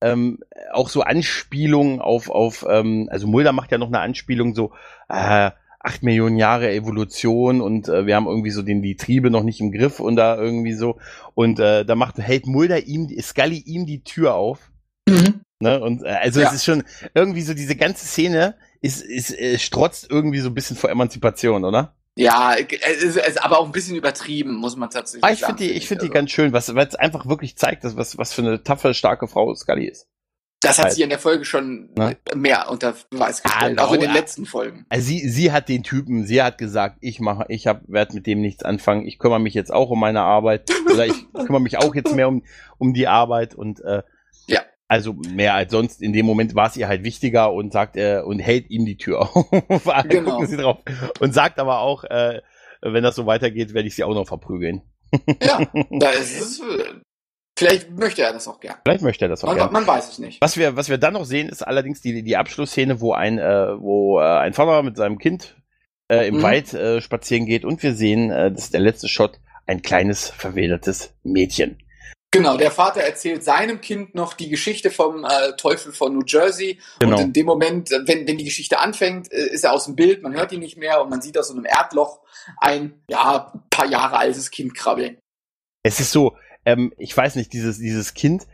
ähm, 0.00 0.40
auch 0.72 0.88
so 0.88 1.02
Anspielungen 1.02 2.00
auf, 2.00 2.30
auf, 2.30 2.64
ähm, 2.68 3.08
also 3.10 3.26
Mulder 3.26 3.52
macht 3.52 3.72
ja 3.72 3.78
noch 3.78 3.88
eine 3.88 4.00
Anspielung 4.00 4.54
so, 4.54 4.72
äh, 5.08 5.50
acht 5.84 6.02
Millionen 6.02 6.38
Jahre 6.38 6.72
Evolution 6.72 7.60
und 7.60 7.88
äh, 7.88 8.06
wir 8.06 8.16
haben 8.16 8.26
irgendwie 8.26 8.50
so 8.50 8.62
den 8.62 8.80
die 8.80 8.96
Triebe 8.96 9.30
noch 9.30 9.42
nicht 9.42 9.60
im 9.60 9.70
Griff 9.70 10.00
und 10.00 10.16
da 10.16 10.36
irgendwie 10.36 10.72
so 10.72 10.98
und 11.34 11.60
äh, 11.60 11.84
da 11.84 11.94
macht 11.94 12.18
hält 12.18 12.46
Mulder 12.46 12.84
ihm 12.84 13.08
Scully 13.20 13.58
ihm 13.58 13.84
die 13.84 14.02
Tür 14.02 14.34
auf. 14.34 14.70
Mhm. 15.06 15.42
Ne? 15.60 15.80
Und 15.80 16.02
äh, 16.02 16.08
also 16.08 16.40
ja. 16.40 16.48
es 16.48 16.54
ist 16.54 16.64
schon 16.64 16.84
irgendwie 17.14 17.42
so 17.42 17.52
diese 17.52 17.76
ganze 17.76 18.06
Szene 18.06 18.54
ist, 18.80 19.02
ist, 19.02 19.30
ist 19.30 19.38
äh, 19.38 19.58
strotzt 19.58 20.10
irgendwie 20.10 20.40
so 20.40 20.48
ein 20.48 20.54
bisschen 20.54 20.76
vor 20.76 20.90
Emanzipation, 20.90 21.64
oder? 21.64 21.94
Ja, 22.16 22.54
es 22.54 23.02
ist, 23.02 23.16
es 23.16 23.28
ist 23.28 23.44
aber 23.44 23.58
auch 23.58 23.66
ein 23.66 23.72
bisschen 23.72 23.96
übertrieben, 23.96 24.54
muss 24.54 24.76
man 24.76 24.88
tatsächlich 24.88 25.24
aber 25.24 25.32
ich 25.32 25.40
sagen. 25.40 25.58
Find 25.58 25.70
die, 25.70 25.72
ich 25.72 25.88
finde 25.88 26.02
also. 26.02 26.12
die 26.12 26.14
ganz 26.14 26.30
schön, 26.30 26.52
was, 26.52 26.74
weil 26.74 26.86
es 26.86 26.94
einfach 26.94 27.26
wirklich 27.26 27.56
zeigt, 27.56 27.82
dass, 27.82 27.96
was, 27.96 28.16
was 28.18 28.32
für 28.32 28.42
eine 28.42 28.62
taffe, 28.62 28.94
starke 28.94 29.26
Frau 29.26 29.52
Scully 29.54 29.86
ist. 29.86 30.06
Das 30.60 30.78
hat 30.78 30.86
halt. 30.86 30.94
sie 30.94 31.02
in 31.02 31.10
der 31.10 31.18
Folge 31.18 31.44
schon 31.44 31.90
ne? 31.94 32.16
mehr 32.34 32.70
unter 32.70 32.94
Beweis 33.10 33.42
ah, 33.44 33.48
gestellt, 33.48 33.78
ah, 33.78 33.84
auch 33.84 33.92
in 33.92 34.00
den 34.00 34.12
letzten 34.12 34.46
Folgen. 34.46 34.86
Also 34.88 35.06
sie, 35.06 35.28
sie 35.28 35.52
hat 35.52 35.68
den 35.68 35.82
Typen, 35.82 36.24
sie 36.24 36.42
hat 36.42 36.56
gesagt, 36.56 36.98
ich 37.00 37.20
mache, 37.20 37.44
ich 37.48 37.66
hab, 37.66 37.82
werde 37.86 38.14
mit 38.14 38.26
dem 38.26 38.40
nichts 38.40 38.62
anfangen, 38.62 39.06
ich 39.06 39.18
kümmere 39.18 39.40
mich 39.40 39.54
jetzt 39.54 39.72
auch 39.72 39.90
um 39.90 40.00
meine 40.00 40.22
Arbeit 40.22 40.70
oder 40.90 41.06
ich 41.06 41.32
kümmere 41.32 41.60
mich 41.60 41.78
auch 41.78 41.94
jetzt 41.94 42.14
mehr 42.14 42.28
um, 42.28 42.44
um 42.78 42.94
die 42.94 43.08
Arbeit 43.08 43.54
und 43.54 43.80
äh. 43.80 44.02
Also 44.88 45.14
mehr 45.14 45.54
als 45.54 45.72
sonst. 45.72 46.02
In 46.02 46.12
dem 46.12 46.26
Moment 46.26 46.54
war 46.54 46.68
es 46.68 46.76
ihr 46.76 46.88
halt 46.88 47.04
wichtiger 47.04 47.52
und 47.52 47.72
sagt 47.72 47.96
er 47.96 48.26
und 48.26 48.38
hält 48.38 48.70
ihm 48.70 48.84
die 48.84 48.96
Tür 48.96 49.20
auf. 49.36 49.50
genau. 50.08 50.82
Und 51.20 51.34
sagt 51.34 51.58
aber 51.58 51.80
auch, 51.80 52.04
äh, 52.04 52.42
wenn 52.82 53.02
das 53.02 53.16
so 53.16 53.26
weitergeht, 53.26 53.74
werde 53.74 53.88
ich 53.88 53.94
sie 53.94 54.04
auch 54.04 54.14
noch 54.14 54.26
verprügeln. 54.28 54.82
ja, 55.42 55.66
da 55.90 56.10
ist 56.10 56.40
es. 56.40 56.62
Vielleicht 57.56 57.90
möchte 57.90 58.22
er 58.22 58.32
das 58.32 58.48
auch 58.48 58.58
gern. 58.58 58.76
Vielleicht 58.84 59.02
möchte 59.02 59.24
er 59.26 59.28
das 59.28 59.44
auch 59.44 59.48
man, 59.48 59.56
gern. 59.56 59.72
Man 59.72 59.86
weiß 59.86 60.12
es 60.12 60.18
nicht. 60.18 60.40
Was 60.40 60.56
wir, 60.56 60.76
was 60.76 60.88
wir 60.88 60.98
dann 60.98 61.14
noch 61.14 61.24
sehen, 61.24 61.48
ist 61.48 61.62
allerdings 61.62 62.00
die, 62.00 62.22
die 62.22 62.36
Abschlussszene, 62.36 63.00
wo 63.00 63.12
ein, 63.12 63.38
äh, 63.38 63.80
wo 63.80 64.18
äh, 64.18 64.24
ein 64.24 64.52
Vater 64.54 64.82
mit 64.82 64.96
seinem 64.96 65.18
Kind 65.18 65.56
äh, 66.08 66.26
im 66.26 66.38
mhm. 66.38 66.42
Wald 66.42 66.74
äh, 66.74 67.00
spazieren 67.00 67.46
geht 67.46 67.64
und 67.64 67.82
wir 67.82 67.94
sehen, 67.94 68.30
äh, 68.30 68.50
das 68.50 68.64
ist 68.64 68.74
der 68.74 68.80
letzte 68.80 69.08
Shot, 69.08 69.40
ein 69.66 69.82
kleines 69.82 70.30
verwildertes 70.30 71.14
Mädchen. 71.22 71.78
Genau, 72.34 72.56
der 72.56 72.72
Vater 72.72 73.00
erzählt 73.00 73.44
seinem 73.44 73.80
Kind 73.80 74.16
noch 74.16 74.34
die 74.34 74.48
Geschichte 74.48 74.90
vom 74.90 75.24
äh, 75.24 75.52
Teufel 75.56 75.92
von 75.92 76.12
New 76.12 76.24
Jersey. 76.26 76.80
Genau. 76.98 77.16
Und 77.16 77.22
in 77.22 77.32
dem 77.32 77.46
Moment, 77.46 77.92
äh, 77.92 78.00
wenn, 78.06 78.26
wenn 78.26 78.38
die 78.38 78.44
Geschichte 78.44 78.80
anfängt, 78.80 79.32
äh, 79.32 79.46
ist 79.46 79.62
er 79.62 79.72
aus 79.72 79.84
dem 79.84 79.94
Bild, 79.94 80.22
man 80.22 80.34
hört 80.34 80.50
ihn 80.50 80.58
nicht 80.58 80.76
mehr 80.76 81.00
und 81.00 81.10
man 81.10 81.22
sieht 81.22 81.38
aus 81.38 81.48
so 81.48 81.54
einem 81.54 81.64
Erdloch 81.64 82.20
ein, 82.58 83.00
ja, 83.08 83.52
paar 83.70 83.86
Jahre 83.86 84.18
altes 84.18 84.50
Kind 84.50 84.74
krabbeln. 84.74 85.16
Es 85.84 86.00
ist 86.00 86.10
so, 86.10 86.36
ähm, 86.64 86.92
ich 86.98 87.16
weiß 87.16 87.36
nicht, 87.36 87.52
dieses, 87.52 87.78
dieses 87.78 88.14
Kind, 88.14 88.46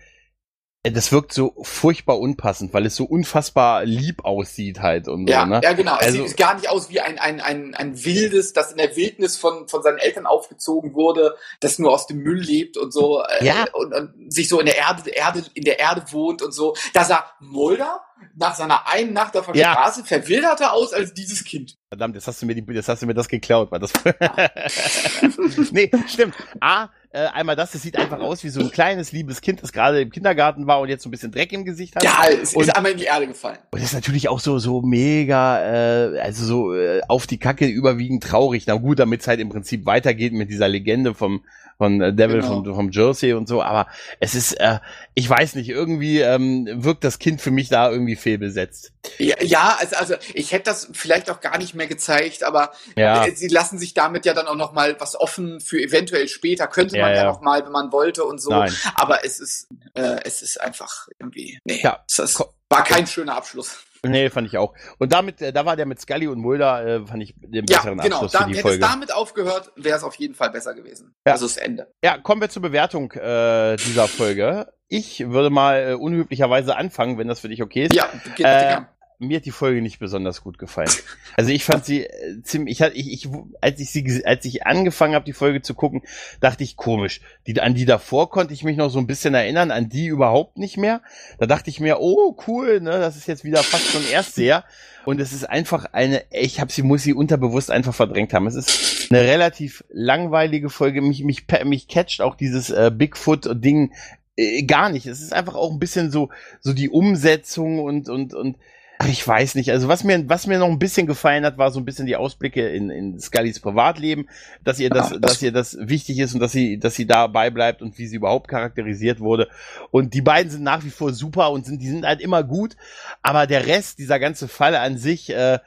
das 0.83 1.13
wirkt 1.13 1.35
so 1.35 1.55
furchtbar 1.63 2.19
unpassend, 2.19 2.73
weil 2.73 2.87
es 2.87 2.97
so 2.97 3.05
unfassbar 3.05 3.85
lieb 3.85 4.25
aussieht 4.25 4.81
halt 4.81 5.09
und 5.09 5.29
ja, 5.29 5.43
so, 5.43 5.47
ne? 5.47 5.61
Ja, 5.63 5.75
genau. 5.75 5.95
Also, 5.97 6.23
es 6.23 6.31
sieht 6.31 6.39
gar 6.39 6.55
nicht 6.55 6.71
aus 6.71 6.89
wie 6.89 7.01
ein, 7.01 7.19
ein, 7.19 7.41
ein, 7.43 7.75
ein 7.75 8.03
wildes, 8.03 8.55
das 8.55 8.71
in 8.71 8.79
der 8.79 8.97
Wildnis 8.97 9.37
von, 9.37 9.69
von 9.69 9.83
seinen 9.83 9.99
Eltern 9.99 10.25
aufgezogen 10.25 10.95
wurde, 10.95 11.37
das 11.61 11.79
nur 11.79 11.93
aus 11.93 12.07
dem 12.07 12.19
Müll 12.19 12.41
lebt 12.41 12.79
und 12.79 12.95
so 12.95 13.23
äh, 13.23 13.45
ja. 13.45 13.67
und, 13.75 13.93
und 13.93 14.33
sich 14.33 14.49
so 14.49 14.59
in 14.59 14.65
der 14.65 14.79
Erde, 14.79 15.11
Erde, 15.11 15.45
in 15.53 15.65
der 15.65 15.79
Erde 15.81 16.03
wohnt 16.13 16.41
und 16.41 16.53
so. 16.53 16.75
Da 16.95 17.05
sah 17.05 17.27
Mulder 17.41 18.01
nach 18.37 18.55
seiner 18.55 18.89
einen 18.89 19.13
Nacht 19.13 19.37
auf 19.37 19.47
der 19.47 19.57
ja. 19.57 19.73
Straße 19.73 20.05
verwilderter 20.05 20.73
aus 20.73 20.95
als 20.95 21.13
dieses 21.13 21.45
Kind. 21.45 21.77
Verdammt, 21.89 22.15
jetzt 22.15 22.27
hast 22.27 22.41
du 22.41 22.47
mir 22.47 22.55
die, 22.55 22.65
jetzt 22.73 22.89
hast 22.89 23.03
du 23.03 23.07
mir 23.07 23.15
das 23.15 23.29
geklaut, 23.29 23.71
weil 23.71 23.81
das. 23.81 23.93
nee, 25.73 25.91
stimmt. 26.07 26.35
A, 26.61 26.89
äh, 27.13 27.27
einmal 27.27 27.57
das, 27.57 27.75
es 27.75 27.83
sieht 27.83 27.97
einfach 27.97 28.21
aus 28.21 28.45
wie 28.45 28.51
so 28.51 28.61
ein 28.61 28.71
kleines, 28.71 29.11
liebes 29.11 29.41
Kind, 29.41 29.63
das 29.63 29.73
gerade 29.73 30.01
im 30.01 30.11
Kindergarten 30.11 30.69
war 30.69 30.81
und 30.81 30.89
jetzt 30.89 31.03
so 31.03 31.09
ein 31.09 31.11
bisschen 31.11 31.33
Dreck 31.33 31.53
im 31.53 31.65
Gesicht 31.65 31.97
hat. 31.97 32.05
Ja, 32.05 32.23
es 32.31 32.55
und, 32.55 32.63
ist 32.63 32.77
einmal 32.77 32.93
in 32.93 32.99
die 32.99 33.05
Erde 33.05 33.27
gefallen. 33.27 33.59
Und 33.73 33.83
ist 33.83 33.95
natürlich 33.95 34.29
auch 34.29 34.39
so, 34.39 34.61
so 34.61 34.81
mega, 34.81 35.61
äh, 35.61 36.21
also 36.21 36.45
so 36.45 36.75
äh, 36.75 37.01
auf 37.09 37.27
die 37.27 37.39
Kacke 37.39 37.67
überwiegend 37.67 38.23
traurig. 38.23 38.65
Na 38.69 38.75
gut, 38.75 39.01
damit 39.01 39.23
es 39.23 39.27
halt 39.27 39.41
im 39.41 39.49
Prinzip 39.49 39.87
weitergeht 39.87 40.33
mit 40.33 40.51
dieser 40.51 40.69
Legende 40.69 41.15
vom, 41.15 41.43
von 41.81 41.99
äh, 42.03 42.13
Devil 42.13 42.43
genau. 42.43 42.63
vom, 42.63 42.75
vom 42.75 42.91
Jersey 42.91 43.33
und 43.33 43.49
so, 43.49 43.63
aber 43.63 43.87
es 44.19 44.35
ist, 44.35 44.53
äh, 44.61 44.81
ich 45.15 45.31
weiß 45.31 45.55
nicht, 45.55 45.71
irgendwie 45.71 46.21
ähm, 46.21 46.69
wirkt 46.85 47.05
das 47.05 47.19
Kind 47.19 47.41
für 47.41 47.51
mich 47.51 47.71
da 47.71 47.91
irgendwie 47.91 48.17
fehlbesetzt. 48.17 48.93
Ja, 49.17 49.37
ja 49.41 49.79
also, 49.81 49.97
also 49.97 50.15
ich 50.35 50.53
hätte 50.53 50.65
das 50.65 50.91
vielleicht 50.93 51.31
auch 51.31 51.41
gar 51.41 51.57
nicht 51.57 51.75
mehr 51.75 51.87
gezeigt, 51.87 52.45
aber 52.45 52.73
ja. 52.97 53.27
sie 53.35 53.49
lassen 53.49 53.79
sich 53.79 53.95
damit 53.95 54.27
ja 54.27 54.35
dann 54.35 54.47
auch 54.47 54.57
noch 54.57 54.75
mal 54.75 54.95
was 55.01 55.19
offen 55.19 55.59
für 55.63 55.81
eventuell 55.81 56.29
später, 56.29 56.67
könnte 56.67 56.99
man 56.99 57.13
ja, 57.13 57.17
ja 57.17 57.25
noch 57.25 57.41
mal, 57.41 57.65
wenn 57.65 57.73
man 57.73 57.93
wollte 57.93 58.25
und 58.25 58.43
so, 58.43 58.51
Nein. 58.51 58.75
aber 58.97 59.25
es 59.25 59.41
ist, 59.41 59.69
äh, 59.95 60.19
es 60.25 60.43
ist 60.43 60.61
einfach 60.61 61.09
irgendwie, 61.19 61.61
nee, 61.65 61.81
ja. 61.83 62.05
das 62.15 62.45
war 62.69 62.85
kein 62.85 63.07
schöner 63.07 63.39
Abschluss. 63.39 63.79
Nee, 64.03 64.31
fand 64.31 64.47
ich 64.47 64.57
auch. 64.57 64.75
Und 64.99 65.13
damit, 65.13 65.43
äh, 65.43 65.53
da 65.53 65.67
war 65.67 65.77
der 65.77 65.87
mit 65.87 66.01
Scully 66.01 66.27
und 66.27 66.39
Mulder, 66.39 66.87
äh, 66.87 67.07
fand 67.07 67.23
ich 67.23 67.35
den 67.37 67.67
besseren 67.67 67.99
ja, 67.99 68.05
genau. 68.05 68.17
Abschluss 68.17 68.33
da, 68.33 68.39
für 68.41 68.47
die 68.47 68.53
hätte 68.55 68.63
Folge. 68.63 68.85
es 68.85 68.91
damit 68.91 69.15
aufgehört, 69.15 69.73
wäre 69.77 69.97
es 69.97 70.03
auf 70.03 70.15
jeden 70.15 70.35
Fall 70.35 70.51
besser 70.51 70.75
gewesen. 70.75 71.15
Ja. 71.27 71.33
Also 71.33 71.47
das 71.47 71.57
Ende. 71.57 71.93
Ja, 72.03 72.19
kommen 72.19 72.41
wir 72.41 72.49
zur 72.49 72.63
Bewertung 72.63 73.13
äh, 73.13 73.77
dieser 73.77 74.09
Folge. 74.09 74.73
Ich 74.89 75.29
würde 75.29 75.51
mal 75.51 75.91
äh, 75.91 75.95
unüblicherweise 75.95 76.77
anfangen, 76.77 77.19
wenn 77.19 77.29
das 77.29 77.41
für 77.41 77.49
dich 77.49 77.63
okay 77.63 77.85
ist. 77.85 77.95
Ja, 77.95 78.09
geht, 78.37 78.47
äh, 78.47 78.79
mir 79.21 79.37
hat 79.37 79.45
die 79.45 79.51
Folge 79.51 79.83
nicht 79.83 79.99
besonders 79.99 80.43
gut 80.43 80.59
gefallen. 80.59 80.91
Also 81.37 81.51
ich 81.51 81.63
fand 81.63 81.85
sie 81.85 82.05
äh, 82.05 82.43
ziemlich, 82.43 82.81
ich, 82.81 82.95
ich, 82.95 83.13
ich, 83.13 83.29
als 83.61 83.79
ich 83.79 83.91
sie, 83.91 84.25
als 84.25 84.45
ich 84.47 84.67
angefangen 84.67 85.15
habe, 85.15 85.27
die 85.27 85.35
Folge 85.35 85.61
zu 85.61 85.75
gucken, 85.75 86.03
dachte 86.41 86.65
ich 86.65 86.77
komisch. 86.77 87.21
Die, 87.47 87.61
an 87.61 87.75
die 87.75 87.85
davor 87.85 88.31
konnte 88.31 88.55
ich 88.55 88.65
mich 88.65 88.79
noch 88.79 88.89
so 88.89 88.99
ein 88.99 89.07
bisschen 89.07 89.35
erinnern, 89.35 89.71
an 89.71 89.91
die 89.91 90.07
überhaupt 90.07 90.57
nicht 90.57 90.79
mehr. 90.79 91.03
Da 91.39 91.47
dachte 91.47 91.69
ich 91.69 91.81
mir, 91.81 91.99
oh 92.01 92.35
cool, 92.47 92.81
ne, 92.81 92.93
das 92.93 93.17
ist 93.17 93.29
jetzt 93.29 93.45
wieder 93.45 93.63
fast 93.63 93.89
schon 93.89 94.09
Erstseher. 94.11 94.65
Und 95.05 95.21
es 95.21 95.33
ist 95.33 95.45
einfach 95.45 95.87
eine, 95.93 96.25
ich 96.31 96.59
habe 96.59 96.73
sie, 96.73 96.83
muss 96.83 97.03
sie 97.03 97.15
unterbewusst 97.15 97.71
einfach 97.71 97.95
verdrängt 97.95 98.33
haben. 98.33 98.47
Es 98.47 98.55
ist 98.55 99.11
eine 99.11 99.21
relativ 99.21 99.85
langweilige 99.91 100.71
Folge. 100.71 101.03
Mich, 101.03 101.25
mich, 101.25 101.45
mich 101.65 101.89
catcht 101.89 102.23
auch 102.23 102.37
dieses 102.37 102.71
äh, 102.71 102.91
Bigfoot-Ding 102.95 103.93
äh, 104.37 104.63
gar 104.63 104.89
nicht. 104.89 105.07
Es 105.07 105.21
ist 105.21 105.35
einfach 105.35 105.57
auch 105.57 105.73
ein 105.73 105.79
bisschen 105.79 106.11
so, 106.11 106.31
so 106.61 106.73
die 106.73 106.89
Umsetzung 106.89 107.81
und, 107.81 108.09
und, 108.09 108.33
und 108.33 108.57
Ach, 109.03 109.09
ich 109.09 109.27
weiß 109.27 109.55
nicht. 109.55 109.71
Also 109.71 109.89
was 109.89 110.05
mir, 110.05 110.29
was 110.29 110.47
mir 110.47 110.59
noch 110.59 110.69
ein 110.69 110.79
bisschen 110.79 111.07
gefallen 111.07 111.47
hat, 111.47 111.57
war 111.57 111.71
so 111.71 111.81
ein 111.81 111.87
bisschen 111.87 112.05
die 112.05 112.17
Ausblicke 112.17 112.69
in, 112.69 112.91
in 112.91 113.19
Scullys 113.19 113.59
Privatleben, 113.59 114.29
dass 114.63 114.79
ihr 114.79 114.91
das, 114.91 115.19
dass 115.19 115.41
ihr 115.41 115.53
das 115.53 115.79
wichtig 115.81 116.19
ist 116.19 116.35
und 116.35 116.41
dass 116.41 116.53
sie, 116.53 116.79
dass 116.79 116.97
sie 116.97 117.07
dabei 117.07 117.49
bleibt 117.49 117.81
und 117.81 117.97
wie 117.97 118.07
sie 118.07 118.17
überhaupt 118.17 118.49
charakterisiert 118.49 119.21
wurde. 119.21 119.49
Und 119.91 120.13
die 120.13 120.21
beiden 120.21 120.53
sind 120.53 120.65
nach 120.65 120.85
wie 120.85 120.91
vor 120.91 121.15
super 121.15 121.51
und 121.51 121.65
sind, 121.65 121.81
die 121.81 121.89
sind 121.89 122.05
halt 122.05 122.21
immer 122.21 122.45
gut. 122.45 122.77
Aber 123.23 123.47
der 123.47 123.67
Rest, 123.67 124.01
dieser 124.01 124.19
ganze 124.19 124.49
Fall 124.49 124.77
an 124.77 124.99
sich, 124.99 125.31
äh, 125.31 125.61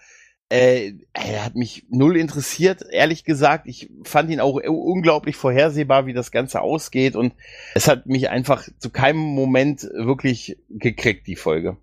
äh, 0.50 0.94
er 1.14 1.44
hat 1.44 1.56
mich 1.56 1.88
null 1.90 2.18
interessiert, 2.18 2.86
ehrlich 2.92 3.24
gesagt. 3.24 3.66
Ich 3.66 3.90
fand 4.04 4.30
ihn 4.30 4.42
auch 4.42 4.62
unglaublich 4.64 5.38
vorhersehbar, 5.38 6.06
wie 6.06 6.14
das 6.14 6.30
Ganze 6.30 6.62
ausgeht 6.62 7.16
und 7.16 7.34
es 7.74 7.88
hat 7.88 8.06
mich 8.06 8.30
einfach 8.30 8.68
zu 8.78 8.92
keinem 8.92 9.18
Moment 9.18 9.82
wirklich 9.82 10.60
gekriegt, 10.70 11.26
die 11.26 11.36
Folge. 11.36 11.78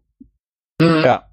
Mhm. 0.81 1.03
Ja. 1.05 1.30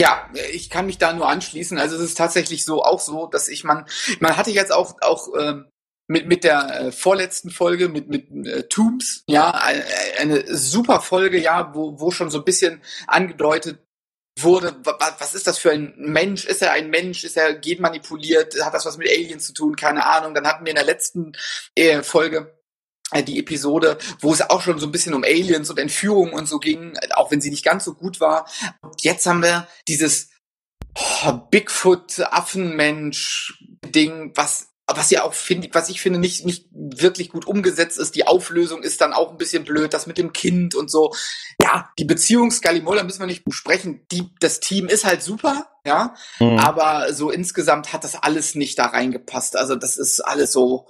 Ja, 0.00 0.30
ich 0.52 0.70
kann 0.70 0.86
mich 0.86 0.96
da 0.96 1.12
nur 1.12 1.28
anschließen. 1.28 1.78
Also 1.78 1.96
es 1.96 2.02
ist 2.02 2.16
tatsächlich 2.16 2.64
so 2.64 2.82
auch 2.82 3.00
so, 3.00 3.26
dass 3.26 3.48
ich 3.48 3.64
man 3.64 3.84
man 4.18 4.38
hatte 4.38 4.50
jetzt 4.50 4.72
auch 4.72 4.96
auch 5.02 5.28
ähm, 5.38 5.66
mit 6.08 6.26
mit 6.26 6.42
der 6.42 6.80
äh, 6.80 6.92
vorletzten 6.92 7.50
Folge 7.50 7.90
mit 7.90 8.08
mit 8.08 8.30
äh, 8.46 8.62
Tombs, 8.62 9.24
ja, 9.26 9.50
eine, 9.50 9.84
eine 10.18 10.56
super 10.56 11.02
Folge, 11.02 11.38
ja, 11.38 11.74
wo 11.74 12.00
wo 12.00 12.10
schon 12.10 12.30
so 12.30 12.38
ein 12.38 12.44
bisschen 12.44 12.80
angedeutet 13.06 13.78
wurde, 14.38 14.74
was 15.18 15.34
ist 15.34 15.46
das 15.46 15.58
für 15.58 15.70
ein 15.72 15.92
Mensch? 15.98 16.46
Ist 16.46 16.62
er 16.62 16.72
ein 16.72 16.88
Mensch? 16.88 17.24
Ist 17.24 17.36
er 17.36 17.52
genmanipuliert? 17.54 18.64
Hat 18.64 18.72
das 18.72 18.86
was 18.86 18.96
mit 18.96 19.10
Aliens 19.10 19.46
zu 19.46 19.52
tun? 19.52 19.76
Keine 19.76 20.06
Ahnung. 20.06 20.34
Dann 20.34 20.46
hatten 20.46 20.64
wir 20.64 20.70
in 20.70 20.76
der 20.76 20.84
letzten 20.84 21.32
äh, 21.74 22.02
Folge 22.02 22.58
die 23.26 23.38
Episode, 23.38 23.98
wo 24.20 24.32
es 24.32 24.48
auch 24.48 24.62
schon 24.62 24.78
so 24.78 24.86
ein 24.86 24.92
bisschen 24.92 25.12
um 25.14 25.24
Aliens 25.24 25.68
und 25.70 25.78
Entführung 25.78 26.32
und 26.32 26.48
so 26.48 26.58
ging, 26.58 26.96
auch 27.14 27.30
wenn 27.30 27.40
sie 27.40 27.50
nicht 27.50 27.64
ganz 27.64 27.84
so 27.84 27.94
gut 27.94 28.20
war. 28.20 28.46
Und 28.82 29.02
jetzt 29.02 29.26
haben 29.26 29.42
wir 29.42 29.68
dieses 29.88 30.30
oh, 31.24 31.32
Bigfoot-Affenmensch-Ding, 31.50 34.32
was 34.34 34.70
was 34.96 35.10
ja 35.10 35.22
auch 35.22 35.34
finde, 35.34 35.68
was 35.72 35.88
ich 35.88 36.00
finde 36.00 36.18
nicht 36.18 36.44
nicht 36.44 36.66
wirklich 36.72 37.30
gut 37.30 37.46
umgesetzt 37.46 37.98
ist. 37.98 38.14
Die 38.14 38.26
Auflösung 38.26 38.82
ist 38.82 39.00
dann 39.00 39.12
auch 39.12 39.30
ein 39.30 39.38
bisschen 39.38 39.64
blöd, 39.64 39.94
das 39.94 40.06
mit 40.06 40.18
dem 40.18 40.32
Kind 40.32 40.74
und 40.74 40.90
so. 40.90 41.12
Ja, 41.62 41.90
die 41.98 42.04
Beziehung 42.04 42.52
Mulder 42.82 43.04
müssen 43.04 43.20
wir 43.20 43.26
nicht 43.26 43.44
besprechen. 43.44 44.06
Die, 44.10 44.30
das 44.40 44.60
Team 44.60 44.88
ist 44.88 45.04
halt 45.04 45.22
super, 45.22 45.68
ja, 45.84 46.14
mhm. 46.38 46.58
aber 46.58 47.12
so 47.14 47.30
insgesamt 47.30 47.92
hat 47.92 48.04
das 48.04 48.16
alles 48.16 48.54
nicht 48.54 48.78
da 48.78 48.86
reingepasst. 48.86 49.56
Also 49.56 49.76
das 49.76 49.96
ist 49.96 50.20
alles 50.20 50.52
so. 50.52 50.88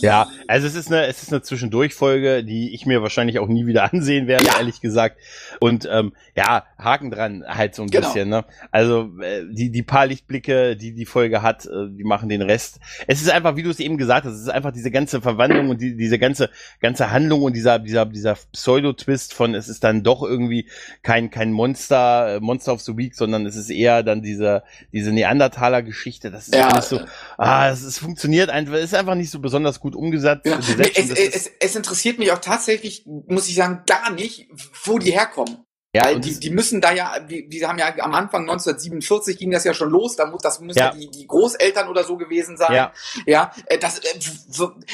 Ja, 0.00 0.28
also 0.46 0.66
es 0.66 0.74
ist 0.74 0.88
eine, 0.88 1.06
es 1.06 1.22
ist 1.22 1.32
eine 1.32 1.42
Zwischendurchfolge, 1.42 2.44
die 2.44 2.74
ich 2.74 2.86
mir 2.86 3.02
wahrscheinlich 3.02 3.38
auch 3.38 3.48
nie 3.48 3.66
wieder 3.66 3.92
ansehen 3.92 4.26
werde, 4.26 4.46
ja. 4.46 4.58
ehrlich 4.58 4.80
gesagt. 4.80 5.18
Und 5.60 5.88
ähm, 5.90 6.12
ja, 6.36 6.64
Haken 6.78 7.10
dran 7.10 7.44
halt 7.46 7.74
so 7.74 7.82
ein 7.82 7.90
genau. 7.90 8.06
bisschen. 8.06 8.28
Ne? 8.28 8.44
Also 8.70 9.10
äh, 9.20 9.44
die 9.50 9.70
die 9.70 9.82
paar 9.82 10.06
Lichtblicke, 10.06 10.76
die 10.76 10.92
die 10.92 11.06
Folge 11.06 11.42
hat, 11.42 11.66
äh, 11.66 11.88
die 11.90 12.04
machen 12.04 12.28
den 12.28 12.42
Rest. 12.42 12.80
Es 13.06 13.20
ist 13.20 13.30
einfach, 13.30 13.56
wie 13.56 13.62
du 13.62 13.70
es 13.70 13.80
eben 13.80 13.96
gesagt 13.98 14.26
hast, 14.26 14.34
es 14.34 14.42
ist 14.42 14.50
einfach 14.50 14.72
diese 14.72 14.90
ganze 14.90 15.20
Verwandlung 15.20 15.70
und 15.70 15.80
die, 15.80 15.96
diese 15.96 16.18
ganze 16.18 16.50
ganze 16.80 17.10
Handlung 17.10 17.42
und 17.42 17.54
dieser 17.54 17.78
dieser 17.78 18.06
dieser 18.06 18.36
Pseudo-Twist 18.52 19.34
von 19.34 19.54
es 19.54 19.68
ist 19.68 19.84
dann 19.84 20.02
doch 20.02 20.22
irgendwie 20.22 20.68
kein 21.02 21.30
kein 21.30 21.52
Monster 21.52 22.36
äh, 22.36 22.40
Monster 22.40 22.72
of 22.72 22.80
the 22.80 22.96
Week, 22.96 23.14
sondern 23.14 23.46
es 23.46 23.56
ist 23.56 23.70
eher 23.70 24.02
dann 24.02 24.22
diese 24.22 24.62
diese 24.92 25.12
Neandertaler-Geschichte. 25.12 26.30
Das 26.30 26.48
ist 26.48 26.54
ja. 26.54 26.68
alles 26.68 26.88
so, 26.88 27.00
ah, 27.36 27.68
es, 27.68 27.82
es 27.82 27.98
funktioniert 27.98 28.50
einfach, 28.50 28.74
es 28.74 28.84
ist 28.84 28.94
einfach 28.94 29.14
nicht 29.14 29.30
so 29.30 29.40
besonders 29.40 29.80
gut 29.80 29.87
umgesetzt. 29.94 30.46
Ja. 30.46 30.58
Es, 30.58 31.10
es, 31.10 31.50
es 31.58 31.76
interessiert 31.76 32.18
mich 32.18 32.32
auch 32.32 32.38
tatsächlich, 32.38 33.04
muss 33.06 33.48
ich 33.48 33.54
sagen, 33.54 33.82
gar 33.86 34.10
nicht, 34.10 34.48
wo 34.84 34.98
die 34.98 35.12
herkommen. 35.12 35.64
Ja, 35.94 36.04
Weil 36.04 36.20
die, 36.20 36.38
die 36.38 36.50
müssen 36.50 36.82
da 36.82 36.92
ja, 36.92 37.18
die, 37.18 37.48
die 37.48 37.66
haben 37.66 37.78
ja 37.78 37.86
am 38.00 38.14
Anfang 38.14 38.42
1947 38.42 39.38
ging 39.38 39.50
das 39.50 39.64
ja 39.64 39.72
schon 39.72 39.88
los, 39.88 40.16
da 40.16 40.26
muss, 40.26 40.42
das 40.42 40.60
müssen 40.60 40.78
ja. 40.78 40.90
die, 40.90 41.10
die 41.10 41.26
Großeltern 41.26 41.88
oder 41.88 42.04
so 42.04 42.18
gewesen 42.18 42.58
sein. 42.58 42.74
Ja, 42.74 42.92
ja 43.24 43.52
äh, 43.66 43.78
das, 43.78 43.98
äh, 44.00 44.18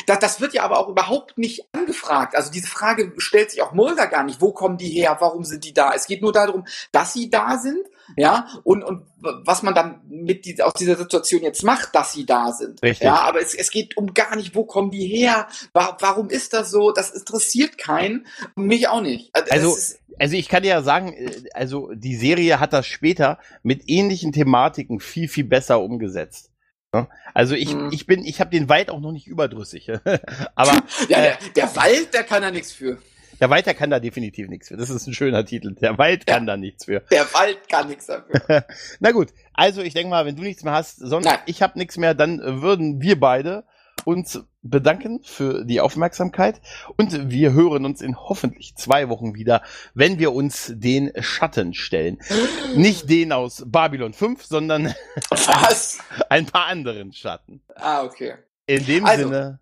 das, 0.07 0.19
das 0.21 0.41
wird 0.41 0.55
ja 0.55 0.63
aber 0.63 0.79
auch 0.79 0.89
überhaupt 0.89 1.37
nicht 1.37 1.67
angefragt. 1.73 2.37
Also 2.37 2.53
diese 2.53 2.69
Frage 2.69 3.13
stellt 3.19 3.51
sich 3.51 3.61
auch 3.61 3.73
Mulder 3.73 4.07
gar 4.07 4.23
nicht. 4.23 4.41
Wo 4.41 4.53
kommen 4.53 4.79
die 4.79 4.89
her? 4.89 5.17
Warum 5.19 5.43
sind 5.43 5.65
die 5.65 5.75
da? 5.75 5.93
Es 5.95 6.07
geht 6.07 6.23
nur 6.23 6.33
darum, 6.33 6.65
dass 6.93 7.13
sie 7.13 7.29
da 7.29 7.59
sind, 7.59 7.85
ja, 8.17 8.49
und, 8.65 8.83
und 8.83 9.07
was 9.21 9.63
man 9.63 9.75
dann 9.75 10.01
mit 10.09 10.45
die, 10.45 10.61
aus 10.63 10.75
dieser 10.75 10.97
Situation 10.97 11.43
jetzt 11.43 11.63
macht, 11.63 11.95
dass 11.95 12.13
sie 12.13 12.27
da 12.27 12.53
sind. 12.53 12.83
Richtig. 12.83 13.05
Ja, 13.05 13.17
aber 13.21 13.41
es, 13.41 13.55
es 13.55 13.71
geht 13.71 13.97
um 13.97 14.15
gar 14.15 14.37
nicht, 14.37 14.55
wo 14.55 14.65
kommen 14.65 14.91
die 14.91 15.07
her? 15.07 15.49
Warum 15.73 16.29
ist 16.29 16.53
das 16.53 16.71
so? 16.71 16.93
Das 16.93 17.11
interessiert 17.11 17.79
keinen, 17.79 18.27
mich 18.57 18.89
auch 18.89 19.01
nicht. 19.01 19.35
Also, 19.35 19.71
also 19.71 19.95
also 20.19 20.37
ich 20.37 20.49
kann 20.49 20.63
dir 20.63 20.71
ja 20.71 20.83
sagen, 20.83 21.13
äh, 21.13 21.31
also 21.53 21.91
die 21.95 22.17
Serie 22.17 22.61
hat 22.61 22.73
das 22.73 22.87
später 22.87 23.39
mit 23.63 23.83
ähnlichen 23.87 24.33
Thematiken 24.33 25.01
viel, 25.01 25.29
viel 25.29 25.45
besser 25.45 25.81
umgesetzt. 25.81 26.51
Ne? 26.93 27.09
Also 27.35 27.55
ich, 27.55 27.75
mhm. 27.75 27.91
ich 27.93 28.07
bin, 28.07 28.25
ich 28.25 28.41
habe 28.41 28.51
den 28.51 28.69
Wald 28.69 28.91
auch 28.91 29.01
noch 29.01 29.13
nicht 29.13 29.27
überdrüssig. 29.27 29.91
Aber 30.55 30.73
ja, 31.09 31.21
der, 31.21 31.39
der 31.57 31.77
Wald, 31.77 32.15
der 32.15 32.25
kann 32.25 32.43
da 32.43 32.51
nichts 32.51 32.73
für. 32.73 32.99
Der 33.41 33.51
Wald, 33.51 33.67
der 33.67 33.75
kann 33.75 33.91
da 33.91 34.01
definitiv 34.01 34.49
nichts 34.49 34.69
für. 34.69 34.77
Das 34.77 34.91
ist 34.91 35.07
ein 35.07 35.15
schöner 35.15 35.45
Titel. 35.45 35.75
Der 35.75 35.99
Wald 35.99 36.27
kann 36.27 36.47
da 36.47 36.57
nichts 36.57 36.85
für. 36.85 37.01
Der 37.11 37.33
Wald 37.35 37.69
kann 37.69 37.89
nichts 37.89 38.07
dafür. 38.07 38.65
Na 39.01 39.13
gut, 39.13 39.29
also 39.53 39.83
ich 39.83 39.95
denke 39.95 40.11
mal, 40.11 40.27
wenn 40.27 40.37
du 40.37 40.43
nichts 40.43 40.65
mehr 40.65 40.73
hast, 40.73 40.99
sonst 40.99 41.27
Nein. 41.27 41.39
ich 41.47 41.63
habe 41.63 41.79
nichts 41.79 41.97
mehr, 41.97 42.15
dann 42.15 42.63
würden 42.63 43.01
wir 43.01 43.19
beide 43.19 43.65
uns 44.05 44.45
bedanken 44.63 45.21
für 45.23 45.65
die 45.65 45.81
Aufmerksamkeit 45.81 46.61
und 46.97 47.31
wir 47.31 47.53
hören 47.53 47.85
uns 47.85 48.01
in 48.01 48.17
hoffentlich 48.17 48.75
zwei 48.77 49.09
Wochen 49.09 49.35
wieder, 49.35 49.63
wenn 49.95 50.19
wir 50.19 50.33
uns 50.33 50.73
den 50.75 51.13
Schatten 51.21 51.75
stellen. 51.75 52.19
Nicht 52.75 53.09
den 53.11 53.33
aus 53.33 53.63
Babylon 53.67 54.13
5, 54.13 54.45
sondern 54.45 54.95
Was? 55.31 55.99
ein 56.29 56.47
paar 56.47 56.67
anderen 56.67 57.13
Schatten. 57.13 57.63
Ah, 57.77 58.03
okay. 58.03 58.35
In 58.67 58.85
dem 58.87 59.05
also. 59.05 59.25
Sinne, 59.25 59.61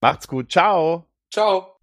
macht's 0.00 0.28
gut. 0.28 0.50
Ciao. 0.50 1.06
Ciao. 1.30 1.77